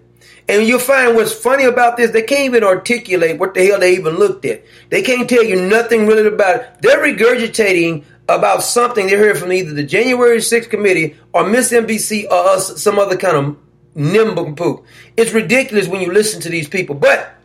And 0.49 0.67
you'll 0.67 0.79
find 0.79 1.15
what's 1.15 1.31
funny 1.31 1.63
about 1.63 1.95
this, 1.95 2.11
they 2.11 2.23
can't 2.23 2.45
even 2.45 2.63
articulate 2.63 3.39
what 3.39 3.53
the 3.53 3.65
hell 3.65 3.79
they 3.79 3.93
even 3.93 4.15
looked 4.15 4.43
at. 4.45 4.63
They 4.89 5.01
can't 5.01 5.29
tell 5.29 5.43
you 5.43 5.61
nothing 5.69 6.05
really 6.05 6.27
about 6.27 6.59
it. 6.59 6.81
They're 6.81 7.01
regurgitating 7.01 8.03
about 8.27 8.63
something 8.63 9.07
they 9.07 9.15
heard 9.15 9.37
from 9.37 9.53
either 9.53 9.73
the 9.73 9.83
January 9.83 10.37
6th 10.37 10.69
committee 10.69 11.15
or 11.33 11.47
Miss 11.47 11.71
NBC 11.71 12.25
or 12.25 12.47
us, 12.49 12.81
some 12.81 12.99
other 12.99 13.15
kind 13.15 13.37
of 13.37 13.57
nimblepoop. 13.95 14.85
It's 15.15 15.31
ridiculous 15.31 15.87
when 15.87 16.01
you 16.01 16.11
listen 16.11 16.41
to 16.41 16.49
these 16.49 16.67
people. 16.67 16.95
But 16.95 17.35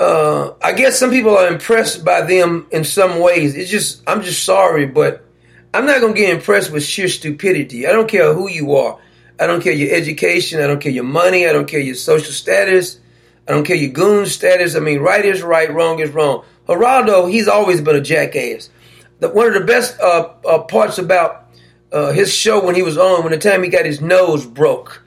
uh, 0.00 0.54
I 0.62 0.72
guess 0.72 0.98
some 0.98 1.10
people 1.10 1.36
are 1.36 1.46
impressed 1.46 2.06
by 2.06 2.22
them 2.22 2.66
in 2.70 2.84
some 2.84 3.20
ways. 3.20 3.54
It's 3.54 3.70
just, 3.70 4.02
I'm 4.06 4.22
just 4.22 4.44
sorry, 4.44 4.86
but 4.86 5.26
I'm 5.74 5.84
not 5.84 6.00
to 6.00 6.14
get 6.14 6.34
impressed 6.34 6.72
with 6.72 6.82
sheer 6.82 7.06
stupidity. 7.06 7.86
I 7.86 7.92
don't 7.92 8.08
care 8.08 8.32
who 8.32 8.48
you 8.48 8.74
are. 8.76 8.98
I 9.38 9.46
don't 9.46 9.62
care 9.62 9.74
your 9.74 9.94
education. 9.94 10.60
I 10.60 10.66
don't 10.66 10.80
care 10.80 10.90
your 10.90 11.04
money. 11.04 11.46
I 11.46 11.52
don't 11.52 11.68
care 11.68 11.80
your 11.80 11.96
social 11.96 12.32
status. 12.32 12.98
I 13.46 13.52
don't 13.52 13.64
care 13.64 13.76
your 13.76 13.90
goon 13.90 14.24
status. 14.24 14.74
I 14.74 14.80
mean, 14.80 15.00
right 15.00 15.24
is 15.24 15.42
right, 15.42 15.70
wrong 15.72 15.98
is 15.98 16.10
wrong. 16.10 16.44
Geraldo, 16.66 17.30
he's 17.30 17.46
always 17.46 17.82
been 17.82 17.96
a 17.96 18.00
jackass. 18.00 18.70
The, 19.18 19.28
one 19.28 19.48
of 19.48 19.54
the 19.54 19.64
best 19.64 20.00
uh, 20.00 20.30
uh, 20.48 20.60
parts 20.60 20.96
about 20.96 21.50
uh, 21.92 22.12
his 22.12 22.32
show 22.32 22.64
when 22.64 22.74
he 22.74 22.82
was 22.82 22.96
on, 22.96 23.22
when 23.22 23.32
the 23.32 23.38
time 23.38 23.62
he 23.62 23.68
got 23.68 23.84
his 23.84 24.00
nose 24.00 24.46
broke, 24.46 24.99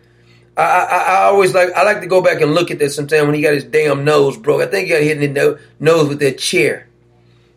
I, 0.56 0.62
I, 0.62 0.98
I 0.98 1.24
always 1.26 1.54
like 1.54 1.72
I 1.74 1.84
like 1.84 2.02
to 2.02 2.08
go 2.08 2.22
back 2.22 2.42
and 2.42 2.54
look 2.54 2.70
at 2.70 2.80
that 2.80 2.92
sometime 2.92 3.26
when 3.26 3.36
he 3.36 3.42
got 3.42 3.54
his 3.54 3.64
damn 3.64 4.04
nose 4.06 4.38
broke. 4.38 4.62
I 4.62 4.68
think 4.68 4.88
he 4.88 4.94
got 4.94 5.02
hit 5.02 5.22
in 5.22 5.34
the 5.34 5.40
no, 5.40 5.58
nose 5.80 6.10
with 6.10 6.20
that 6.20 6.38
chair. 6.38 6.88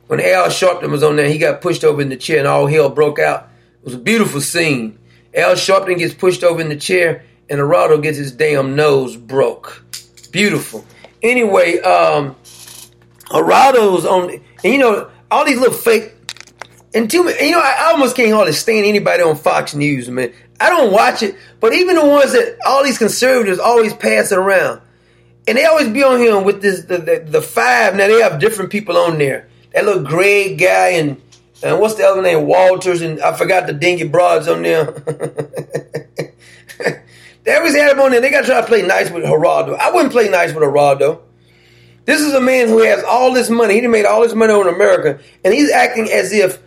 When 0.06 0.20
Al 0.20 0.46
Sharpton 0.46 0.90
was 0.90 1.02
on 1.02 1.16
there, 1.16 1.28
he 1.28 1.38
got 1.38 1.60
pushed 1.60 1.84
over 1.84 2.00
in 2.00 2.08
the 2.08 2.16
chair 2.16 2.38
and 2.38 2.48
all 2.48 2.66
hell 2.66 2.88
broke 2.88 3.18
out. 3.18 3.48
It 3.80 3.84
was 3.84 3.94
a 3.94 3.98
beautiful 3.98 4.40
scene. 4.40 4.98
Al 5.34 5.54
Sharpton 5.54 5.98
gets 5.98 6.14
pushed 6.14 6.44
over 6.44 6.60
in 6.60 6.68
the 6.68 6.76
chair 6.76 7.24
and 7.50 7.60
Geraldo 7.60 8.02
gets 8.02 8.16
his 8.16 8.32
damn 8.32 8.76
nose 8.76 9.16
broke. 9.16 9.84
Beautiful. 10.30 10.84
Anyway, 11.22 11.78
um, 11.80 12.36
Geraldo's 13.30 14.06
on, 14.06 14.30
and 14.30 14.72
you 14.72 14.78
know 14.78 15.10
all 15.30 15.44
these 15.44 15.58
little 15.58 15.74
fake. 15.74 16.12
And 16.94 17.10
too 17.10 17.24
many, 17.24 17.48
you 17.48 17.52
know, 17.52 17.60
I 17.60 17.90
almost 17.92 18.16
can't 18.16 18.32
hardly 18.32 18.54
stand 18.54 18.86
anybody 18.86 19.22
on 19.22 19.36
Fox 19.36 19.74
News, 19.74 20.08
man. 20.08 20.32
I 20.60 20.70
don't 20.70 20.92
watch 20.92 21.22
it, 21.22 21.36
but 21.60 21.74
even 21.74 21.96
the 21.96 22.04
ones 22.06 22.32
that 22.32 22.58
all 22.66 22.82
these 22.82 22.98
conservatives 22.98 23.58
always 23.58 23.92
pass 23.94 24.32
it 24.32 24.38
around, 24.38 24.80
and 25.46 25.56
they 25.58 25.64
always 25.64 25.88
be 25.88 26.02
on 26.02 26.18
here 26.18 26.40
with 26.40 26.62
this 26.62 26.84
the, 26.84 26.98
the, 26.98 27.24
the 27.26 27.42
five. 27.42 27.94
Now 27.94 28.06
they 28.06 28.20
have 28.20 28.40
different 28.40 28.70
people 28.70 28.96
on 28.96 29.18
there. 29.18 29.48
That 29.72 29.84
little 29.84 30.02
Greg 30.02 30.58
guy 30.58 30.90
and 30.90 31.20
and 31.62 31.80
what's 31.80 31.94
the 31.94 32.04
other 32.04 32.22
name? 32.22 32.46
Walters 32.46 33.02
and 33.02 33.20
I 33.20 33.36
forgot 33.36 33.66
the 33.66 33.72
dingy 33.72 34.04
broads 34.04 34.48
on 34.48 34.62
there. 34.62 34.84
they 37.44 37.56
always 37.56 37.74
had 37.74 37.92
him 37.92 38.00
on 38.00 38.10
there. 38.10 38.20
They 38.20 38.30
got 38.30 38.42
to 38.42 38.46
try 38.46 38.60
to 38.60 38.66
play 38.66 38.82
nice 38.82 39.10
with 39.10 39.24
Geraldo. 39.24 39.78
I 39.78 39.90
wouldn't 39.90 40.12
play 40.12 40.28
nice 40.28 40.52
with 40.52 40.62
Geraldo. 40.64 41.20
This 42.04 42.20
is 42.20 42.34
a 42.34 42.40
man 42.40 42.68
who 42.68 42.82
has 42.82 43.02
all 43.04 43.32
this 43.32 43.50
money. 43.50 43.80
He 43.80 43.86
made 43.86 44.04
all 44.04 44.22
this 44.22 44.34
money 44.34 44.52
on 44.52 44.68
America, 44.68 45.18
and 45.44 45.52
he's 45.52 45.70
acting 45.70 46.08
as 46.10 46.32
if 46.32 46.62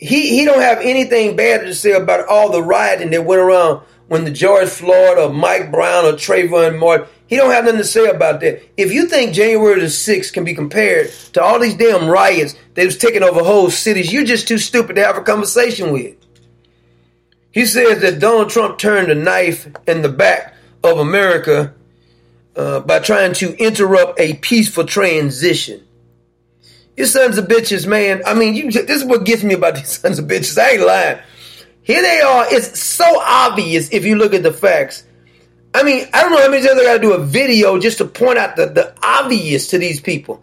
he 0.00 0.38
he 0.38 0.44
don't 0.46 0.62
have 0.62 0.78
anything 0.78 1.36
bad 1.36 1.60
to 1.60 1.74
say 1.74 1.92
about 1.92 2.26
all 2.26 2.50
the 2.50 2.62
rioting 2.62 3.10
that 3.10 3.24
went 3.24 3.40
around 3.40 3.82
when 4.08 4.24
the 4.24 4.30
George 4.30 4.68
Floyd 4.68 5.18
or 5.18 5.32
Mike 5.32 5.70
Brown 5.70 6.06
or 6.06 6.12
Trayvon 6.12 6.78
Martin. 6.78 7.06
He 7.26 7.36
don't 7.36 7.52
have 7.52 7.64
nothing 7.64 7.78
to 7.78 7.84
say 7.84 8.08
about 8.08 8.40
that. 8.40 8.62
If 8.76 8.92
you 8.92 9.06
think 9.06 9.34
January 9.34 9.78
the 9.78 9.86
6th 9.86 10.32
can 10.32 10.42
be 10.42 10.54
compared 10.54 11.12
to 11.34 11.42
all 11.42 11.60
these 11.60 11.76
damn 11.76 12.08
riots 12.08 12.56
that 12.74 12.84
was 12.84 12.96
taking 12.96 13.22
over 13.22 13.44
whole 13.44 13.70
cities, 13.70 14.12
you're 14.12 14.24
just 14.24 14.48
too 14.48 14.58
stupid 14.58 14.96
to 14.96 15.04
have 15.04 15.16
a 15.16 15.22
conversation 15.22 15.92
with. 15.92 16.16
He 17.52 17.66
says 17.66 18.00
that 18.00 18.18
Donald 18.18 18.50
Trump 18.50 18.78
turned 18.78 19.12
a 19.12 19.14
knife 19.14 19.68
in 19.86 20.02
the 20.02 20.08
back 20.08 20.54
of 20.82 20.98
America 20.98 21.74
uh, 22.56 22.80
by 22.80 22.98
trying 22.98 23.34
to 23.34 23.54
interrupt 23.62 24.18
a 24.18 24.34
peaceful 24.34 24.86
transition. 24.86 25.86
You 27.00 27.06
sons 27.06 27.38
of 27.38 27.46
bitches, 27.46 27.86
man. 27.86 28.20
I 28.26 28.34
mean, 28.34 28.54
you, 28.54 28.70
this 28.70 28.90
is 28.90 29.04
what 29.04 29.24
gets 29.24 29.42
me 29.42 29.54
about 29.54 29.74
these 29.74 29.98
sons 30.00 30.18
of 30.18 30.26
bitches. 30.26 30.58
I 30.60 30.72
ain't 30.72 30.86
lying. 30.86 31.18
Here 31.80 32.02
they 32.02 32.20
are. 32.20 32.44
It's 32.52 32.78
so 32.78 33.06
obvious 33.22 33.88
if 33.90 34.04
you 34.04 34.16
look 34.16 34.34
at 34.34 34.42
the 34.42 34.52
facts. 34.52 35.04
I 35.72 35.82
mean, 35.82 36.06
I 36.12 36.20
don't 36.20 36.32
know 36.32 36.42
how 36.42 36.50
many 36.50 36.62
times 36.62 36.78
I 36.78 36.84
got 36.84 36.92
to 36.96 36.98
do 36.98 37.14
a 37.14 37.24
video 37.24 37.78
just 37.78 37.96
to 37.98 38.04
point 38.04 38.36
out 38.36 38.56
the, 38.56 38.66
the 38.66 38.94
obvious 39.02 39.68
to 39.68 39.78
these 39.78 39.98
people. 39.98 40.42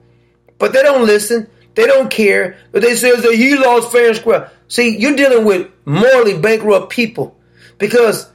But 0.58 0.74
they 0.74 0.82
don't 0.82 1.06
listen. 1.06 1.48
They 1.76 1.86
don't 1.86 2.10
care. 2.10 2.58
But 2.72 2.82
they 2.82 2.96
say 2.96 3.16
that 3.16 3.36
he 3.36 3.56
lost 3.56 3.92
fair 3.92 4.08
and 4.08 4.18
square. 4.18 4.50
See, 4.68 4.98
you're 4.98 5.16
dealing 5.16 5.46
with 5.46 5.70
morally 5.86 6.40
bankrupt 6.40 6.90
people. 6.90 7.38
Because, 7.78 8.32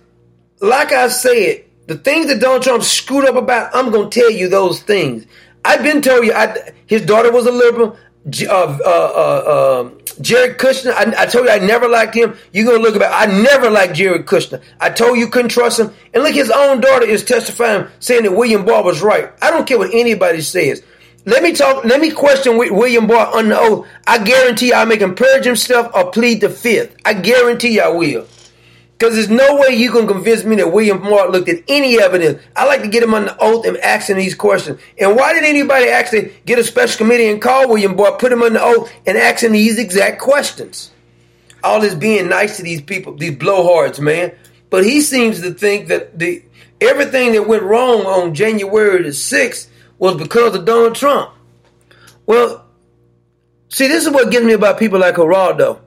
like 0.61 0.93
I 0.93 1.09
said, 1.09 1.64
the 1.89 1.97
things 1.97 2.29
that 2.29 2.41
Donald 2.41 2.62
Trump 2.62 2.85
screwed 2.85 3.25
up 3.25 3.35
about, 3.35 3.75
I'm 3.75 3.91
going 3.91 4.11
to 4.11 4.20
tell 4.20 4.31
you 4.31 4.49
those 4.49 4.81
things. 4.81 5.27
I've 5.64 5.83
been 5.83 6.03
told 6.03 6.25
you, 6.25 6.33
I, 6.33 6.73
his 6.87 7.03
daughter 7.03 7.33
was 7.33 7.47
a 7.47 7.51
liberal. 7.51 7.97
Uh, 8.25 8.79
uh, 8.85 8.87
uh, 8.87 9.91
Jared 10.20 10.57
Kushner, 10.57 10.93
I, 10.93 11.23
I, 11.23 11.27
told 11.27 11.47
you 11.47 11.51
I 11.51 11.59
never 11.59 11.89
liked 11.89 12.14
him. 12.14 12.37
You're 12.53 12.77
to 12.77 12.81
look 12.81 12.95
about 12.95 13.11
I 13.12 13.27
never 13.27 13.68
liked 13.68 13.95
Jared 13.95 14.27
Kushner. 14.27 14.62
I 14.79 14.91
told 14.91 15.18
you 15.18 15.27
couldn't 15.27 15.49
trust 15.49 15.81
him. 15.81 15.93
And 16.14 16.23
look, 16.23 16.33
his 16.33 16.51
own 16.51 16.81
daughter 16.81 17.05
is 17.05 17.25
testifying 17.25 17.89
saying 17.99 18.23
that 18.23 18.33
William 18.33 18.64
Barr 18.64 18.85
was 18.85 19.03
right. 19.03 19.33
I 19.43 19.51
don't 19.51 19.66
care 19.66 19.79
what 19.79 19.93
anybody 19.93 20.41
says. 20.41 20.85
Let 21.25 21.43
me 21.43 21.53
talk, 21.53 21.85
let 21.85 22.01
me 22.01 22.11
question 22.12 22.57
William 22.59 23.07
Barr 23.09 23.37
on 23.37 23.49
the 23.49 23.59
oath. 23.59 23.89
I 24.07 24.23
guarantee 24.23 24.73
I'll 24.73 24.87
make 24.87 25.01
him 25.01 25.14
purge 25.14 25.45
himself 25.45 25.91
or 25.95 26.11
plead 26.11 26.41
the 26.41 26.51
fifth. 26.51 26.97
I 27.05 27.14
guarantee 27.14 27.81
I 27.81 27.89
will. 27.89 28.27
Because 29.03 29.16
there's 29.16 29.28
no 29.28 29.57
way 29.57 29.74
you 29.74 29.90
can 29.90 30.07
convince 30.07 30.44
me 30.44 30.55
that 30.55 30.72
William 30.72 31.00
Barr 31.00 31.28
looked 31.28 31.48
at 31.48 31.64
any 31.66 32.00
evidence. 32.00 32.40
I 32.55 32.66
like 32.66 32.82
to 32.82 32.88
get 32.88 33.03
him 33.03 33.14
on 33.14 33.24
the 33.24 33.36
oath 33.40 33.66
and 33.66 33.76
asking 33.78 34.16
these 34.16 34.37
questions. 34.37 34.80
And 34.96 35.16
why 35.16 35.33
did 35.33 35.42
anybody 35.42 35.88
actually 35.88 36.33
get 36.46 36.61
a 36.61 36.62
special 36.62 36.99
committee 36.99 37.26
and 37.26 37.42
call 37.42 37.68
William 37.68 37.96
Barr, 37.96 38.16
put 38.16 38.30
him 38.30 38.45
on 38.45 38.53
the 38.53 38.62
oath, 38.62 38.92
and 39.04 39.18
asking 39.18 39.50
these 39.50 39.76
exact 39.76 40.20
questions? 40.20 40.92
All 41.64 41.80
this 41.80 41.96
being 41.96 42.29
nice 42.29 42.58
to 42.58 42.62
these 42.62 42.80
people, 42.80 43.16
these 43.16 43.37
blowhards, 43.37 43.99
man. 43.99 44.30
But 44.70 44.84
he 44.84 45.00
seems 45.00 45.41
to 45.41 45.53
think 45.53 45.88
that 45.88 46.16
the 46.16 46.45
everything 46.80 47.33
that 47.33 47.49
went 47.49 47.64
wrong 47.64 48.07
on 48.07 48.37
January 48.37 49.03
the 49.03 49.08
6th 49.08 49.66
was 49.99 50.14
because 50.14 50.54
of 50.54 50.64
Donald 50.64 50.95
Trump. 50.95 51.33
Well, 52.24 52.64
see, 53.68 53.88
this 53.88 54.07
is 54.07 54.12
what 54.12 54.30
gets 54.30 54.45
me 54.45 54.53
about 54.53 54.79
people 54.79 55.00
like 55.00 55.16
Geraldo. 55.16 55.80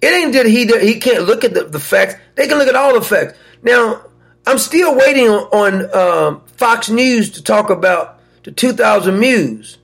It 0.00 0.06
ain't 0.06 0.32
that 0.34 0.46
he 0.46 0.66
he 0.66 1.00
can't 1.00 1.24
look 1.24 1.44
at 1.44 1.54
the, 1.54 1.64
the 1.64 1.80
facts. 1.80 2.14
They 2.36 2.46
can 2.46 2.58
look 2.58 2.68
at 2.68 2.76
all 2.76 2.94
the 2.94 3.02
facts. 3.02 3.36
Now, 3.62 4.04
I'm 4.46 4.58
still 4.58 4.96
waiting 4.96 5.28
on, 5.28 5.84
on 5.84 5.94
um, 5.94 6.42
Fox 6.56 6.88
News 6.88 7.30
to 7.32 7.42
talk 7.42 7.70
about 7.70 8.20
the 8.44 8.52
2000 8.52 9.18
Mules. 9.18 9.78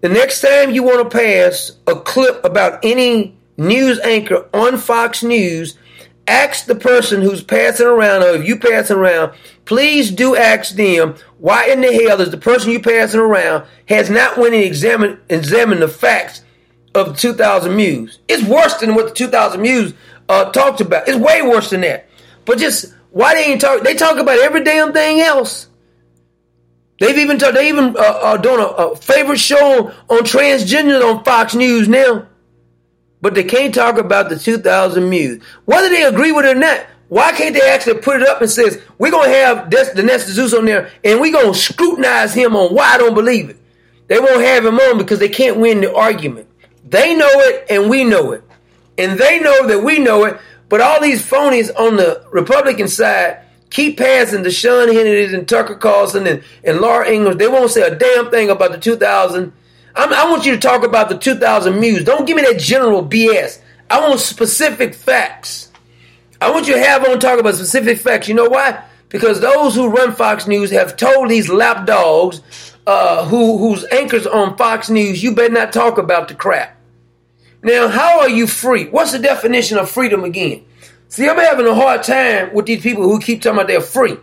The 0.00 0.08
next 0.08 0.40
time 0.40 0.70
you 0.70 0.82
want 0.82 1.10
to 1.10 1.18
pass 1.18 1.72
a 1.86 1.94
clip 1.94 2.42
about 2.44 2.84
any 2.84 3.36
news 3.58 4.00
anchor 4.00 4.48
on 4.54 4.78
Fox 4.78 5.22
News, 5.22 5.76
ask 6.26 6.64
the 6.64 6.74
person 6.74 7.20
who's 7.20 7.42
passing 7.42 7.86
around, 7.86 8.22
or 8.22 8.30
if 8.30 8.48
you 8.48 8.58
passing 8.58 8.96
around, 8.96 9.34
please 9.66 10.10
do 10.10 10.34
ask 10.34 10.74
them 10.74 11.14
why 11.38 11.66
in 11.66 11.82
the 11.82 11.92
hell 11.92 12.20
is 12.20 12.30
the 12.30 12.38
person 12.38 12.72
you 12.72 12.80
passing 12.80 13.20
around 13.20 13.66
has 13.88 14.08
not 14.08 14.38
went 14.38 14.54
and 14.54 14.64
examined 14.64 15.18
examined 15.28 15.82
the 15.82 15.88
facts 15.88 16.42
of 16.94 17.08
the 17.08 17.14
2000 17.14 17.74
Mules. 17.74 18.18
It's 18.28 18.42
worse 18.42 18.74
than 18.74 18.94
what 18.94 19.08
the 19.08 19.14
2000 19.14 19.60
Mules 19.60 19.94
uh, 20.28 20.50
talked 20.52 20.80
about. 20.80 21.08
It's 21.08 21.18
way 21.18 21.42
worse 21.42 21.70
than 21.70 21.82
that. 21.82 22.08
But 22.44 22.58
just 22.58 22.94
why 23.10 23.34
they 23.34 23.44
ain't 23.44 23.60
talk? 23.60 23.82
They 23.82 23.94
talk 23.94 24.18
about 24.18 24.38
every 24.38 24.64
damn 24.64 24.92
thing 24.92 25.20
else. 25.20 25.68
They've 26.98 27.16
even 27.18 27.38
talk, 27.38 27.54
they 27.54 27.68
even 27.68 27.96
uh, 27.96 28.00
uh, 28.00 28.36
doing 28.36 28.60
a, 28.60 28.64
a 28.64 28.96
favorite 28.96 29.38
show 29.38 29.86
on, 29.86 29.94
on 30.08 30.18
transgender 30.24 31.02
on 31.02 31.24
Fox 31.24 31.54
News 31.54 31.88
now. 31.88 32.26
But 33.22 33.34
they 33.34 33.44
can't 33.44 33.74
talk 33.74 33.98
about 33.98 34.28
the 34.30 34.38
2000 34.38 35.08
Mules. 35.08 35.42
Whether 35.64 35.88
they 35.88 36.04
agree 36.04 36.32
with 36.32 36.46
it 36.46 36.56
or 36.56 36.60
not, 36.60 36.86
Why 37.10 37.32
can't 37.32 37.54
they 37.54 37.68
actually 37.68 38.00
put 38.00 38.22
it 38.22 38.28
up 38.28 38.40
and 38.40 38.48
says 38.48 38.80
we're 38.96 39.10
gonna 39.10 39.30
have 39.30 39.68
Des- 39.68 39.94
Dinesh 39.94 40.26
D'Souza 40.26 40.58
on 40.58 40.64
there 40.64 40.90
and 41.02 41.20
we're 41.20 41.32
gonna 41.32 41.54
scrutinize 41.54 42.32
him 42.32 42.54
on 42.54 42.72
why 42.72 42.94
I 42.94 42.98
don't 42.98 43.14
believe 43.14 43.50
it. 43.50 43.56
They 44.06 44.20
won't 44.20 44.44
have 44.44 44.64
him 44.64 44.78
on 44.78 44.96
because 44.96 45.18
they 45.18 45.28
can't 45.28 45.58
win 45.58 45.80
the 45.80 45.92
argument. 45.92 46.46
They 46.90 47.14
know 47.14 47.30
it 47.30 47.66
and 47.70 47.88
we 47.88 48.04
know 48.04 48.32
it, 48.32 48.44
and 48.98 49.18
they 49.18 49.40
know 49.40 49.66
that 49.66 49.82
we 49.82 49.98
know 49.98 50.24
it. 50.24 50.38
But 50.68 50.80
all 50.80 51.00
these 51.00 51.22
phonies 51.22 51.70
on 51.76 51.96
the 51.96 52.24
Republican 52.30 52.88
side 52.88 53.42
keep 53.70 53.98
passing 53.98 54.42
the 54.42 54.50
Sean 54.50 54.88
Hannity 54.88 55.32
and 55.32 55.48
Tucker 55.48 55.76
Carlson 55.76 56.26
and, 56.26 56.42
and 56.64 56.80
Laura 56.80 57.08
Ingraham. 57.08 57.38
They 57.38 57.48
won't 57.48 57.70
say 57.70 57.82
a 57.82 57.94
damn 57.94 58.30
thing 58.30 58.50
about 58.50 58.72
the 58.72 58.78
2000. 58.78 59.52
I'm, 59.94 60.12
I 60.12 60.30
want 60.30 60.44
you 60.44 60.52
to 60.52 60.60
talk 60.60 60.84
about 60.84 61.08
the 61.08 61.18
2000 61.18 61.78
Mules. 61.78 62.04
Don't 62.04 62.26
give 62.26 62.36
me 62.36 62.42
that 62.42 62.58
general 62.58 63.04
BS. 63.04 63.60
I 63.88 64.00
want 64.00 64.20
specific 64.20 64.94
facts. 64.94 65.70
I 66.40 66.50
want 66.50 66.68
you 66.68 66.74
to 66.74 66.80
have 66.80 67.04
on 67.04 67.18
talk 67.18 67.38
about 67.38 67.54
specific 67.54 67.98
facts. 67.98 68.28
You 68.28 68.34
know 68.34 68.48
why? 68.48 68.84
Because 69.08 69.40
those 69.40 69.74
who 69.74 69.88
run 69.88 70.12
Fox 70.12 70.46
News 70.46 70.70
have 70.70 70.96
told 70.96 71.28
these 71.28 71.48
lapdogs 71.48 72.40
uh, 72.86 73.26
who 73.26 73.58
whose 73.58 73.84
anchors 73.92 74.26
on 74.26 74.56
Fox 74.56 74.88
News, 74.88 75.22
you 75.22 75.34
better 75.34 75.52
not 75.52 75.72
talk 75.72 75.98
about 75.98 76.28
the 76.28 76.34
crap. 76.34 76.79
Now, 77.62 77.88
how 77.88 78.20
are 78.20 78.28
you 78.28 78.46
free? 78.46 78.86
What's 78.86 79.12
the 79.12 79.18
definition 79.18 79.78
of 79.78 79.90
freedom 79.90 80.24
again? 80.24 80.64
See, 81.08 81.28
I'm 81.28 81.36
having 81.38 81.66
a 81.66 81.74
hard 81.74 82.02
time 82.02 82.54
with 82.54 82.66
these 82.66 82.82
people 82.82 83.02
who 83.02 83.20
keep 83.20 83.42
talking 83.42 83.58
about 83.58 83.68
they're 83.68 83.80
free. 83.80 84.16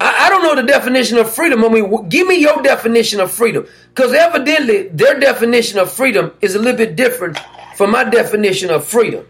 I, 0.00 0.26
I 0.26 0.28
don't 0.28 0.42
know 0.42 0.54
the 0.54 0.66
definition 0.66 1.18
of 1.18 1.32
freedom. 1.32 1.64
I 1.64 1.68
mean, 1.68 2.08
give 2.08 2.26
me 2.26 2.36
your 2.40 2.62
definition 2.62 3.20
of 3.20 3.32
freedom. 3.32 3.66
Because 3.94 4.12
evidently, 4.12 4.88
their 4.88 5.18
definition 5.18 5.78
of 5.78 5.90
freedom 5.90 6.32
is 6.40 6.54
a 6.54 6.58
little 6.58 6.76
bit 6.76 6.94
different 6.94 7.38
from 7.74 7.90
my 7.90 8.04
definition 8.04 8.70
of 8.70 8.84
freedom. 8.84 9.26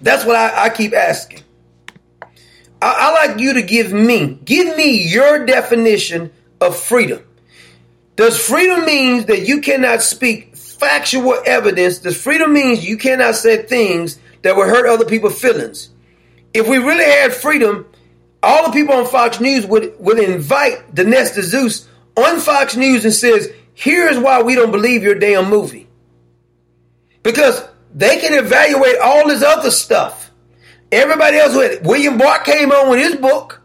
That's 0.00 0.24
what 0.24 0.36
I, 0.36 0.64
I 0.64 0.68
keep 0.70 0.94
asking. 0.94 1.42
I, 2.22 2.28
I 2.80 3.26
like 3.26 3.38
you 3.38 3.54
to 3.54 3.62
give 3.62 3.92
me, 3.92 4.38
give 4.44 4.76
me 4.76 5.08
your 5.08 5.46
definition 5.46 6.32
of 6.60 6.76
freedom. 6.76 7.22
Does 8.16 8.38
freedom 8.38 8.84
means 8.84 9.26
that 9.26 9.46
you 9.46 9.60
cannot 9.60 10.02
speak 10.02 10.51
factual 10.82 11.40
evidence? 11.46 11.98
Does 11.98 12.20
freedom 12.20 12.52
means 12.52 12.84
you 12.84 12.96
cannot 12.96 13.36
say 13.36 13.62
things 13.62 14.18
that 14.42 14.56
would 14.56 14.68
hurt 14.68 14.88
other 14.88 15.04
people's 15.04 15.40
feelings? 15.40 15.90
If 16.52 16.68
we 16.68 16.78
really 16.78 17.04
had 17.04 17.32
freedom, 17.32 17.86
all 18.42 18.66
the 18.66 18.72
people 18.72 18.94
on 18.94 19.06
Fox 19.06 19.40
News 19.40 19.64
would, 19.66 19.94
would 19.98 20.18
invite 20.18 20.94
Dinesh 20.94 21.34
D'Souza 21.34 21.88
on 22.16 22.40
Fox 22.40 22.76
News 22.76 23.04
and 23.04 23.14
says, 23.14 23.50
here's 23.74 24.18
why 24.18 24.42
we 24.42 24.54
don't 24.54 24.72
believe 24.72 25.02
your 25.02 25.14
damn 25.14 25.48
movie. 25.48 25.88
Because 27.22 27.62
they 27.94 28.18
can 28.18 28.34
evaluate 28.34 28.98
all 28.98 29.28
this 29.28 29.42
other 29.42 29.70
stuff. 29.70 30.30
Everybody 30.90 31.38
else 31.38 31.54
with 31.54 31.82
William 31.82 32.18
Barr 32.18 32.40
came 32.40 32.72
on 32.72 32.90
with 32.90 32.98
his 32.98 33.16
book. 33.16 33.62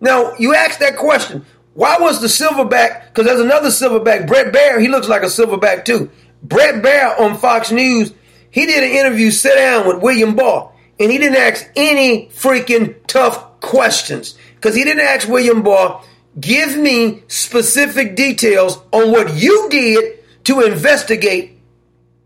Now 0.00 0.34
you 0.38 0.54
ask 0.54 0.78
that 0.78 0.96
question: 0.96 1.44
Why 1.74 1.96
was 1.98 2.20
the 2.20 2.28
silverback? 2.28 3.08
Because 3.08 3.26
there's 3.26 3.40
another 3.40 3.68
silverback, 3.68 4.26
Bret 4.26 4.52
Baier. 4.52 4.80
He 4.80 4.88
looks 4.88 5.08
like 5.08 5.22
a 5.22 5.26
silverback 5.26 5.84
too. 5.84 6.10
Bret 6.42 6.82
Baier 6.82 7.18
on 7.20 7.36
Fox 7.36 7.70
News. 7.70 8.12
He 8.50 8.66
did 8.66 8.82
an 8.82 8.90
interview, 8.90 9.30
sit 9.30 9.54
down 9.54 9.86
with 9.86 10.02
William 10.02 10.34
Barr, 10.34 10.72
and 10.98 11.10
he 11.10 11.18
didn't 11.18 11.38
ask 11.38 11.68
any 11.76 12.26
freaking 12.28 12.96
tough 13.06 13.60
questions 13.60 14.36
because 14.56 14.74
he 14.74 14.84
didn't 14.84 15.04
ask 15.04 15.28
William 15.28 15.62
Barr, 15.62 16.02
give 16.38 16.76
me 16.76 17.22
specific 17.28 18.16
details 18.16 18.78
on 18.92 19.10
what 19.12 19.34
you 19.34 19.68
did 19.70 20.18
to 20.44 20.60
investigate 20.60 21.58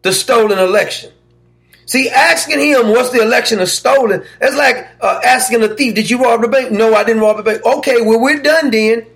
the 0.03 0.13
stolen 0.13 0.59
election. 0.59 1.13
See, 1.87 2.09
asking 2.09 2.61
him 2.61 2.89
what's 2.89 3.11
the 3.11 3.21
election 3.21 3.61
is 3.61 3.73
stolen, 3.73 4.25
that's 4.41 4.57
like 4.57 4.89
uh, 5.01 5.21
asking 5.25 5.63
a 5.63 5.69
thief, 5.69 5.95
did 5.95 6.09
you 6.09 6.23
rob 6.23 6.41
the 6.41 6.49
bank? 6.49 6.73
No, 6.73 6.95
I 6.95 7.05
didn't 7.05 7.23
rob 7.23 7.37
the 7.37 7.43
bank. 7.43 7.65
Okay, 7.65 8.01
well, 8.01 8.21
we're 8.21 8.41
done 8.41 8.71
then. 8.71 9.07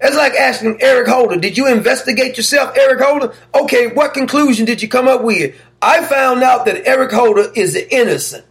That's 0.00 0.16
like 0.16 0.34
asking 0.34 0.80
Eric 0.80 1.08
Holder, 1.08 1.36
did 1.36 1.56
you 1.56 1.66
investigate 1.66 2.36
yourself, 2.36 2.76
Eric 2.76 3.00
Holder? 3.00 3.34
Okay, 3.54 3.88
what 3.88 4.14
conclusion 4.14 4.64
did 4.64 4.80
you 4.80 4.88
come 4.88 5.08
up 5.08 5.22
with? 5.22 5.56
I 5.82 6.04
found 6.04 6.42
out 6.42 6.66
that 6.66 6.86
Eric 6.86 7.10
Holder 7.10 7.50
is 7.54 7.74
innocent. 7.74 8.44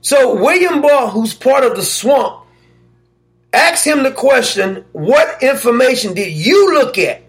So 0.00 0.34
William 0.34 0.80
Barr, 0.80 1.08
who's 1.08 1.34
part 1.34 1.64
of 1.64 1.76
the 1.76 1.82
swamp, 1.82 2.46
asked 3.52 3.86
him 3.86 4.02
the 4.02 4.12
question, 4.12 4.84
what 4.92 5.42
information 5.42 6.14
did 6.14 6.32
you 6.32 6.74
look 6.74 6.98
at? 6.98 7.22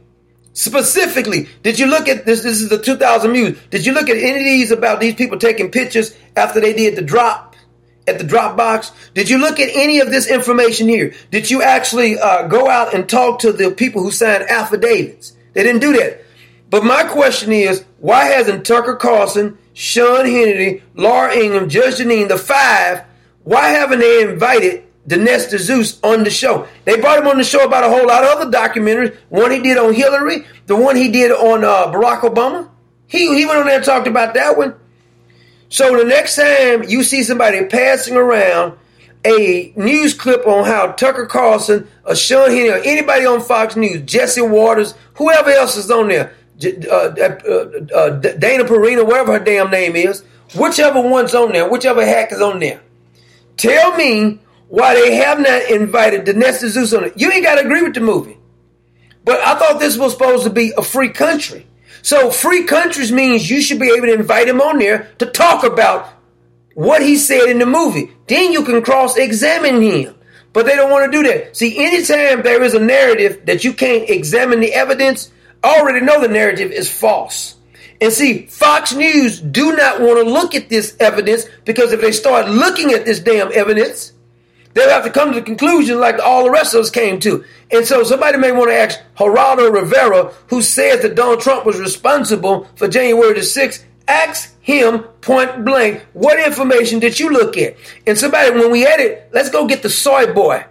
Specifically, 0.54 1.50
did 1.64 1.78
you 1.78 1.88
look 1.88 2.08
at 2.08 2.26
this? 2.26 2.44
This 2.44 2.62
is 2.62 2.70
the 2.70 2.78
2000 2.78 3.30
Mules. 3.30 3.58
Did 3.72 3.86
you 3.86 3.94
look 3.94 4.10
at 4.10 4.16
any 4.16 4.40
of 4.40 4.46
these 4.46 4.72
about 4.72 5.02
these 5.02 5.16
people 5.16 5.38
taking 5.38 5.70
pictures 5.70 6.16
after 6.38 6.62
they 6.62 6.72
did 6.72 6.96
the 6.96 7.02
drop 7.02 7.55
at 8.08 8.18
the 8.18 8.24
drop 8.24 8.58
box? 8.58 8.92
Did 9.14 9.30
you 9.30 9.38
look 9.38 9.60
at 9.60 9.70
any 9.74 10.00
of 10.00 10.10
this 10.10 10.28
information 10.28 10.88
here? 10.88 11.14
Did 11.32 11.50
you 11.50 11.62
actually 11.62 12.18
uh, 12.18 12.48
go 12.48 12.70
out 12.70 12.94
and 12.94 13.08
talk 13.08 13.40
to 13.40 13.52
the 13.52 13.72
people 13.72 14.04
who 14.04 14.12
signed 14.12 14.44
affidavits? 14.44 15.36
They 15.54 15.64
didn't 15.64 15.82
do 15.82 15.94
that. 15.94 16.24
But 16.70 16.84
my 16.84 17.04
question 17.04 17.52
is, 17.52 17.86
why 18.00 18.26
hasn't 18.26 18.66
Tucker 18.66 18.96
Carlson, 18.96 19.58
Sean 19.74 20.26
Hannity, 20.26 20.82
Laura 20.96 21.34
Ingraham, 21.34 21.70
Judge 21.70 22.00
Jeanine, 22.00 22.28
the 22.28 22.38
five, 22.38 23.04
why 23.44 23.70
haven't 23.70 24.00
they 24.00 24.24
invited 24.24 24.86
Dinesh 25.08 25.50
D'Souza 25.50 25.98
on 26.04 26.24
the 26.24 26.30
show. 26.30 26.68
They 26.84 27.00
brought 27.00 27.20
him 27.20 27.28
on 27.28 27.38
the 27.38 27.44
show 27.44 27.64
about 27.64 27.84
a 27.84 27.90
whole 27.90 28.08
lot 28.08 28.24
of 28.24 28.40
other 28.40 28.52
documentaries. 28.52 29.16
One 29.30 29.52
he 29.52 29.60
did 29.60 29.78
on 29.78 29.94
Hillary, 29.94 30.46
the 30.66 30.76
one 30.76 30.96
he 30.96 31.12
did 31.12 31.32
on 31.32 31.64
uh, 31.64 31.92
Barack 31.92 32.22
Obama. 32.22 32.70
He, 33.08 33.36
he 33.36 33.46
went 33.46 33.60
on 33.60 33.68
there 33.68 33.78
and 33.78 33.86
talked 33.86 34.08
about 34.08 34.34
that 34.34 34.58
one. 34.58 34.76
So 35.76 35.98
the 35.98 36.06
next 36.06 36.38
time 36.38 36.84
you 36.84 37.04
see 37.04 37.22
somebody 37.22 37.66
passing 37.66 38.16
around 38.16 38.78
a 39.26 39.74
news 39.76 40.14
clip 40.14 40.48
on 40.48 40.64
how 40.64 40.94
Tucker 40.94 41.26
Carlson 41.26 41.86
or 42.06 42.16
Sean 42.16 42.48
Hannity 42.48 42.72
or 42.72 42.82
anybody 42.86 43.26
on 43.26 43.42
Fox 43.42 43.76
News, 43.76 44.04
Jesse 44.04 44.40
Watters, 44.40 44.94
whoever 45.16 45.50
else 45.50 45.76
is 45.76 45.92
on 45.92 46.08
there, 46.08 46.34
uh, 46.64 46.96
uh, 46.96 47.94
uh, 47.94 48.10
Dana 48.10 48.64
Perino, 48.64 49.06
whatever 49.06 49.34
her 49.34 49.44
damn 49.44 49.70
name 49.70 49.98
is, 49.98 50.24
whichever 50.58 51.02
one's 51.02 51.36
on 51.36 51.52
there, 51.52 51.70
whichever 51.70 52.06
hack 52.06 52.32
is 52.32 52.40
on 52.40 52.60
there, 52.60 52.80
tell 53.58 53.98
me 53.98 54.40
why 54.70 54.94
they 54.94 55.16
have 55.16 55.42
not 55.42 55.70
invited 55.70 56.26
Dinesh 56.26 56.60
D'Souza 56.60 57.00
on 57.00 57.04
it. 57.04 57.20
You 57.20 57.30
ain't 57.34 57.44
got 57.44 57.56
to 57.56 57.66
agree 57.66 57.82
with 57.82 57.96
the 57.96 58.00
movie. 58.00 58.38
But 59.26 59.42
I 59.42 59.60
thought 59.60 59.82
this 59.82 59.98
was 59.98 60.14
supposed 60.14 60.46
to 60.46 60.50
be 60.50 60.72
a 60.78 60.82
free 60.82 61.10
country. 61.10 61.68
So 62.06 62.30
free 62.30 62.66
countries 62.66 63.12
means 63.12 63.50
you 63.50 63.64
should 63.64 63.80
be 63.80 63.90
able 63.90 64.06
to 64.06 64.14
invite 64.14 64.48
him 64.48 64.62
on 64.62 64.78
there 64.78 65.10
to 65.18 65.26
talk 65.26 65.64
about 65.64 66.08
what 66.76 67.02
he 67.02 67.16
said 67.16 67.50
in 67.50 67.58
the 67.58 67.66
movie. 67.66 68.12
Then 68.28 68.52
you 68.52 68.64
can 68.64 68.84
cross-examine 68.84 69.82
him. 69.82 70.14
But 70.54 70.68
they 70.68 70.76
don't 70.76 70.92
want 70.92 71.12
to 71.12 71.18
do 71.18 71.28
that. 71.28 71.58
See, 71.58 71.84
anytime 71.84 72.44
there 72.44 72.62
is 72.62 72.76
a 72.76 72.80
narrative 72.80 73.48
that 73.48 73.64
you 73.64 73.74
can't 73.74 74.08
examine 74.08 74.60
the 74.60 74.72
evidence, 74.72 75.32
I 75.64 75.80
already 75.80 76.06
know 76.06 76.22
the 76.22 76.28
narrative 76.28 76.72
is 76.72 76.96
false. 76.96 77.56
And 78.00 78.14
see, 78.14 78.46
Fox 78.46 78.94
News 78.94 79.42
do 79.42 79.76
not 79.76 80.00
want 80.00 80.24
to 80.24 80.32
look 80.32 80.54
at 80.54 80.70
this 80.70 80.96
evidence 81.00 81.46
because 81.64 81.92
if 81.92 82.02
they 82.02 82.12
start 82.12 82.50
looking 82.50 82.92
at 82.92 83.06
this 83.06 83.20
damn 83.20 83.52
evidence, 83.52 84.14
They'll 84.76 84.90
have 84.90 85.06
to 85.06 85.10
come 85.10 85.32
to 85.32 85.40
the 85.40 85.46
conclusion 85.46 86.02
like 86.02 86.20
all 86.20 86.44
the 86.44 86.52
rest 86.52 86.74
of 86.74 86.82
us 86.82 86.90
came 86.90 87.22
to. 87.22 87.46
And 87.72 87.86
so 87.86 88.04
somebody 88.04 88.38
may 88.38 88.52
want 88.52 88.70
to 88.70 88.76
ask 88.76 89.00
Geraldo 89.18 89.72
Rivera, 89.74 90.34
who 90.50 90.62
said 90.62 91.02
that 91.02 91.16
Donald 91.16 91.40
Trump 91.40 91.66
was 91.66 91.80
responsible 91.80 92.66
for 92.76 92.90
January 92.90 93.34
the 93.34 93.40
6th, 93.40 93.86
ask 94.08 94.54
him 94.62 95.00
point 95.22 95.64
blank, 95.64 96.06
what 96.12 96.46
information 96.46 97.00
did 97.00 97.18
you 97.18 97.30
look 97.30 97.58
at? 97.58 97.78
And 98.06 98.18
somebody, 98.18 98.52
when 98.52 98.70
we 98.70 98.86
edit, 98.86 99.30
let's 99.32 99.50
go 99.50 99.66
get 99.66 99.82
the 99.82 99.90
soy 99.90 100.34
boy. 100.34 100.66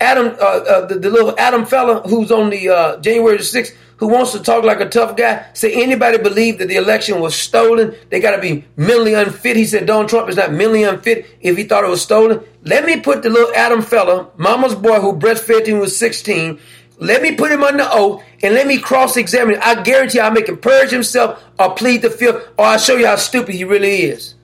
Adam, 0.00 0.36
uh, 0.38 0.44
uh, 0.44 0.86
the, 0.86 0.96
the, 0.96 1.10
little 1.10 1.34
Adam 1.38 1.64
fella 1.64 2.06
who's 2.08 2.30
on 2.30 2.50
the 2.50 2.68
uh, 2.68 3.00
January 3.00 3.38
the 3.38 3.42
6th, 3.42 3.74
who 4.00 4.08
wants 4.08 4.32
to 4.32 4.40
talk 4.40 4.64
like 4.64 4.80
a 4.80 4.88
tough 4.88 5.14
guy, 5.14 5.46
say 5.52 5.82
anybody 5.82 6.16
believe 6.16 6.58
that 6.58 6.68
the 6.68 6.76
election 6.76 7.20
was 7.20 7.36
stolen, 7.36 7.94
they 8.08 8.18
got 8.18 8.34
to 8.34 8.40
be 8.40 8.64
mentally 8.74 9.12
unfit. 9.12 9.56
He 9.56 9.66
said 9.66 9.86
Donald 9.86 10.08
Trump 10.08 10.30
is 10.30 10.36
not 10.36 10.52
mentally 10.52 10.84
unfit 10.84 11.26
if 11.42 11.56
he 11.56 11.64
thought 11.64 11.84
it 11.84 11.90
was 11.90 12.00
stolen. 12.00 12.42
Let 12.62 12.86
me 12.86 13.00
put 13.00 13.22
the 13.22 13.28
little 13.28 13.54
Adam 13.54 13.82
fella, 13.82 14.30
mama's 14.38 14.74
boy 14.74 15.00
who 15.00 15.12
breastfed 15.12 15.66
him 15.66 15.78
was 15.80 15.96
16, 15.98 16.58
let 16.98 17.22
me 17.22 17.34
put 17.34 17.52
him 17.52 17.62
under 17.62 17.86
oath 17.90 18.22
and 18.42 18.54
let 18.54 18.66
me 18.66 18.78
cross 18.78 19.18
examine 19.18 19.56
him. 19.56 19.60
I 19.62 19.82
guarantee 19.82 20.20
I'll 20.20 20.30
make 20.30 20.48
him 20.48 20.58
purge 20.58 20.90
himself 20.90 21.42
or 21.58 21.74
plead 21.74 22.02
the 22.02 22.10
fifth 22.10 22.48
or 22.58 22.64
I'll 22.64 22.78
show 22.78 22.96
you 22.96 23.06
how 23.06 23.16
stupid 23.16 23.54
he 23.54 23.64
really 23.64 24.02
is. 24.02 24.34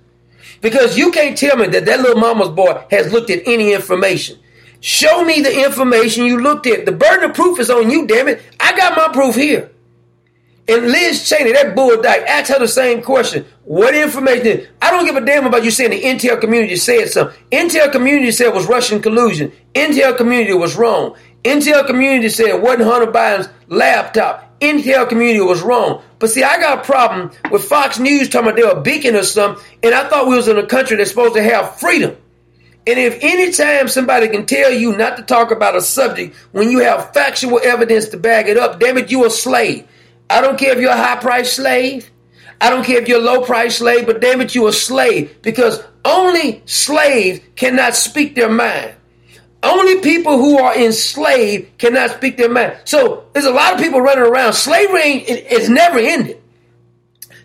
Because 0.61 0.99
you 0.99 1.13
can't 1.13 1.37
tell 1.37 1.57
me 1.57 1.67
that 1.69 1.87
that 1.87 2.01
little 2.01 2.21
mama's 2.21 2.49
boy 2.49 2.85
has 2.91 3.13
looked 3.13 3.31
at 3.31 3.43
any 3.47 3.73
information. 3.73 4.39
Show 4.81 5.25
me 5.25 5.41
the 5.41 5.65
information 5.65 6.27
you 6.27 6.41
looked 6.41 6.67
at. 6.67 6.87
The 6.87 6.93
burden 6.93 7.31
of 7.31 7.37
proof 7.37 7.59
is 7.59 7.71
on 7.71 7.91
you, 7.91 8.07
damn 8.07 8.29
it. 8.29 8.43
I 8.61 8.77
got 8.77 8.97
my 8.97 9.09
proof 9.13 9.35
here. 9.35 9.71
And 10.69 10.89
Liz 10.89 11.29
Cheney, 11.29 11.53
that 11.53 11.77
bull 11.77 12.03
dyke, 12.03 12.23
asked 12.23 12.51
her 12.51 12.59
the 12.59 12.67
same 12.67 13.01
question. 13.01 13.47
What 13.65 13.95
information? 13.95 14.67
I 14.83 14.91
don't 14.91 15.07
give 15.07 15.15
a 15.15 15.25
damn 15.25 15.47
about 15.47 15.65
you 15.65 15.71
saying 15.71 15.91
the 15.91 16.03
intel 16.03 16.41
community 16.41 16.75
said 16.75 17.09
something. 17.09 17.37
Intel 17.53 17.91
community 17.93 18.33
said 18.33 18.49
it 18.49 18.55
was 18.55 18.67
Russian 18.67 19.01
collusion. 19.01 19.53
Intel 19.75 20.17
community 20.17 20.55
was 20.55 20.77
wrong. 20.77 21.17
Intel 21.45 21.87
community 21.87 22.29
said 22.29 22.47
it 22.47 22.61
wasn't 22.61 22.85
Hunter 22.85 23.13
Biden's 23.13 23.49
laptop. 23.69 24.59
Intel 24.61 25.09
community 25.09 25.41
was 25.41 25.63
wrong. 25.63 26.03
But 26.19 26.31
see, 26.31 26.43
I 26.43 26.59
got 26.59 26.79
a 26.79 26.83
problem 26.83 27.31
with 27.53 27.65
Fox 27.65 28.01
News 28.01 28.29
talking 28.29 28.49
about 28.49 28.57
they 28.57 28.67
were 28.67 28.81
beacon 28.81 29.15
or 29.15 29.23
something, 29.23 29.63
and 29.85 29.95
I 29.95 30.09
thought 30.09 30.27
we 30.27 30.35
was 30.35 30.49
in 30.49 30.59
a 30.59 30.67
country 30.67 30.97
that's 30.97 31.11
supposed 31.11 31.35
to 31.35 31.43
have 31.43 31.79
freedom. 31.79 32.17
And 32.87 33.01
if 33.01 33.19
any 33.21 33.51
time 33.51 33.89
somebody 33.89 34.29
can 34.29 34.47
tell 34.47 34.73
you 34.73 34.97
not 34.97 35.17
to 35.17 35.25
talk 35.25 35.51
about 35.51 35.75
a 35.75 35.81
subject 35.81 36.37
when 36.53 36.71
you 36.71 36.79
have 36.81 37.13
factual 37.13 37.61
evidence 37.63 38.09
to 38.11 38.17
back 38.17 38.47
it 38.47 38.57
up, 38.57 38.79
damn 38.79 38.97
it, 38.97 39.11
you 39.11 39.27
a 39.27 39.31
slave. 39.31 39.87
I 40.31 40.41
don't 40.41 40.59
care 40.59 40.73
if 40.73 40.81
you're 40.81 40.93
a 40.93 40.97
high 40.97 41.17
price 41.17 41.53
slave. 41.53 42.11
I 42.61 42.71
don't 42.71 42.85
care 42.85 43.03
if 43.03 43.09
you're 43.09 43.21
a 43.21 43.23
low 43.23 43.45
price 43.45 43.79
slave, 43.79 44.07
but 44.07 44.21
damn 44.21 44.41
it, 44.41 44.55
you 44.55 44.67
a 44.69 44.73
slave 44.73 45.43
because 45.43 45.83
only 46.05 46.63
slaves 46.65 47.41
cannot 47.57 47.95
speak 47.95 48.35
their 48.35 48.51
mind. 48.51 48.95
Only 49.63 50.01
people 50.01 50.39
who 50.39 50.59
are 50.59 50.79
enslaved 50.79 51.79
cannot 51.79 52.11
speak 52.11 52.37
their 52.37 52.49
mind. 52.49 52.79
So 52.85 53.27
there's 53.33 53.47
a 53.47 53.51
lot 53.51 53.75
of 53.75 53.81
people 53.81 54.01
running 54.01 54.25
around. 54.25 54.53
Slavery 54.53 55.25
it's 55.27 55.69
never 55.69 55.99
ended. 55.99 56.41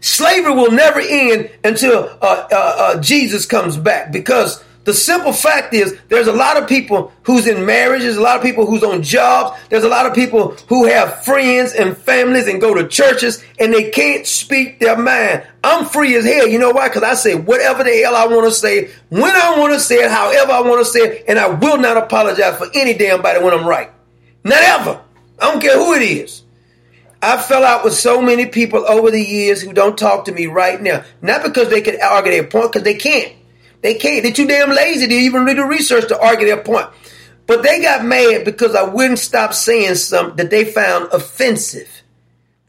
Slavery 0.01 0.53
will 0.53 0.72
never 0.72 0.99
end 0.99 1.49
until 1.63 2.09
uh, 2.22 2.47
uh, 2.51 2.76
uh, 2.77 3.01
Jesus 3.01 3.45
comes 3.45 3.77
back 3.77 4.11
because 4.11 4.63
the 4.83 4.93
simple 4.93 5.31
fact 5.31 5.73
is 5.73 5.95
there's 6.09 6.27
a 6.27 6.33
lot 6.33 6.57
of 6.57 6.67
people 6.67 7.11
who's 7.23 7.45
in 7.45 7.65
marriages, 7.65 8.17
a 8.17 8.21
lot 8.21 8.35
of 8.35 8.41
people 8.41 8.65
who's 8.65 8.83
on 8.83 9.03
jobs, 9.03 9.59
there's 9.69 9.83
a 9.83 9.89
lot 9.89 10.07
of 10.07 10.15
people 10.15 10.55
who 10.67 10.85
have 10.87 11.23
friends 11.23 11.73
and 11.73 11.95
families 11.95 12.47
and 12.47 12.59
go 12.59 12.73
to 12.73 12.87
churches 12.87 13.43
and 13.59 13.73
they 13.73 13.91
can't 13.91 14.25
speak 14.25 14.79
their 14.79 14.97
mind. 14.97 15.45
I'm 15.63 15.85
free 15.85 16.15
as 16.15 16.25
hell. 16.25 16.47
You 16.47 16.57
know 16.57 16.71
why? 16.71 16.87
Because 16.87 17.03
I 17.03 17.13
say 17.13 17.35
whatever 17.35 17.83
the 17.83 17.95
hell 18.01 18.15
I 18.15 18.25
want 18.25 18.47
to 18.47 18.51
say, 18.51 18.89
when 19.09 19.35
I 19.35 19.59
want 19.59 19.73
to 19.73 19.79
say 19.79 19.97
it, 19.97 20.09
however 20.09 20.51
I 20.51 20.61
want 20.61 20.83
to 20.83 20.91
say 20.91 20.99
it, 21.01 21.25
and 21.27 21.37
I 21.37 21.49
will 21.49 21.77
not 21.77 21.97
apologize 21.97 22.57
for 22.57 22.67
any 22.73 22.95
damn 22.95 23.21
body 23.21 23.39
when 23.43 23.53
I'm 23.53 23.67
right. 23.67 23.91
Not 24.43 24.63
ever. 24.63 25.01
I 25.39 25.51
don't 25.51 25.61
care 25.61 25.77
who 25.77 25.93
it 25.93 26.01
is. 26.01 26.41
I 27.21 27.39
fell 27.39 27.63
out 27.63 27.83
with 27.83 27.93
so 27.93 28.19
many 28.19 28.47
people 28.47 28.83
over 28.87 29.11
the 29.11 29.21
years 29.21 29.61
who 29.61 29.73
don't 29.73 29.95
talk 29.95 30.25
to 30.25 30.31
me 30.31 30.47
right 30.47 30.81
now. 30.81 31.03
Not 31.21 31.43
because 31.43 31.69
they 31.69 31.81
can 31.81 31.99
argue 32.01 32.31
their 32.31 32.45
point, 32.45 32.71
because 32.71 32.83
they 32.83 32.95
can't. 32.95 33.35
They 33.81 33.95
can't. 33.95 34.23
They're 34.23 34.31
too 34.31 34.47
damn 34.47 34.69
lazy 34.69 35.07
to 35.07 35.13
even 35.13 35.45
read 35.45 35.57
the 35.57 35.65
research 35.65 36.07
to 36.09 36.19
argue 36.19 36.47
their 36.47 36.63
point. 36.63 36.87
But 37.47 37.63
they 37.63 37.81
got 37.81 38.05
mad 38.05 38.45
because 38.45 38.75
I 38.75 38.83
wouldn't 38.83 39.19
stop 39.19 39.53
saying 39.53 39.95
something 39.95 40.37
that 40.37 40.49
they 40.49 40.65
found 40.65 41.11
offensive. 41.11 42.03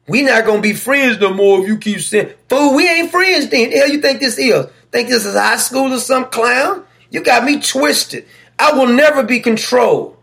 We 0.08 0.22
not 0.22 0.44
gonna 0.44 0.60
be 0.60 0.72
friends 0.72 1.20
no 1.20 1.32
more 1.32 1.60
if 1.60 1.68
you 1.68 1.78
keep 1.78 2.00
saying, 2.00 2.32
fool, 2.48 2.74
we 2.74 2.88
ain't 2.88 3.10
friends 3.10 3.48
then. 3.48 3.70
The 3.70 3.76
hell 3.76 3.88
you 3.88 4.00
think 4.00 4.20
this 4.20 4.38
is? 4.38 4.66
Think 4.90 5.08
this 5.08 5.24
is 5.24 5.34
high 5.34 5.56
school 5.56 5.92
or 5.92 5.98
some 5.98 6.26
clown? 6.26 6.84
You 7.10 7.22
got 7.22 7.44
me 7.44 7.60
twisted. 7.60 8.26
I 8.58 8.72
will 8.72 8.88
never 8.88 9.22
be 9.22 9.40
controlled. 9.40 10.16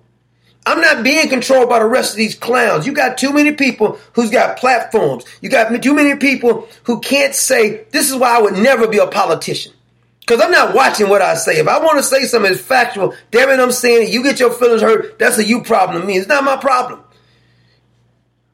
I'm 0.66 0.82
not 0.82 1.04
being 1.04 1.30
controlled 1.30 1.70
by 1.70 1.80
the 1.80 1.86
rest 1.86 2.12
of 2.12 2.18
these 2.18 2.36
clowns. 2.36 2.86
You 2.86 2.94
got 2.94 3.18
too 3.18 3.34
many 3.34 3.54
people 3.54 3.98
who's 4.14 4.30
got 4.30 4.58
platforms. 4.58 5.24
You 5.42 5.50
got 5.50 5.82
too 5.82 5.94
many 5.94 6.16
people 6.18 6.68
who 6.84 7.00
can't 7.00 7.34
say, 7.34 7.86
this 7.92 8.10
is 8.10 8.16
why 8.16 8.38
I 8.38 8.42
would 8.42 8.54
never 8.54 8.88
be 8.88 8.98
a 8.98 9.08
politician. 9.08 9.72
Because 10.30 10.46
I'm 10.46 10.52
not 10.52 10.76
watching 10.76 11.10
what 11.10 11.24
I 11.24 11.34
say. 11.34 11.58
If 11.58 11.68
I 11.68 11.80
want 11.80 11.98
to 11.98 12.04
say 12.04 12.26
something 12.26 12.52
that's 12.52 12.64
factual, 12.64 13.16
damn 13.32 13.50
it, 13.50 13.60
I'm 13.60 13.72
saying 13.72 14.10
it. 14.10 14.14
You 14.14 14.22
get 14.22 14.40
your 14.40 14.52
feelings 14.52 14.84
hurt, 14.84 15.18
that's 15.18 15.40
a 15.40 15.44
you 15.44 15.64
problem 15.64 16.02
to 16.02 16.08
me. 16.08 16.18
It's 16.18 16.28
not 16.28 16.44
my 16.44 16.56
problem. 16.56 17.04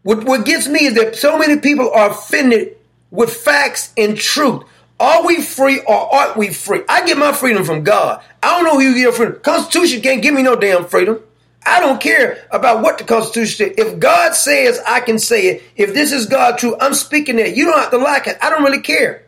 What, 0.04 0.24
what 0.24 0.46
gets 0.46 0.70
me 0.70 0.86
is 0.86 0.94
that 0.94 1.18
so 1.18 1.38
many 1.38 1.60
people 1.60 1.92
are 1.92 2.12
offended 2.12 2.78
with 3.12 3.34
facts 3.34 3.92
and 3.98 4.16
truth. 4.16 4.64
Are 5.02 5.28
we 5.28 5.42
free 5.42 5.82
or 5.86 6.16
aren't 6.16 6.38
we 6.38 6.54
free? 6.54 6.80
I 6.88 7.06
get 7.06 7.18
my 7.18 7.34
freedom 7.34 7.66
from 7.66 7.84
God. 7.84 8.24
I 8.42 8.52
don't 8.52 8.64
know 8.64 8.80
who 8.80 8.86
you 8.86 8.94
get 8.94 9.02
your 9.02 9.12
freedom. 9.12 9.42
Constitution 9.42 10.02
can't 10.02 10.22
give 10.22 10.34
me 10.34 10.44
no 10.44 10.56
damn 10.56 10.86
freedom. 10.86 11.20
I 11.66 11.82
don't 11.82 12.00
care 12.00 12.48
about 12.52 12.84
what 12.84 13.00
the 13.00 13.04
Constitution 13.04 13.76
says. 13.76 13.86
If 13.86 14.00
God 14.00 14.34
says 14.34 14.80
I 14.88 15.02
can 15.02 15.20
say 15.20 15.48
it, 15.48 15.64
if 15.76 15.94
this 15.94 16.14
is 16.14 16.26
God 16.28 16.58
true, 16.58 16.78
I'm 16.80 16.94
speaking 16.94 17.38
it. 17.38 17.58
You 17.58 17.66
don't 17.66 17.80
have 17.80 17.92
to 17.92 17.98
like 17.98 18.28
it. 18.28 18.38
I 18.42 18.50
don't 18.50 18.64
really 18.64 18.82
care. 18.82 19.25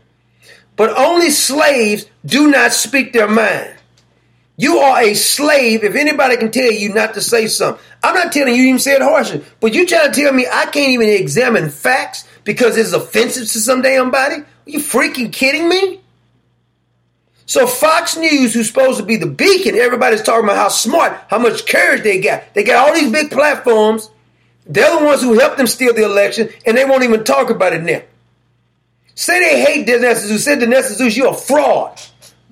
But 0.77 0.97
only 0.97 1.31
slaves 1.31 2.05
do 2.25 2.49
not 2.49 2.71
speak 2.71 3.11
their 3.11 3.27
mind. 3.27 3.73
You 4.55 4.77
are 4.77 5.01
a 5.01 5.13
slave 5.13 5.83
if 5.83 5.95
anybody 5.95 6.37
can 6.37 6.51
tell 6.51 6.71
you 6.71 6.93
not 6.93 7.13
to 7.15 7.21
say 7.21 7.47
something. 7.47 7.83
I'm 8.01 8.15
not 8.15 8.31
telling 8.31 8.55
you 8.55 8.63
even 8.63 8.79
said 8.79 9.01
it 9.01 9.01
harshly, 9.01 9.43
but 9.59 9.73
you 9.73 9.85
trying 9.85 10.11
to 10.11 10.19
tell 10.19 10.31
me 10.31 10.47
I 10.51 10.65
can't 10.65 10.93
even 10.93 11.09
examine 11.09 11.69
facts 11.69 12.27
because 12.43 12.77
it's 12.77 12.93
offensive 12.93 13.47
to 13.51 13.59
some 13.59 13.81
damn 13.81 14.09
body? 14.09 14.35
Are 14.35 14.45
you 14.65 14.79
freaking 14.79 15.33
kidding 15.33 15.67
me? 15.67 15.99
So 17.45 17.67
Fox 17.67 18.17
News, 18.17 18.53
who's 18.53 18.67
supposed 18.67 18.99
to 18.99 19.05
be 19.05 19.15
the 19.17 19.27
beacon, 19.27 19.75
everybody's 19.75 20.21
talking 20.21 20.45
about 20.45 20.57
how 20.57 20.69
smart, 20.69 21.17
how 21.29 21.39
much 21.39 21.65
courage 21.65 22.03
they 22.03 22.19
got. 22.19 22.53
They 22.53 22.63
got 22.63 22.87
all 22.87 22.95
these 22.95 23.11
big 23.11 23.31
platforms. 23.31 24.09
They're 24.65 24.99
the 24.99 25.05
ones 25.05 25.21
who 25.21 25.39
helped 25.39 25.57
them 25.57 25.67
steal 25.67 25.93
the 25.93 26.03
election, 26.03 26.49
and 26.65 26.75
they 26.75 26.85
won't 26.85 27.03
even 27.03 27.23
talk 27.23 27.49
about 27.49 27.73
it 27.73 27.83
now. 27.83 28.01
Say 29.17 29.39
they 29.39 29.61
hate 29.63 29.87
Dinesh 29.87 30.19
D'Souza. 30.19 30.37
Say 30.37 30.55
Dinesh 30.57 30.93
D'Souza, 30.93 31.17
you're 31.17 31.31
a 31.31 31.33
fraud. 31.33 31.99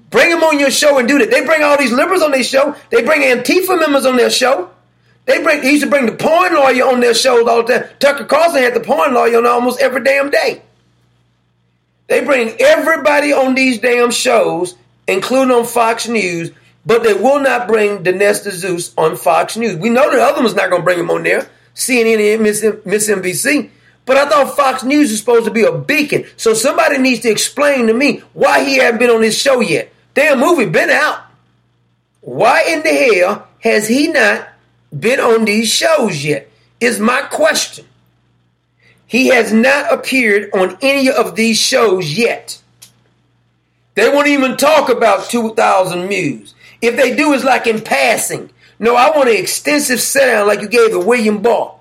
Bring 0.10 0.32
them 0.32 0.44
on 0.44 0.60
your 0.60 0.72
show 0.72 0.98
and 0.98 1.08
do 1.08 1.20
that. 1.20 1.30
They 1.30 1.46
bring 1.46 1.62
all 1.62 1.78
these 1.78 1.92
liberals 1.92 2.24
on 2.24 2.32
their 2.32 2.44
show. 2.44 2.76
They 2.90 3.04
bring 3.04 3.22
Antifa 3.22 3.80
members 3.80 4.04
on 4.08 4.18
their 4.18 4.32
show. 4.32 4.72
They 5.26 5.44
bring. 5.44 5.62
They 5.62 5.70
used 5.70 5.84
to 5.84 5.90
bring 5.90 6.08
the 6.08 6.14
porn 6.14 6.56
lawyer 6.56 6.86
on 6.86 7.02
their 7.02 7.14
shows 7.14 7.48
all 7.48 7.64
the 7.64 7.78
time. 7.78 7.90
Tucker 8.00 8.26
Carlson 8.26 8.64
had 8.64 8.74
the 8.74 8.80
porn 8.80 9.14
lawyer 9.14 9.38
on 9.38 9.46
almost 9.46 9.80
every 9.80 10.04
damn 10.04 10.32
day. 10.32 10.64
They 12.08 12.26
bring 12.26 12.56
everybody 12.60 13.32
on 13.32 13.54
these 13.54 13.78
damn 13.78 14.10
shows, 14.10 14.76
including 15.08 15.54
on 15.54 15.66
Fox 15.66 16.08
News, 16.08 16.50
but 16.84 17.04
they 17.04 17.14
will 17.14 17.42
not 17.42 17.68
bring 17.68 18.04
Dinesh 18.04 18.42
D'Souza 18.42 18.92
on 18.98 19.18
Fox 19.18 19.56
News. 19.56 19.76
We 19.76 19.90
know 19.90 20.10
the 20.10 20.20
other 20.20 20.42
one's 20.42 20.56
not 20.56 20.72
going 20.72 20.82
to 20.82 20.86
bring 20.86 21.00
him 21.00 21.12
on 21.12 21.22
there. 21.22 21.48
CNN 21.76 22.34
and 22.34 22.42
Miss, 22.42 22.66
Miss 22.86 23.08
NBC. 23.08 23.70
But 24.06 24.18
I 24.18 24.30
thought 24.30 24.56
Fox 24.56 24.84
News 24.84 25.12
is 25.12 25.20
supposed 25.20 25.46
to 25.46 25.52
be 25.52 25.64
a 25.64 25.72
beacon. 25.72 26.26
So 26.38 26.54
somebody 26.54 26.98
needs 27.00 27.22
to 27.22 27.30
explain 27.30 27.88
to 27.88 27.94
me 27.94 28.20
why 28.34 28.64
he 28.64 28.78
hasn't 28.78 29.00
been 29.00 29.10
on 29.10 29.22
this 29.22 29.40
show 29.40 29.62
yet. 29.62 29.92
Damn 30.14 30.40
movie 30.40 30.66
been 30.66 30.92
out. 30.92 31.24
Why 32.22 32.64
in 32.68 32.84
the 32.84 32.90
hell 32.90 33.48
has 33.60 33.88
he 33.88 34.08
not 34.08 34.48
been 34.98 35.20
on 35.20 35.46
these 35.46 35.72
shows 35.72 36.24
yet? 36.24 36.50
Is 36.80 37.00
my 37.00 37.22
question. 37.24 37.86
He 39.08 39.28
has 39.28 39.54
not 39.54 39.94
appeared 39.94 40.50
on 40.54 40.78
any 40.82 41.10
of 41.10 41.36
these 41.36 41.60
shows 41.60 42.18
yet. 42.18 42.62
They 43.96 44.10
won't 44.10 44.28
even 44.28 44.58
talk 44.58 44.90
about 44.90 45.30
2,000 45.30 46.08
Mules. 46.08 46.54
If 46.82 46.98
they 46.98 47.16
do, 47.16 47.34
it's 47.34 47.44
like 47.44 47.66
in 47.66 47.82
passing. 47.82 48.52
No, 48.78 48.96
I 48.96 49.16
want 49.16 49.30
an 49.30 49.38
extensive 49.38 50.02
sound 50.02 50.48
like 50.48 50.62
you 50.62 50.68
gave 50.68 50.92
to 50.92 51.00
William 51.00 51.42
Barr. 51.42 51.75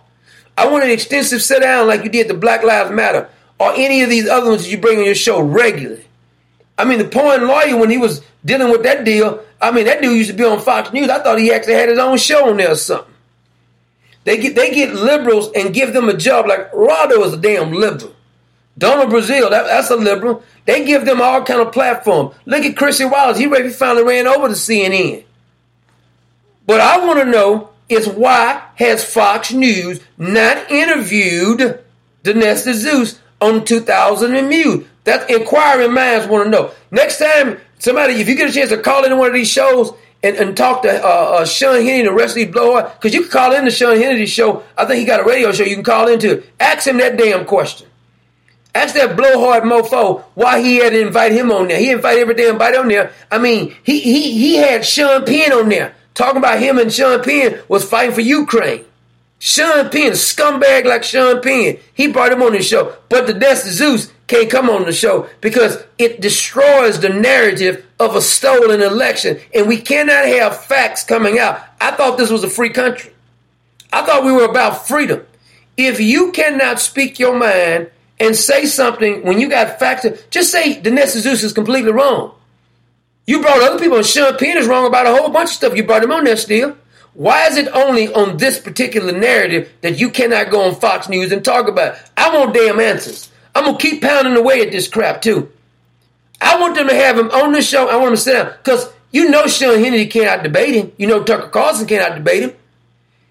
I 0.56 0.68
want 0.68 0.84
an 0.84 0.90
extensive 0.90 1.42
sit 1.42 1.62
down 1.62 1.86
like 1.86 2.04
you 2.04 2.10
did 2.10 2.28
the 2.28 2.34
Black 2.34 2.62
Lives 2.62 2.90
Matter 2.90 3.28
or 3.58 3.72
any 3.74 4.02
of 4.02 4.10
these 4.10 4.28
other 4.28 4.50
ones 4.50 4.64
that 4.64 4.70
you 4.70 4.78
bring 4.78 4.98
on 4.98 5.04
your 5.04 5.14
show 5.14 5.40
regularly. 5.40 6.04
I 6.76 6.84
mean, 6.84 6.98
the 6.98 7.04
porn 7.04 7.46
lawyer, 7.46 7.76
when 7.76 7.90
he 7.90 7.98
was 7.98 8.22
dealing 8.44 8.70
with 8.70 8.82
that 8.82 9.04
deal, 9.04 9.44
I 9.60 9.70
mean, 9.70 9.86
that 9.86 10.02
dude 10.02 10.16
used 10.16 10.30
to 10.30 10.36
be 10.36 10.44
on 10.44 10.60
Fox 10.60 10.92
News. 10.92 11.08
I 11.08 11.22
thought 11.22 11.38
he 11.38 11.52
actually 11.52 11.74
had 11.74 11.88
his 11.88 11.98
own 11.98 12.18
show 12.18 12.50
on 12.50 12.56
there 12.56 12.72
or 12.72 12.76
something. 12.76 13.12
They 14.24 14.38
get 14.38 14.54
they 14.54 14.70
get 14.70 14.94
liberals 14.94 15.50
and 15.54 15.74
give 15.74 15.92
them 15.92 16.08
a 16.08 16.16
job. 16.16 16.46
Like 16.46 16.72
Rado 16.72 17.24
is 17.26 17.34
a 17.34 17.36
damn 17.36 17.72
liberal. 17.72 18.14
Donald 18.76 19.10
Brazile, 19.10 19.50
that, 19.50 19.66
that's 19.66 19.90
a 19.90 19.96
liberal. 19.96 20.42
They 20.64 20.84
give 20.84 21.04
them 21.04 21.20
all 21.20 21.44
kind 21.44 21.60
of 21.60 21.72
platform. 21.72 22.34
Look 22.44 22.64
at 22.64 22.76
Christian 22.76 23.10
Wallace. 23.10 23.38
He 23.38 23.46
finally 23.70 24.02
ran 24.02 24.26
over 24.26 24.48
to 24.48 24.54
CNN. 24.54 25.24
But 26.66 26.80
I 26.80 27.06
want 27.06 27.20
to 27.20 27.26
know 27.26 27.70
is 27.88 28.08
why 28.08 28.62
has 28.76 29.04
Fox 29.04 29.52
News 29.52 30.00
not 30.16 30.70
interviewed 30.70 31.82
Dinesh 32.22 32.62
D'Souza 32.64 33.18
on 33.40 33.64
2000 33.64 34.34
and 34.34 34.48
Mules? 34.48 34.84
That 35.04 35.30
inquiring 35.30 35.92
minds 35.92 36.26
want 36.26 36.44
to 36.44 36.50
know. 36.50 36.70
Next 36.90 37.18
time, 37.18 37.60
somebody, 37.78 38.14
if 38.14 38.28
you 38.28 38.36
get 38.36 38.48
a 38.48 38.52
chance 38.52 38.70
to 38.70 38.78
call 38.78 39.04
into 39.04 39.16
one 39.16 39.28
of 39.28 39.34
these 39.34 39.50
shows 39.50 39.92
and, 40.22 40.36
and 40.36 40.56
talk 40.56 40.82
to 40.82 40.88
uh, 40.88 41.06
uh, 41.06 41.44
Sean 41.44 41.76
Hannity 41.76 41.98
and 41.98 42.08
the 42.08 42.12
rest 42.12 42.30
of 42.30 42.36
these 42.36 42.50
blowhard, 42.50 42.90
because 42.94 43.12
you 43.12 43.22
can 43.22 43.30
call 43.30 43.52
in 43.52 43.66
the 43.66 43.70
Sean 43.70 43.96
Hannity 43.96 44.26
show. 44.26 44.62
I 44.78 44.86
think 44.86 45.00
he 45.00 45.04
got 45.04 45.20
a 45.20 45.24
radio 45.24 45.52
show 45.52 45.64
you 45.64 45.74
can 45.74 45.84
call 45.84 46.08
into. 46.08 46.42
Ask 46.58 46.86
him 46.86 46.96
that 46.98 47.18
damn 47.18 47.44
question. 47.44 47.88
Ask 48.74 48.94
that 48.94 49.14
blowhard 49.14 49.62
mofo 49.64 50.22
why 50.34 50.60
he 50.60 50.76
had 50.76 50.90
to 50.90 51.00
invite 51.00 51.32
him 51.32 51.52
on 51.52 51.68
there. 51.68 51.78
He 51.78 51.90
invited 51.90 52.22
every 52.22 52.34
damn 52.34 52.58
body 52.58 52.76
on 52.78 52.88
there. 52.88 53.12
I 53.30 53.38
mean, 53.38 53.76
he 53.84 54.00
he 54.00 54.32
he 54.32 54.56
had 54.56 54.84
Sean 54.84 55.24
Penn 55.24 55.52
on 55.52 55.68
there 55.68 55.94
talking 56.14 56.38
about 56.38 56.60
him 56.60 56.78
and 56.78 56.92
Sean 56.92 57.22
Penn 57.22 57.60
was 57.68 57.88
fighting 57.88 58.14
for 58.14 58.20
Ukraine. 58.20 58.84
Sean 59.38 59.90
Penn, 59.90 60.12
scumbag 60.12 60.86
like 60.86 61.04
Sean 61.04 61.42
Penn, 61.42 61.78
he 61.92 62.06
brought 62.06 62.32
him 62.32 62.42
on 62.42 62.52
the 62.52 62.62
show. 62.62 62.96
But 63.08 63.26
Dinesh 63.26 63.64
D'Souza 63.64 64.10
can't 64.26 64.50
come 64.50 64.70
on 64.70 64.84
the 64.84 64.92
show 64.92 65.28
because 65.42 65.84
it 65.98 66.20
destroys 66.20 67.00
the 67.00 67.10
narrative 67.10 67.84
of 68.00 68.16
a 68.16 68.22
stolen 68.22 68.80
election. 68.80 69.38
And 69.54 69.68
we 69.68 69.76
cannot 69.76 70.24
have 70.24 70.64
facts 70.64 71.04
coming 71.04 71.38
out. 71.38 71.60
I 71.80 71.90
thought 71.90 72.16
this 72.16 72.30
was 72.30 72.42
a 72.42 72.48
free 72.48 72.70
country. 72.70 73.12
I 73.92 74.02
thought 74.06 74.24
we 74.24 74.32
were 74.32 74.46
about 74.46 74.88
freedom. 74.88 75.26
If 75.76 76.00
you 76.00 76.32
cannot 76.32 76.80
speak 76.80 77.18
your 77.18 77.36
mind 77.36 77.90
and 78.18 78.34
say 78.34 78.64
something 78.64 79.24
when 79.24 79.40
you 79.40 79.50
got 79.50 79.78
facts, 79.78 80.06
just 80.30 80.50
say 80.50 80.80
Dinesh 80.80 81.12
D'Souza 81.12 81.44
is 81.46 81.52
completely 81.52 81.92
wrong. 81.92 82.34
You 83.26 83.40
brought 83.40 83.62
other 83.62 83.78
people, 83.78 83.96
and 83.96 84.06
Sean 84.06 84.36
Penn 84.36 84.58
is 84.58 84.66
wrong 84.66 84.86
about 84.86 85.06
a 85.06 85.14
whole 85.14 85.30
bunch 85.30 85.50
of 85.50 85.56
stuff. 85.56 85.76
You 85.76 85.84
brought 85.84 86.04
him 86.04 86.12
on 86.12 86.24
there 86.24 86.36
still. 86.36 86.76
Why 87.14 87.46
is 87.46 87.56
it 87.56 87.68
only 87.68 88.12
on 88.12 88.36
this 88.36 88.58
particular 88.58 89.12
narrative 89.12 89.72
that 89.80 89.98
you 90.00 90.10
cannot 90.10 90.50
go 90.50 90.62
on 90.68 90.74
Fox 90.74 91.08
News 91.08 91.32
and 91.32 91.44
talk 91.44 91.68
about? 91.68 91.94
It? 91.94 92.10
I 92.16 92.34
want 92.34 92.54
damn 92.54 92.80
answers. 92.80 93.30
I'm 93.54 93.64
gonna 93.64 93.78
keep 93.78 94.02
pounding 94.02 94.36
away 94.36 94.62
at 94.62 94.72
this 94.72 94.88
crap 94.88 95.22
too. 95.22 95.50
I 96.40 96.60
want 96.60 96.74
them 96.74 96.88
to 96.88 96.94
have 96.94 97.16
him 97.16 97.30
on 97.30 97.52
the 97.52 97.62
show. 97.62 97.88
I 97.88 97.96
want 97.96 98.08
him 98.08 98.16
to 98.16 98.20
sit 98.20 98.32
down 98.32 98.52
because 98.62 98.92
You 99.12 99.30
know 99.30 99.46
Sean 99.46 99.78
Hannity 99.78 100.10
cannot 100.10 100.42
debate 100.42 100.74
him. 100.74 100.92
You 100.96 101.06
know 101.06 101.22
Tucker 101.22 101.48
Carlson 101.48 101.86
cannot 101.86 102.16
debate 102.16 102.42
him. 102.42 102.52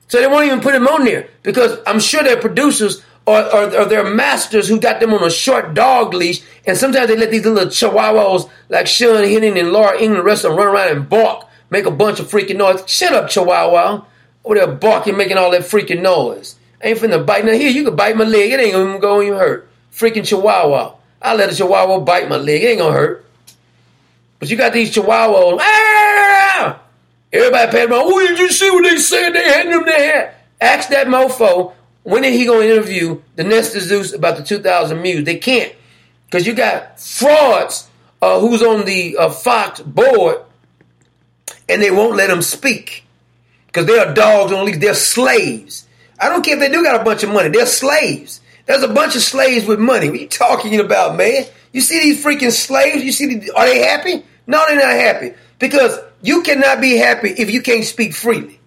So 0.07 0.21
they 0.21 0.27
won't 0.27 0.45
even 0.45 0.61
put 0.61 0.75
him 0.75 0.87
on 0.87 1.03
there 1.03 1.27
because 1.43 1.77
I'm 1.85 1.99
sure 1.99 2.23
their 2.23 2.39
producers 2.39 3.03
or, 3.25 3.41
or, 3.55 3.75
or 3.75 3.85
their 3.85 4.03
masters 4.03 4.67
who 4.67 4.79
got 4.79 4.99
them 4.99 5.13
on 5.13 5.23
a 5.23 5.29
short 5.29 5.73
dog 5.73 6.13
leash, 6.13 6.41
and 6.65 6.77
sometimes 6.77 7.07
they 7.07 7.15
let 7.15 7.31
these 7.31 7.45
little 7.45 7.69
chihuahuas 7.69 8.49
like 8.69 8.87
Sean 8.87 9.23
Hannity 9.23 9.59
and 9.59 9.71
Laura 9.71 9.97
the 9.97 10.23
rest 10.23 10.43
them 10.43 10.55
run 10.55 10.67
around 10.67 10.95
and 10.95 11.09
bark, 11.09 11.47
make 11.69 11.85
a 11.85 11.91
bunch 11.91 12.19
of 12.19 12.29
freaking 12.29 12.57
noise. 12.57 12.83
Shut 12.87 13.13
up, 13.13 13.29
chihuahua. 13.29 14.05
Over 14.45 14.55
there 14.55 14.67
barking, 14.67 15.15
making 15.15 15.37
all 15.37 15.51
that 15.51 15.61
freaking 15.61 16.01
noise. 16.01 16.55
Ain't 16.81 16.99
finna 16.99 17.25
bite. 17.25 17.45
Now 17.45 17.53
here, 17.53 17.69
you 17.69 17.85
can 17.85 17.95
bite 17.95 18.17
my 18.17 18.25
leg. 18.25 18.51
It 18.51 18.59
ain't 18.59 18.73
gonna 18.73 18.99
go 18.99 19.25
hurt. 19.37 19.69
Freaking 19.93 20.27
chihuahua. 20.27 20.95
I 21.21 21.33
let 21.35 21.51
a 21.51 21.55
chihuahua 21.55 21.99
bite 22.01 22.27
my 22.27 22.35
leg. 22.35 22.61
It 22.61 22.67
ain't 22.67 22.79
gonna 22.79 22.91
hurt. 22.91 23.25
But 24.39 24.49
you 24.49 24.57
got 24.57 24.73
these 24.73 24.93
chihuahuas. 24.93 25.59
Ah! 25.61 26.81
Everybody 27.31 27.71
paid 27.71 27.89
them. 27.89 27.93
Oh, 27.93 28.27
did 28.27 28.37
you 28.37 28.51
see 28.51 28.69
what 28.69 28.83
they 28.83 28.97
said? 28.97 29.31
They 29.31 29.43
had 29.43 29.67
them 29.67 29.85
there. 29.85 30.35
Ask 30.59 30.89
that 30.89 31.07
mofo 31.07 31.73
when 32.03 32.23
is 32.23 32.35
he 32.35 32.45
going 32.45 32.67
to 32.67 32.75
interview 32.75 33.21
Dinesh 33.37 33.71
D'Souza 33.71 34.15
about 34.15 34.37
the 34.37 34.43
2000 34.43 35.01
Mules? 35.01 35.25
They 35.25 35.37
can't 35.37 35.73
because 36.25 36.45
you 36.45 36.53
got 36.53 36.99
frauds 36.99 37.89
uh, 38.21 38.39
who's 38.39 38.61
on 38.61 38.85
the 38.85 39.17
uh, 39.17 39.29
Fox 39.29 39.79
board 39.81 40.37
and 41.69 41.81
they 41.81 41.91
won't 41.91 42.15
let 42.15 42.27
them 42.27 42.41
speak 42.41 43.05
because 43.67 43.85
they 43.85 43.97
are 43.97 44.13
dogs 44.13 44.51
on 44.51 44.65
leash. 44.65 44.77
They're 44.77 44.93
slaves. 44.93 45.87
I 46.19 46.29
don't 46.29 46.43
care 46.43 46.55
if 46.55 46.59
they 46.59 46.69
do 46.69 46.83
got 46.83 46.99
a 46.99 47.03
bunch 47.03 47.23
of 47.23 47.31
money. 47.31 47.49
They're 47.49 47.65
slaves. 47.65 48.41
There's 48.65 48.83
a 48.83 48.87
bunch 48.87 49.15
of 49.15 49.21
slaves 49.21 49.65
with 49.65 49.79
money. 49.79 50.09
What 50.09 50.17
are 50.17 50.21
you 50.21 50.27
talking 50.27 50.79
about, 50.79 51.17
man? 51.17 51.45
You 51.71 51.81
see 51.81 51.99
these 51.99 52.23
freaking 52.23 52.51
slaves? 52.51 53.03
You 53.03 53.11
see, 53.11 53.49
are 53.55 53.65
they 53.65 53.79
happy? 53.79 54.23
No, 54.47 54.63
they're 54.67 54.77
not 54.77 54.93
happy 54.93 55.33
because 55.59 55.99
you 56.21 56.43
cannot 56.43 56.79
be 56.79 56.97
happy 56.97 57.29
if 57.29 57.51
you 57.51 57.61
can't 57.61 57.83
speak 57.83 58.13
freely. 58.13 58.59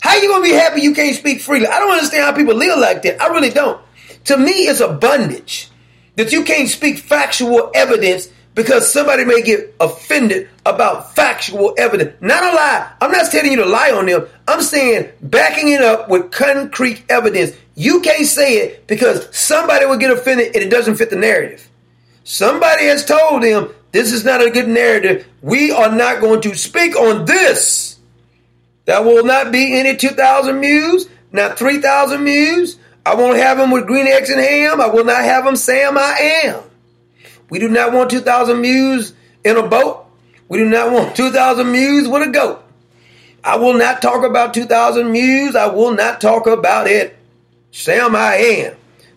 How 0.00 0.16
you 0.16 0.28
gonna 0.28 0.44
be 0.44 0.52
happy 0.52 0.80
you 0.80 0.94
can't 0.94 1.14
speak 1.14 1.40
freely? 1.40 1.66
I 1.66 1.78
don't 1.78 1.92
understand 1.92 2.24
how 2.24 2.32
people 2.32 2.54
live 2.54 2.78
like 2.78 3.02
that. 3.02 3.20
I 3.20 3.28
really 3.28 3.50
don't. 3.50 3.80
To 4.24 4.36
me, 4.36 4.50
it's 4.50 4.80
a 4.80 4.92
bondage 4.92 5.68
that 6.16 6.32
you 6.32 6.44
can't 6.44 6.68
speak 6.68 6.98
factual 6.98 7.70
evidence 7.74 8.28
because 8.54 8.92
somebody 8.92 9.24
may 9.24 9.42
get 9.42 9.74
offended 9.78 10.48
about 10.66 11.14
factual 11.14 11.74
evidence. 11.78 12.14
Not 12.20 12.42
a 12.42 12.54
lie. 12.54 12.92
I'm 13.00 13.12
not 13.12 13.30
telling 13.30 13.52
you 13.52 13.58
to 13.58 13.66
lie 13.66 13.92
on 13.92 14.06
them. 14.06 14.26
I'm 14.48 14.62
saying 14.62 15.10
backing 15.22 15.68
it 15.68 15.82
up 15.82 16.08
with 16.08 16.30
concrete 16.32 17.04
evidence. 17.08 17.52
You 17.74 18.00
can't 18.00 18.26
say 18.26 18.58
it 18.58 18.86
because 18.86 19.34
somebody 19.36 19.86
will 19.86 19.96
get 19.96 20.10
offended 20.10 20.48
and 20.54 20.64
it 20.64 20.70
doesn't 20.70 20.96
fit 20.96 21.10
the 21.10 21.16
narrative. 21.16 21.68
Somebody 22.24 22.84
has 22.86 23.04
told 23.04 23.42
them 23.42 23.72
this 23.92 24.12
is 24.12 24.24
not 24.24 24.44
a 24.44 24.50
good 24.50 24.68
narrative. 24.68 25.26
We 25.42 25.72
are 25.72 25.94
not 25.94 26.20
going 26.20 26.40
to 26.42 26.54
speak 26.54 26.96
on 26.96 27.24
this. 27.24 27.99
That 28.86 29.04
will 29.04 29.24
not 29.24 29.52
be 29.52 29.78
any 29.78 29.96
2,000 29.96 30.58
Mules, 30.58 31.06
not 31.32 31.58
3,000 31.58 32.22
Mules. 32.22 32.76
I 33.04 33.14
won't 33.14 33.38
have 33.38 33.58
them 33.58 33.70
with 33.70 33.86
green 33.86 34.06
eggs 34.06 34.30
and 34.30 34.40
ham. 34.40 34.80
I 34.80 34.88
will 34.88 35.04
not 35.04 35.22
have 35.24 35.44
them 35.44 35.56
Sam 35.56 35.96
I 35.96 36.42
am. 36.44 36.62
We 37.48 37.58
do 37.58 37.68
not 37.68 37.92
want 37.92 38.10
2,000 38.10 38.60
Mules 38.60 39.12
in 39.44 39.56
a 39.56 39.66
boat. 39.66 40.06
We 40.48 40.58
do 40.58 40.68
not 40.68 40.92
want 40.92 41.16
2,000 41.16 41.70
Mules 41.70 42.08
with 42.08 42.28
a 42.28 42.30
goat. 42.30 42.62
I 43.42 43.56
will 43.56 43.74
not 43.74 44.02
talk 44.02 44.24
about 44.24 44.54
2,000 44.54 45.10
Mules. 45.10 45.56
I 45.56 45.66
will 45.66 45.94
not 45.94 46.20
talk 46.20 46.46
about 46.46 46.86
it. 46.86 47.16
Sam 47.70 48.14
I 48.14 48.34
am. 48.34 48.76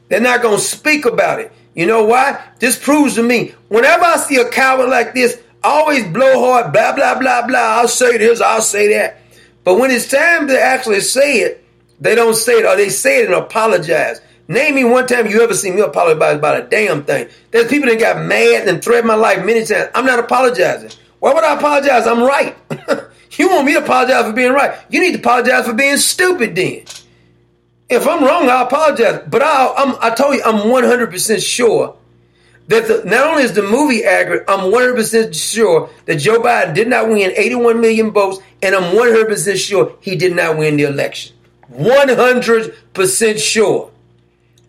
They're 0.10 0.22
not 0.22 0.41
going 0.41 0.57
to 0.57 0.64
speak 0.64 1.06
about 1.06 1.40
it. 1.40 1.52
You 1.76 1.88
know 1.88 2.06
why? 2.06 2.44
This 2.60 2.77
proves 2.77 3.15
to 3.15 3.23
me, 3.23 3.56
whenever 3.68 4.03
I 4.03 4.18
see 4.18 4.35
a 4.38 4.48
coward 4.48 4.90
like 4.90 5.14
this, 5.14 5.41
I 5.64 5.69
always 5.69 6.06
blow 6.06 6.40
hard, 6.40 6.72
blah, 6.72 6.94
blah, 6.94 7.18
blah, 7.18 7.48
blah. 7.48 7.80
I'll 7.80 7.88
say 7.88 8.18
this, 8.18 8.41
I'll 8.41 8.61
say 8.61 8.94
that. 8.94 9.23
But 9.64 9.80
when 9.80 9.91
it's 9.91 10.10
time 10.10 10.48
to 10.48 10.60
actually 10.60 11.02
say 11.02 11.40
it, 11.40 11.65
they 11.99 12.15
don't 12.15 12.35
say 12.35 12.60
it 12.60 12.65
or 12.65 12.76
they 12.76 12.90
say 12.90 13.22
it 13.22 13.26
and 13.26 13.34
apologize. 13.34 14.19
Name 14.48 14.76
me 14.76 14.84
one 14.84 15.07
time 15.07 15.27
you 15.27 15.41
ever 15.41 15.53
seen 15.53 15.76
me 15.76 15.81
apologize 15.81 16.38
about 16.38 16.60
a 16.60 16.64
damn 16.64 17.03
thing. 17.03 17.30
There's 17.52 17.69
people 17.69 17.90
that 17.90 17.99
got 17.99 18.22
mad 18.23 18.68
and 18.68 18.84
threatened 18.84 19.07
my 19.07 19.15
life 19.15 19.45
many 19.45 19.65
times. 19.65 19.90
I'm 19.95 20.06
not 20.06 20.19
apologizing. 20.19 20.91
Why 21.19 21.34
would 21.34 21.44
I 21.45 21.56
apologize? 21.56 22.06
I'm 22.06 22.22
right. 22.22 22.57
you 23.38 23.49
want 23.49 23.65
me 23.65 23.73
to 23.73 23.80
apologize 23.80 24.26
for 24.26 24.34
being 24.34 24.52
right? 24.52 24.77
You 24.90 24.99
need 24.99 25.14
to 25.14 25.19
apologize 25.19 25.65
for 25.65 25.73
being 25.73 25.98
stupid 25.98 26.56
then. 26.56 26.84
If 27.90 28.07
I'm 28.07 28.23
wrong, 28.23 28.49
I 28.49 28.64
apologize. 28.64 29.23
But 29.30 29.41
I, 29.41 29.73
I'm, 29.77 29.95
I 30.02 30.14
told 30.14 30.35
you, 30.35 30.44
I'm 30.44 30.56
100% 30.56 31.41
sure 31.41 31.95
that 32.68 32.88
the, 32.88 33.03
not 33.06 33.27
only 33.27 33.44
is 33.44 33.53
the 33.53 33.61
movie 33.61 34.03
accurate, 34.06 34.45
I'm 34.48 34.72
100% 34.72 35.35
sure 35.35 35.90
that 36.06 36.15
Joe 36.15 36.40
Biden 36.40 36.73
did 36.73 36.88
not 36.88 37.10
win 37.10 37.34
81 37.35 37.81
million 37.81 38.11
votes, 38.11 38.40
and 38.61 38.73
I'm 38.76 38.95
100% 38.95 39.57
sure 39.57 39.95
he 39.99 40.15
did 40.15 40.35
not 40.35 40.57
win 40.57 40.77
the 40.77 40.84
election. 40.84 41.35
100% 41.72 43.40
sure. 43.40 43.91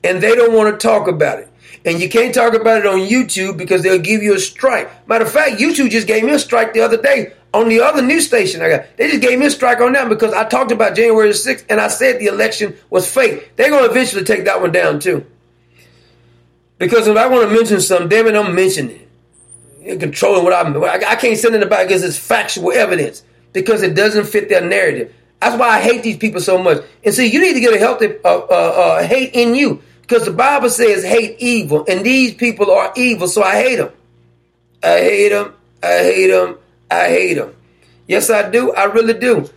And 0.03 0.23
they 0.23 0.35
don't 0.35 0.53
want 0.53 0.79
to 0.79 0.87
talk 0.87 1.09
about 1.09 1.39
it. 1.39 1.49
And 1.85 2.01
you 2.01 2.09
can't 2.09 2.35
talk 2.35 2.55
about 2.55 2.79
it 2.79 2.87
on 2.87 3.01
YouTube 3.01 3.59
because 3.59 3.83
they'll 3.83 3.99
give 3.99 4.23
you 4.23 4.35
a 4.35 4.39
strike. 4.39 5.07
Matter 5.07 5.25
of 5.25 5.31
fact, 5.33 5.61
YouTube 5.61 5.91
just 5.91 6.07
gave 6.07 6.25
me 6.25 6.33
a 6.33 6.39
strike 6.39 6.73
the 6.73 6.81
other 6.81 7.01
day 7.01 7.35
on 7.53 7.69
the 7.69 7.81
other 7.81 8.03
news 8.03 8.27
station 8.27 8.63
I 8.63 8.71
got. 8.71 8.97
They 8.97 9.09
just 9.09 9.23
gave 9.23 9.39
me 9.39 9.47
a 9.47 9.51
strike 9.51 9.81
on 9.81 9.93
that 9.93 10.09
because 10.09 10.33
I 10.33 10.45
talked 10.45 10.73
about 10.73 10.97
January 10.97 11.31
6th 11.31 11.67
and 11.69 11.81
I 11.81 11.89
said 11.89 12.19
the 12.19 12.27
election 12.27 12.77
was 12.91 13.09
fake. 13.11 13.55
They're 13.57 13.71
going 13.71 13.85
to 13.85 13.91
eventually 13.91 14.25
take 14.25 14.47
that 14.47 14.61
one 14.61 14.73
down 14.73 14.99
too. 14.99 15.27
Because 16.79 17.07
if 17.07 17.17
I 17.17 17.27
want 17.29 17.49
to 17.49 17.55
mention 17.55 17.81
something, 17.81 18.09
damn 18.09 18.27
it, 18.27 18.35
I'm 18.35 18.55
mentioning 18.55 18.97
it. 18.97 19.09
You're 19.81 19.99
controlling 19.99 20.45
what 20.45 20.53
I'm. 20.53 20.83
I 20.83 21.15
can't 21.17 21.39
send 21.39 21.55
it 21.55 21.63
about 21.63 21.87
because 21.87 22.03
it's 22.03 22.17
factual 22.17 22.73
evidence 22.73 23.23
because 23.53 23.83
it 23.83 23.95
doesn't 23.95 24.25
fit 24.27 24.49
their 24.49 24.67
narrative. 24.67 25.15
That's 25.41 25.59
why 25.59 25.69
I 25.69 25.81
hate 25.81 26.03
these 26.03 26.17
people 26.17 26.41
so 26.41 26.57
much. 26.57 26.83
And 27.05 27.15
see, 27.15 27.27
you 27.27 27.41
need 27.41 27.53
to 27.53 27.61
get 27.61 27.75
a 27.75 27.79
healthy 27.79 28.15
uh, 28.25 28.39
uh, 28.39 28.45
uh, 28.49 29.07
hate 29.07 29.35
in 29.35 29.55
you 29.55 29.83
because 30.01 30.25
the 30.25 30.33
Bible 30.33 30.71
says 30.71 31.05
hate 31.05 31.37
evil, 31.39 31.85
and 31.87 32.05
these 32.05 32.35
people 32.35 32.71
are 32.71 32.93
evil, 32.97 33.29
so 33.29 33.43
I 33.43 33.57
hate 33.63 33.77
them. 33.77 33.91
I 34.83 35.01
hate 35.01 35.29
them. 35.31 35.55
I 35.83 35.99
hate 35.99 36.27
them. 36.29 36.59
I 36.91 37.09
hate 37.09 37.35
them. 37.35 37.55
Yes, 38.07 38.31
I 38.31 38.51
do. 38.51 38.73
I 38.73 38.85
really 38.85 39.15
do. 39.15 39.49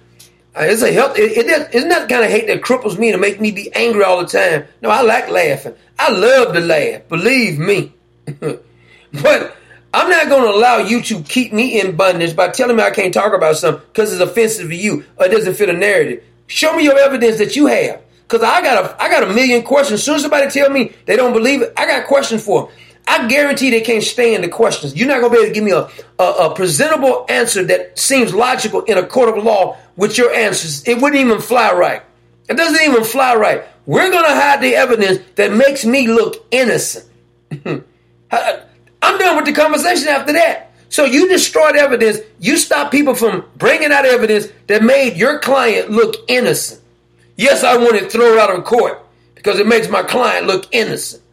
Uh, 0.57 0.63
it's 0.63 0.81
a 0.81 0.91
health. 0.91 1.17
It, 1.17 1.37
it, 1.37 1.69
it's 1.71 1.85
not 1.85 2.03
the 2.03 2.07
kind 2.07 2.25
of 2.25 2.31
hate 2.31 2.47
that 2.47 2.61
cripples 2.61 2.97
me 2.97 3.11
to 3.11 3.17
make 3.17 3.39
me 3.39 3.51
be 3.51 3.71
angry 3.73 4.03
all 4.03 4.19
the 4.19 4.25
time. 4.25 4.65
No, 4.81 4.89
I 4.89 5.01
like 5.01 5.29
laughing. 5.29 5.75
I 5.99 6.11
love 6.11 6.53
to 6.53 6.59
laugh. 6.59 7.07
Believe 7.09 7.59
me. 7.59 7.93
but 8.25 9.55
I'm 9.93 10.09
not 10.09 10.29
going 10.29 10.43
to 10.43 10.57
allow 10.57 10.77
you 10.77 11.01
to 11.03 11.21
keep 11.21 11.53
me 11.53 11.79
in 11.79 11.95
bondage 11.95 12.35
by 12.35 12.49
telling 12.49 12.75
me 12.75 12.83
I 12.83 12.89
can't 12.89 13.13
talk 13.13 13.33
about 13.33 13.57
something 13.57 13.85
because 13.87 14.11
it's 14.11 14.21
offensive 14.21 14.69
to 14.69 14.75
you 14.75 15.05
or 15.17 15.27
it 15.27 15.31
doesn't 15.31 15.53
fit 15.53 15.69
a 15.69 15.73
narrative. 15.73 16.23
Show 16.47 16.75
me 16.75 16.83
your 16.83 16.97
evidence 16.97 17.37
that 17.37 17.55
you 17.55 17.67
have. 17.67 18.01
Because 18.23 18.43
I 18.43 18.61
got 18.61 18.83
a 18.83 19.01
I 19.01 19.09
got 19.09 19.23
a 19.23 19.33
million 19.33 19.63
questions. 19.63 20.01
As 20.01 20.05
soon 20.05 20.15
as 20.15 20.21
somebody 20.23 20.49
tell 20.49 20.69
me 20.69 20.91
they 21.05 21.15
don't 21.15 21.33
believe 21.33 21.61
it, 21.61 21.71
I 21.77 21.85
got 21.85 22.07
questions 22.07 22.43
for 22.43 22.63
them. 22.63 22.71
I 23.07 23.27
guarantee 23.27 23.69
they 23.69 23.81
can't 23.81 24.03
stand 24.03 24.43
the 24.43 24.49
questions. 24.49 24.95
You're 24.95 25.07
not 25.07 25.21
going 25.21 25.31
to 25.31 25.37
be 25.37 25.43
able 25.43 25.47
to 25.47 25.53
give 25.53 25.63
me 25.63 25.71
a, 25.71 25.89
a, 26.21 26.49
a, 26.49 26.55
presentable 26.55 27.25
answer 27.29 27.63
that 27.63 27.97
seems 27.97 28.33
logical 28.33 28.81
in 28.81 28.97
a 28.97 29.05
court 29.05 29.35
of 29.35 29.41
law 29.41 29.77
with 29.95 30.17
your 30.17 30.33
answers. 30.33 30.85
It 30.85 31.01
wouldn't 31.01 31.21
even 31.21 31.39
fly 31.39 31.71
right. 31.71 32.03
It 32.49 32.57
doesn't 32.57 32.81
even 32.83 33.05
fly 33.05 33.35
right. 33.35 33.63
We're 33.85 34.11
going 34.11 34.25
to 34.25 34.35
hide 34.35 34.61
the 34.61 34.75
evidence 34.75 35.19
that 35.35 35.53
makes 35.53 35.85
me 35.85 36.07
look 36.07 36.45
innocent. 36.51 37.05
I'm 38.31 39.17
done 39.19 39.37
with 39.37 39.45
the 39.45 39.53
conversation 39.53 40.09
after 40.09 40.33
that. 40.33 40.71
So 40.89 41.05
you 41.05 41.29
destroyed 41.29 41.75
evidence. 41.75 42.19
You 42.39 42.57
stopped 42.57 42.91
people 42.91 43.15
from 43.15 43.45
bringing 43.55 43.91
out 43.91 44.05
evidence 44.05 44.47
that 44.67 44.83
made 44.83 45.15
your 45.15 45.39
client 45.39 45.89
look 45.89 46.15
innocent. 46.27 46.81
Yes, 47.37 47.63
I 47.63 47.77
want 47.77 47.99
to 47.99 48.09
throw 48.09 48.33
it 48.33 48.39
out 48.39 48.53
of 48.53 48.65
court 48.65 49.05
because 49.35 49.59
it 49.59 49.67
makes 49.67 49.87
my 49.87 50.03
client 50.03 50.47
look 50.47 50.65
innocent. 50.71 51.23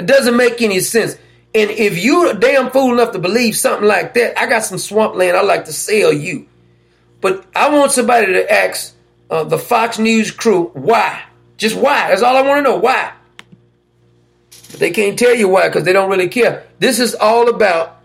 It 0.00 0.06
doesn't 0.06 0.34
make 0.34 0.62
any 0.62 0.80
sense. 0.80 1.18
And 1.54 1.70
if 1.70 2.02
you're 2.02 2.30
a 2.30 2.34
damn 2.34 2.70
fool 2.70 2.94
enough 2.94 3.12
to 3.12 3.18
believe 3.18 3.54
something 3.54 3.86
like 3.86 4.14
that, 4.14 4.40
I 4.40 4.46
got 4.46 4.64
some 4.64 4.78
swampland 4.78 5.36
I'd 5.36 5.44
like 5.44 5.66
to 5.66 5.74
sell 5.74 6.10
you. 6.10 6.46
But 7.20 7.44
I 7.54 7.68
want 7.68 7.92
somebody 7.92 8.32
to 8.32 8.50
ask 8.50 8.94
uh, 9.28 9.44
the 9.44 9.58
Fox 9.58 9.98
News 9.98 10.30
crew 10.30 10.70
why. 10.72 11.22
Just 11.58 11.76
why. 11.76 12.08
That's 12.08 12.22
all 12.22 12.34
I 12.34 12.40
want 12.40 12.64
to 12.64 12.70
know. 12.70 12.78
Why? 12.78 13.12
But 14.70 14.80
they 14.80 14.90
can't 14.90 15.18
tell 15.18 15.34
you 15.34 15.48
why 15.48 15.68
because 15.68 15.84
they 15.84 15.92
don't 15.92 16.08
really 16.08 16.28
care. 16.28 16.66
This 16.78 16.98
is 16.98 17.14
all 17.14 17.50
about 17.50 18.00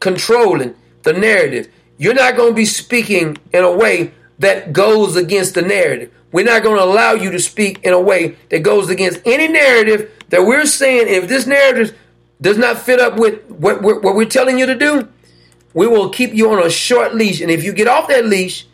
controlling 0.00 0.74
the 1.02 1.14
narrative. 1.14 1.72
You're 1.96 2.12
not 2.12 2.36
going 2.36 2.50
to 2.50 2.56
be 2.56 2.66
speaking 2.66 3.38
in 3.54 3.64
a 3.64 3.74
way 3.74 4.12
that 4.40 4.74
goes 4.74 5.16
against 5.16 5.54
the 5.54 5.62
narrative. 5.62 6.12
We're 6.30 6.44
not 6.44 6.62
going 6.62 6.76
to 6.76 6.84
allow 6.84 7.12
you 7.12 7.30
to 7.30 7.38
speak 7.38 7.82
in 7.84 7.92
a 7.92 8.00
way 8.00 8.36
that 8.50 8.60
goes 8.60 8.90
against 8.90 9.20
any 9.24 9.48
narrative 9.48 10.12
that 10.28 10.44
we're 10.44 10.66
saying. 10.66 11.06
If 11.08 11.28
this 11.28 11.46
narrative 11.46 11.96
does 12.40 12.58
not 12.58 12.78
fit 12.78 13.00
up 13.00 13.16
with 13.16 13.44
what 13.50 13.82
we're, 13.82 13.98
what 14.00 14.14
we're 14.14 14.26
telling 14.26 14.58
you 14.58 14.66
to 14.66 14.74
do, 14.74 15.08
we 15.72 15.86
will 15.86 16.10
keep 16.10 16.34
you 16.34 16.50
on 16.52 16.62
a 16.64 16.70
short 16.70 17.14
leash. 17.14 17.40
And 17.40 17.50
if 17.50 17.64
you 17.64 17.72
get 17.72 17.88
off 17.88 18.08
that 18.08 18.26
leash, 18.26 18.66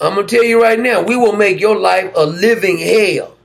I'm 0.00 0.14
going 0.14 0.26
to 0.26 0.36
tell 0.36 0.44
you 0.44 0.62
right 0.62 0.78
now, 0.78 1.02
we 1.02 1.16
will 1.16 1.34
make 1.34 1.60
your 1.60 1.76
life 1.76 2.12
a 2.14 2.26
living 2.26 2.78
hell. 2.78 3.36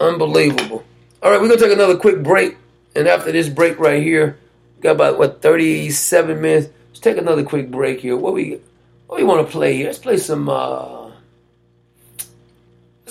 Unbelievable. 0.00 0.84
All 1.22 1.30
right, 1.30 1.40
we're 1.40 1.48
going 1.48 1.58
to 1.58 1.64
take 1.64 1.74
another 1.74 1.96
quick 1.96 2.22
break. 2.22 2.56
And 2.94 3.06
after 3.06 3.30
this 3.30 3.48
break 3.48 3.78
right 3.78 4.02
here, 4.02 4.38
got 4.80 4.92
about, 4.92 5.18
what, 5.18 5.42
37 5.42 6.40
minutes. 6.40 6.68
Let's 6.88 7.00
take 7.00 7.18
another 7.18 7.44
quick 7.44 7.70
break 7.70 8.00
here. 8.00 8.16
What 8.16 8.32
we 8.32 8.60
what 9.06 9.18
we 9.18 9.24
want 9.24 9.46
to 9.46 9.52
play 9.52 9.76
here? 9.76 9.86
Let's 9.86 9.98
play 9.98 10.16
some. 10.16 10.48
uh 10.48 10.97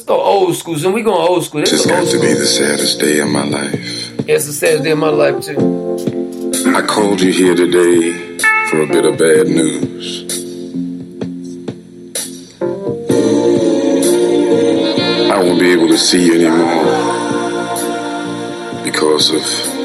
go 0.08 0.22
old 0.22 0.56
school. 0.56 0.80
So 0.80 0.92
we 0.92 1.04
going 1.04 1.28
old 1.28 1.44
school. 1.44 1.62
This 1.62 1.86
go 1.86 1.92
got 1.92 2.08
to 2.08 2.20
be 2.20 2.34
the 2.34 2.46
saddest 2.46 3.00
day 3.00 3.20
of 3.20 3.28
my 3.28 3.44
life. 3.44 4.12
Yeah, 4.26 4.36
it's 4.36 4.48
the 4.48 4.54
saddest 4.54 4.84
day 4.86 4.92
of 4.92 4.98
my 4.98 5.10
life 5.10 5.44
too. 5.44 5.58
I 6.76 6.82
called 6.82 7.22
you 7.22 7.32
here 7.32 7.56
today 7.56 8.40
for 8.70 8.82
a 8.82 8.88
bit 8.88 9.06
of 9.06 9.18
bad 9.18 9.48
news. 9.48 10.24
I 15.30 15.44
won't 15.44 15.60
be 15.60 15.72
able 15.72 15.90
to 15.90 15.98
see 15.98 16.26
you 16.26 16.36
anymore 16.48 16.86
because 18.84 19.30
of 19.30 19.42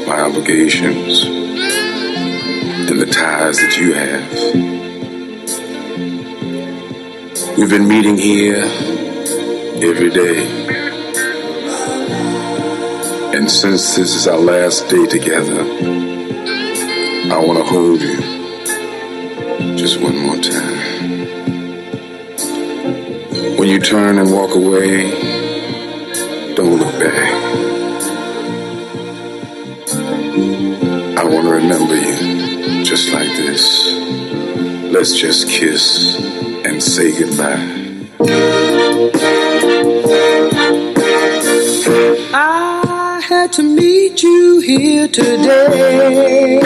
my 0.07 0.21
obligations 0.21 1.25
and 2.89 2.99
the 2.99 3.05
ties 3.05 3.57
that 3.57 3.77
you 3.77 3.93
have. 3.93 4.31
We've 7.57 7.69
been 7.69 7.87
meeting 7.87 8.17
here 8.17 8.65
every 9.83 10.09
day. 10.09 10.45
And 13.35 13.51
since 13.51 13.95
this 13.95 14.15
is 14.15 14.27
our 14.27 14.39
last 14.39 14.87
day 14.87 15.05
together, 15.07 15.61
I 17.31 17.37
want 17.45 17.59
to 17.59 17.65
hold 17.65 17.99
you 18.01 18.17
just 19.75 19.99
one 19.99 20.17
more 20.17 20.37
time. 20.37 20.77
When 23.57 23.67
you 23.67 23.79
turn 23.79 24.19
and 24.19 24.31
walk 24.31 24.55
away, 24.55 25.11
don't 26.55 26.77
look 26.79 26.97
back. 26.99 27.33
I 31.17 31.23
want 31.25 31.45
to 31.45 31.51
remember 31.51 31.95
you 31.95 32.85
just 32.85 33.11
like 33.11 33.35
this. 33.35 33.91
Let's 34.93 35.13
just 35.13 35.49
kiss 35.49 36.19
and 36.65 36.81
say 36.81 37.19
goodbye. 37.19 38.62
I 43.33 43.47
had 43.47 43.53
to 43.53 43.63
meet 43.63 44.21
you 44.21 44.59
here 44.59 45.07
today. 45.07 46.59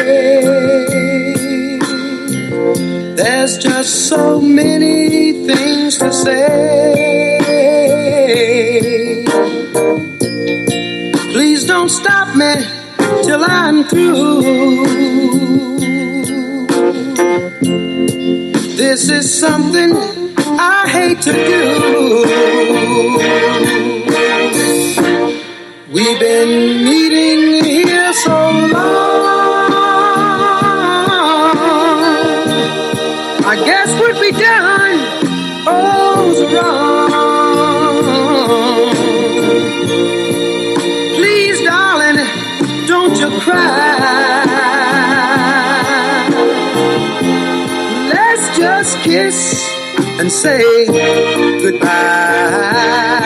There's 3.15 3.57
just 3.57 4.09
so 4.09 4.41
many 4.41 5.47
things 5.47 5.97
to 5.99 6.11
say. 6.11 7.39
Please 11.31 11.63
don't 11.65 11.87
stop 11.89 12.35
me 12.35 12.53
till 13.23 13.45
I'm 13.45 13.85
through. 13.85 14.41
This 18.75 19.09
is 19.09 19.39
something 19.39 19.95
I 20.59 20.85
hate 20.89 21.21
to 21.21 21.31
do. 21.31 23.76
We've 25.89 26.19
been 26.19 26.83
meeting 26.83 27.63
here 27.63 28.11
so 28.11 28.29
long. 28.29 28.73
I 33.45 33.55
guess 33.63 33.89
what 33.97 34.19
we 34.19 34.31
done 34.33 34.99
was 35.65 36.43
wrong. 36.53 38.01
Please, 41.15 41.61
darling, 41.63 42.17
don't 42.85 43.17
you 43.17 43.29
cry. 43.39 44.03
Let's 48.13 48.57
just 48.57 48.97
kiss 49.03 49.65
and 50.19 50.29
say 50.29 50.85
goodbye. 51.61 53.16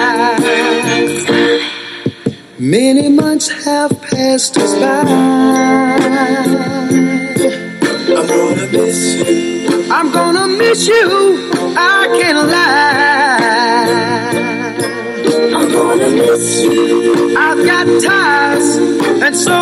Many 2.72 3.10
months 3.10 3.50
have 3.66 4.02
passed 4.02 4.58
us 4.58 4.74
by. 4.80 5.02
I'm 8.16 8.28
gonna 8.28 8.68
miss 8.72 9.16
you. 9.28 9.92
I'm 9.92 10.12
gonna 10.14 10.48
miss 10.48 10.88
you. 10.88 11.52
I 11.76 12.08
can't 12.18 12.48
lie. 12.48 13.92
I'm 15.54 15.68
gonna 15.70 16.10
miss 16.12 16.64
you. 16.64 17.36
I've 17.38 17.66
got 17.66 17.88
ties, 18.02 18.78
and 19.26 19.36
so 19.36 19.61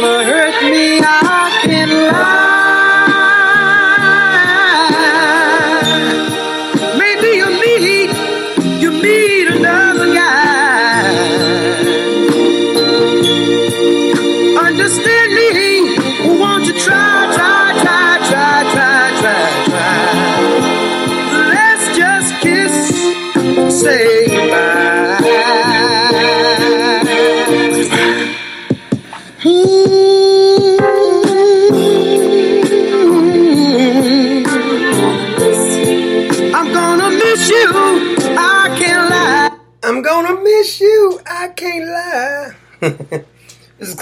gonna 0.00 0.23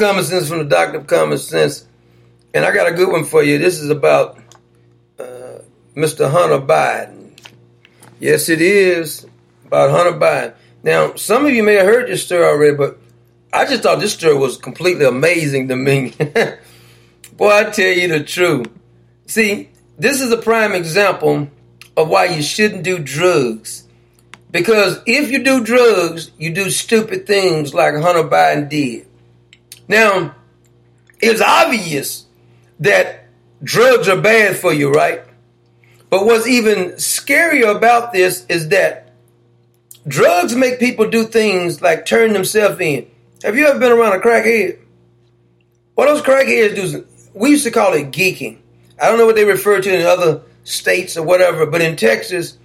common 0.03 0.25
sense 0.25 0.49
from 0.49 0.59
the 0.59 0.65
doctor 0.65 0.99
of 0.99 1.07
common 1.07 1.39
sense, 1.39 1.87
and 2.53 2.65
I 2.65 2.75
got 2.75 2.89
a 2.89 2.93
good 2.93 3.09
one 3.09 3.25
for 3.25 3.41
you. 3.41 3.59
This 3.59 3.79
is 3.79 3.89
about 3.89 4.37
uh, 5.17 5.59
Mr. 5.95 6.29
Hunter 6.29 6.59
Biden. 6.59 7.39
Yes, 8.19 8.49
it 8.49 8.61
is 8.61 9.25
about 9.65 9.91
Hunter 9.91 10.19
Biden. 10.19 10.55
Now, 10.83 11.15
some 11.15 11.47
of 11.47 11.53
you 11.53 11.63
may 11.63 11.75
have 11.75 11.87
heard 11.87 12.09
this 12.09 12.27
story 12.27 12.45
already, 12.45 12.77
but 12.77 12.99
I 13.53 13.65
just 13.65 13.85
thought 13.85 14.01
this 14.01 14.13
story 14.13 14.37
was 14.37 14.57
completely 14.57 15.05
amazing 15.05 15.69
to 15.69 15.77
me. 15.77 16.15
Boy, 17.37 17.51
I 17.51 17.71
tell 17.71 17.93
you 17.93 18.09
the 18.09 18.25
truth. 18.25 18.67
See, 19.27 19.71
this 19.99 20.21
is 20.21 20.33
a 20.33 20.37
prime 20.37 20.73
example 20.73 21.49
of 21.97 22.09
why 22.09 22.25
you 22.25 22.43
shouldn't 22.43 22.83
do 22.83 22.99
drugs. 22.99 23.87
Because 24.51 24.99
if 25.07 25.31
you 25.31 25.45
do 25.45 25.63
drugs, 25.63 26.33
you 26.39 26.53
do 26.53 26.71
stupid 26.71 27.25
things 27.25 27.73
like 27.73 27.95
Hunter 27.95 28.29
Biden 28.29 28.69
did. 28.69 29.07
Now, 29.93 30.35
it's 31.21 31.43
obvious 31.43 32.25
that 32.81 33.27
drugs 33.63 34.09
are 34.09 34.19
bad 34.19 34.57
for 34.57 34.73
you, 34.73 34.91
right? 34.91 35.23
But 36.09 36.25
what's 36.25 36.47
even 36.47 36.93
scarier 36.93 37.77
about 37.77 38.15
this 38.15 38.47
is 38.49 38.69
that 38.71 39.13
drugs 40.09 40.55
make 40.55 40.79
people 40.79 41.11
do 41.11 41.25
things 41.25 41.83
like 41.83 42.07
turn 42.07 42.33
themselves 42.33 42.81
in. 42.81 43.07
Have 43.43 43.55
you 43.55 43.67
ever 43.67 43.79
been 43.79 43.93
around 43.93 44.19
a 44.19 44.21
crackhead? 44.21 44.79
What 45.95 46.07
those 46.07 46.23
crackheads 46.23 46.75
do, 46.75 47.07
we 47.35 47.51
used 47.51 47.65
to 47.65 47.71
call 47.71 47.93
it 47.93 48.13
geeking. 48.13 48.57
I 48.99 49.09
don't 49.09 49.19
know 49.19 49.27
what 49.27 49.37
they 49.37 49.45
refer 49.45 49.79
to 49.79 49.95
in 49.95 50.07
other 50.07 50.41
states 50.65 51.19
or 51.19 51.23
whatever, 51.23 51.67
but 51.67 51.83
in 51.83 51.97
Texas, 51.97 52.57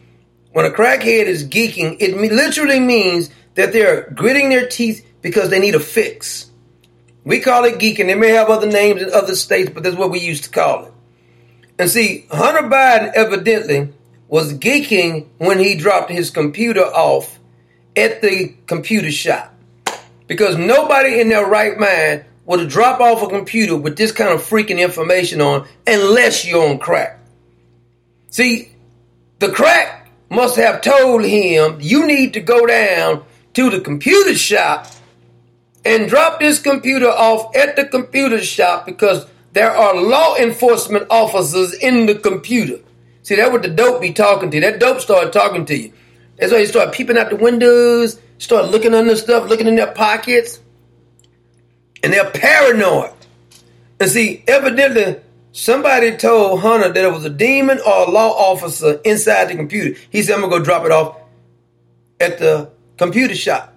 when 0.54 0.66
a 0.66 0.72
crackhead 0.72 1.26
is 1.26 1.46
geeking, 1.46 1.98
it 2.00 2.16
literally 2.16 2.80
means 2.80 3.30
that 3.56 3.74
they're 3.74 4.10
gritting 4.12 4.48
their 4.48 4.70
teeth 4.70 5.06
because 5.22 5.50
they 5.50 5.60
need 5.60 5.76
a 5.76 5.80
fix. 5.82 6.47
We 7.28 7.42
call 7.42 7.66
it 7.66 7.78
geeking. 7.78 8.08
They 8.08 8.16
may 8.16 8.30
have 8.30 8.50
other 8.50 8.68
names 8.68 9.02
in 9.02 9.12
other 9.12 9.36
states, 9.36 9.70
but 9.70 9.84
that's 9.84 9.98
what 9.98 10.12
we 10.12 10.20
used 10.20 10.46
to 10.46 10.50
call 10.50 10.86
it. 10.86 10.94
And 11.78 11.90
see, 11.90 12.26
Hunter 12.32 12.70
Biden 12.70 13.12
evidently 13.14 13.94
was 14.30 14.54
geeking 14.54 15.28
when 15.38 15.60
he 15.60 15.76
dropped 15.76 16.10
his 16.10 16.30
computer 16.30 16.86
off 16.86 17.38
at 17.98 18.22
the 18.22 18.56
computer 18.66 19.12
shop. 19.12 19.54
Because 20.28 20.58
nobody 20.58 21.20
in 21.20 21.28
their 21.28 21.46
right 21.46 21.78
mind 21.78 22.24
would 22.46 22.70
drop 22.70 23.02
off 23.02 23.22
a 23.22 23.28
computer 23.28 23.76
with 23.76 23.98
this 23.98 24.14
kind 24.14 24.30
of 24.30 24.42
freaking 24.42 24.80
information 24.80 25.42
on 25.42 25.68
unless 25.86 26.46
you're 26.46 26.70
on 26.70 26.80
crack. 26.80 27.20
See, 28.30 28.72
the 29.40 29.50
crack 29.50 30.10
must 30.30 30.56
have 30.56 30.80
told 30.80 31.26
him 31.26 31.80
you 31.82 32.08
need 32.08 32.36
to 32.36 32.40
go 32.40 32.66
down 32.66 33.26
to 33.56 33.70
the 33.70 33.82
computer 33.82 34.34
shop 34.34 34.88
and 35.88 36.10
drop 36.10 36.42
this 36.42 36.60
computer 36.60 37.08
off 37.08 37.56
at 37.56 37.78
the 37.78 37.86
computer 37.86 38.44
shop 38.44 38.86
because 38.86 39.26
there 39.54 39.72
are 39.72 39.96
law 39.96 40.36
enforcement 40.36 41.08
officers 41.10 41.74
in 41.74 42.08
the 42.08 42.16
computer. 42.16 42.80
See, 43.24 43.36
that 43.36 43.54
what 43.54 43.62
the 43.62 43.70
dope 43.70 44.02
be 44.02 44.12
talking 44.12 44.52
to. 44.52 44.60
That 44.60 44.80
dope 44.80 45.00
started 45.00 45.32
talking 45.32 45.66
to 45.66 45.78
you. 45.78 45.94
That's 46.38 46.52
why 46.52 46.60
you 46.60 46.66
start 46.66 46.94
peeping 46.94 47.18
out 47.18 47.30
the 47.30 47.38
windows, 47.38 48.20
start 48.38 48.70
looking 48.70 48.94
under 48.94 49.16
stuff, 49.16 49.50
looking 49.50 49.66
in 49.68 49.78
their 49.78 49.94
pockets, 49.94 50.60
and 52.04 52.12
they're 52.12 52.30
paranoid. 52.30 53.14
And 54.00 54.10
see, 54.10 54.44
evidently, 54.46 55.22
somebody 55.54 56.18
told 56.18 56.60
Hunter 56.60 56.92
that 56.92 57.04
it 57.04 57.12
was 57.12 57.24
a 57.24 57.30
demon 57.30 57.80
or 57.80 58.08
a 58.08 58.12
law 58.12 58.32
officer 58.32 59.00
inside 59.06 59.46
the 59.46 59.56
computer. 59.56 59.98
He 60.10 60.22
said, 60.22 60.36
I'm 60.36 60.42
gonna 60.42 60.60
go 60.60 60.64
drop 60.64 60.86
it 60.86 60.92
off 60.92 61.18
at 62.20 62.40
the 62.40 62.72
computer 62.98 63.36
shop. 63.36 63.74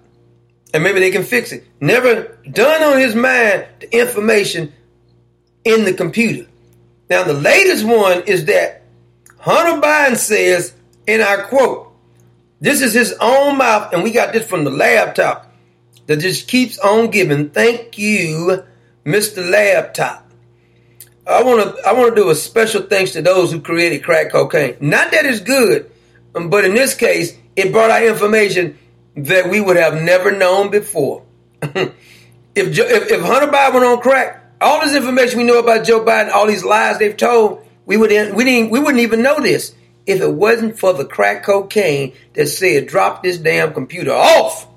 And 0.72 0.82
maybe 0.82 1.00
they 1.00 1.10
can 1.10 1.24
fix 1.24 1.52
it. 1.52 1.66
Never 1.80 2.38
done 2.50 2.82
on 2.82 2.98
his 2.98 3.14
mind 3.14 3.66
the 3.80 3.98
information 3.98 4.72
in 5.64 5.84
the 5.84 5.92
computer. 5.92 6.48
Now, 7.08 7.24
the 7.24 7.34
latest 7.34 7.84
one 7.84 8.22
is 8.22 8.44
that 8.44 8.82
Hunter 9.38 9.80
Biden 9.80 10.16
says, 10.16 10.74
and 11.08 11.22
I 11.22 11.42
quote, 11.42 11.92
this 12.60 12.82
is 12.82 12.92
his 12.92 13.14
own 13.20 13.58
mouth, 13.58 13.92
and 13.92 14.02
we 14.02 14.12
got 14.12 14.32
this 14.32 14.46
from 14.46 14.64
the 14.64 14.70
laptop 14.70 15.52
that 16.06 16.18
just 16.18 16.46
keeps 16.46 16.78
on 16.78 17.10
giving. 17.10 17.50
Thank 17.50 17.98
you, 17.98 18.64
Mr. 19.04 19.48
Laptop. 19.50 20.30
I 21.26 21.42
want 21.42 21.76
to 21.76 21.86
I 21.86 21.92
want 21.92 22.14
to 22.14 22.20
do 22.20 22.30
a 22.30 22.34
special 22.34 22.82
thanks 22.82 23.12
to 23.12 23.22
those 23.22 23.52
who 23.52 23.60
created 23.60 24.02
crack 24.02 24.32
cocaine. 24.32 24.76
Not 24.80 25.12
that 25.12 25.24
it's 25.24 25.40
good, 25.40 25.90
but 26.32 26.64
in 26.64 26.74
this 26.74 26.94
case, 26.94 27.36
it 27.56 27.72
brought 27.72 27.90
out 27.90 28.02
information 28.02 28.78
that 29.16 29.50
we 29.50 29.60
would 29.60 29.76
have 29.76 29.94
never 29.94 30.30
known 30.30 30.70
before. 30.70 31.24
if, 31.62 31.94
if 32.54 33.10
if 33.10 33.20
Hunter 33.20 33.50
Biden 33.50 33.74
went 33.74 33.84
on 33.84 34.00
crack, 34.00 34.54
all 34.60 34.80
this 34.80 34.94
information 34.94 35.38
we 35.38 35.44
know 35.44 35.58
about 35.58 35.84
Joe 35.84 36.04
Biden, 36.04 36.30
all 36.30 36.46
these 36.46 36.64
lies 36.64 36.98
they've 36.98 37.16
told, 37.16 37.66
we 37.86 37.96
would 37.96 38.10
we 38.34 38.44
didn't 38.44 38.70
we 38.70 38.78
wouldn't 38.78 39.02
even 39.02 39.22
know 39.22 39.40
this 39.40 39.74
if 40.06 40.20
it 40.20 40.32
wasn't 40.32 40.78
for 40.78 40.92
the 40.92 41.04
crack 41.04 41.42
cocaine 41.44 42.14
that 42.34 42.46
said 42.46 42.86
drop 42.86 43.22
this 43.22 43.38
damn 43.38 43.72
computer 43.72 44.12
off. 44.12 44.68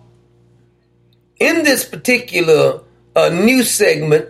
In 1.40 1.64
this 1.64 1.86
particular 1.86 2.82
uh, 3.16 3.30
news 3.30 3.70
segment, 3.70 4.30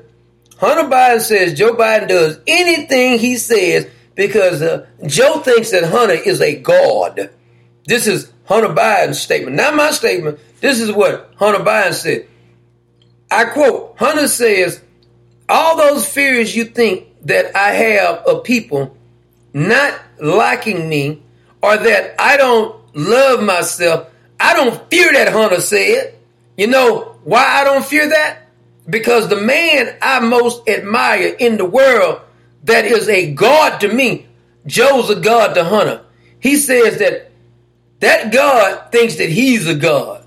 Hunter 0.57 0.89
Biden 0.89 1.21
says 1.21 1.53
Joe 1.53 1.75
Biden 1.75 2.07
does 2.07 2.39
anything 2.47 3.19
he 3.19 3.37
says 3.37 3.87
because 4.15 4.61
uh, 4.61 4.87
Joe 5.05 5.39
thinks 5.39 5.71
that 5.71 5.85
Hunter 5.85 6.13
is 6.13 6.41
a 6.41 6.55
god. 6.55 7.29
This 7.85 8.07
is 8.07 8.32
Hunter 8.45 8.69
Biden's 8.69 9.19
statement, 9.19 9.55
not 9.55 9.75
my 9.75 9.91
statement. 9.91 10.39
This 10.59 10.79
is 10.79 10.91
what 10.91 11.31
Hunter 11.37 11.63
Biden 11.63 11.93
said. 11.93 12.27
I 13.31 13.45
quote 13.45 13.95
Hunter 13.97 14.27
says, 14.27 14.81
All 15.49 15.77
those 15.77 16.07
fears 16.07 16.55
you 16.55 16.65
think 16.65 17.07
that 17.25 17.55
I 17.55 17.71
have 17.71 18.19
of 18.25 18.43
people 18.43 18.95
not 19.53 19.99
liking 20.19 20.89
me 20.89 21.21
or 21.61 21.77
that 21.77 22.15
I 22.19 22.37
don't 22.37 22.75
love 22.95 23.41
myself, 23.43 24.07
I 24.39 24.53
don't 24.53 24.89
fear 24.89 25.13
that, 25.13 25.31
Hunter 25.31 25.61
said. 25.61 26.15
You 26.57 26.67
know 26.67 27.15
why 27.23 27.61
I 27.61 27.63
don't 27.63 27.85
fear 27.85 28.09
that? 28.09 28.39
Because 28.87 29.29
the 29.29 29.37
man 29.37 29.95
I 30.01 30.19
most 30.19 30.67
admire 30.67 31.35
in 31.39 31.57
the 31.57 31.65
world 31.65 32.21
that 32.65 32.85
is 32.85 33.07
a 33.09 33.33
God 33.33 33.79
to 33.79 33.87
me, 33.87 34.27
Joe's 34.65 35.09
a 35.09 35.15
God 35.15 35.53
to 35.53 35.63
Hunter. 35.63 36.05
He 36.39 36.57
says 36.57 36.99
that 36.99 37.31
that 38.03 38.31
God 38.31 38.91
thinks 38.91 39.15
that 39.15 39.29
he's 39.29 39.67
a 39.67 39.75
God. 39.75 40.25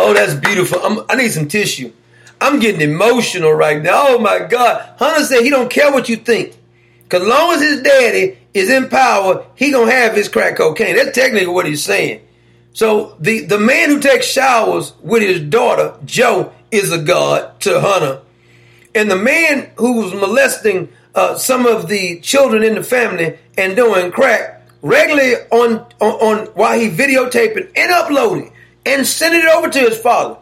Oh, 0.00 0.14
that's 0.14 0.34
beautiful. 0.34 0.78
I'm, 0.80 1.04
i 1.08 1.16
need 1.16 1.30
some 1.30 1.48
tissue. 1.48 1.92
I'm 2.40 2.60
getting 2.60 2.80
emotional 2.80 3.52
right 3.52 3.82
now. 3.82 4.04
Oh 4.08 4.18
my 4.18 4.40
God. 4.40 4.94
Hunter 4.98 5.24
said 5.24 5.42
he 5.42 5.50
don't 5.50 5.70
care 5.70 5.92
what 5.92 6.08
you 6.08 6.16
think. 6.16 6.56
Cause 7.08 7.26
long 7.26 7.54
as 7.54 7.62
his 7.62 7.82
daddy 7.82 8.38
is 8.54 8.70
in 8.70 8.88
power, 8.88 9.46
he 9.54 9.72
gonna 9.72 9.90
have 9.90 10.14
his 10.14 10.28
crack 10.28 10.56
cocaine. 10.56 10.94
That's 10.94 11.14
technically 11.14 11.48
what 11.48 11.66
he's 11.66 11.82
saying. 11.82 12.20
So 12.72 13.16
the, 13.18 13.40
the 13.46 13.58
man 13.58 13.88
who 13.88 13.98
takes 13.98 14.26
showers 14.26 14.92
with 15.02 15.22
his 15.22 15.40
daughter, 15.40 15.96
Joe, 16.04 16.52
is 16.70 16.92
a 16.92 17.02
god 17.02 17.60
to 17.62 17.80
Hunter. 17.80 18.20
And 18.94 19.10
the 19.10 19.16
man 19.16 19.70
who 19.76 20.02
was 20.02 20.12
molesting 20.12 20.90
uh, 21.14 21.36
some 21.36 21.66
of 21.66 21.88
the 21.88 22.20
children 22.20 22.62
in 22.62 22.74
the 22.74 22.84
family 22.84 23.38
and 23.56 23.74
doing 23.74 24.12
crack 24.12 24.57
regularly 24.82 25.34
on, 25.50 25.86
on, 26.00 26.12
on 26.12 26.46
while 26.48 26.78
he 26.78 26.88
videotaping 26.88 27.70
and 27.76 27.92
uploading 27.92 28.52
and 28.86 29.06
sending 29.06 29.40
it 29.40 29.48
over 29.48 29.68
to 29.68 29.78
his 29.78 29.98
father. 29.98 30.38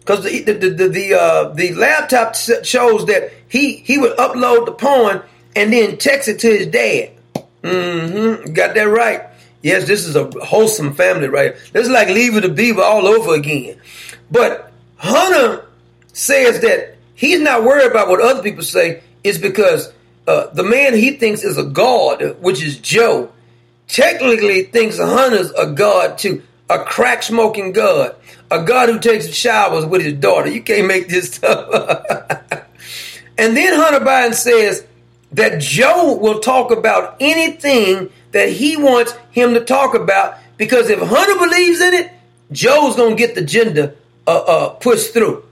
Because 0.00 0.24
the 0.24 0.42
the 0.42 0.52
the 0.54 0.70
the, 0.70 0.88
the, 0.88 1.20
uh, 1.20 1.48
the 1.50 1.74
laptop 1.74 2.34
shows 2.34 3.06
that 3.06 3.30
he 3.48 3.76
he 3.76 3.98
would 3.98 4.16
upload 4.16 4.66
the 4.66 4.72
porn 4.72 5.22
and 5.54 5.72
then 5.72 5.98
text 5.98 6.28
it 6.28 6.38
to 6.40 6.48
his 6.48 6.66
dad. 6.68 7.10
Mm-hmm. 7.62 8.52
Got 8.52 8.74
that 8.74 8.84
right. 8.84 9.22
Yes, 9.62 9.86
this 9.86 10.06
is 10.06 10.16
a 10.16 10.24
wholesome 10.44 10.94
family, 10.94 11.28
right? 11.28 11.54
This 11.72 11.86
is 11.86 11.90
like 11.90 12.08
Leave 12.08 12.40
to 12.40 12.48
Beaver 12.48 12.82
all 12.82 13.06
over 13.06 13.34
again. 13.34 13.80
But 14.30 14.72
Hunter 14.96 15.66
says 16.12 16.60
that 16.60 16.96
he's 17.14 17.40
not 17.40 17.64
worried 17.64 17.90
about 17.90 18.08
what 18.08 18.20
other 18.20 18.42
people 18.42 18.62
say. 18.62 19.02
It's 19.24 19.38
because 19.38 19.92
uh, 20.26 20.46
the 20.48 20.62
man 20.62 20.94
he 20.94 21.16
thinks 21.16 21.42
is 21.42 21.58
a 21.58 21.64
god, 21.64 22.36
which 22.40 22.62
is 22.62 22.78
Joe, 22.78 23.32
technically 23.88 24.64
thinks 24.64 24.98
a 24.98 25.06
Hunter's 25.06 25.50
a 25.52 25.72
god 25.72 26.18
too, 26.18 26.42
a 26.70 26.78
crack 26.78 27.22
smoking 27.22 27.72
god, 27.72 28.14
a 28.50 28.62
god 28.62 28.88
who 28.88 28.98
takes 28.98 29.26
showers 29.28 29.84
with 29.84 30.02
his 30.02 30.14
daughter. 30.14 30.48
You 30.48 30.62
can't 30.62 30.86
make 30.86 31.08
this 31.08 31.32
stuff 31.34 31.72
up. 32.52 32.68
and 33.36 33.56
then 33.56 33.74
Hunter 33.74 34.04
Biden 34.04 34.34
says 34.34 34.84
that 35.32 35.60
Joe 35.60 36.14
will 36.14 36.40
talk 36.40 36.70
about 36.70 37.16
anything 37.20 38.10
that 38.32 38.50
he 38.50 38.76
wants 38.76 39.12
him 39.30 39.54
to 39.54 39.64
talk 39.64 39.94
about 39.94 40.38
because 40.56 40.90
if 40.90 41.00
Hunter 41.00 41.38
believes 41.38 41.80
in 41.80 41.94
it, 41.94 42.12
Joe's 42.52 42.96
gonna 42.96 43.14
get 43.14 43.34
the 43.34 43.42
agenda 43.42 43.94
uh, 44.26 44.38
uh, 44.38 44.68
pushed 44.70 45.12
through. 45.12 45.44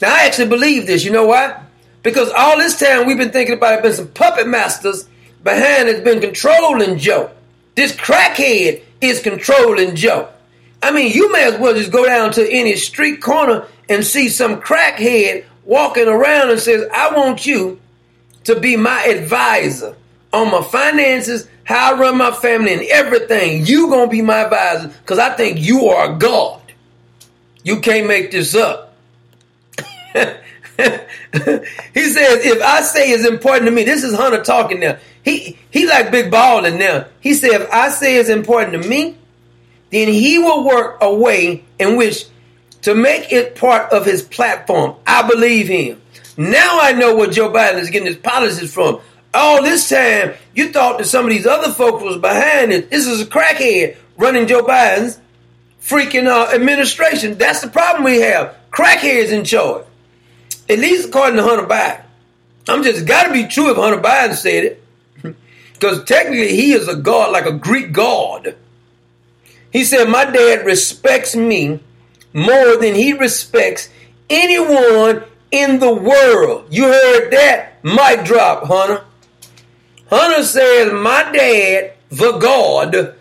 Now 0.00 0.14
I 0.14 0.26
actually 0.26 0.48
believe 0.48 0.86
this. 0.86 1.04
You 1.04 1.12
know 1.12 1.26
why? 1.26 1.62
Because 2.02 2.30
all 2.30 2.58
this 2.58 2.78
time 2.78 3.06
we've 3.06 3.18
been 3.18 3.30
thinking 3.30 3.54
about 3.56 3.74
it, 3.74 3.82
been 3.82 3.92
some 3.92 4.08
puppet 4.08 4.48
masters 4.48 5.08
behind 5.44 5.88
that's 5.88 6.00
been 6.00 6.20
controlling 6.20 6.98
Joe. 6.98 7.30
This 7.74 7.94
crackhead 7.94 8.82
is 9.00 9.20
controlling 9.20 9.96
Joe. 9.96 10.28
I 10.82 10.90
mean, 10.90 11.12
you 11.12 11.32
may 11.32 11.44
as 11.44 11.58
well 11.58 11.74
just 11.74 11.92
go 11.92 12.04
down 12.04 12.32
to 12.32 12.50
any 12.50 12.76
street 12.76 13.22
corner 13.22 13.66
and 13.88 14.04
see 14.04 14.28
some 14.28 14.60
crackhead 14.60 15.44
walking 15.64 16.08
around 16.08 16.50
and 16.50 16.58
says, 16.58 16.86
I 16.92 17.16
want 17.16 17.46
you 17.46 17.80
to 18.44 18.58
be 18.58 18.76
my 18.76 19.04
advisor 19.04 19.96
on 20.32 20.50
my 20.50 20.62
finances, 20.62 21.48
how 21.64 21.94
I 21.94 21.98
run 21.98 22.18
my 22.18 22.32
family, 22.32 22.72
and 22.72 22.82
everything. 22.82 23.66
You 23.66 23.88
gonna 23.88 24.10
be 24.10 24.22
my 24.22 24.44
advisor 24.44 24.88
because 24.88 25.18
I 25.18 25.30
think 25.30 25.60
you 25.60 25.88
are 25.88 26.12
a 26.12 26.18
God. 26.18 26.60
You 27.62 27.80
can't 27.80 28.08
make 28.08 28.32
this 28.32 28.54
up. 28.54 28.96
he 30.14 30.14
says, 30.14 30.34
if 31.94 32.62
I 32.62 32.82
say 32.82 33.10
it's 33.10 33.26
important 33.26 33.66
to 33.66 33.70
me, 33.70 33.84
this 33.84 34.02
is 34.02 34.14
Hunter 34.14 34.42
talking 34.42 34.80
now. 34.80 34.98
He 35.24 35.58
he 35.70 35.86
like 35.86 36.10
big 36.10 36.30
balling 36.30 36.78
now. 36.78 37.06
He 37.20 37.34
said, 37.34 37.52
if 37.52 37.70
I 37.70 37.90
say 37.90 38.16
it's 38.16 38.28
important 38.28 38.82
to 38.82 38.88
me, 38.88 39.16
then 39.90 40.08
he 40.08 40.38
will 40.38 40.64
work 40.64 40.98
a 41.00 41.14
way 41.14 41.64
in 41.78 41.96
which 41.96 42.26
to 42.82 42.94
make 42.94 43.32
it 43.32 43.54
part 43.54 43.92
of 43.92 44.04
his 44.04 44.22
platform. 44.22 44.96
I 45.06 45.28
believe 45.28 45.68
him. 45.68 46.00
Now 46.36 46.78
I 46.80 46.92
know 46.92 47.14
where 47.14 47.30
Joe 47.30 47.50
Biden 47.50 47.78
is 47.78 47.90
getting 47.90 48.08
his 48.08 48.16
policies 48.16 48.72
from. 48.72 49.00
All 49.34 49.62
this 49.62 49.88
time, 49.88 50.34
you 50.54 50.72
thought 50.72 50.98
that 50.98 51.06
some 51.06 51.24
of 51.24 51.30
these 51.30 51.46
other 51.46 51.72
folks 51.72 52.02
was 52.02 52.18
behind 52.18 52.72
it. 52.72 52.90
This 52.90 53.06
is 53.06 53.20
a 53.20 53.26
crackhead 53.26 53.96
running 54.16 54.46
Joe 54.46 54.62
Biden's 54.62 55.18
freaking 55.80 56.26
uh, 56.26 56.54
administration. 56.54 57.38
That's 57.38 57.60
the 57.60 57.68
problem 57.68 58.04
we 58.04 58.20
have. 58.20 58.56
Crackheads 58.70 59.30
in 59.30 59.44
charge. 59.44 59.84
At 60.68 60.78
least 60.78 61.08
according 61.08 61.36
to 61.36 61.42
Hunter 61.42 61.66
Biden. 61.66 62.04
I'm 62.68 62.82
just 62.82 63.06
got 63.06 63.26
to 63.26 63.32
be 63.32 63.46
true 63.46 63.70
if 63.70 63.76
Hunter 63.76 64.00
Biden 64.00 64.34
said 64.34 64.64
it. 64.64 64.81
Because 65.82 66.04
technically 66.04 66.54
he 66.54 66.74
is 66.74 66.86
a 66.86 66.94
god, 66.94 67.32
like 67.32 67.44
a 67.44 67.50
Greek 67.50 67.92
god. 67.92 68.54
He 69.72 69.82
said, 69.82 70.04
My 70.04 70.24
dad 70.24 70.64
respects 70.64 71.34
me 71.34 71.80
more 72.32 72.76
than 72.76 72.94
he 72.94 73.12
respects 73.14 73.88
anyone 74.30 75.24
in 75.50 75.80
the 75.80 75.92
world. 75.92 76.66
You 76.70 76.84
heard 76.84 77.32
that? 77.32 77.82
Mic 77.82 78.24
drop, 78.24 78.68
Hunter. 78.68 79.02
Hunter 80.08 80.44
says, 80.44 80.92
My 80.92 81.28
dad, 81.32 81.94
the 82.10 82.38
God, 82.38 83.16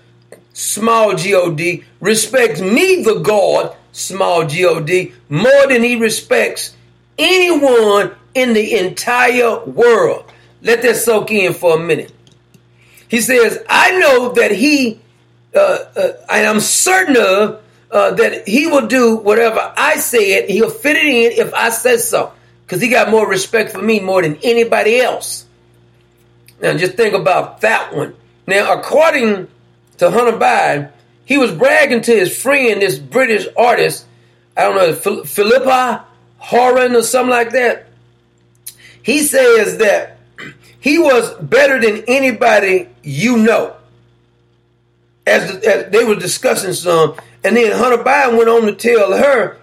small 0.53 1.15
G 1.15 1.33
O 1.33 1.51
D, 1.51 1.83
respects 1.99 2.61
me, 2.61 3.01
the 3.01 3.21
God, 3.21 3.75
small 3.91 4.45
G 4.45 4.65
O 4.65 4.79
D, 4.79 5.13
more 5.29 5.65
than 5.67 5.81
he 5.81 5.95
respects 5.95 6.75
anyone 7.17 8.11
in 8.35 8.53
the 8.53 8.77
entire 8.77 9.65
world. 9.65 10.31
Let 10.61 10.83
that 10.83 10.97
soak 10.97 11.31
in 11.31 11.55
for 11.55 11.77
a 11.77 11.83
minute. 11.83 12.13
He 13.11 13.19
says, 13.19 13.61
I 13.67 13.99
know 13.99 14.31
that 14.35 14.51
he 14.51 15.01
uh, 15.53 15.59
uh, 15.59 16.11
I 16.29 16.43
am 16.43 16.61
certain 16.61 17.17
of 17.17 17.61
uh, 17.91 18.11
that 18.11 18.47
he 18.47 18.67
will 18.67 18.88
do 18.88 19.17
whatever 19.17 19.73
I 19.75 19.97
said. 19.97 20.49
He'll 20.49 20.69
fit 20.69 20.95
it 20.95 21.05
in 21.05 21.45
if 21.45 21.53
I 21.53 21.71
say 21.71 21.97
so, 21.97 22.31
because 22.65 22.81
he 22.81 22.88
got 22.88 23.11
more 23.11 23.27
respect 23.27 23.73
for 23.73 23.81
me 23.81 23.99
more 23.99 24.21
than 24.21 24.39
anybody 24.43 25.01
else. 25.01 25.45
Now 26.61 26.77
just 26.77 26.93
think 26.93 27.13
about 27.13 27.59
that 27.61 27.93
one. 27.93 28.15
Now, 28.47 28.79
according 28.79 29.49
to 29.97 30.09
Hunter 30.09 30.38
Biden, 30.38 30.89
he 31.25 31.38
was 31.38 31.51
bragging 31.51 32.03
to 32.03 32.11
his 32.15 32.41
friend, 32.41 32.81
this 32.81 32.97
British 32.97 33.45
artist, 33.57 34.05
I 34.55 34.61
don't 34.61 34.75
know, 34.77 34.95
Phil- 34.95 35.25
Philippa 35.25 36.05
Horan 36.38 36.95
or 36.95 37.03
something 37.03 37.29
like 37.29 37.51
that. 37.51 37.88
He 39.03 39.19
says 39.23 39.79
that 39.79 40.17
he 40.81 40.97
was 40.97 41.33
better 41.35 41.79
than 41.79 42.03
anybody 42.07 42.89
you 43.03 43.37
know. 43.37 43.75
As, 45.25 45.63
as 45.63 45.91
they 45.91 46.03
were 46.03 46.15
discussing 46.15 46.73
some, 46.73 47.15
and 47.43 47.55
then 47.55 47.71
Hunter 47.71 48.03
Biden 48.03 48.35
went 48.37 48.49
on 48.49 48.63
to 48.63 48.73
tell 48.73 49.15
her 49.15 49.57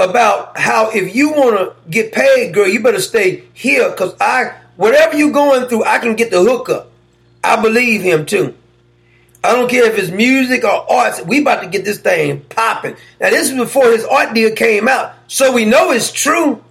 about 0.00 0.58
how 0.58 0.90
if 0.90 1.14
you 1.14 1.30
want 1.30 1.58
to 1.58 1.90
get 1.90 2.12
paid, 2.12 2.54
girl, 2.54 2.66
you 2.66 2.82
better 2.82 3.00
stay 3.00 3.44
here 3.52 3.90
because 3.90 4.14
I, 4.18 4.54
whatever 4.76 5.16
you're 5.16 5.30
going 5.30 5.68
through, 5.68 5.84
I 5.84 5.98
can 5.98 6.16
get 6.16 6.30
the 6.30 6.42
hookup. 6.42 6.90
I 7.44 7.60
believe 7.60 8.00
him 8.00 8.24
too. 8.24 8.56
I 9.44 9.52
don't 9.52 9.70
care 9.70 9.84
if 9.84 9.98
it's 9.98 10.10
music 10.10 10.64
or 10.64 10.90
arts. 10.90 11.22
We 11.22 11.42
about 11.42 11.62
to 11.62 11.68
get 11.68 11.84
this 11.84 11.98
thing 11.98 12.40
popping. 12.48 12.96
Now 13.20 13.28
this 13.28 13.50
is 13.50 13.56
before 13.56 13.90
his 13.90 14.04
art 14.04 14.34
deal 14.34 14.56
came 14.56 14.88
out, 14.88 15.14
so 15.28 15.52
we 15.52 15.66
know 15.66 15.92
it's 15.92 16.10
true. 16.10 16.64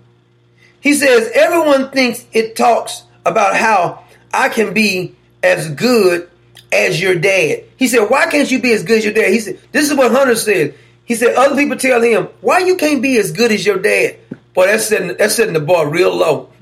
He 0.81 0.93
says 0.93 1.31
everyone 1.33 1.91
thinks 1.91 2.25
it 2.33 2.55
talks 2.55 3.04
about 3.25 3.55
how 3.55 4.03
I 4.33 4.49
can 4.49 4.73
be 4.73 5.15
as 5.43 5.69
good 5.69 6.29
as 6.71 7.01
your 7.01 7.15
dad. 7.15 7.63
He 7.77 7.87
said, 7.87 8.09
why 8.09 8.29
can't 8.29 8.49
you 8.49 8.61
be 8.61 8.73
as 8.73 8.83
good 8.83 8.99
as 8.99 9.05
your 9.05 9.13
dad? 9.13 9.31
He 9.31 9.39
said, 9.39 9.59
this 9.71 9.89
is 9.89 9.97
what 9.97 10.11
Hunter 10.11 10.35
said. 10.35 10.75
He 11.05 11.15
said, 11.15 11.35
other 11.35 11.55
people 11.55 11.77
tell 11.77 12.01
him, 12.01 12.29
why 12.41 12.59
you 12.59 12.75
can't 12.77 13.01
be 13.01 13.17
as 13.17 13.31
good 13.31 13.51
as 13.51 13.65
your 13.65 13.77
dad? 13.77 14.17
Boy, 14.53 14.67
that's 14.67 14.87
setting, 14.87 15.15
that's 15.17 15.35
setting 15.35 15.53
the 15.53 15.59
bar 15.59 15.87
real 15.89 16.15
low. 16.15 16.49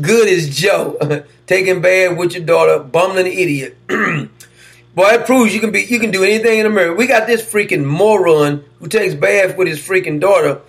good 0.00 0.28
as 0.28 0.48
Joe, 0.48 1.24
taking 1.46 1.80
bad 1.80 2.16
with 2.16 2.34
your 2.34 2.44
daughter, 2.44 2.82
bumbling 2.82 3.26
idiot. 3.26 3.76
Boy, 3.88 5.08
it 5.08 5.26
proves 5.26 5.54
you 5.54 5.60
can 5.60 5.72
be, 5.72 5.82
you 5.82 6.00
can 6.00 6.10
do 6.10 6.24
anything 6.24 6.58
in 6.58 6.66
America. 6.66 6.94
We 6.94 7.06
got 7.06 7.26
this 7.26 7.42
freaking 7.42 7.84
moron 7.84 8.64
who 8.78 8.88
takes 8.88 9.14
bath 9.14 9.56
with 9.56 9.68
his 9.68 9.78
freaking 9.78 10.20
daughter. 10.20 10.62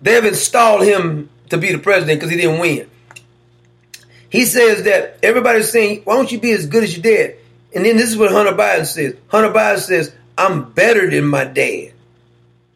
They've 0.00 0.24
installed 0.24 0.84
him 0.84 1.28
to 1.50 1.58
be 1.58 1.72
the 1.72 1.78
president 1.78 2.20
because 2.20 2.30
he 2.30 2.36
didn't 2.36 2.60
win. 2.60 2.88
He 4.34 4.46
says 4.46 4.82
that 4.82 5.20
everybody's 5.22 5.70
saying, 5.70 6.02
why 6.02 6.16
don't 6.16 6.32
you 6.32 6.40
be 6.40 6.50
as 6.50 6.66
good 6.66 6.82
as 6.82 6.96
your 6.96 7.04
dad? 7.04 7.36
And 7.72 7.84
then 7.84 7.96
this 7.96 8.10
is 8.10 8.16
what 8.16 8.32
Hunter 8.32 8.50
Biden 8.50 8.84
says. 8.84 9.14
Hunter 9.28 9.52
Biden 9.52 9.78
says, 9.78 10.12
I'm 10.36 10.72
better 10.72 11.08
than 11.08 11.26
my 11.28 11.44
dad. 11.44 11.92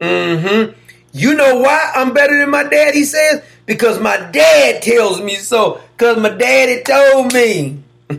Mm-hmm. 0.01 0.78
You 1.12 1.35
know 1.35 1.59
why 1.59 1.90
I'm 1.97 2.14
better 2.14 2.39
than 2.39 2.51
my 2.51 2.62
dad, 2.62 2.94
he 2.94 3.02
says? 3.02 3.43
Because 3.66 3.98
my 3.98 4.18
dad 4.30 4.82
tells 4.82 5.20
me 5.20 5.35
so. 5.35 5.80
Because 5.97 6.18
my 6.18 6.28
daddy 6.28 6.80
told 6.85 7.35
me. 7.35 7.82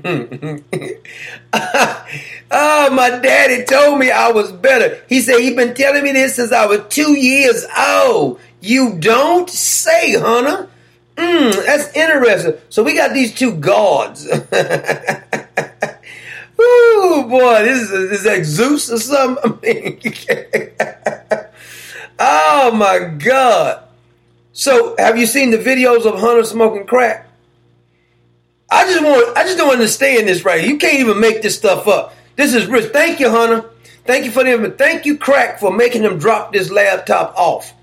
oh, 2.51 2.89
my 2.91 3.19
daddy 3.23 3.63
told 3.63 3.99
me 3.99 4.11
I 4.11 4.33
was 4.33 4.51
better. 4.51 5.01
He 5.07 5.21
said 5.21 5.39
he 5.39 5.55
been 5.55 5.75
telling 5.75 6.03
me 6.03 6.11
this 6.11 6.35
since 6.35 6.51
I 6.51 6.65
was 6.65 6.81
two 6.89 7.17
years 7.17 7.65
old. 7.77 8.41
You 8.59 8.97
don't 8.99 9.49
say, 9.49 10.19
Hunter. 10.19 10.67
Mm, 11.19 11.65
that's 11.65 11.93
interesting. 11.95 12.53
So 12.69 12.83
we 12.83 12.95
got 12.95 13.13
these 13.13 13.33
two 13.33 13.53
gods. 13.55 14.25
Ooh, 16.61 17.25
boy, 17.29 17.63
this 17.63 17.89
is, 17.89 17.91
is 18.11 18.23
that 18.23 18.45
Zeus 18.45 18.91
or 18.91 18.99
something? 18.99 20.01
oh 22.19 22.71
my 22.73 22.99
God. 23.17 23.83
So 24.53 24.95
have 24.97 25.17
you 25.17 25.25
seen 25.25 25.51
the 25.51 25.57
videos 25.57 26.05
of 26.05 26.19
Hunter 26.19 26.43
smoking 26.43 26.85
crack? 26.85 27.27
I 28.71 28.85
just 28.85 29.03
want 29.03 29.37
I 29.37 29.43
just 29.43 29.57
don't 29.57 29.71
understand 29.71 30.27
this 30.27 30.45
right. 30.45 30.65
You 30.65 30.77
can't 30.77 30.99
even 30.99 31.19
make 31.19 31.41
this 31.41 31.57
stuff 31.57 31.87
up. 31.87 32.13
This 32.35 32.53
is 32.53 32.67
rich. 32.67 32.91
Thank 32.91 33.19
you, 33.19 33.29
Hunter. 33.29 33.69
Thank 34.05 34.25
you 34.25 34.31
for 34.31 34.43
them. 34.43 34.71
Thank 34.77 35.05
you, 35.05 35.17
Crack, 35.17 35.59
for 35.59 35.71
making 35.71 36.03
him 36.03 36.17
drop 36.17 36.53
this 36.53 36.71
laptop 36.71 37.33
off. 37.37 37.73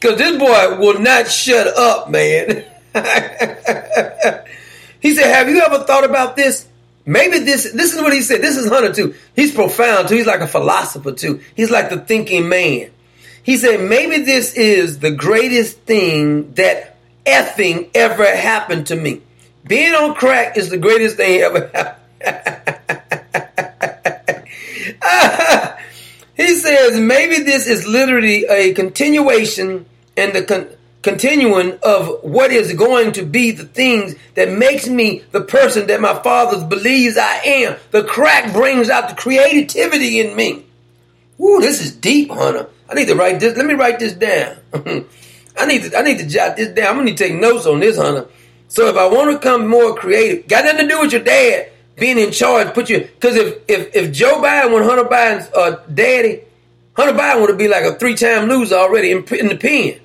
Because 0.00 0.18
this 0.18 0.38
boy 0.38 0.78
will 0.78 1.00
not 1.00 1.28
shut 1.28 1.66
up, 1.66 2.10
man. 2.10 2.64
he 5.00 5.14
said, 5.14 5.32
Have 5.34 5.48
you 5.48 5.60
ever 5.60 5.80
thought 5.84 6.04
about 6.04 6.36
this? 6.36 6.68
Maybe 7.04 7.38
this, 7.40 7.72
this 7.72 7.94
is 7.94 8.02
what 8.02 8.12
he 8.12 8.20
said. 8.20 8.42
This 8.42 8.56
is 8.56 8.68
Hunter 8.68 8.92
too. 8.92 9.14
He's 9.34 9.54
profound 9.54 10.08
too. 10.08 10.16
He's 10.16 10.26
like 10.26 10.40
a 10.40 10.46
philosopher 10.46 11.12
too. 11.12 11.40
He's 11.56 11.70
like 11.70 11.88
the 11.88 11.98
thinking 11.98 12.48
man. 12.48 12.90
He 13.42 13.56
said, 13.56 13.80
maybe 13.88 14.24
this 14.24 14.52
is 14.52 14.98
the 14.98 15.10
greatest 15.10 15.78
thing 15.80 16.52
that 16.54 16.96
effing 17.24 17.88
ever 17.94 18.24
happened 18.24 18.88
to 18.88 18.96
me. 18.96 19.22
Being 19.66 19.94
on 19.94 20.14
crack 20.14 20.58
is 20.58 20.68
the 20.68 20.76
greatest 20.76 21.16
thing 21.16 21.40
ever 21.40 21.70
happened. 21.74 21.94
he 26.38 26.54
says, 26.54 26.98
maybe 27.00 27.42
this 27.42 27.66
is 27.66 27.84
literally 27.84 28.44
a 28.44 28.72
continuation 28.72 29.86
and 30.16 30.32
the 30.32 30.44
con- 30.44 30.68
continuing 31.02 31.76
of 31.82 32.22
what 32.22 32.52
is 32.52 32.72
going 32.74 33.10
to 33.12 33.24
be 33.24 33.50
the 33.50 33.64
things 33.64 34.14
that 34.34 34.48
makes 34.48 34.86
me 34.86 35.24
the 35.32 35.40
person 35.40 35.88
that 35.88 36.00
my 36.00 36.14
father 36.22 36.64
believes 36.64 37.18
I 37.18 37.40
am. 37.44 37.76
The 37.90 38.04
crack 38.04 38.52
brings 38.52 38.88
out 38.88 39.08
the 39.08 39.16
creativity 39.16 40.20
in 40.20 40.36
me. 40.36 40.64
Ooh, 41.40 41.60
this 41.60 41.84
is 41.84 41.96
deep, 41.96 42.30
Hunter. 42.30 42.68
I 42.88 42.94
need 42.94 43.08
to 43.08 43.16
write 43.16 43.40
this. 43.40 43.56
Let 43.56 43.66
me 43.66 43.74
write 43.74 43.98
this 43.98 44.12
down. 44.12 44.58
I 45.56 45.66
need 45.66 45.82
to 45.90 45.98
I 45.98 46.02
need 46.02 46.18
to 46.18 46.26
jot 46.26 46.56
this 46.56 46.68
down. 46.68 46.86
I'm 46.86 46.94
gonna 46.94 47.06
need 47.06 47.16
to 47.16 47.24
take 47.24 47.34
notes 47.34 47.66
on 47.66 47.80
this, 47.80 47.96
Hunter. 47.96 48.28
So 48.68 48.86
if 48.86 48.96
I 48.96 49.08
want 49.08 49.32
to 49.32 49.38
come 49.40 49.66
more 49.66 49.96
creative, 49.96 50.46
got 50.46 50.64
nothing 50.64 50.86
to 50.86 50.88
do 50.88 51.00
with 51.00 51.12
your 51.12 51.24
dad 51.24 51.72
being 51.98 52.18
in 52.18 52.30
charge. 52.32 52.72
Put 52.74 52.90
you 52.90 53.00
because 53.00 53.36
if 53.36 53.58
if 53.68 53.94
if 53.94 54.12
Joe 54.12 54.40
Biden 54.40 54.72
when 54.72 54.84
Hunter 54.84 55.04
Biden's 55.04 55.52
uh, 55.52 55.82
daddy, 55.92 56.42
Hunter 56.94 57.14
Biden 57.14 57.40
would 57.40 57.58
be 57.58 57.68
like 57.68 57.84
a 57.84 57.94
three 57.94 58.14
time 58.14 58.48
loser 58.48 58.76
already 58.76 59.10
in, 59.12 59.24
in 59.34 59.48
the 59.48 59.56
pen. 59.56 60.00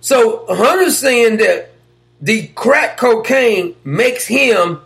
So 0.00 0.46
Hunter's 0.48 0.98
saying 0.98 1.38
that 1.38 1.72
the 2.20 2.48
crack 2.48 2.96
cocaine 2.96 3.76
makes 3.84 4.26
him 4.26 4.80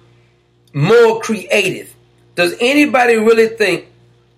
more 0.75 1.21
creative. 1.21 1.95
Does 2.35 2.55
anybody 2.61 3.17
really 3.17 3.49
think 3.49 3.87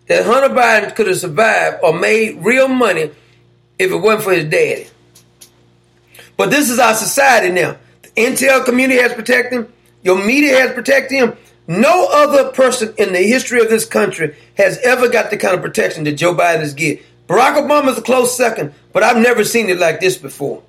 that 0.09 0.27
Hunter 0.27 0.55
Biden 0.55 0.95
could 0.95 1.07
have 1.07 1.19
survived 1.19 1.79
or 1.83 1.99
made 1.99 2.45
real 2.45 2.69
money 2.69 3.11
if 3.79 3.91
it 3.91 3.97
wasn't 3.97 4.25
for 4.25 4.33
his 4.33 4.45
daddy? 4.45 4.89
But 6.37 6.51
this 6.51 6.71
is 6.71 6.79
our 6.79 6.95
society 6.95 7.53
now. 7.53 7.77
The 8.03 8.09
intel 8.11 8.65
community 8.65 9.01
has 9.01 9.13
protected 9.13 9.61
him. 9.61 9.73
Your 10.03 10.23
media 10.23 10.57
has 10.61 10.73
protected 10.73 11.19
him. 11.19 11.37
No 11.67 12.09
other 12.11 12.51
person 12.51 12.95
in 12.99 13.13
the 13.13 13.23
history 13.23 13.61
of 13.61 13.71
this 13.71 13.87
country 13.87 14.37
has 14.57 14.79
ever 14.79 15.09
got 15.09 15.31
the 15.31 15.37
kind 15.37 15.55
of 15.55 15.63
protection 15.63 16.05
that 16.05 16.13
Joe 16.13 16.35
Biden 16.35 16.61
has 16.61 16.75
get. 16.75 17.03
Barack 17.27 17.57
Obama 17.57 17.89
is 17.89 17.99
a 17.99 18.03
close 18.03 18.37
second, 18.37 18.75
but 18.93 19.03
I've 19.03 19.17
never 19.17 19.45
seen 19.45 19.71
it 19.71 19.79
like 19.79 20.01
this 20.01 20.19
before. 20.19 20.63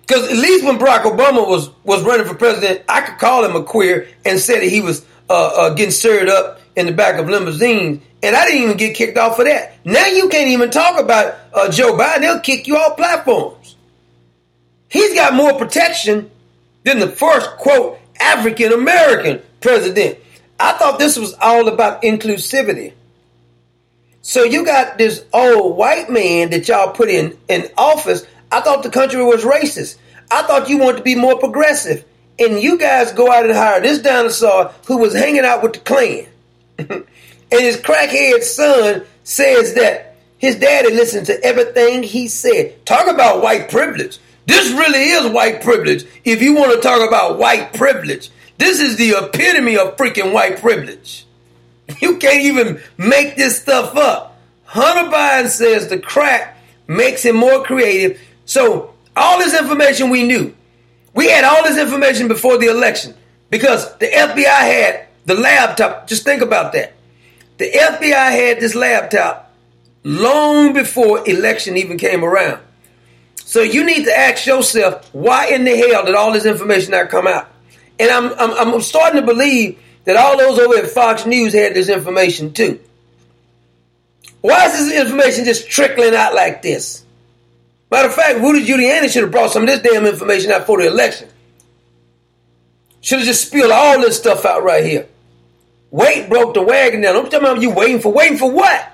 Because 0.00 0.30
at 0.30 0.36
least 0.36 0.64
when 0.64 0.78
Barack 0.78 1.02
Obama 1.02 1.46
was 1.46 1.70
was 1.84 2.02
running 2.02 2.26
for 2.26 2.34
president, 2.34 2.82
I 2.88 3.02
could 3.02 3.18
call 3.18 3.44
him 3.44 3.54
a 3.54 3.62
queer 3.62 4.08
and 4.24 4.38
say 4.38 4.60
that 4.60 4.68
he 4.68 4.80
was 4.80 5.04
uh, 5.28 5.46
uh, 5.56 5.74
getting 5.74 5.92
stirred 5.92 6.28
up 6.28 6.60
in 6.74 6.86
the 6.86 6.92
back 6.92 7.20
of 7.20 7.28
limousines, 7.28 8.02
and 8.22 8.34
I 8.34 8.46
didn't 8.46 8.62
even 8.62 8.76
get 8.78 8.96
kicked 8.96 9.18
off 9.18 9.36
for 9.36 9.44
that. 9.44 9.74
Now 9.84 10.06
you 10.06 10.28
can't 10.30 10.48
even 10.48 10.70
talk 10.70 10.98
about 10.98 11.36
uh, 11.52 11.70
Joe 11.70 11.96
Biden; 11.96 12.20
they'll 12.20 12.40
kick 12.40 12.66
you 12.66 12.76
off 12.76 12.96
platforms. 12.96 13.76
He's 14.88 15.14
got 15.14 15.34
more 15.34 15.58
protection 15.58 16.30
than 16.84 16.98
the 16.98 17.08
first 17.08 17.50
quote 17.58 17.98
African 18.20 18.72
American 18.72 19.42
president. 19.62 20.18
I 20.60 20.72
thought 20.72 20.98
this 20.98 21.18
was 21.18 21.34
all 21.34 21.68
about 21.68 22.02
inclusivity. 22.02 22.92
So 24.20 24.44
you 24.44 24.64
got 24.64 24.98
this 24.98 25.24
old 25.32 25.76
white 25.76 26.08
man 26.08 26.50
that 26.50 26.68
y'all 26.68 26.92
put 26.92 27.08
in 27.08 27.36
in 27.48 27.68
office. 27.76 28.24
I 28.50 28.60
thought 28.60 28.82
the 28.82 28.90
country 28.90 29.22
was 29.22 29.42
racist. 29.44 29.96
I 30.30 30.42
thought 30.42 30.68
you 30.68 30.78
wanted 30.78 30.98
to 30.98 31.02
be 31.02 31.16
more 31.16 31.38
progressive. 31.38 32.04
And 32.38 32.60
you 32.60 32.78
guys 32.78 33.12
go 33.12 33.30
out 33.30 33.44
and 33.44 33.54
hire 33.54 33.80
this 33.80 34.00
dinosaur 34.00 34.72
who 34.86 34.98
was 34.98 35.14
hanging 35.14 35.44
out 35.44 35.62
with 35.62 35.74
the 35.74 35.80
Klan. 35.80 36.26
and 36.78 37.06
his 37.50 37.76
crackhead 37.78 38.42
son 38.42 39.04
says 39.24 39.74
that 39.74 40.16
his 40.38 40.56
daddy 40.56 40.92
listened 40.92 41.26
to 41.26 41.44
everything 41.44 42.02
he 42.02 42.28
said. 42.28 42.84
Talk 42.86 43.08
about 43.08 43.42
white 43.42 43.70
privilege. 43.70 44.18
This 44.46 44.72
really 44.72 45.10
is 45.10 45.30
white 45.30 45.62
privilege. 45.62 46.04
If 46.24 46.42
you 46.42 46.54
want 46.54 46.72
to 46.74 46.80
talk 46.80 47.06
about 47.06 47.38
white 47.38 47.72
privilege, 47.74 48.30
this 48.62 48.78
is 48.80 48.96
the 48.96 49.10
epitome 49.10 49.76
of 49.76 49.96
freaking 49.96 50.32
white 50.32 50.60
privilege. 50.60 51.26
You 52.00 52.18
can't 52.18 52.44
even 52.44 52.80
make 52.96 53.34
this 53.34 53.60
stuff 53.60 53.96
up. 53.96 54.38
Hunter 54.64 55.10
Biden 55.10 55.48
says 55.48 55.88
the 55.88 55.98
crack 55.98 56.56
makes 56.86 57.24
him 57.24 57.34
more 57.34 57.64
creative. 57.64 58.20
So 58.44 58.94
all 59.16 59.38
this 59.38 59.58
information 59.60 60.10
we 60.10 60.22
knew. 60.22 60.54
We 61.12 61.28
had 61.28 61.42
all 61.42 61.64
this 61.64 61.76
information 61.76 62.28
before 62.28 62.56
the 62.56 62.68
election 62.68 63.14
because 63.50 63.96
the 63.98 64.06
FBI 64.06 64.44
had 64.44 65.06
the 65.26 65.34
laptop. 65.34 66.06
Just 66.06 66.22
think 66.22 66.40
about 66.40 66.72
that. 66.72 66.94
The 67.58 67.68
FBI 67.68 68.30
had 68.30 68.60
this 68.60 68.76
laptop 68.76 69.52
long 70.04 70.72
before 70.72 71.28
election 71.28 71.76
even 71.76 71.98
came 71.98 72.24
around. 72.24 72.62
So 73.44 73.60
you 73.60 73.84
need 73.84 74.04
to 74.04 74.16
ask 74.16 74.46
yourself, 74.46 75.12
why 75.12 75.48
in 75.48 75.64
the 75.64 75.76
hell 75.76 76.06
did 76.06 76.14
all 76.14 76.32
this 76.32 76.46
information 76.46 76.92
not 76.92 77.10
come 77.10 77.26
out? 77.26 77.51
And 77.98 78.10
I'm, 78.10 78.32
I'm, 78.38 78.74
I'm 78.74 78.80
starting 78.80 79.20
to 79.20 79.26
believe 79.26 79.78
that 80.04 80.16
all 80.16 80.36
those 80.36 80.58
over 80.58 80.76
at 80.76 80.90
Fox 80.90 81.26
News 81.26 81.52
had 81.52 81.74
this 81.74 81.88
information 81.88 82.52
too. 82.52 82.80
Why 84.40 84.66
is 84.66 84.72
this 84.72 85.06
information 85.06 85.44
just 85.44 85.68
trickling 85.68 86.14
out 86.14 86.34
like 86.34 86.62
this? 86.62 87.04
Matter 87.90 88.08
of 88.08 88.14
fact, 88.14 88.40
Rudy 88.40 88.66
Giuliani 88.66 89.08
should 89.10 89.22
have 89.22 89.30
brought 89.30 89.52
some 89.52 89.62
of 89.64 89.68
this 89.68 89.80
damn 89.80 90.06
information 90.06 90.50
out 90.50 90.66
for 90.66 90.80
the 90.80 90.88
election. 90.88 91.28
Should 93.00 93.18
have 93.18 93.26
just 93.26 93.48
spilled 93.48 93.70
all 93.70 94.00
this 94.00 94.16
stuff 94.16 94.44
out 94.44 94.64
right 94.64 94.84
here. 94.84 95.06
Wait 95.90 96.28
broke 96.28 96.54
the 96.54 96.62
wagon 96.62 97.02
down. 97.02 97.16
I'm 97.16 97.24
talking 97.24 97.40
about 97.40 97.60
you 97.60 97.70
waiting 97.70 98.00
for 98.00 98.10
waiting 98.10 98.38
for 98.38 98.50
what? 98.50 98.88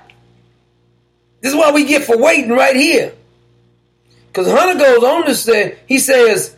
This 1.41 1.53
is 1.53 1.57
what 1.57 1.73
we 1.73 1.85
get 1.85 2.03
for 2.03 2.17
waiting 2.17 2.51
right 2.51 2.75
here. 2.75 3.13
Because 4.27 4.51
Hunter 4.51 4.77
goes 4.77 5.03
on 5.03 5.25
to 5.25 5.33
say, 5.33 5.79
he 5.87 5.97
says 5.97 6.55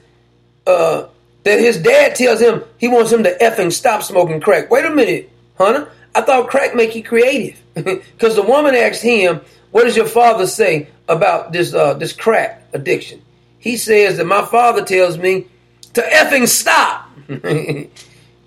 uh, 0.65 1.07
that 1.43 1.59
his 1.59 1.77
dad 1.81 2.15
tells 2.15 2.39
him 2.39 2.63
he 2.77 2.87
wants 2.87 3.11
him 3.11 3.23
to 3.23 3.37
effing 3.37 3.71
stop 3.71 4.03
smoking 4.03 4.41
crack. 4.41 4.69
Wait 4.69 4.85
a 4.85 4.89
minute, 4.89 5.31
Hunter. 5.57 5.91
I 6.13 6.21
thought 6.21 6.49
crack 6.49 6.75
make 6.75 6.95
you 6.95 7.03
creative. 7.03 7.59
Because 7.73 8.35
the 8.35 8.43
woman 8.43 8.75
asked 8.75 9.01
him, 9.01 9.41
"What 9.71 9.85
does 9.85 9.95
your 9.95 10.07
father 10.07 10.45
say 10.45 10.89
about 11.07 11.53
this 11.53 11.73
uh, 11.73 11.93
this 11.93 12.13
crack 12.13 12.67
addiction?" 12.73 13.21
He 13.59 13.77
says 13.77 14.17
that 14.17 14.25
my 14.25 14.45
father 14.45 14.83
tells 14.83 15.17
me 15.17 15.47
to 15.93 16.01
effing 16.01 16.47
stop. 16.47 17.09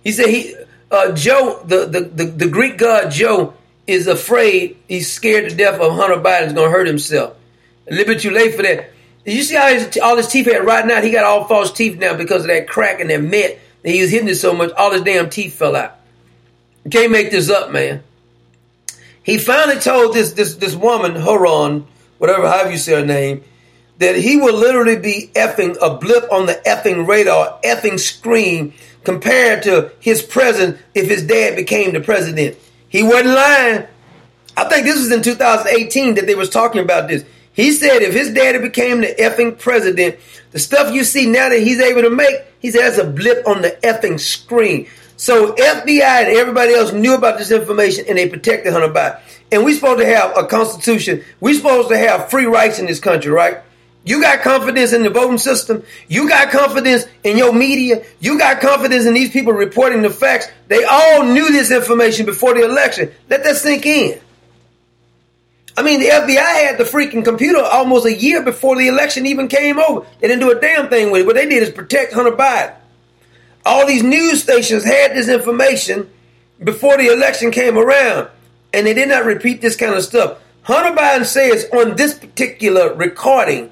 he 0.04 0.12
said 0.12 0.28
he 0.28 0.54
uh, 0.90 1.12
Joe, 1.12 1.60
the, 1.64 1.86
the, 1.86 2.00
the, 2.00 2.24
the 2.24 2.48
Greek 2.48 2.78
god 2.78 3.10
Joe, 3.10 3.54
is 3.86 4.06
afraid. 4.06 4.76
He's 4.88 5.12
scared 5.12 5.50
to 5.50 5.56
death 5.56 5.80
of 5.80 5.92
Hunter 5.92 6.20
Biden's 6.20 6.52
going 6.52 6.68
to 6.68 6.70
hurt 6.70 6.86
himself. 6.86 7.36
A 7.88 7.94
little 7.94 8.14
bit 8.14 8.22
too 8.22 8.30
late 8.30 8.54
for 8.54 8.62
that. 8.62 8.90
You 9.24 9.42
see 9.42 9.54
how 9.54 9.68
his, 9.68 9.98
all 10.02 10.16
his 10.16 10.28
teeth 10.28 10.46
right 10.46 10.86
now? 10.86 11.00
He 11.00 11.10
got 11.10 11.24
all 11.24 11.44
false 11.44 11.72
teeth 11.72 11.98
now 11.98 12.14
because 12.14 12.42
of 12.42 12.48
that 12.48 12.68
crack 12.68 13.00
and 13.00 13.08
that 13.10 13.22
met 13.22 13.58
that 13.82 13.90
he 13.90 14.00
was 14.02 14.10
hitting 14.10 14.28
it 14.28 14.34
so 14.36 14.54
much. 14.54 14.70
All 14.72 14.90
his 14.90 15.02
damn 15.02 15.30
teeth 15.30 15.54
fell 15.54 15.76
out. 15.76 15.96
You 16.84 16.90
can't 16.90 17.12
make 17.12 17.30
this 17.30 17.48
up, 17.48 17.70
man. 17.70 18.02
He 19.22 19.38
finally 19.38 19.80
told 19.80 20.14
this 20.14 20.32
this 20.32 20.56
this 20.56 20.74
woman, 20.74 21.14
Huron, 21.14 21.86
whatever, 22.18 22.46
however 22.46 22.70
you 22.70 22.76
say 22.76 22.92
her 22.92 23.06
name, 23.06 23.42
that 23.98 24.16
he 24.16 24.36
will 24.36 24.54
literally 24.54 24.96
be 24.96 25.30
effing 25.34 25.76
a 25.80 25.96
blip 25.96 26.30
on 26.30 26.44
the 26.44 26.60
effing 26.66 27.08
radar, 27.08 27.58
effing 27.64 27.98
screen 27.98 28.74
compared 29.02 29.62
to 29.62 29.92
his 30.00 30.22
presence 30.22 30.78
if 30.94 31.08
his 31.08 31.26
dad 31.26 31.56
became 31.56 31.94
the 31.94 32.00
president. 32.00 32.58
He 32.88 33.02
wasn't 33.02 33.28
lying. 33.28 33.86
I 34.56 34.64
think 34.68 34.84
this 34.84 34.98
was 34.98 35.10
in 35.10 35.22
2018 35.22 36.14
that 36.14 36.26
they 36.26 36.34
was 36.34 36.50
talking 36.50 36.82
about 36.82 37.08
this. 37.08 37.24
He 37.54 37.72
said 37.72 38.02
if 38.02 38.12
his 38.12 38.32
daddy 38.32 38.58
became 38.58 39.00
the 39.00 39.14
effing 39.18 39.58
president, 39.58 40.18
the 40.50 40.58
stuff 40.58 40.92
you 40.92 41.04
see 41.04 41.26
now 41.26 41.48
that 41.48 41.60
he's 41.60 41.80
able 41.80 42.02
to 42.02 42.10
make, 42.10 42.36
he 42.58 42.70
said 42.70 42.82
that's 42.82 42.98
a 42.98 43.04
blip 43.04 43.46
on 43.46 43.62
the 43.62 43.70
effing 43.82 44.20
screen. 44.20 44.88
So 45.16 45.54
FBI 45.54 46.02
and 46.02 46.36
everybody 46.36 46.74
else 46.74 46.92
knew 46.92 47.14
about 47.14 47.38
this 47.38 47.52
information 47.52 48.04
and 48.08 48.18
they 48.18 48.28
protected 48.28 48.72
Hunter 48.72 48.88
Biden. 48.88 49.20
And 49.52 49.64
we're 49.64 49.76
supposed 49.76 50.00
to 50.00 50.06
have 50.06 50.36
a 50.36 50.46
constitution. 50.46 51.24
We're 51.40 51.54
supposed 51.54 51.88
to 51.90 51.96
have 51.96 52.30
free 52.30 52.46
rights 52.46 52.80
in 52.80 52.86
this 52.86 52.98
country, 52.98 53.30
right? 53.30 53.58
You 54.04 54.20
got 54.20 54.42
confidence 54.42 54.92
in 54.92 55.02
the 55.02 55.10
voting 55.10 55.38
system. 55.38 55.82
You 56.08 56.28
got 56.28 56.50
confidence 56.50 57.06
in 57.22 57.38
your 57.38 57.52
media. 57.54 58.04
You 58.20 58.38
got 58.38 58.60
confidence 58.60 59.06
in 59.06 59.14
these 59.14 59.30
people 59.30 59.52
reporting 59.52 60.02
the 60.02 60.10
facts. 60.10 60.48
They 60.68 60.84
all 60.84 61.22
knew 61.22 61.50
this 61.50 61.70
information 61.70 62.26
before 62.26 62.54
the 62.54 62.64
election. 62.64 63.12
Let 63.30 63.44
that 63.44 63.56
sink 63.56 63.86
in. 63.86 64.20
I 65.76 65.82
mean, 65.82 66.00
the 66.00 66.06
FBI 66.06 66.36
had 66.36 66.78
the 66.78 66.84
freaking 66.84 67.24
computer 67.24 67.60
almost 67.60 68.06
a 68.06 68.14
year 68.14 68.42
before 68.42 68.76
the 68.76 68.86
election 68.86 69.26
even 69.26 69.48
came 69.48 69.78
over. 69.78 70.06
They 70.20 70.28
didn't 70.28 70.40
do 70.40 70.56
a 70.56 70.60
damn 70.60 70.88
thing 70.88 71.10
with 71.10 71.22
it. 71.22 71.26
What 71.26 71.34
they 71.34 71.48
did 71.48 71.62
is 71.62 71.70
protect 71.70 72.12
Hunter 72.12 72.36
Biden. 72.36 72.74
All 73.66 73.86
these 73.86 74.02
news 74.02 74.42
stations 74.42 74.84
had 74.84 75.14
this 75.14 75.28
information 75.28 76.10
before 76.62 76.96
the 76.96 77.12
election 77.12 77.50
came 77.50 77.76
around, 77.76 78.28
and 78.72 78.86
they 78.86 78.94
did 78.94 79.08
not 79.08 79.24
repeat 79.24 79.60
this 79.60 79.74
kind 79.74 79.94
of 79.94 80.04
stuff. 80.04 80.38
Hunter 80.62 80.96
Biden 80.96 81.24
says 81.24 81.68
on 81.72 81.96
this 81.96 82.14
particular 82.14 82.94
recording, 82.94 83.70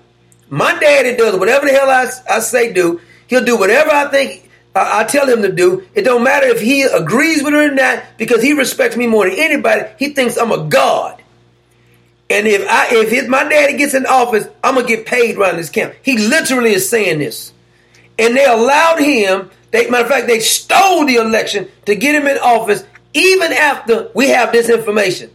my 0.51 0.79
daddy 0.79 1.17
does 1.17 1.39
whatever 1.39 1.67
the 1.67 1.73
hell 1.73 1.89
I, 1.89 2.11
I 2.29 2.41
say 2.41 2.73
do. 2.73 3.01
He'll 3.29 3.45
do 3.45 3.59
whatever 3.59 3.91
I 3.91 4.09
think 4.09 4.51
I, 4.75 5.01
I 5.01 5.05
tell 5.05 5.29
him 5.29 5.43
to 5.43 5.53
do. 5.53 5.87
It 5.95 6.03
don't 6.03 6.25
matter 6.25 6.47
if 6.47 6.61
he 6.61 6.83
agrees 6.83 7.43
with 7.43 7.55
it 7.55 7.57
or 7.57 7.75
not 7.75 8.03
because 8.19 8.43
he 8.43 8.53
respects 8.53 8.97
me 8.97 9.07
more 9.07 9.29
than 9.29 9.39
anybody. 9.39 9.89
He 9.99 10.11
thinks 10.11 10.37
I'm 10.37 10.53
a 10.53 10.65
god. 10.65 11.22
And 12.33 12.49
if 12.49 12.67
I 12.67 12.89
if 12.91 13.11
his, 13.11 13.29
my 13.29 13.45
daddy 13.45 13.77
gets 13.77 13.93
in 13.93 14.07
office, 14.07 14.49
I'm 14.65 14.75
gonna 14.75 14.87
get 14.87 15.05
paid 15.05 15.37
around 15.37 15.59
this 15.59 15.69
camp. 15.69 15.95
He 16.01 16.17
literally 16.17 16.73
is 16.73 16.89
saying 16.89 17.19
this, 17.19 17.53
and 18.19 18.35
they 18.35 18.47
allowed 18.47 19.01
him. 19.01 19.51
They, 19.71 19.89
matter 19.91 20.05
of 20.05 20.11
fact, 20.11 20.29
they 20.29 20.41
stole 20.41 21.05
the 21.05 21.17
election 21.17 21.69
to 21.85 21.95
get 21.95 22.15
him 22.15 22.27
in 22.27 22.39
office, 22.39 22.85
even 23.13 23.53
after 23.53 24.11
we 24.15 24.29
have 24.29 24.51
this 24.51 24.71
information. 24.71 25.31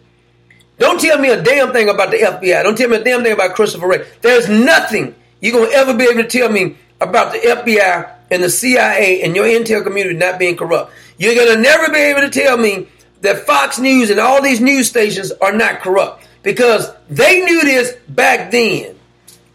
Don't 0.80 1.00
tell 1.00 1.20
me 1.20 1.30
a 1.30 1.42
damn 1.42 1.72
thing 1.72 1.88
about 1.88 2.10
the 2.10 2.18
FBI. 2.18 2.64
Don't 2.64 2.78
tell 2.78 2.90
me 2.90 2.98
a 2.98 3.04
damn 3.04 3.24
thing 3.24 3.34
about 3.34 3.54
Christopher 3.54 3.88
Wray. 3.88 4.08
There's 4.22 4.50
nothing 4.50 5.14
you're 5.40 5.54
gonna 5.54 5.72
ever 5.72 5.94
be 5.94 6.06
able 6.06 6.24
to 6.24 6.28
tell 6.28 6.50
me 6.50 6.78
about 7.00 7.32
the 7.32 7.40
FBI 7.40 8.12
and 8.32 8.42
the 8.42 8.50
CIA 8.50 9.22
and 9.22 9.36
your 9.36 9.46
intel 9.46 9.84
community 9.84 10.16
not 10.16 10.40
being 10.40 10.58
corrupt. 10.58 10.92
You're 11.20 11.36
gonna 11.36 11.62
never 11.62 11.92
be 11.92 12.00
able 12.00 12.22
to 12.22 12.30
tell 12.30 12.58
me 12.58 12.88
that 13.22 13.46
Fox 13.46 13.78
News 13.78 14.10
and 14.10 14.20
all 14.20 14.42
these 14.42 14.62
news 14.62 14.88
stations 14.88 15.32
are 15.32 15.52
not 15.52 15.82
corrupt 15.82 16.27
because 16.48 16.90
they 17.10 17.42
knew 17.42 17.62
this 17.66 17.94
back 18.08 18.52
then. 18.52 18.96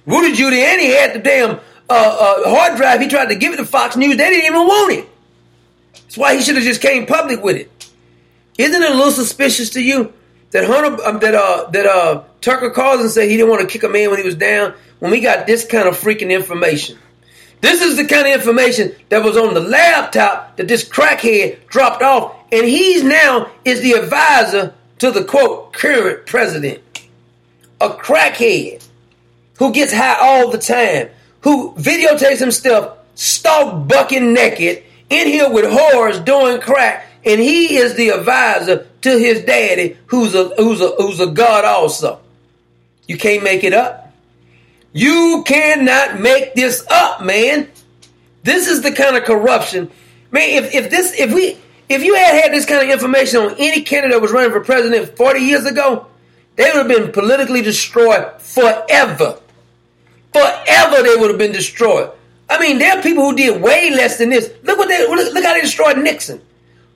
Rudy 0.05 0.36
Giuliani 0.36 0.94
had 0.94 1.14
the 1.14 1.20
damn 1.20 1.52
uh, 1.52 1.59
uh, 1.89 2.51
hard 2.51 2.77
drive. 2.77 3.01
He 3.01 3.09
tried 3.09 3.31
to 3.31 3.35
give 3.35 3.55
it 3.55 3.56
to 3.56 3.64
Fox 3.64 3.97
News. 3.97 4.19
They 4.19 4.28
didn't 4.28 4.44
even 4.44 4.66
want 4.66 4.93
it. 4.93 5.09
That's 5.94 6.19
why 6.19 6.36
he 6.36 6.43
should 6.43 6.56
have 6.56 6.64
just 6.64 6.82
came 6.82 7.06
public 7.06 7.43
with 7.43 7.56
it. 7.56 7.90
Isn't 8.59 8.82
it 8.82 8.90
a 8.90 8.94
little 8.94 9.10
suspicious 9.10 9.70
to 9.70 9.82
you 9.82 10.12
that 10.51 10.66
Hunter 10.66 11.02
um, 11.06 11.19
that 11.20 11.35
uh 11.35 11.70
that 11.70 11.86
uh 11.86 12.24
Tucker 12.43 12.69
Carlson 12.69 13.09
said 13.09 13.31
he 13.31 13.39
didn't 13.39 13.48
want 13.48 13.62
to 13.62 13.66
kick 13.66 13.85
a 13.85 13.89
man 13.89 14.10
when 14.10 14.19
he 14.19 14.27
was 14.27 14.35
down 14.35 14.74
when 14.98 15.10
we 15.10 15.20
got 15.20 15.47
this 15.47 15.64
kind 15.64 15.89
of 15.89 15.97
freaking 15.97 16.31
information? 16.31 16.98
This 17.62 17.81
is 17.81 17.97
the 17.97 18.05
kind 18.05 18.27
of 18.27 18.35
information 18.35 18.94
that 19.09 19.24
was 19.24 19.39
on 19.39 19.55
the 19.55 19.60
laptop 19.60 20.59
that 20.59 20.69
this 20.69 20.86
crackhead 20.86 21.66
dropped 21.69 22.02
off, 22.02 22.35
and 22.52 22.66
he's 22.66 23.02
now 23.02 23.51
is 23.64 23.81
the 23.81 23.93
advisor 23.93 24.74
to 24.98 25.10
the 25.10 25.24
quote 25.24 25.73
current 25.73 26.27
president. 26.27 26.82
A 27.81 27.90
crackhead 27.90 28.86
who 29.59 29.73
gets 29.73 29.93
high 29.93 30.16
all 30.20 30.51
the 30.51 30.59
time, 30.59 31.09
who 31.43 31.73
videotapes 31.74 32.39
himself 32.39 32.98
stark 33.14 33.86
bucking 33.89 34.32
naked 34.32 34.82
in 35.10 35.27
here 35.27 35.51
with 35.51 35.64
whores 35.64 36.24
doing 36.24 36.60
crack, 36.60 37.06
and 37.24 37.40
he 37.40 37.77
is 37.77 37.94
the 37.94 38.10
advisor 38.10 38.86
to 39.02 39.19
his 39.19 39.44
daddy, 39.44 39.97
who's 40.06 40.35
a 40.35 40.48
who's 40.56 40.81
a 40.81 40.89
who's 40.97 41.20
a 41.20 41.27
god 41.27 41.64
also. 41.64 42.20
You 43.06 43.19
can't 43.19 43.44
make 43.44 43.64
it 43.64 43.73
up. 43.73 44.12
You 44.93 45.43
cannot 45.47 46.20
make 46.20 46.55
this 46.55 46.86
up, 46.90 47.23
man. 47.23 47.69
This 48.43 48.69
is 48.69 48.82
the 48.82 48.93
kind 48.93 49.16
of 49.16 49.24
corruption, 49.24 49.90
man. 50.31 50.64
If 50.64 50.74
if 50.74 50.90
this 50.90 51.19
if 51.19 51.32
we 51.32 51.59
if 51.93 52.02
you 52.02 52.14
had 52.14 52.43
had 52.43 52.52
this 52.52 52.66
kind 52.66 52.82
of 52.82 52.90
information 52.90 53.40
on 53.40 53.55
any 53.59 53.82
candidate 53.82 54.14
that 54.14 54.23
was 54.23 54.32
running 54.32 54.51
for 54.51 54.60
president 54.60 55.16
40 55.16 55.40
years 55.40 55.64
ago, 55.64 56.06
they 56.56 56.64
would 56.64 56.74
have 56.74 56.89
been 56.89 57.12
politically 57.12 57.62
destroyed 57.62 58.40
forever. 58.40 59.39
Forever 60.32 61.02
they 61.02 61.16
would 61.16 61.31
have 61.31 61.39
been 61.39 61.52
destroyed. 61.52 62.10
I 62.48 62.59
mean, 62.59 62.78
there 62.78 62.98
are 62.98 63.02
people 63.02 63.24
who 63.24 63.36
did 63.36 63.62
way 63.62 63.90
less 63.90 64.19
than 64.19 64.31
this. 64.31 64.52
Look 64.62 64.78
what 64.78 64.89
they 64.89 65.06
look, 65.09 65.32
look 65.32 65.44
how 65.44 65.55
they 65.55 65.62
destroyed 65.62 65.98
Nixon. 65.98 66.40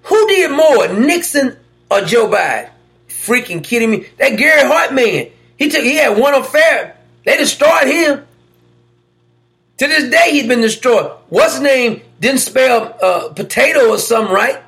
Who 0.03 0.29
did 0.29 0.51
more, 0.51 0.89
Nixon 0.89 1.57
or 1.91 2.03
Joe 2.03 2.29
Biden? 2.29 2.71
Freaking 3.09 3.65
kidding 3.65 3.91
me? 3.91 4.07
That 4.19 4.37
Gary 4.37 4.69
Hart 4.69 4.93
man. 4.93 5.31
He 5.59 5.71
took 5.71 5.83
he 5.83 5.97
had 5.97 6.19
one 6.19 6.35
affair. 6.35 6.97
They 7.25 7.37
destroyed 7.37 7.87
him. 7.87 8.27
To 9.79 9.87
this 9.87 10.11
day, 10.11 10.31
he's 10.33 10.47
been 10.47 10.61
destroyed. 10.61 11.11
What's 11.29 11.55
his 11.55 11.63
name? 11.63 12.03
Didn't 12.21 12.41
spell 12.41 12.97
uh, 13.03 13.29
potato 13.31 13.91
or 13.91 13.99
something, 13.99 14.33
right? 14.33 14.63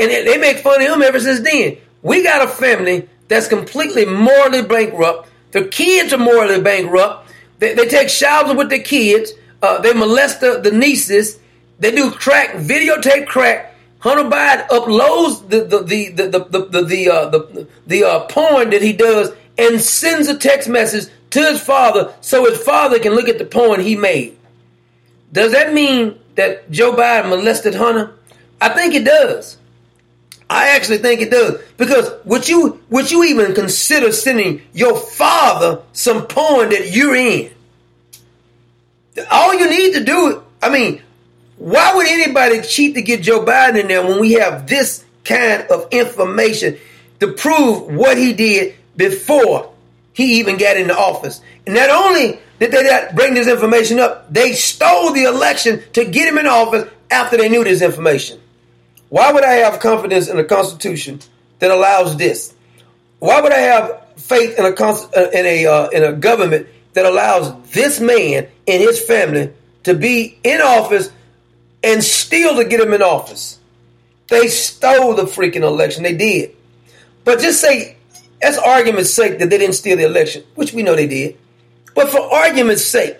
And 0.00 0.10
they 0.10 0.38
make 0.38 0.58
fun 0.58 0.80
of 0.80 0.88
him 0.88 1.02
ever 1.02 1.20
since 1.20 1.40
then. 1.40 1.76
We 2.02 2.22
got 2.22 2.42
a 2.42 2.48
family 2.48 3.08
that's 3.28 3.48
completely 3.48 4.06
morally 4.06 4.62
bankrupt. 4.62 5.28
Their 5.52 5.68
kids 5.68 6.12
are 6.12 6.18
morally 6.18 6.60
bankrupt. 6.60 7.30
They, 7.58 7.74
they 7.74 7.86
take 7.86 8.08
showers 8.08 8.56
with 8.56 8.70
their 8.70 8.82
kids. 8.82 9.32
Uh, 9.62 9.80
they 9.82 9.92
molest 9.92 10.40
the, 10.40 10.58
the, 10.60 10.70
nieces. 10.70 11.38
They 11.78 11.90
do 11.90 12.10
crack, 12.10 12.54
videotape 12.54 13.26
crack. 13.26 13.74
Hunter 13.98 14.24
Biden 14.24 14.66
uploads 14.68 15.46
the 15.50 15.64
the 15.64 15.82
the 15.82 16.08
the 16.08 16.38
the 16.38 16.66
the, 16.66 16.82
the, 16.82 17.10
uh, 17.10 17.28
the, 17.28 17.68
the 17.86 18.04
uh, 18.04 18.20
porn 18.20 18.70
that 18.70 18.80
he 18.80 18.94
does 18.94 19.30
and 19.58 19.78
sends 19.78 20.28
a 20.28 20.38
text 20.38 20.70
message 20.70 21.12
to 21.30 21.40
his 21.40 21.60
father 21.60 22.14
so 22.22 22.46
his 22.46 22.58
father 22.62 22.98
can 22.98 23.14
look 23.14 23.28
at 23.28 23.36
the 23.36 23.44
porn 23.44 23.80
he 23.80 23.96
made. 23.96 24.38
Does 25.32 25.52
that 25.52 25.74
mean 25.74 26.18
that 26.36 26.70
Joe 26.70 26.94
Biden 26.94 27.28
molested 27.28 27.74
Hunter? 27.74 28.14
I 28.60 28.70
think 28.70 28.94
it 28.94 29.04
does. 29.04 29.58
I 30.50 30.70
actually 30.76 30.98
think 30.98 31.20
it 31.20 31.30
does 31.30 31.62
because 31.76 32.12
would 32.24 32.48
you 32.48 32.82
would 32.90 33.10
you 33.10 33.22
even 33.24 33.54
consider 33.54 34.10
sending 34.10 34.62
your 34.72 34.96
father 34.98 35.82
some 35.92 36.26
porn 36.26 36.70
that 36.70 36.90
you're 36.90 37.14
in? 37.14 37.52
All 39.30 39.54
you 39.54 39.70
need 39.70 39.94
to 39.94 40.04
do, 40.04 40.42
I 40.60 40.70
mean, 40.70 41.02
Why 41.60 41.94
would 41.94 42.06
anybody 42.08 42.62
cheat 42.62 42.94
to 42.94 43.02
get 43.02 43.22
Joe 43.22 43.44
Biden 43.44 43.80
in 43.80 43.88
there 43.88 44.02
when 44.02 44.18
we 44.18 44.32
have 44.32 44.66
this 44.66 45.04
kind 45.24 45.62
of 45.70 45.88
information 45.90 46.78
to 47.20 47.32
prove 47.32 47.82
what 47.94 48.16
he 48.16 48.32
did 48.32 48.76
before 48.96 49.70
he 50.14 50.40
even 50.40 50.56
got 50.56 50.78
into 50.78 50.96
office? 50.96 51.42
And 51.66 51.74
not 51.74 51.90
only 51.90 52.40
did 52.58 52.72
they 52.72 52.82
not 52.82 53.14
bring 53.14 53.34
this 53.34 53.46
information 53.46 54.00
up, 54.00 54.32
they 54.32 54.52
stole 54.54 55.12
the 55.12 55.24
election 55.24 55.82
to 55.92 56.06
get 56.06 56.28
him 56.28 56.38
in 56.38 56.46
office 56.46 56.88
after 57.10 57.36
they 57.36 57.50
knew 57.50 57.62
this 57.62 57.82
information. 57.82 58.40
Why 59.10 59.32
would 59.32 59.44
I 59.44 59.54
have 59.54 59.80
confidence 59.80 60.28
in 60.28 60.38
a 60.38 60.44
constitution 60.44 61.20
that 61.58 61.70
allows 61.70 62.16
this? 62.16 62.54
Why 63.18 63.40
would 63.40 63.52
I 63.52 63.58
have 63.58 64.06
faith 64.16 64.58
in 64.58 64.64
a 64.64 64.70
uh, 64.70 65.30
in 65.32 65.46
a 65.46 65.66
uh, 65.66 65.88
in 65.88 66.04
a 66.04 66.12
government 66.12 66.68
that 66.94 67.04
allows 67.04 67.70
this 67.72 68.00
man 68.00 68.48
and 68.66 68.82
his 68.82 69.00
family 69.04 69.52
to 69.82 69.94
be 69.94 70.38
in 70.42 70.60
office 70.60 71.10
and 71.82 72.02
still 72.02 72.56
to 72.56 72.64
get 72.64 72.80
him 72.80 72.94
in 72.94 73.02
office? 73.02 73.58
They 74.28 74.46
stole 74.46 75.14
the 75.14 75.24
freaking 75.24 75.62
election. 75.62 76.04
They 76.04 76.16
did. 76.16 76.54
But 77.24 77.40
just 77.40 77.60
say, 77.60 77.96
as 78.40 78.56
argument's 78.58 79.10
sake, 79.10 79.40
that 79.40 79.50
they 79.50 79.58
didn't 79.58 79.74
steal 79.74 79.96
the 79.96 80.04
election, 80.04 80.44
which 80.54 80.72
we 80.72 80.84
know 80.84 80.94
they 80.94 81.08
did. 81.08 81.36
But 81.96 82.10
for 82.10 82.20
argument's 82.20 82.84
sake, 82.84 83.18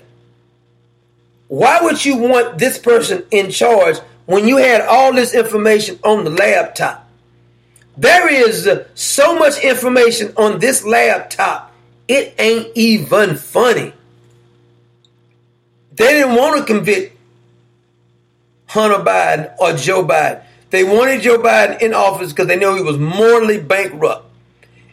why 1.49 1.81
would 1.83 2.05
you 2.05 2.17
want 2.17 2.59
this 2.59 2.79
person 2.79 3.25
in 3.33 3.51
charge 3.51 3.97
when 4.27 4.47
you 4.47 4.57
had 4.59 4.81
all 4.83 5.13
this 5.13 5.35
information 5.35 5.99
on 6.05 6.25
the 6.25 6.31
laptop? 6.31 7.09
There 7.97 8.33
is 8.33 8.69
so 8.95 9.39
much 9.39 9.63
information 9.63 10.33
on 10.37 10.59
this 10.59 10.85
laptop, 10.85 11.73
it 12.09 12.35
ain't 12.39 12.69
even 12.75 13.37
funny. 13.37 13.93
They 15.93 16.13
didn't 16.15 16.35
want 16.35 16.59
to 16.59 16.73
convict 16.73 17.17
Hunter 18.67 19.05
Biden 19.05 19.55
or 19.59 19.75
Joe 19.75 20.05
Biden. 20.05 20.43
They 20.71 20.85
wanted 20.85 21.23
Joe 21.23 21.39
Biden 21.39 21.83
in 21.83 21.93
office 21.93 22.33
because 22.33 22.47
they 22.47 22.57
knew 22.57 22.75
he 22.77 22.83
was 22.83 22.97
morally 22.97 23.61
bankrupt. 23.61 24.27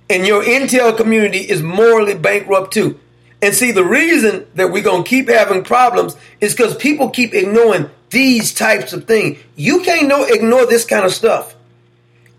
And 0.10 0.26
your 0.26 0.44
intel 0.44 0.98
community 0.98 1.40
is 1.40 1.62
morally 1.62 2.16
bankrupt 2.16 2.74
too. 2.74 3.00
And 3.42 3.54
see, 3.54 3.72
the 3.72 3.84
reason 3.84 4.48
that 4.56 4.72
we're 4.72 4.84
going 4.84 5.04
to 5.04 5.10
keep 5.10 5.30
having 5.30 5.64
problems 5.64 6.16
is 6.42 6.54
because 6.54 6.76
people 6.76 7.10
keep 7.10 7.34
ignoring 7.34 7.90
these 8.10 8.54
types 8.54 8.94
of 8.94 9.06
things. 9.06 9.38
You 9.56 9.82
can't 9.82 10.08
no, 10.08 10.24
ignore 10.24 10.66
this 10.66 10.86
kind 10.86 11.06
of 11.06 11.14
stuff 11.14 11.56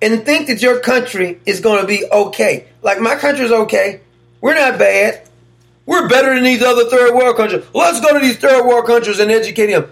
and 0.00 0.24
think 0.24 0.48
that 0.48 0.62
your 0.62 0.80
country 0.80 1.40
is 1.46 1.60
going 1.60 1.80
to 1.80 1.86
be 1.86 2.04
okay. 2.10 2.66
Like 2.82 3.00
my 3.00 3.16
country 3.16 3.44
is 3.44 3.52
okay. 3.52 4.00
We're 4.40 4.54
not 4.54 4.78
bad. 4.78 5.28
We're 5.86 6.08
better 6.08 6.34
than 6.34 6.44
these 6.44 6.62
other 6.62 6.84
third 6.84 7.14
world 7.14 7.36
countries. 7.36 7.64
Let's 7.72 8.00
go 8.00 8.12
to 8.12 8.20
these 8.20 8.36
third 8.36 8.66
world 8.66 8.86
countries 8.86 9.20
and 9.20 9.30
educate 9.30 9.70
them. 9.70 9.90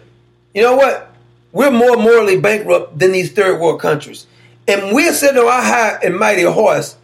You 0.54 0.62
know 0.62 0.76
what? 0.76 1.12
We're 1.52 1.70
more 1.70 1.96
morally 1.96 2.38
bankrupt 2.38 2.98
than 2.98 3.12
these 3.12 3.32
third 3.32 3.60
world 3.60 3.80
countries. 3.80 4.26
And 4.68 4.94
we're 4.94 5.12
sitting 5.14 5.38
on 5.38 5.46
our 5.46 5.62
high 5.62 5.98
and 6.02 6.18
mighty 6.18 6.42
horse, 6.42 6.96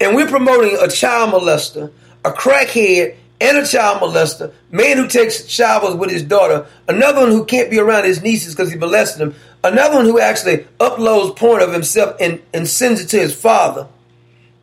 and 0.00 0.14
we're 0.14 0.28
promoting 0.28 0.76
a 0.80 0.88
child 0.88 1.32
molester, 1.32 1.92
a 2.24 2.30
crackhead, 2.30 3.16
and 3.40 3.58
a 3.58 3.66
child 3.66 4.00
molester, 4.00 4.52
man 4.70 4.96
who 4.96 5.08
takes 5.08 5.46
showers 5.48 5.94
with 5.94 6.10
his 6.10 6.22
daughter, 6.22 6.66
another 6.88 7.20
one 7.20 7.30
who 7.30 7.44
can't 7.44 7.70
be 7.70 7.78
around 7.78 8.04
his 8.04 8.22
nieces 8.22 8.54
because 8.54 8.70
he 8.70 8.78
molested 8.78 9.20
them, 9.20 9.34
another 9.62 9.96
one 9.96 10.04
who 10.04 10.20
actually 10.20 10.66
uploads 10.78 11.36
porn 11.36 11.62
of 11.62 11.72
himself 11.72 12.16
and, 12.20 12.40
and 12.52 12.68
sends 12.68 13.00
it 13.00 13.06
to 13.08 13.18
his 13.18 13.34
father, 13.34 13.88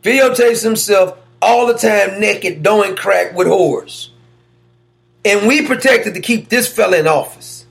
videotapes 0.02 0.62
himself 0.62 1.18
all 1.40 1.66
the 1.66 1.74
time 1.74 2.20
naked, 2.20 2.62
doing 2.62 2.96
crack 2.96 3.34
with 3.34 3.46
whores. 3.46 4.08
And 5.24 5.46
we 5.46 5.66
protected 5.66 6.14
to 6.14 6.20
keep 6.20 6.48
this 6.48 6.72
fella 6.72 6.98
in 6.98 7.06
office. 7.06 7.66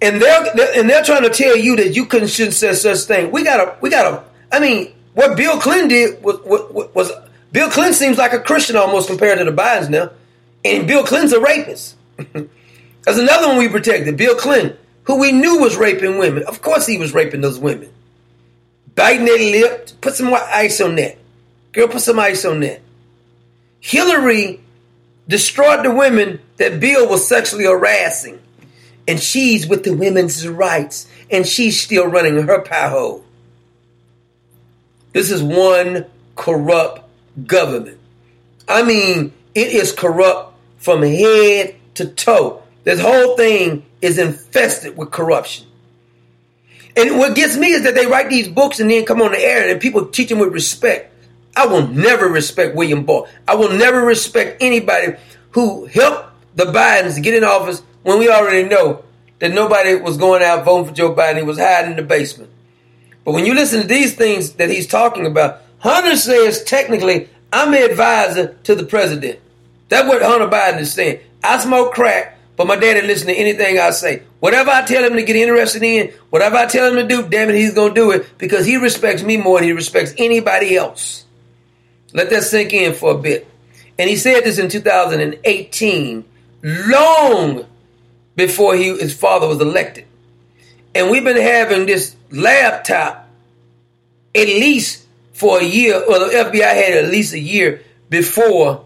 And 0.00 0.20
they're, 0.20 0.44
and 0.76 0.90
they're 0.90 1.04
trying 1.04 1.22
to 1.22 1.30
tell 1.30 1.56
you 1.56 1.76
that 1.76 1.94
you 1.94 2.06
couldn't 2.06 2.28
shouldn't 2.28 2.54
say 2.54 2.72
such 2.74 2.98
thing. 3.00 3.30
We 3.30 3.42
gotta 3.42 3.76
we 3.80 3.88
gotta 3.90 4.22
I 4.52 4.60
mean, 4.60 4.92
what 5.14 5.36
Bill 5.36 5.58
Clinton 5.58 5.88
did 5.88 6.22
was 6.22 6.40
was, 6.44 6.90
was 6.94 7.10
Bill 7.54 7.70
Clinton 7.70 7.94
seems 7.94 8.18
like 8.18 8.32
a 8.32 8.40
Christian 8.40 8.74
almost 8.74 9.06
compared 9.06 9.38
to 9.38 9.44
the 9.44 9.52
Bidens 9.52 9.88
now. 9.88 10.10
And 10.64 10.88
Bill 10.88 11.04
Clinton's 11.04 11.32
a 11.32 11.40
rapist. 11.40 11.94
That's 12.16 13.18
another 13.18 13.46
one 13.46 13.58
we 13.58 13.68
protected. 13.68 14.16
Bill 14.16 14.34
Clinton, 14.34 14.76
who 15.04 15.20
we 15.20 15.30
knew 15.30 15.60
was 15.60 15.76
raping 15.76 16.18
women. 16.18 16.42
Of 16.42 16.62
course 16.62 16.84
he 16.84 16.98
was 16.98 17.14
raping 17.14 17.42
those 17.42 17.60
women. 17.60 17.90
Biting 18.96 19.24
their 19.24 19.38
lip. 19.38 19.90
Put 20.00 20.16
some 20.16 20.34
ice 20.34 20.80
on 20.80 20.96
that. 20.96 21.16
Girl, 21.70 21.86
put 21.86 22.00
some 22.00 22.18
ice 22.18 22.44
on 22.44 22.58
that. 22.58 22.80
Hillary 23.78 24.60
destroyed 25.28 25.84
the 25.84 25.92
women 25.92 26.40
that 26.56 26.80
Bill 26.80 27.08
was 27.08 27.24
sexually 27.24 27.66
harassing. 27.66 28.40
And 29.06 29.20
she's 29.20 29.64
with 29.64 29.84
the 29.84 29.94
women's 29.94 30.48
rights. 30.48 31.08
And 31.30 31.46
she's 31.46 31.80
still 31.80 32.08
running 32.08 32.34
her 32.34 32.62
pie. 32.62 33.20
This 35.12 35.30
is 35.30 35.40
one 35.40 36.06
corrupt 36.34 37.03
government. 37.46 37.98
I 38.68 38.82
mean, 38.82 39.32
it 39.54 39.68
is 39.68 39.92
corrupt 39.92 40.54
from 40.78 41.02
head 41.02 41.76
to 41.94 42.06
toe. 42.06 42.62
This 42.84 43.00
whole 43.00 43.36
thing 43.36 43.84
is 44.02 44.18
infested 44.18 44.96
with 44.96 45.10
corruption. 45.10 45.66
And 46.96 47.18
what 47.18 47.34
gets 47.34 47.56
me 47.56 47.68
is 47.68 47.82
that 47.84 47.94
they 47.94 48.06
write 48.06 48.30
these 48.30 48.48
books 48.48 48.78
and 48.78 48.90
then 48.90 49.04
come 49.04 49.20
on 49.20 49.32
the 49.32 49.38
air 49.38 49.68
and 49.68 49.80
people 49.80 50.06
teach 50.06 50.28
them 50.28 50.38
with 50.38 50.52
respect. 50.52 51.12
I 51.56 51.66
will 51.66 51.88
never 51.88 52.28
respect 52.28 52.76
William 52.76 53.04
Barr. 53.04 53.26
I 53.48 53.54
will 53.54 53.70
never 53.70 54.00
respect 54.00 54.62
anybody 54.62 55.14
who 55.52 55.86
helped 55.86 56.28
the 56.56 56.64
Bidens 56.64 57.22
get 57.22 57.34
in 57.34 57.44
office 57.44 57.82
when 58.02 58.18
we 58.18 58.28
already 58.28 58.68
know 58.68 59.04
that 59.38 59.52
nobody 59.52 59.96
was 59.96 60.16
going 60.16 60.42
out 60.42 60.64
voting 60.64 60.88
for 60.88 60.94
Joe 60.94 61.14
Biden. 61.14 61.38
He 61.38 61.42
was 61.42 61.58
hiding 61.58 61.92
in 61.92 61.96
the 61.96 62.02
basement. 62.02 62.50
But 63.24 63.32
when 63.32 63.46
you 63.46 63.54
listen 63.54 63.82
to 63.82 63.86
these 63.86 64.14
things 64.14 64.52
that 64.54 64.70
he's 64.70 64.86
talking 64.86 65.26
about, 65.26 65.62
Hunter 65.84 66.16
says 66.16 66.64
technically, 66.64 67.28
I'm 67.52 67.70
the 67.70 67.84
advisor 67.84 68.54
to 68.64 68.74
the 68.74 68.84
president. 68.84 69.38
That's 69.90 70.08
what 70.08 70.22
Hunter 70.22 70.48
Biden 70.48 70.80
is 70.80 70.94
saying. 70.94 71.20
I 71.42 71.58
smoke 71.58 71.92
crack, 71.92 72.38
but 72.56 72.66
my 72.66 72.76
daddy 72.76 73.06
listen 73.06 73.26
to 73.26 73.34
anything 73.34 73.78
I 73.78 73.90
say. 73.90 74.22
Whatever 74.40 74.70
I 74.70 74.86
tell 74.86 75.04
him 75.04 75.12
to 75.12 75.22
get 75.22 75.36
interested 75.36 75.82
in, 75.82 76.08
whatever 76.30 76.56
I 76.56 76.64
tell 76.64 76.88
him 76.88 76.96
to 76.96 77.06
do, 77.06 77.28
damn 77.28 77.50
it, 77.50 77.56
he's 77.56 77.74
going 77.74 77.94
to 77.94 78.00
do 78.00 78.12
it 78.12 78.38
because 78.38 78.64
he 78.64 78.78
respects 78.78 79.22
me 79.22 79.36
more 79.36 79.58
than 79.58 79.68
he 79.68 79.72
respects 79.74 80.14
anybody 80.16 80.74
else. 80.74 81.26
Let 82.14 82.30
that 82.30 82.44
sink 82.44 82.72
in 82.72 82.94
for 82.94 83.10
a 83.12 83.18
bit. 83.18 83.46
And 83.98 84.08
he 84.08 84.16
said 84.16 84.40
this 84.40 84.58
in 84.58 84.70
2018, 84.70 86.24
long 86.62 87.66
before 88.34 88.74
he, 88.74 88.84
his 88.96 89.14
father 89.14 89.46
was 89.46 89.60
elected. 89.60 90.06
And 90.94 91.10
we've 91.10 91.24
been 91.24 91.36
having 91.36 91.84
this 91.84 92.16
laptop 92.30 93.28
at 94.34 94.46
least 94.46 95.03
for 95.34 95.60
a 95.60 95.64
year, 95.64 95.96
or 95.96 96.18
the 96.18 96.26
FBI 96.26 96.62
had 96.62 97.04
at 97.04 97.10
least 97.10 97.34
a 97.34 97.38
year 97.38 97.82
before 98.08 98.84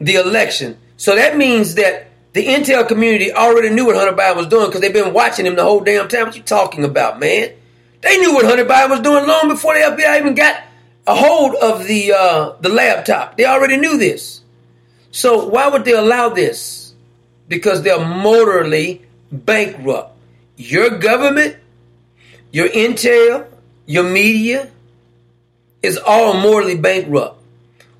the 0.00 0.16
election. 0.16 0.76
So 0.96 1.14
that 1.14 1.36
means 1.36 1.76
that 1.76 2.08
the 2.32 2.44
intel 2.46 2.86
community 2.86 3.32
already 3.32 3.70
knew 3.70 3.86
what 3.86 3.96
Hunter 3.96 4.12
Biden 4.12 4.36
was 4.36 4.48
doing 4.48 4.66
because 4.66 4.80
they've 4.80 4.92
been 4.92 5.14
watching 5.14 5.46
him 5.46 5.56
the 5.56 5.62
whole 5.62 5.80
damn 5.80 6.08
time. 6.08 6.26
What 6.26 6.36
you 6.36 6.42
talking 6.42 6.84
about, 6.84 7.18
man? 7.18 7.52
They 8.00 8.18
knew 8.18 8.34
what 8.34 8.44
Hunter 8.44 8.64
Biden 8.64 8.90
was 8.90 9.00
doing 9.00 9.26
long 9.26 9.48
before 9.48 9.74
the 9.74 9.80
FBI 9.80 10.20
even 10.20 10.34
got 10.34 10.62
a 11.06 11.14
hold 11.14 11.54
of 11.54 11.86
the 11.86 12.12
uh, 12.12 12.52
the 12.60 12.68
laptop. 12.68 13.36
They 13.36 13.44
already 13.44 13.76
knew 13.76 13.96
this. 13.96 14.42
So 15.10 15.48
why 15.48 15.68
would 15.68 15.84
they 15.84 15.94
allow 15.94 16.28
this? 16.28 16.94
Because 17.48 17.82
they're 17.82 18.04
morally 18.04 19.02
bankrupt. 19.32 20.16
Your 20.56 20.98
government, 20.98 21.56
your 22.52 22.68
intel, 22.68 23.46
your 23.86 24.04
media, 24.04 24.70
is 25.82 25.98
all 25.98 26.34
morally 26.34 26.76
bankrupt. 26.76 27.40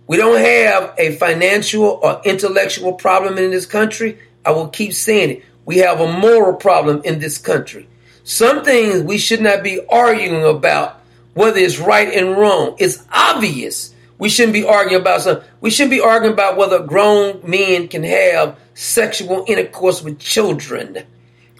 We 0.06 0.16
don't 0.16 0.38
have 0.38 0.94
a 0.98 1.16
financial 1.16 1.84
or 1.84 2.20
intellectual 2.24 2.94
problem 2.94 3.38
in 3.38 3.50
this 3.50 3.66
country. 3.66 4.18
I 4.44 4.52
will 4.52 4.68
keep 4.68 4.92
saying 4.94 5.30
it. 5.30 5.44
We 5.66 5.78
have 5.78 6.00
a 6.00 6.10
moral 6.10 6.56
problem 6.56 7.02
in 7.04 7.18
this 7.18 7.36
country. 7.36 7.86
Some 8.24 8.64
things 8.64 9.02
we 9.02 9.18
should 9.18 9.42
not 9.42 9.62
be 9.62 9.80
arguing 9.86 10.44
about 10.44 11.00
whether 11.34 11.58
it's 11.58 11.78
right 11.78 12.08
and 12.08 12.36
wrong. 12.36 12.74
It's 12.78 13.04
obvious. 13.12 13.94
We 14.18 14.28
shouldn't 14.28 14.54
be 14.54 14.64
arguing 14.64 15.00
about 15.00 15.22
something. 15.22 15.46
We 15.60 15.70
shouldn't 15.70 15.92
be 15.92 16.00
arguing 16.00 16.32
about 16.32 16.56
whether 16.56 16.80
grown 16.80 17.40
men 17.44 17.88
can 17.88 18.02
have 18.02 18.58
sexual 18.74 19.44
intercourse 19.46 20.02
with 20.02 20.18
children. 20.18 21.04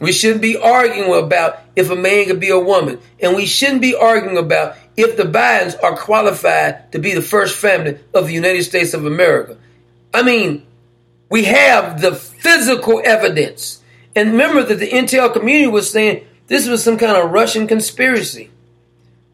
We 0.01 0.13
shouldn't 0.13 0.43
be 0.43 0.57
arguing 0.57 1.13
about 1.23 1.61
if 1.77 1.91
a 1.91 1.97
man 1.97 2.27
could 2.27 2.41
be 2.41 2.51
a 2.51 2.59
woman. 2.59 2.99
And 3.21 3.37
we 3.37 3.47
shouldn't 3.47 3.83
be 3.83 3.95
arguing 3.95 4.39
about 4.39 4.77
if 4.99 5.17
the 5.17 5.23
Bidens 5.23 5.81
are 5.81 5.97
qualified 5.97 6.91
to 6.91 6.99
be 6.99 7.15
the 7.15 7.23
first 7.23 7.57
family 7.57 7.99
of 8.13 8.27
the 8.27 8.33
United 8.33 8.65
States 8.65 8.95
of 8.95 9.07
America. 9.07 9.57
I 10.13 10.23
mean, 10.23 10.67
we 11.31 11.45
have 11.45 12.01
the 12.01 12.17
physical 12.17 13.01
evidence. 13.05 13.81
And 14.17 14.33
remember 14.33 14.65
that 14.65 14.75
the 14.75 14.91
intel 14.91 15.33
community 15.33 15.69
was 15.69 15.89
saying 15.89 16.27
this 16.49 16.67
was 16.67 16.83
some 16.83 16.99
kind 16.99 17.17
of 17.17 17.31
Russian 17.31 17.69
conspiracy. 17.69 18.51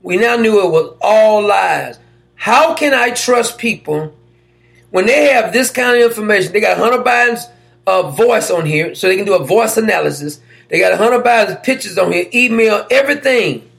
We 0.02 0.18
now 0.18 0.36
knew 0.36 0.62
it 0.62 0.70
was 0.70 0.98
all 1.00 1.46
lies. 1.46 1.98
How 2.34 2.74
can 2.74 2.92
I 2.92 3.10
trust 3.12 3.56
people 3.56 4.14
when 4.90 5.06
they 5.06 5.32
have 5.32 5.54
this 5.54 5.70
kind 5.70 5.96
of 5.96 6.10
information? 6.10 6.52
They 6.52 6.60
got 6.60 6.76
Hunter 6.76 7.02
Biden's 7.02 7.46
uh, 7.86 8.10
voice 8.10 8.50
on 8.50 8.66
here, 8.66 8.94
so 8.94 9.08
they 9.08 9.16
can 9.16 9.24
do 9.24 9.34
a 9.34 9.46
voice 9.46 9.78
analysis. 9.78 10.40
They 10.68 10.78
got 10.78 10.98
Hunter 10.98 11.20
Biden's 11.20 11.56
pictures 11.64 11.96
on 11.96 12.12
here, 12.12 12.26
email, 12.34 12.86
everything. 12.90 13.70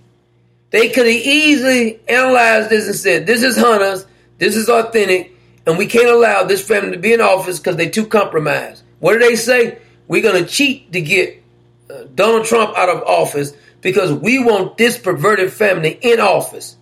They 0.72 0.90
could 0.90 1.06
have 1.06 1.16
easily 1.16 2.00
analyzed 2.08 2.70
this 2.70 2.88
and 2.88 2.96
said, 2.96 3.28
this 3.28 3.44
is 3.44 3.58
Hunter's, 3.58 4.06
this 4.38 4.56
is 4.56 4.70
authentic, 4.70 5.34
and 5.66 5.78
we 5.78 5.88
can't 5.88 6.10
allow 6.10 6.44
this 6.44 6.66
family 6.66 6.92
to 6.92 6.98
be 6.98 7.14
in 7.14 7.22
office 7.22 7.60
because 7.60 7.76
they're 7.76 7.90
too 7.90 8.08
compromised. 8.08 8.84
What 9.00 9.14
do 9.14 9.20
they 9.20 9.36
say? 9.36 9.80
We're 10.08 10.22
going 10.22 10.44
to 10.44 10.50
cheat 10.50 10.92
to 10.92 11.02
get 11.02 11.42
uh, 11.90 12.04
Donald 12.14 12.46
Trump 12.46 12.78
out 12.78 12.90
of 12.90 13.04
office 13.04 13.54
because 13.82 14.12
we 14.12 14.44
want 14.44 14.78
this 14.78 14.98
perverted 14.98 15.54
family 15.54 15.98
in 16.02 16.20
office. 16.20 16.76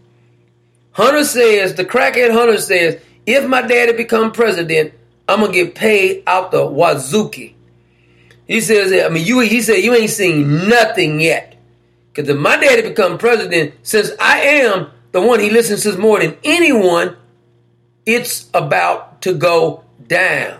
Hunter 0.91 1.23
says, 1.23 1.75
the 1.75 1.85
crackhead 1.85 2.31
Hunter 2.31 2.57
says, 2.57 3.01
if 3.25 3.47
my 3.47 3.61
daddy 3.61 3.93
become 3.93 4.31
president, 4.31 4.93
I'm 5.27 5.39
gonna 5.39 5.53
get 5.53 5.75
paid 5.75 6.23
out 6.27 6.51
the 6.51 6.59
Wazuki. 6.59 7.53
He 8.45 8.59
says, 8.61 8.91
I 9.05 9.09
mean, 9.09 9.25
you. 9.25 9.39
He 9.39 9.61
said 9.61 9.77
you 9.77 9.93
ain't 9.93 10.09
seen 10.09 10.67
nothing 10.67 11.21
yet, 11.21 11.52
because 12.13 12.29
if 12.29 12.37
my 12.37 12.57
daddy 12.57 12.83
become 12.83 13.17
president, 13.17 13.73
since 13.81 14.11
I 14.19 14.41
am 14.41 14.91
the 15.11 15.21
one 15.21 15.39
he 15.39 15.49
listens 15.49 15.83
to 15.83 15.97
more 15.97 16.19
than 16.19 16.37
anyone, 16.43 17.17
it's 18.05 18.49
about 18.53 19.21
to 19.23 19.33
go 19.33 19.83
down. 20.07 20.59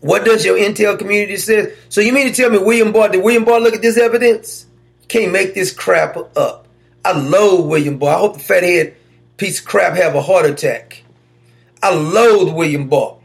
What 0.00 0.24
does 0.24 0.44
your 0.44 0.56
intel 0.56 0.98
community 0.98 1.36
say? 1.36 1.74
So 1.88 2.00
you 2.00 2.12
mean 2.12 2.26
to 2.26 2.32
tell 2.32 2.50
me 2.50 2.58
William 2.58 2.92
Barr, 2.92 3.10
did 3.10 3.22
William 3.22 3.44
Barr 3.44 3.60
look 3.60 3.74
at 3.74 3.82
this 3.82 3.96
evidence? 3.96 4.66
Can't 5.08 5.32
make 5.32 5.54
this 5.54 5.72
crap 5.72 6.16
up. 6.36 6.66
I 7.04 7.12
loathe 7.12 7.68
William 7.68 7.98
Barr. 7.98 8.16
I 8.16 8.18
hope 8.18 8.34
the 8.34 8.40
fathead 8.40 8.96
piece 9.36 9.60
of 9.60 9.66
crap 9.66 9.96
have 9.96 10.14
a 10.14 10.22
heart 10.22 10.46
attack. 10.46 11.04
I 11.82 11.94
loathe 11.94 12.54
William 12.54 12.88
Barr. 12.88 13.16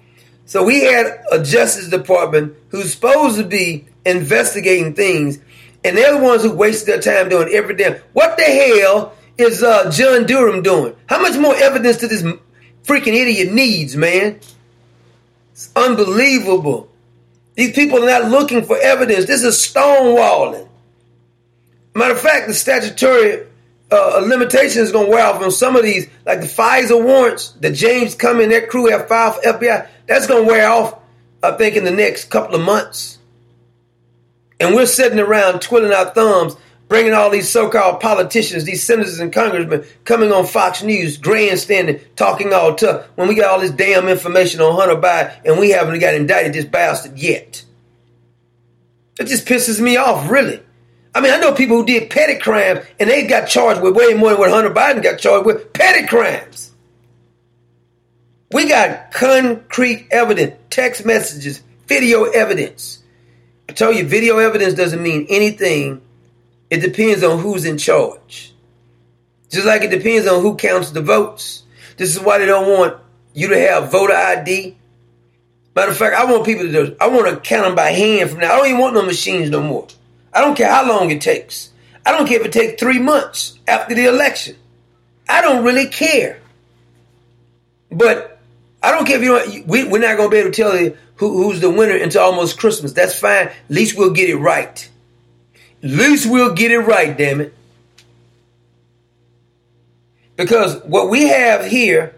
So 0.46 0.64
we 0.64 0.84
had 0.84 1.24
a 1.32 1.44
Justice 1.44 1.90
Department 1.90 2.56
who's 2.70 2.94
supposed 2.94 3.38
to 3.38 3.44
be 3.44 3.86
investigating 4.06 4.94
things, 4.94 5.40
and 5.84 5.98
they're 5.98 6.18
the 6.18 6.24
ones 6.24 6.44
who 6.44 6.54
wasted 6.54 6.88
their 6.88 7.02
time 7.02 7.30
doing 7.30 7.50
every 7.54 7.76
damn. 7.76 7.96
What 8.14 8.38
the 8.38 8.44
hell 8.44 9.14
is 9.38 9.64
uh, 9.64 9.92
John 9.92 10.26
Durham 10.26 10.62
doing? 10.64 10.96
How 11.08 11.22
much 11.22 11.38
more 11.38 11.56
evidence 11.56 11.98
do 11.98 12.08
this 12.08 12.24
freaking 12.84 13.14
idiot 13.14 13.52
needs, 13.52 13.96
man? 13.96 14.40
It's 15.52 15.72
unbelievable. 15.76 16.90
These 17.56 17.74
people 17.74 18.04
are 18.04 18.22
not 18.22 18.32
looking 18.32 18.64
for 18.64 18.78
evidence. 18.78 19.26
This 19.26 19.44
is 19.44 19.56
stonewalling. 19.56 20.68
Matter 21.94 22.14
of 22.14 22.20
fact, 22.20 22.48
the 22.48 22.54
statutory 22.54 23.46
uh, 23.92 24.24
limitation 24.26 24.82
is 24.82 24.92
going 24.92 25.06
to 25.06 25.12
wear 25.12 25.26
off 25.26 25.42
on 25.42 25.52
some 25.52 25.76
of 25.76 25.84
these, 25.84 26.10
like 26.26 26.42
the 26.42 26.48
FISA 26.48 27.04
warrants 27.04 27.52
that 27.62 27.76
James 27.76 28.16
Comey 28.16 28.44
and 28.44 28.52
that 28.52 28.70
crew 28.70 28.90
have 28.90 29.08
filed 29.08 29.36
for 29.36 29.42
FBI. 29.42 29.88
That's 30.08 30.26
going 30.26 30.44
to 30.44 30.50
wear 30.50 30.68
off, 30.68 31.00
I 31.44 31.52
think, 31.52 31.76
in 31.76 31.84
the 31.84 31.92
next 31.92 32.32
couple 32.32 32.56
of 32.56 32.62
months. 32.62 33.20
And 34.64 34.76
we're 34.76 34.86
sitting 34.86 35.20
around 35.20 35.62
twiddling 35.62 35.92
our 35.92 36.06
thumbs, 36.06 36.56
bringing 36.88 37.14
all 37.14 37.30
these 37.30 37.50
so-called 37.50 38.00
politicians, 38.00 38.64
these 38.64 38.82
senators 38.82 39.20
and 39.20 39.34
congressmen, 39.34 39.84
coming 40.06 40.32
on 40.32 40.46
Fox 40.46 40.82
News, 40.82 41.18
grandstanding, 41.18 42.00
talking 42.16 42.54
all 42.54 42.74
tough, 42.74 43.06
when 43.16 43.28
we 43.28 43.36
got 43.36 43.52
all 43.52 43.60
this 43.60 43.72
damn 43.72 44.08
information 44.08 44.62
on 44.62 44.76
Hunter 44.76 44.96
Biden 44.96 45.36
and 45.44 45.60
we 45.60 45.72
haven't 45.72 46.00
got 46.00 46.14
indicted 46.14 46.54
this 46.54 46.64
bastard 46.64 47.18
yet. 47.20 47.66
It 49.20 49.26
just 49.26 49.46
pisses 49.46 49.82
me 49.82 49.98
off, 49.98 50.30
really. 50.32 50.62
I 51.14 51.20
mean, 51.20 51.34
I 51.34 51.40
know 51.40 51.54
people 51.54 51.76
who 51.76 51.86
did 51.86 52.10
petty 52.10 52.40
crimes 52.40 52.86
and 53.02 53.10
they 53.10 53.28
got 53.28 53.50
charged 53.50 53.82
with 53.82 53.98
way 53.98 54.14
more 54.14 54.30
than 54.30 54.40
what 54.40 54.50
Hunter 54.50 54.72
Biden 54.72 55.04
got 55.04 55.20
charged 55.20 55.46
with 55.46 55.74
petty 55.74 56.08
crimes. 56.08 56.72
We 58.54 58.70
got 58.70 59.12
concrete 59.12 60.08
evidence, 60.10 60.56
text 60.70 61.06
messages, 61.06 61.62
video 61.86 62.24
evidence. 62.24 63.03
I 63.70 63.74
tell 63.74 63.92
you, 63.92 64.06
video 64.06 64.38
evidence 64.38 64.74
doesn't 64.74 65.02
mean 65.02 65.26
anything. 65.30 66.02
It 66.70 66.80
depends 66.80 67.24
on 67.24 67.40
who's 67.40 67.66
in 67.66 67.78
charge. 67.78 68.54
Just 69.50 69.66
like 69.66 69.84
it 69.84 69.92
depends 69.92 70.28
on 70.28 70.42
who 70.42 70.56
counts 70.56 70.92
the 70.92 71.02
votes. 71.02 71.64
This 71.98 72.16
is 72.16 72.20
why 72.20 72.40
they 72.40 72.46
don't 72.46 72.68
want 72.68 72.98
you 73.34 73.50
to 73.50 73.60
have 73.60 73.92
voter 73.92 74.16
ID. 74.16 74.76
Matter 75.76 75.92
of 75.92 75.98
fact, 75.98 76.16
I 76.16 76.26
want 76.26 76.46
people 76.46 76.66
to 76.66 76.72
do, 76.72 76.96
I 77.00 77.08
want 77.08 77.28
to 77.28 77.40
count 77.40 77.66
them 77.66 77.76
by 77.76 77.92
hand 77.92 78.32
from 78.32 78.40
now. 78.40 78.54
I 78.54 78.58
don't 78.58 78.68
even 78.68 78.80
want 78.82 78.94
no 78.96 79.04
machines 79.04 79.50
no 79.50 79.62
more. 79.62 79.88
I 80.34 80.42
don't 80.42 80.56
care 80.56 80.72
how 80.72 80.88
long 80.88 81.12
it 81.12 81.22
takes. 81.22 81.72
I 82.06 82.12
don't 82.12 82.28
care 82.28 82.40
if 82.40 82.46
it 82.46 82.52
takes 82.52 82.80
three 82.80 83.00
months 83.00 83.60
after 83.68 83.96
the 83.96 84.06
election. 84.06 84.56
I 85.30 85.42
don't 85.42 85.64
really 85.64 85.88
care. 85.88 86.40
But 87.92 88.33
I 88.84 88.92
don't 88.92 89.06
care 89.06 89.16
if 89.16 89.24
you 89.24 89.30
don't, 89.30 89.68
we, 89.68 89.86
we're 89.86 90.00
not 90.00 90.18
going 90.18 90.30
to 90.30 90.36
be 90.36 90.40
able 90.40 90.52
to 90.52 90.62
tell 90.62 90.78
you 90.78 90.98
who, 91.16 91.44
who's 91.44 91.62
the 91.62 91.70
winner 91.70 91.96
until 91.96 92.22
almost 92.22 92.60
Christmas. 92.60 92.92
That's 92.92 93.18
fine. 93.18 93.48
At 93.48 93.54
least 93.70 93.98
we'll 93.98 94.12
get 94.12 94.30
it 94.30 94.36
right. 94.36 94.90
At 95.82 95.90
least 95.90 96.30
we'll 96.30 96.54
get 96.54 96.72
it 96.72 96.80
right, 96.80 97.18
damn 97.18 97.40
it. 97.40 97.54
Because 100.36 100.84
what 100.84 101.10
we 101.10 101.30
have 101.30 101.66
here 101.66 102.16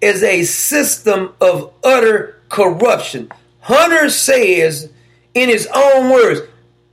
is 0.00 0.22
a 0.22 0.44
system 0.44 1.34
of 1.40 1.72
utter 1.84 2.40
corruption. 2.48 3.30
Hunter 3.60 4.08
says 4.08 4.90
in 5.34 5.48
his 5.50 5.68
own 5.74 6.10
words, 6.10 6.40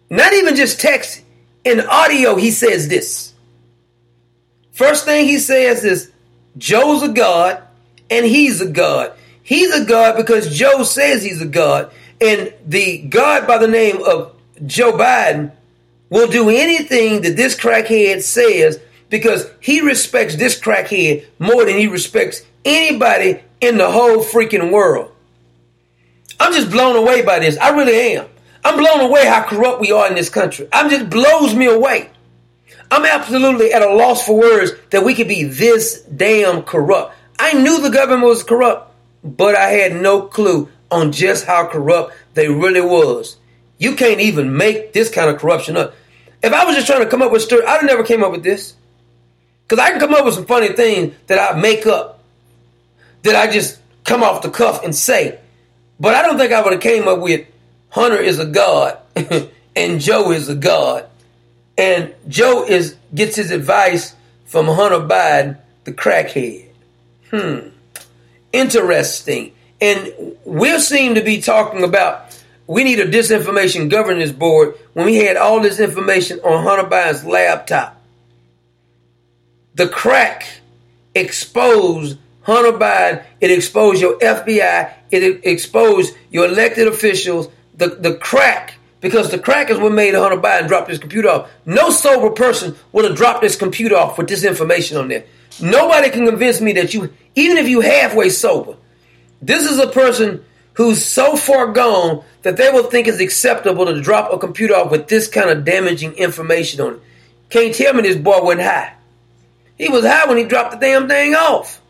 not 0.09 0.33
even 0.33 0.55
just 0.55 0.81
text, 0.81 1.23
in 1.63 1.81
audio, 1.81 2.35
he 2.35 2.51
says 2.51 2.87
this. 2.87 3.33
First 4.71 5.05
thing 5.05 5.25
he 5.25 5.37
says 5.37 5.83
is, 5.83 6.11
Joe's 6.57 7.03
a 7.03 7.09
God 7.09 7.61
and 8.09 8.25
he's 8.25 8.61
a 8.61 8.69
God. 8.69 9.13
He's 9.43 9.73
a 9.73 9.85
God 9.85 10.17
because 10.17 10.55
Joe 10.55 10.83
says 10.83 11.23
he's 11.23 11.41
a 11.41 11.45
God. 11.45 11.91
And 12.19 12.53
the 12.65 12.99
God 13.03 13.47
by 13.47 13.57
the 13.57 13.67
name 13.67 14.01
of 14.03 14.35
Joe 14.65 14.93
Biden 14.93 15.51
will 16.09 16.27
do 16.27 16.49
anything 16.49 17.21
that 17.21 17.35
this 17.35 17.55
crackhead 17.55 18.21
says 18.21 18.79
because 19.09 19.49
he 19.59 19.81
respects 19.81 20.35
this 20.35 20.59
crackhead 20.59 21.25
more 21.39 21.65
than 21.65 21.77
he 21.77 21.87
respects 21.87 22.43
anybody 22.65 23.41
in 23.61 23.77
the 23.77 23.89
whole 23.89 24.23
freaking 24.23 24.71
world. 24.71 25.11
I'm 26.39 26.53
just 26.53 26.71
blown 26.71 26.95
away 26.95 27.23
by 27.23 27.39
this. 27.39 27.57
I 27.57 27.69
really 27.69 28.15
am. 28.15 28.27
I'm 28.63 28.77
blown 28.77 28.99
away 28.99 29.25
how 29.25 29.43
corrupt 29.43 29.79
we 29.79 29.91
are 29.91 30.07
in 30.07 30.15
this 30.15 30.29
country. 30.29 30.67
I'm 30.73 30.89
just 30.89 31.09
blows 31.09 31.55
me 31.55 31.65
away. 31.67 32.09
I'm 32.91 33.05
absolutely 33.05 33.73
at 33.73 33.81
a 33.81 33.93
loss 33.93 34.25
for 34.25 34.37
words 34.37 34.71
that 34.91 35.03
we 35.03 35.13
could 35.13 35.27
be 35.27 35.43
this 35.43 36.01
damn 36.01 36.63
corrupt. 36.63 37.15
I 37.39 37.53
knew 37.53 37.81
the 37.81 37.89
government 37.89 38.27
was 38.27 38.43
corrupt, 38.43 38.91
but 39.23 39.55
I 39.55 39.69
had 39.69 39.95
no 39.95 40.21
clue 40.21 40.69
on 40.89 41.11
just 41.11 41.45
how 41.45 41.67
corrupt 41.67 42.13
they 42.33 42.47
really 42.47 42.81
was. 42.81 43.37
You 43.77 43.95
can't 43.95 44.19
even 44.19 44.57
make 44.57 44.93
this 44.93 45.09
kind 45.09 45.29
of 45.29 45.39
corruption 45.39 45.77
up. 45.77 45.93
If 46.41 46.53
I 46.53 46.65
was 46.65 46.75
just 46.75 46.87
trying 46.87 47.03
to 47.03 47.09
come 47.09 47.21
up 47.21 47.31
with 47.31 47.41
story, 47.41 47.65
I'd 47.65 47.85
never 47.85 48.03
came 48.03 48.23
up 48.23 48.31
with 48.31 48.43
this. 48.43 48.75
Because 49.63 49.83
I 49.83 49.91
can 49.91 49.99
come 49.99 50.13
up 50.13 50.25
with 50.25 50.35
some 50.35 50.45
funny 50.45 50.69
things 50.69 51.13
that 51.27 51.37
I 51.37 51.59
make 51.59 51.85
up, 51.85 52.23
that 53.23 53.35
I 53.35 53.51
just 53.51 53.79
come 54.03 54.23
off 54.23 54.41
the 54.41 54.49
cuff 54.49 54.83
and 54.83 54.95
say. 54.95 55.39
But 55.99 56.15
I 56.15 56.21
don't 56.21 56.37
think 56.37 56.53
I 56.53 56.61
would 56.61 56.73
have 56.73 56.81
came 56.81 57.07
up 57.07 57.19
with 57.19 57.45
Hunter 57.89 58.17
is 58.17 58.39
a 58.39 58.45
god 58.45 58.99
and 59.75 59.99
Joe 59.99 60.31
is 60.31 60.49
a 60.49 60.55
god. 60.55 61.07
And 61.77 62.13
Joe 62.27 62.65
is 62.65 62.95
gets 63.13 63.35
his 63.35 63.51
advice 63.51 64.15
from 64.45 64.67
Hunter 64.67 64.99
Biden, 64.99 65.59
the 65.83 65.91
crackhead. 65.91 66.66
Hmm. 67.31 67.69
Interesting. 68.51 69.53
And 69.79 70.35
we 70.45 70.77
seem 70.79 71.15
to 71.15 71.21
be 71.21 71.41
talking 71.41 71.83
about 71.83 72.27
we 72.67 72.83
need 72.83 72.99
a 72.99 73.05
disinformation 73.07 73.89
governance 73.89 74.31
board 74.31 74.75
when 74.93 75.05
we 75.05 75.15
had 75.15 75.37
all 75.37 75.61
this 75.61 75.79
information 75.79 76.39
on 76.41 76.63
Hunter 76.63 76.89
Biden's 76.89 77.23
laptop. 77.23 78.01
The 79.75 79.87
crack 79.87 80.45
exposed 81.15 82.17
Hunter 82.41 82.77
Biden, 82.77 83.23
it 83.39 83.51
exposed 83.51 84.01
your 84.01 84.17
FBI, 84.19 84.91
it 85.11 85.45
exposed 85.45 86.15
your 86.29 86.45
elected 86.45 86.87
officials, 86.87 87.49
the, 87.75 87.87
the 87.87 88.15
crack, 88.15 88.75
because 89.01 89.31
the 89.31 89.39
crack 89.39 89.69
is 89.69 89.77
what 89.77 89.91
made 89.91 90.13
Hunter 90.15 90.37
Biden 90.37 90.67
drop 90.67 90.89
his 90.89 90.99
computer 90.99 91.29
off. 91.29 91.49
No 91.65 91.89
sober 91.89 92.29
person 92.31 92.75
would 92.91 93.05
have 93.05 93.15
dropped 93.15 93.41
this 93.41 93.55
computer 93.55 93.95
off 93.95 94.17
with 94.17 94.27
this 94.27 94.43
information 94.43 94.97
on 94.97 95.09
there. 95.09 95.25
Nobody 95.61 96.09
can 96.09 96.25
convince 96.25 96.61
me 96.61 96.73
that 96.73 96.93
you, 96.93 97.13
even 97.35 97.57
if 97.57 97.67
you 97.67 97.81
halfway 97.81 98.29
sober, 98.29 98.75
this 99.41 99.69
is 99.69 99.79
a 99.79 99.87
person 99.87 100.43
who's 100.73 101.03
so 101.03 101.35
far 101.35 101.71
gone 101.71 102.23
that 102.43 102.57
they 102.57 102.69
will 102.69 102.83
think 102.83 103.07
it's 103.07 103.19
acceptable 103.19 103.85
to 103.85 104.01
drop 104.01 104.31
a 104.31 104.37
computer 104.37 104.75
off 104.75 104.91
with 104.91 105.07
this 105.07 105.27
kind 105.27 105.49
of 105.49 105.65
damaging 105.65 106.13
information 106.13 106.81
on 106.81 106.93
it. 106.93 107.01
Can't 107.49 107.73
tell 107.73 107.93
me 107.93 108.03
this 108.03 108.15
boy 108.15 108.41
wasn't 108.41 108.61
high. 108.61 108.93
He 109.77 109.89
was 109.89 110.05
high 110.05 110.27
when 110.27 110.37
he 110.37 110.43
dropped 110.43 110.71
the 110.71 110.77
damn 110.77 111.07
thing 111.07 111.33
off. 111.33 111.81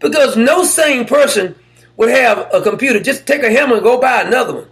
Because 0.00 0.36
no 0.36 0.64
sane 0.64 1.06
person 1.06 1.54
would 1.96 2.08
have 2.08 2.50
a 2.52 2.60
computer, 2.62 3.00
just 3.00 3.26
take 3.26 3.42
a 3.42 3.50
hammer 3.50 3.74
and 3.74 3.82
go 3.82 4.00
buy 4.00 4.22
another 4.22 4.54
one. 4.54 4.68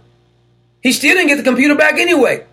He 0.81 0.91
still 0.91 1.15
didn't 1.15 1.29
get 1.29 1.37
the 1.37 1.43
computer 1.43 1.75
back 1.75 1.97
anyway. 1.97 2.45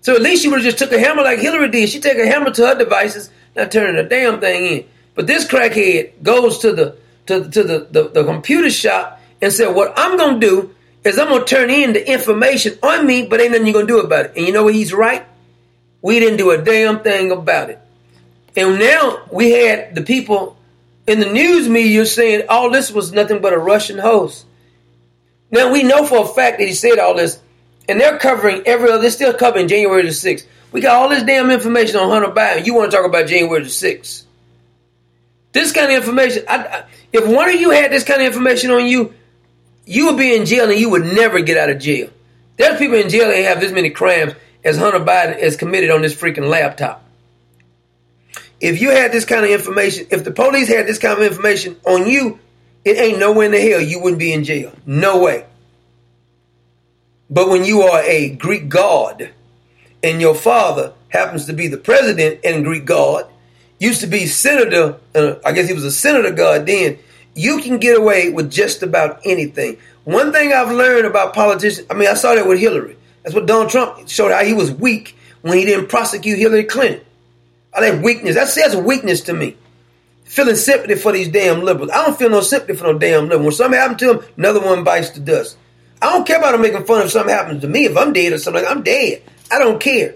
So 0.00 0.14
at 0.14 0.22
least 0.22 0.42
she 0.42 0.48
would 0.48 0.62
have 0.62 0.64
just 0.64 0.78
took 0.78 0.92
a 0.92 0.98
hammer 0.98 1.22
like 1.22 1.38
Hillary 1.38 1.70
did. 1.70 1.88
She 1.88 1.98
take 1.98 2.18
a 2.18 2.26
hammer 2.26 2.50
to 2.50 2.66
her 2.66 2.74
devices, 2.74 3.30
not 3.56 3.72
turning 3.72 3.96
the 3.96 4.08
damn 4.08 4.38
thing 4.38 4.66
in. 4.66 4.84
But 5.14 5.26
this 5.26 5.46
crackhead 5.46 6.22
goes 6.22 6.58
to 6.60 6.72
the 6.72 6.96
to, 7.26 7.48
to 7.48 7.62
the, 7.62 7.88
the, 7.90 8.08
the 8.08 8.24
computer 8.24 8.70
shop 8.70 9.20
and 9.40 9.52
said, 9.52 9.74
What 9.74 9.92
I'm 9.96 10.16
gonna 10.16 10.40
do 10.40 10.74
is 11.04 11.18
I'm 11.18 11.28
gonna 11.28 11.44
turn 11.44 11.70
in 11.70 11.92
the 11.92 12.12
information 12.12 12.78
on 12.82 13.06
me, 13.06 13.26
but 13.26 13.40
ain't 13.40 13.52
nothing 13.52 13.66
you're 13.66 13.74
gonna 13.74 13.86
do 13.86 14.00
about 14.00 14.26
it. 14.26 14.32
And 14.36 14.46
you 14.46 14.52
know 14.52 14.64
what? 14.64 14.74
He's 14.74 14.92
right. 14.92 15.24
We 16.02 16.20
didn't 16.20 16.38
do 16.38 16.50
a 16.50 16.62
damn 16.62 17.00
thing 17.00 17.30
about 17.30 17.70
it. 17.70 17.80
And 18.56 18.78
now 18.78 19.22
we 19.32 19.52
had 19.52 19.94
the 19.94 20.02
people 20.02 20.56
in 21.06 21.20
the 21.20 21.30
news 21.30 21.68
media 21.68 22.06
saying 22.06 22.44
all 22.48 22.70
this 22.70 22.90
was 22.90 23.12
nothing 23.12 23.40
but 23.40 23.52
a 23.52 23.58
Russian 23.58 23.98
host. 23.98 24.46
Now 25.50 25.72
we 25.72 25.82
know 25.82 26.04
for 26.06 26.24
a 26.24 26.26
fact 26.26 26.58
that 26.58 26.66
he 26.66 26.74
said 26.74 26.98
all 26.98 27.14
this, 27.14 27.40
and 27.88 28.00
they're 28.00 28.18
covering 28.18 28.62
every 28.66 28.90
other. 28.90 29.02
They're 29.02 29.10
still 29.10 29.34
covering 29.34 29.68
January 29.68 30.02
the 30.02 30.12
sixth. 30.12 30.46
We 30.72 30.80
got 30.80 30.96
all 30.96 31.08
this 31.08 31.22
damn 31.22 31.50
information 31.50 31.96
on 31.96 32.08
Hunter 32.08 32.32
Biden. 32.34 32.66
You 32.66 32.74
want 32.74 32.90
to 32.90 32.96
talk 32.96 33.06
about 33.06 33.28
January 33.28 33.62
the 33.62 33.70
sixth? 33.70 34.23
This 35.54 35.72
kind 35.72 35.90
of 35.90 35.96
information. 35.96 36.44
I, 36.48 36.56
I, 36.56 36.84
if 37.12 37.26
one 37.26 37.48
of 37.48 37.54
you 37.54 37.70
had 37.70 37.90
this 37.92 38.04
kind 38.04 38.20
of 38.20 38.26
information 38.26 38.70
on 38.72 38.86
you, 38.86 39.14
you 39.86 40.06
would 40.06 40.18
be 40.18 40.34
in 40.36 40.44
jail 40.44 40.68
and 40.68 40.78
you 40.78 40.90
would 40.90 41.04
never 41.04 41.40
get 41.40 41.56
out 41.56 41.70
of 41.70 41.78
jail. 41.78 42.10
There's 42.56 42.78
people 42.78 42.98
in 42.98 43.08
jail 43.08 43.28
that 43.28 43.44
have 43.44 43.60
this 43.60 43.72
many 43.72 43.90
crimes 43.90 44.34
as 44.64 44.76
Hunter 44.76 44.98
Biden 44.98 45.40
has 45.40 45.56
committed 45.56 45.90
on 45.90 46.02
this 46.02 46.14
freaking 46.14 46.48
laptop. 46.48 47.04
If 48.60 48.80
you 48.80 48.90
had 48.90 49.12
this 49.12 49.24
kind 49.24 49.44
of 49.44 49.50
information, 49.50 50.08
if 50.10 50.24
the 50.24 50.32
police 50.32 50.68
had 50.68 50.86
this 50.86 50.98
kind 50.98 51.18
of 51.18 51.24
information 51.24 51.76
on 51.86 52.08
you, 52.08 52.40
it 52.84 52.98
ain't 52.98 53.18
nowhere 53.18 53.46
in 53.46 53.52
the 53.52 53.60
hell 53.60 53.80
you 53.80 54.00
wouldn't 54.00 54.18
be 54.18 54.32
in 54.32 54.42
jail. 54.42 54.72
No 54.86 55.22
way. 55.22 55.46
But 57.30 57.48
when 57.48 57.64
you 57.64 57.82
are 57.82 58.02
a 58.02 58.30
Greek 58.30 58.68
god 58.68 59.30
and 60.02 60.20
your 60.20 60.34
father 60.34 60.94
happens 61.10 61.46
to 61.46 61.52
be 61.52 61.68
the 61.68 61.76
president 61.76 62.40
and 62.44 62.64
Greek 62.64 62.86
god, 62.86 63.28
used 63.84 64.00
to 64.00 64.06
be 64.06 64.26
senator, 64.26 64.96
uh, 65.14 65.34
I 65.44 65.52
guess 65.52 65.68
he 65.68 65.74
was 65.74 65.84
a 65.84 65.92
senator 65.92 66.32
god 66.32 66.66
then, 66.66 66.98
you 67.34 67.60
can 67.60 67.78
get 67.78 67.96
away 67.96 68.30
with 68.30 68.50
just 68.50 68.82
about 68.82 69.20
anything. 69.24 69.78
One 70.04 70.32
thing 70.32 70.52
I've 70.52 70.70
learned 70.70 71.06
about 71.06 71.34
politicians, 71.34 71.86
I 71.90 71.94
mean, 71.94 72.08
I 72.08 72.14
saw 72.14 72.34
that 72.34 72.46
with 72.46 72.60
Hillary. 72.60 72.96
That's 73.22 73.34
what 73.34 73.46
Donald 73.46 73.70
Trump 73.70 74.08
showed 74.08 74.32
how 74.32 74.44
he 74.44 74.52
was 74.52 74.70
weak 74.70 75.16
when 75.42 75.58
he 75.58 75.64
didn't 75.64 75.88
prosecute 75.88 76.38
Hillary 76.38 76.64
Clinton. 76.64 77.04
I 77.72 77.90
like 77.90 78.02
weakness. 78.02 78.34
That 78.36 78.48
says 78.48 78.76
weakness 78.76 79.22
to 79.22 79.32
me. 79.32 79.56
Feeling 80.24 80.56
sympathy 80.56 80.94
for 80.94 81.12
these 81.12 81.28
damn 81.28 81.62
liberals. 81.62 81.90
I 81.90 82.04
don't 82.04 82.18
feel 82.18 82.30
no 82.30 82.40
sympathy 82.40 82.74
for 82.74 82.84
no 82.84 82.98
damn 82.98 83.24
liberals. 83.24 83.42
When 83.42 83.52
something 83.52 83.80
happens 83.80 84.00
to 84.00 84.06
them, 84.06 84.24
another 84.36 84.60
one 84.60 84.84
bites 84.84 85.10
the 85.10 85.20
dust. 85.20 85.56
I 86.00 86.10
don't 86.10 86.26
care 86.26 86.38
about 86.38 86.52
them 86.52 86.62
making 86.62 86.84
fun 86.84 87.02
if 87.02 87.10
something 87.10 87.34
happens 87.34 87.62
to 87.62 87.68
me. 87.68 87.86
If 87.86 87.96
I'm 87.96 88.12
dead 88.12 88.32
or 88.32 88.38
something, 88.38 88.62
like 88.62 88.70
I'm 88.70 88.82
dead. 88.82 89.22
I 89.50 89.58
don't 89.58 89.80
care. 89.80 90.14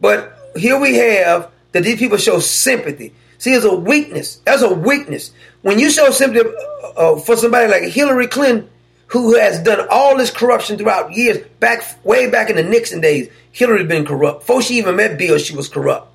But 0.00 0.36
here 0.56 0.78
we 0.78 0.94
have 0.96 1.50
that 1.74 1.82
these 1.82 1.98
people 1.98 2.16
show 2.16 2.38
sympathy. 2.38 3.12
See, 3.38 3.52
it's 3.52 3.64
a 3.64 3.74
weakness. 3.74 4.36
That's 4.46 4.62
a 4.62 4.72
weakness. 4.72 5.32
When 5.62 5.78
you 5.78 5.90
show 5.90 6.10
sympathy 6.12 6.48
uh, 6.48 6.88
uh, 6.88 7.18
for 7.18 7.36
somebody 7.36 7.68
like 7.68 7.82
Hillary 7.92 8.28
Clinton, 8.28 8.70
who 9.08 9.36
has 9.36 9.58
done 9.58 9.86
all 9.90 10.16
this 10.16 10.30
corruption 10.30 10.78
throughout 10.78 11.12
years, 11.12 11.44
back 11.58 11.82
way 12.04 12.30
back 12.30 12.48
in 12.48 12.56
the 12.56 12.62
Nixon 12.62 13.00
days, 13.00 13.28
Hillary's 13.50 13.88
been 13.88 14.06
corrupt. 14.06 14.40
Before 14.40 14.62
she 14.62 14.78
even 14.78 14.96
met 14.96 15.18
Bill, 15.18 15.36
she 15.36 15.54
was 15.54 15.68
corrupt. 15.68 16.12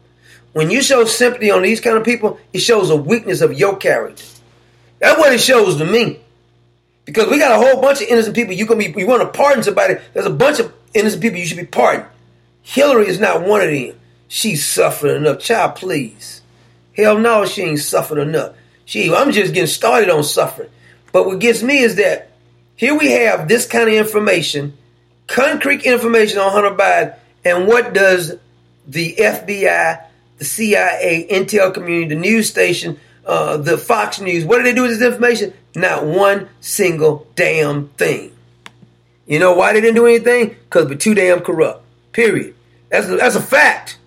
When 0.53 0.71
you 0.71 0.81
show 0.81 1.03
sympathy 1.05 1.51
on 1.51 1.61
these 1.61 1.81
kind 1.81 1.97
of 1.97 2.05
people, 2.05 2.39
it 2.53 2.59
shows 2.59 2.89
a 2.89 2.95
weakness 2.95 3.41
of 3.41 3.53
your 3.53 3.75
character. 3.75 4.23
That's 4.99 5.19
what 5.19 5.33
it 5.33 5.41
shows 5.41 5.77
to 5.77 5.85
me. 5.85 6.21
Because 7.03 7.29
we 7.29 7.37
got 7.37 7.51
a 7.51 7.55
whole 7.55 7.81
bunch 7.81 8.01
of 8.01 8.07
innocent 8.07 8.35
people. 8.35 8.53
You 8.53 8.65
can 8.65 8.77
be 8.77 8.93
you 8.95 9.07
want 9.07 9.21
to 9.21 9.37
pardon 9.37 9.61
somebody. 9.61 9.95
There's 10.13 10.25
a 10.25 10.31
bunch 10.31 10.59
of 10.59 10.73
innocent 10.93 11.21
people 11.21 11.37
you 11.37 11.45
should 11.45 11.57
be 11.57 11.65
pardoned. 11.65 12.07
Hillary 12.61 13.07
is 13.07 13.19
not 13.19 13.41
one 13.41 13.61
of 13.61 13.67
them. 13.67 13.99
She's 14.29 14.65
suffering 14.65 15.17
enough. 15.17 15.39
Child, 15.39 15.75
please. 15.75 16.41
Hell 16.95 17.17
no, 17.17 17.45
she 17.45 17.63
ain't 17.63 17.79
suffered 17.79 18.19
enough. 18.19 18.55
She, 18.85 19.13
I'm 19.13 19.31
just 19.31 19.53
getting 19.53 19.67
started 19.67 20.09
on 20.09 20.23
suffering. 20.23 20.69
But 21.11 21.25
what 21.25 21.39
gets 21.39 21.63
me 21.63 21.79
is 21.79 21.95
that 21.95 22.31
here 22.75 22.97
we 22.97 23.11
have 23.11 23.47
this 23.47 23.65
kind 23.65 23.89
of 23.89 23.95
information, 23.95 24.77
concrete 25.27 25.83
information 25.83 26.39
on 26.39 26.51
Hunter 26.51 26.77
Biden, 26.77 27.15
and 27.43 27.67
what 27.67 27.93
does 27.93 28.35
the 28.87 29.15
FBI, 29.15 30.05
the 30.37 30.45
CIA, 30.45 31.27
intel 31.29 31.73
community, 31.73 32.15
the 32.15 32.21
news 32.21 32.49
station, 32.49 32.99
uh, 33.25 33.57
the 33.57 33.77
Fox 33.77 34.19
News, 34.21 34.45
what 34.45 34.57
do 34.57 34.63
they 34.63 34.73
do 34.73 34.83
with 34.83 34.91
this 34.91 35.07
information? 35.07 35.53
Not 35.75 36.05
one 36.05 36.49
single 36.61 37.27
damn 37.35 37.89
thing. 37.89 38.35
You 39.25 39.39
know 39.39 39.53
why 39.53 39.73
they 39.73 39.81
didn't 39.81 39.95
do 39.95 40.07
anything? 40.07 40.49
Because 40.49 40.87
we're 40.87 40.95
too 40.95 41.13
damn 41.13 41.41
corrupt. 41.41 41.83
Period. 42.11 42.55
That's 42.89 43.07
a, 43.07 43.17
that's 43.17 43.35
a 43.35 43.41
fact. 43.41 43.98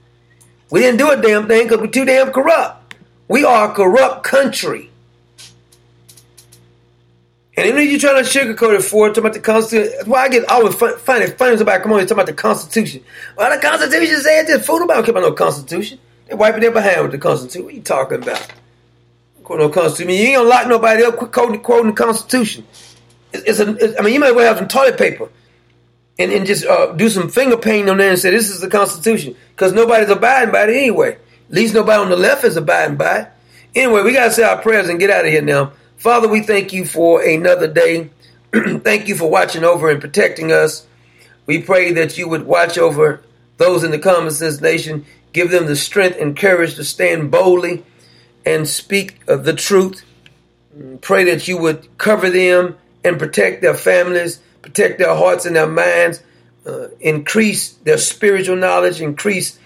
We 0.72 0.80
didn't 0.80 0.96
do 0.96 1.10
a 1.10 1.20
damn 1.20 1.46
thing 1.46 1.64
because 1.64 1.80
we're 1.82 1.88
too 1.88 2.06
damn 2.06 2.32
corrupt. 2.32 2.94
We 3.28 3.44
are 3.44 3.70
a 3.70 3.74
corrupt 3.74 4.24
country. 4.24 4.90
And 7.54 7.66
even 7.66 7.82
if 7.82 7.90
you're 7.90 8.00
trying 8.00 8.24
to 8.24 8.28
sugarcoat 8.28 8.78
it 8.78 8.82
for 8.82 9.08
talking 9.08 9.20
about 9.20 9.34
the 9.34 9.40
Constitution, 9.40 9.92
that's 9.94 10.08
why 10.08 10.22
I 10.22 10.28
get 10.30 10.48
always 10.48 10.74
find 10.74 11.22
it 11.22 11.36
funny 11.36 11.58
somebody 11.58 11.82
come 11.82 11.92
on 11.92 12.00
and 12.00 12.08
talk 12.08 12.16
about 12.16 12.24
the 12.24 12.32
Constitution. 12.32 13.04
Well, 13.36 13.54
the 13.54 13.60
Constitution 13.60 14.22
said 14.22 14.46
this. 14.46 14.64
Fool 14.64 14.80
nobody 14.80 15.02
care 15.02 15.10
about 15.10 15.20
no 15.20 15.32
Constitution. 15.32 15.98
They're 16.26 16.38
wiping 16.38 16.62
their 16.62 16.70
behind 16.70 17.02
with 17.02 17.12
the 17.12 17.18
Constitution. 17.18 17.64
What 17.64 17.74
are 17.74 17.76
you 17.76 17.82
talking 17.82 18.22
about? 18.22 18.46
Quote 19.44 19.58
no 19.58 19.68
Constitution. 19.68 20.14
You 20.14 20.28
ain't 20.28 20.36
gonna 20.36 20.48
lock 20.48 20.68
nobody 20.68 21.04
up 21.04 21.16
quoting, 21.18 21.60
quoting 21.60 21.88
the 21.88 22.02
Constitution. 22.02 22.66
It's, 23.34 23.44
it's 23.44 23.60
a, 23.60 23.76
it's, 23.76 24.00
I 24.00 24.02
mean, 24.02 24.14
you 24.14 24.20
might 24.20 24.28
as 24.28 24.36
well 24.36 24.46
have 24.46 24.56
some 24.56 24.68
toilet 24.68 24.96
paper 24.96 25.28
and, 26.22 26.32
and 26.32 26.46
just 26.46 26.64
uh, 26.64 26.92
do 26.92 27.08
some 27.08 27.28
finger 27.28 27.56
painting 27.56 27.90
on 27.90 27.98
there 27.98 28.10
and 28.10 28.18
say 28.18 28.30
this 28.30 28.50
is 28.50 28.60
the 28.60 28.68
Constitution 28.68 29.36
because 29.50 29.72
nobody's 29.72 30.10
abiding 30.10 30.52
by 30.52 30.64
it 30.64 30.70
anyway. 30.70 31.12
At 31.48 31.54
least 31.54 31.74
nobody 31.74 32.00
on 32.00 32.10
the 32.10 32.16
left 32.16 32.44
is 32.44 32.56
abiding 32.56 32.96
by 32.96 33.18
it. 33.18 33.28
Anyway, 33.74 34.02
we 34.02 34.12
got 34.12 34.26
to 34.26 34.30
say 34.30 34.42
our 34.42 34.60
prayers 34.60 34.88
and 34.88 35.00
get 35.00 35.10
out 35.10 35.24
of 35.24 35.30
here 35.30 35.42
now. 35.42 35.72
Father, 35.96 36.28
we 36.28 36.42
thank 36.42 36.72
you 36.72 36.84
for 36.84 37.22
another 37.22 37.68
day. 37.68 38.10
thank 38.52 39.08
you 39.08 39.16
for 39.16 39.30
watching 39.30 39.64
over 39.64 39.90
and 39.90 40.00
protecting 40.00 40.52
us. 40.52 40.86
We 41.46 41.62
pray 41.62 41.92
that 41.92 42.18
you 42.18 42.28
would 42.28 42.46
watch 42.46 42.78
over 42.78 43.22
those 43.56 43.84
in 43.84 43.90
the 43.90 43.98
Common 43.98 44.30
Sense 44.30 44.60
Nation, 44.60 45.06
give 45.32 45.50
them 45.50 45.66
the 45.66 45.76
strength 45.76 46.18
and 46.20 46.36
courage 46.36 46.74
to 46.74 46.84
stand 46.84 47.30
boldly 47.30 47.84
and 48.44 48.68
speak 48.68 49.20
of 49.28 49.44
the 49.44 49.52
truth. 49.52 50.04
Pray 51.00 51.24
that 51.24 51.48
you 51.48 51.58
would 51.58 51.96
cover 51.98 52.30
them 52.30 52.76
and 53.04 53.18
protect 53.18 53.62
their 53.62 53.74
families, 53.74 54.40
protect 54.62 54.98
their 54.98 55.14
hearts 55.14 55.44
and 55.44 55.56
their 55.56 55.66
minds, 55.66 56.22
uh, 56.64 56.88
increase 57.00 57.72
their 57.72 57.98
spiritual 57.98 58.56
knowledge, 58.56 59.00
increase 59.00 59.58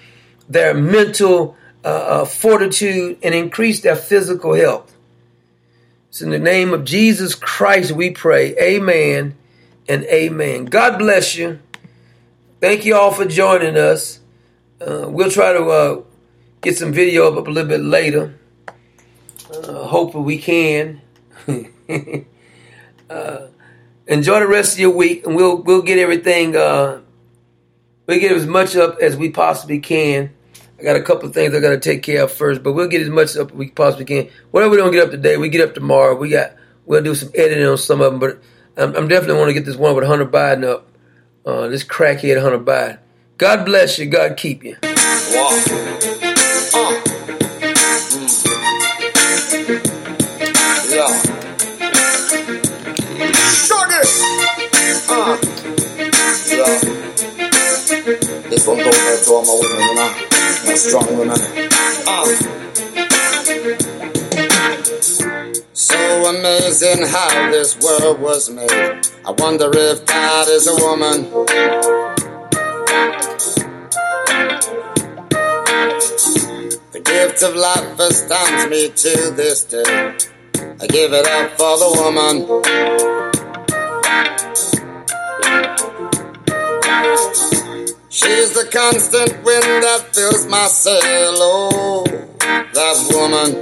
their 0.49 0.75
mental 0.75 1.57
uh, 1.85 1.89
uh, 1.89 2.25
fortitude 2.25 3.19
and 3.23 3.35
increase 3.35 3.81
their 3.81 3.97
physical 3.97 4.55
health. 4.55 4.95
It's 6.09 6.23
in 6.23 6.31
the 6.31 6.39
name 6.39 6.73
of 6.73 6.85
Jesus 6.85 7.35
Christ 7.35 7.93
we 7.93 8.11
pray. 8.11 8.57
Amen 8.57 9.37
and 9.89 10.05
amen. 10.05 10.65
God 10.65 10.99
bless 10.99 11.37
you. 11.37 11.61
Thank 12.61 12.85
you 12.87 12.97
all 12.97 13.13
for 13.13 13.27
joining 13.27 13.77
us. 13.77 14.19
Uh, 14.81 15.07
we'll 15.09 15.31
try 15.31 15.53
to 15.53 15.65
uh, 15.65 16.03
get 16.63 16.79
some 16.79 16.93
video 16.93 17.31
up 17.31 17.47
a 17.47 17.51
little 17.51 17.69
bit 17.69 17.83
later. 17.83 18.39
Uh, 19.53 19.85
hopefully 19.85 20.25
we 20.25 20.39
can. 20.39 21.03
enjoy 24.07 24.41
the 24.41 24.47
rest 24.47 24.75
of 24.75 24.79
your 24.79 24.91
week, 24.91 25.27
and 25.27 25.37
we'll 25.37 25.57
we'll 25.57 25.83
get 25.83 25.99
everything. 25.99 26.57
Uh, 26.57 27.01
we'll 28.07 28.21
get 28.21 28.33
as 28.33 28.47
much 28.47 28.77
up 28.77 28.99
as 29.01 29.17
we 29.17 29.31
possibly 29.31 29.79
can. 29.79 30.31
I 30.79 30.83
got 30.83 30.97
a 30.97 31.03
couple 31.03 31.29
of 31.29 31.35
things 31.35 31.55
I 31.55 31.61
got 31.61 31.71
to 31.71 31.81
take 31.81 32.03
care 32.03 32.25
of 32.25 32.33
first, 32.33 32.63
but 32.63 32.75
we'll 32.75 32.89
get 32.89 33.01
as 33.01 33.09
much 33.09 33.37
up 33.37 33.51
as 33.51 33.57
we 33.57 33.71
possibly 33.71 34.05
can. 34.05 34.29
Whatever 34.51 34.73
we 34.73 34.77
don't 34.77 34.93
get 34.93 35.05
up 35.05 35.11
today, 35.11 35.37
we 35.37 35.49
get 35.49 35.67
up 35.67 35.75
tomorrow. 35.75 36.15
We 36.15 36.29
got 36.29 36.53
we'll 36.85 37.03
do 37.03 37.15
some 37.15 37.31
editing 37.35 37.67
on 37.67 37.79
some 37.79 38.01
of 38.01 38.13
them, 38.13 38.21
but 38.21 38.41
I'm, 38.77 38.95
I'm 38.95 39.09
definitely 39.09 39.39
want 39.39 39.49
to 39.49 39.55
get 39.55 39.65
this 39.65 39.77
one 39.77 39.95
with 39.95 40.05
Hunter 40.05 40.27
Biden 40.27 40.65
up. 40.65 40.87
Uh, 41.45 41.69
this 41.69 41.85
crackhead 41.85 42.43
Hunter 42.43 42.59
Biden. 42.59 42.99
God 43.39 43.65
bless 43.65 43.99
you. 43.99 44.07
God 44.07 44.37
keep 44.37 44.65
you. 44.65 44.77
To 58.67 58.73
all 58.73 59.45
my 59.45 59.55
women, 59.63 59.81
you 59.81 59.95
know 59.95 60.75
strong 60.75 61.17
woman. 61.17 61.39
Uh. 62.05 62.27
So 65.73 65.97
amazing 66.27 67.07
how 67.07 67.51
this 67.53 67.79
world 67.79 68.19
was 68.21 68.51
made. 68.51 68.69
I 69.25 69.31
wonder 69.39 69.71
if 69.73 70.05
God 70.05 70.49
is 70.49 70.67
a 70.67 70.75
woman. 70.85 71.31
The 76.91 77.01
gift 77.05 77.43
of 77.45 77.55
life 77.55 78.01
astounds 78.01 78.69
me 78.69 78.89
to 78.89 79.31
this 79.31 79.63
day. 79.63 80.17
I 80.81 80.87
give 80.89 81.13
it 81.13 81.25
up 81.25 81.53
for 81.53 81.79
the 81.79 81.91
woman. 82.03 82.47
She's 88.17 88.55
the 88.55 88.65
constant 88.73 89.45
wind 89.45 89.83
that 89.85 90.15
fills 90.15 90.47
my 90.47 90.67
sail. 90.69 91.37
Oh, 91.37 92.05
that 92.73 92.97
woman. 93.13 93.53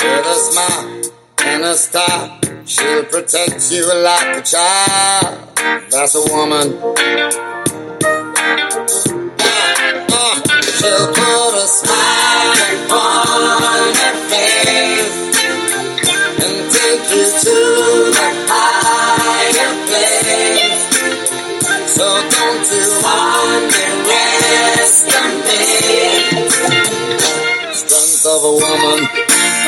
With 0.00 0.26
a 0.26 0.38
smile 0.48 1.02
and 1.44 1.64
a 1.64 1.74
star. 1.74 2.40
She'll 2.64 3.04
protect 3.04 3.70
you 3.70 3.84
like 3.94 4.38
a 4.38 4.42
child. 4.42 5.48
That's 5.90 6.14
a 6.14 6.24
woman. 6.32 6.80
Uh, 10.08 10.34
she'll 10.62 11.08
put 11.12 11.54
a 11.60 11.66
smile 11.68 12.56
upon 12.86 13.05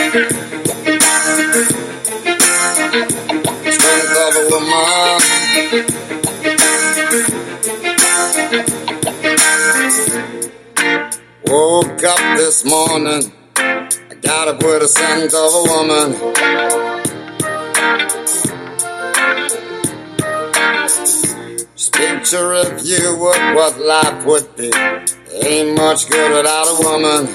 Strength 0.08 0.24
of 4.16 4.36
a 4.36 4.44
woman. 4.48 5.20
Woke 11.44 12.04
up 12.04 12.22
this 12.38 12.64
morning. 12.64 13.32
I 13.58 14.14
got 14.22 14.48
up 14.48 14.62
with 14.62 14.82
a 14.82 14.88
scent 14.88 15.34
of 15.34 15.52
a 15.52 15.62
woman. 15.74 16.14
Just 21.76 21.92
picture 21.92 22.78
you 22.82 23.14
would 23.18 23.54
what 23.54 23.78
life 23.78 24.24
would 24.24 24.56
be. 24.56 24.72
Ain't 25.44 25.76
much 25.76 26.08
good 26.08 26.32
without 26.34 26.66
a 26.66 26.74
woman. 26.82 27.28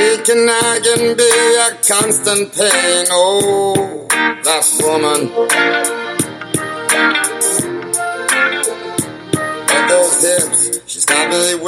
Aching 0.00 0.48
I 0.48 0.80
can 0.82 1.14
be 1.14 1.30
a 1.60 1.68
constant 1.86 2.54
pain. 2.54 3.06
Oh, 3.10 4.06
that 4.08 4.64
woman. 4.80 5.20
And 9.68 9.90
those 9.90 10.22
hips, 10.22 10.80
she's 10.86 11.04
got 11.04 11.28
me. 11.28 11.60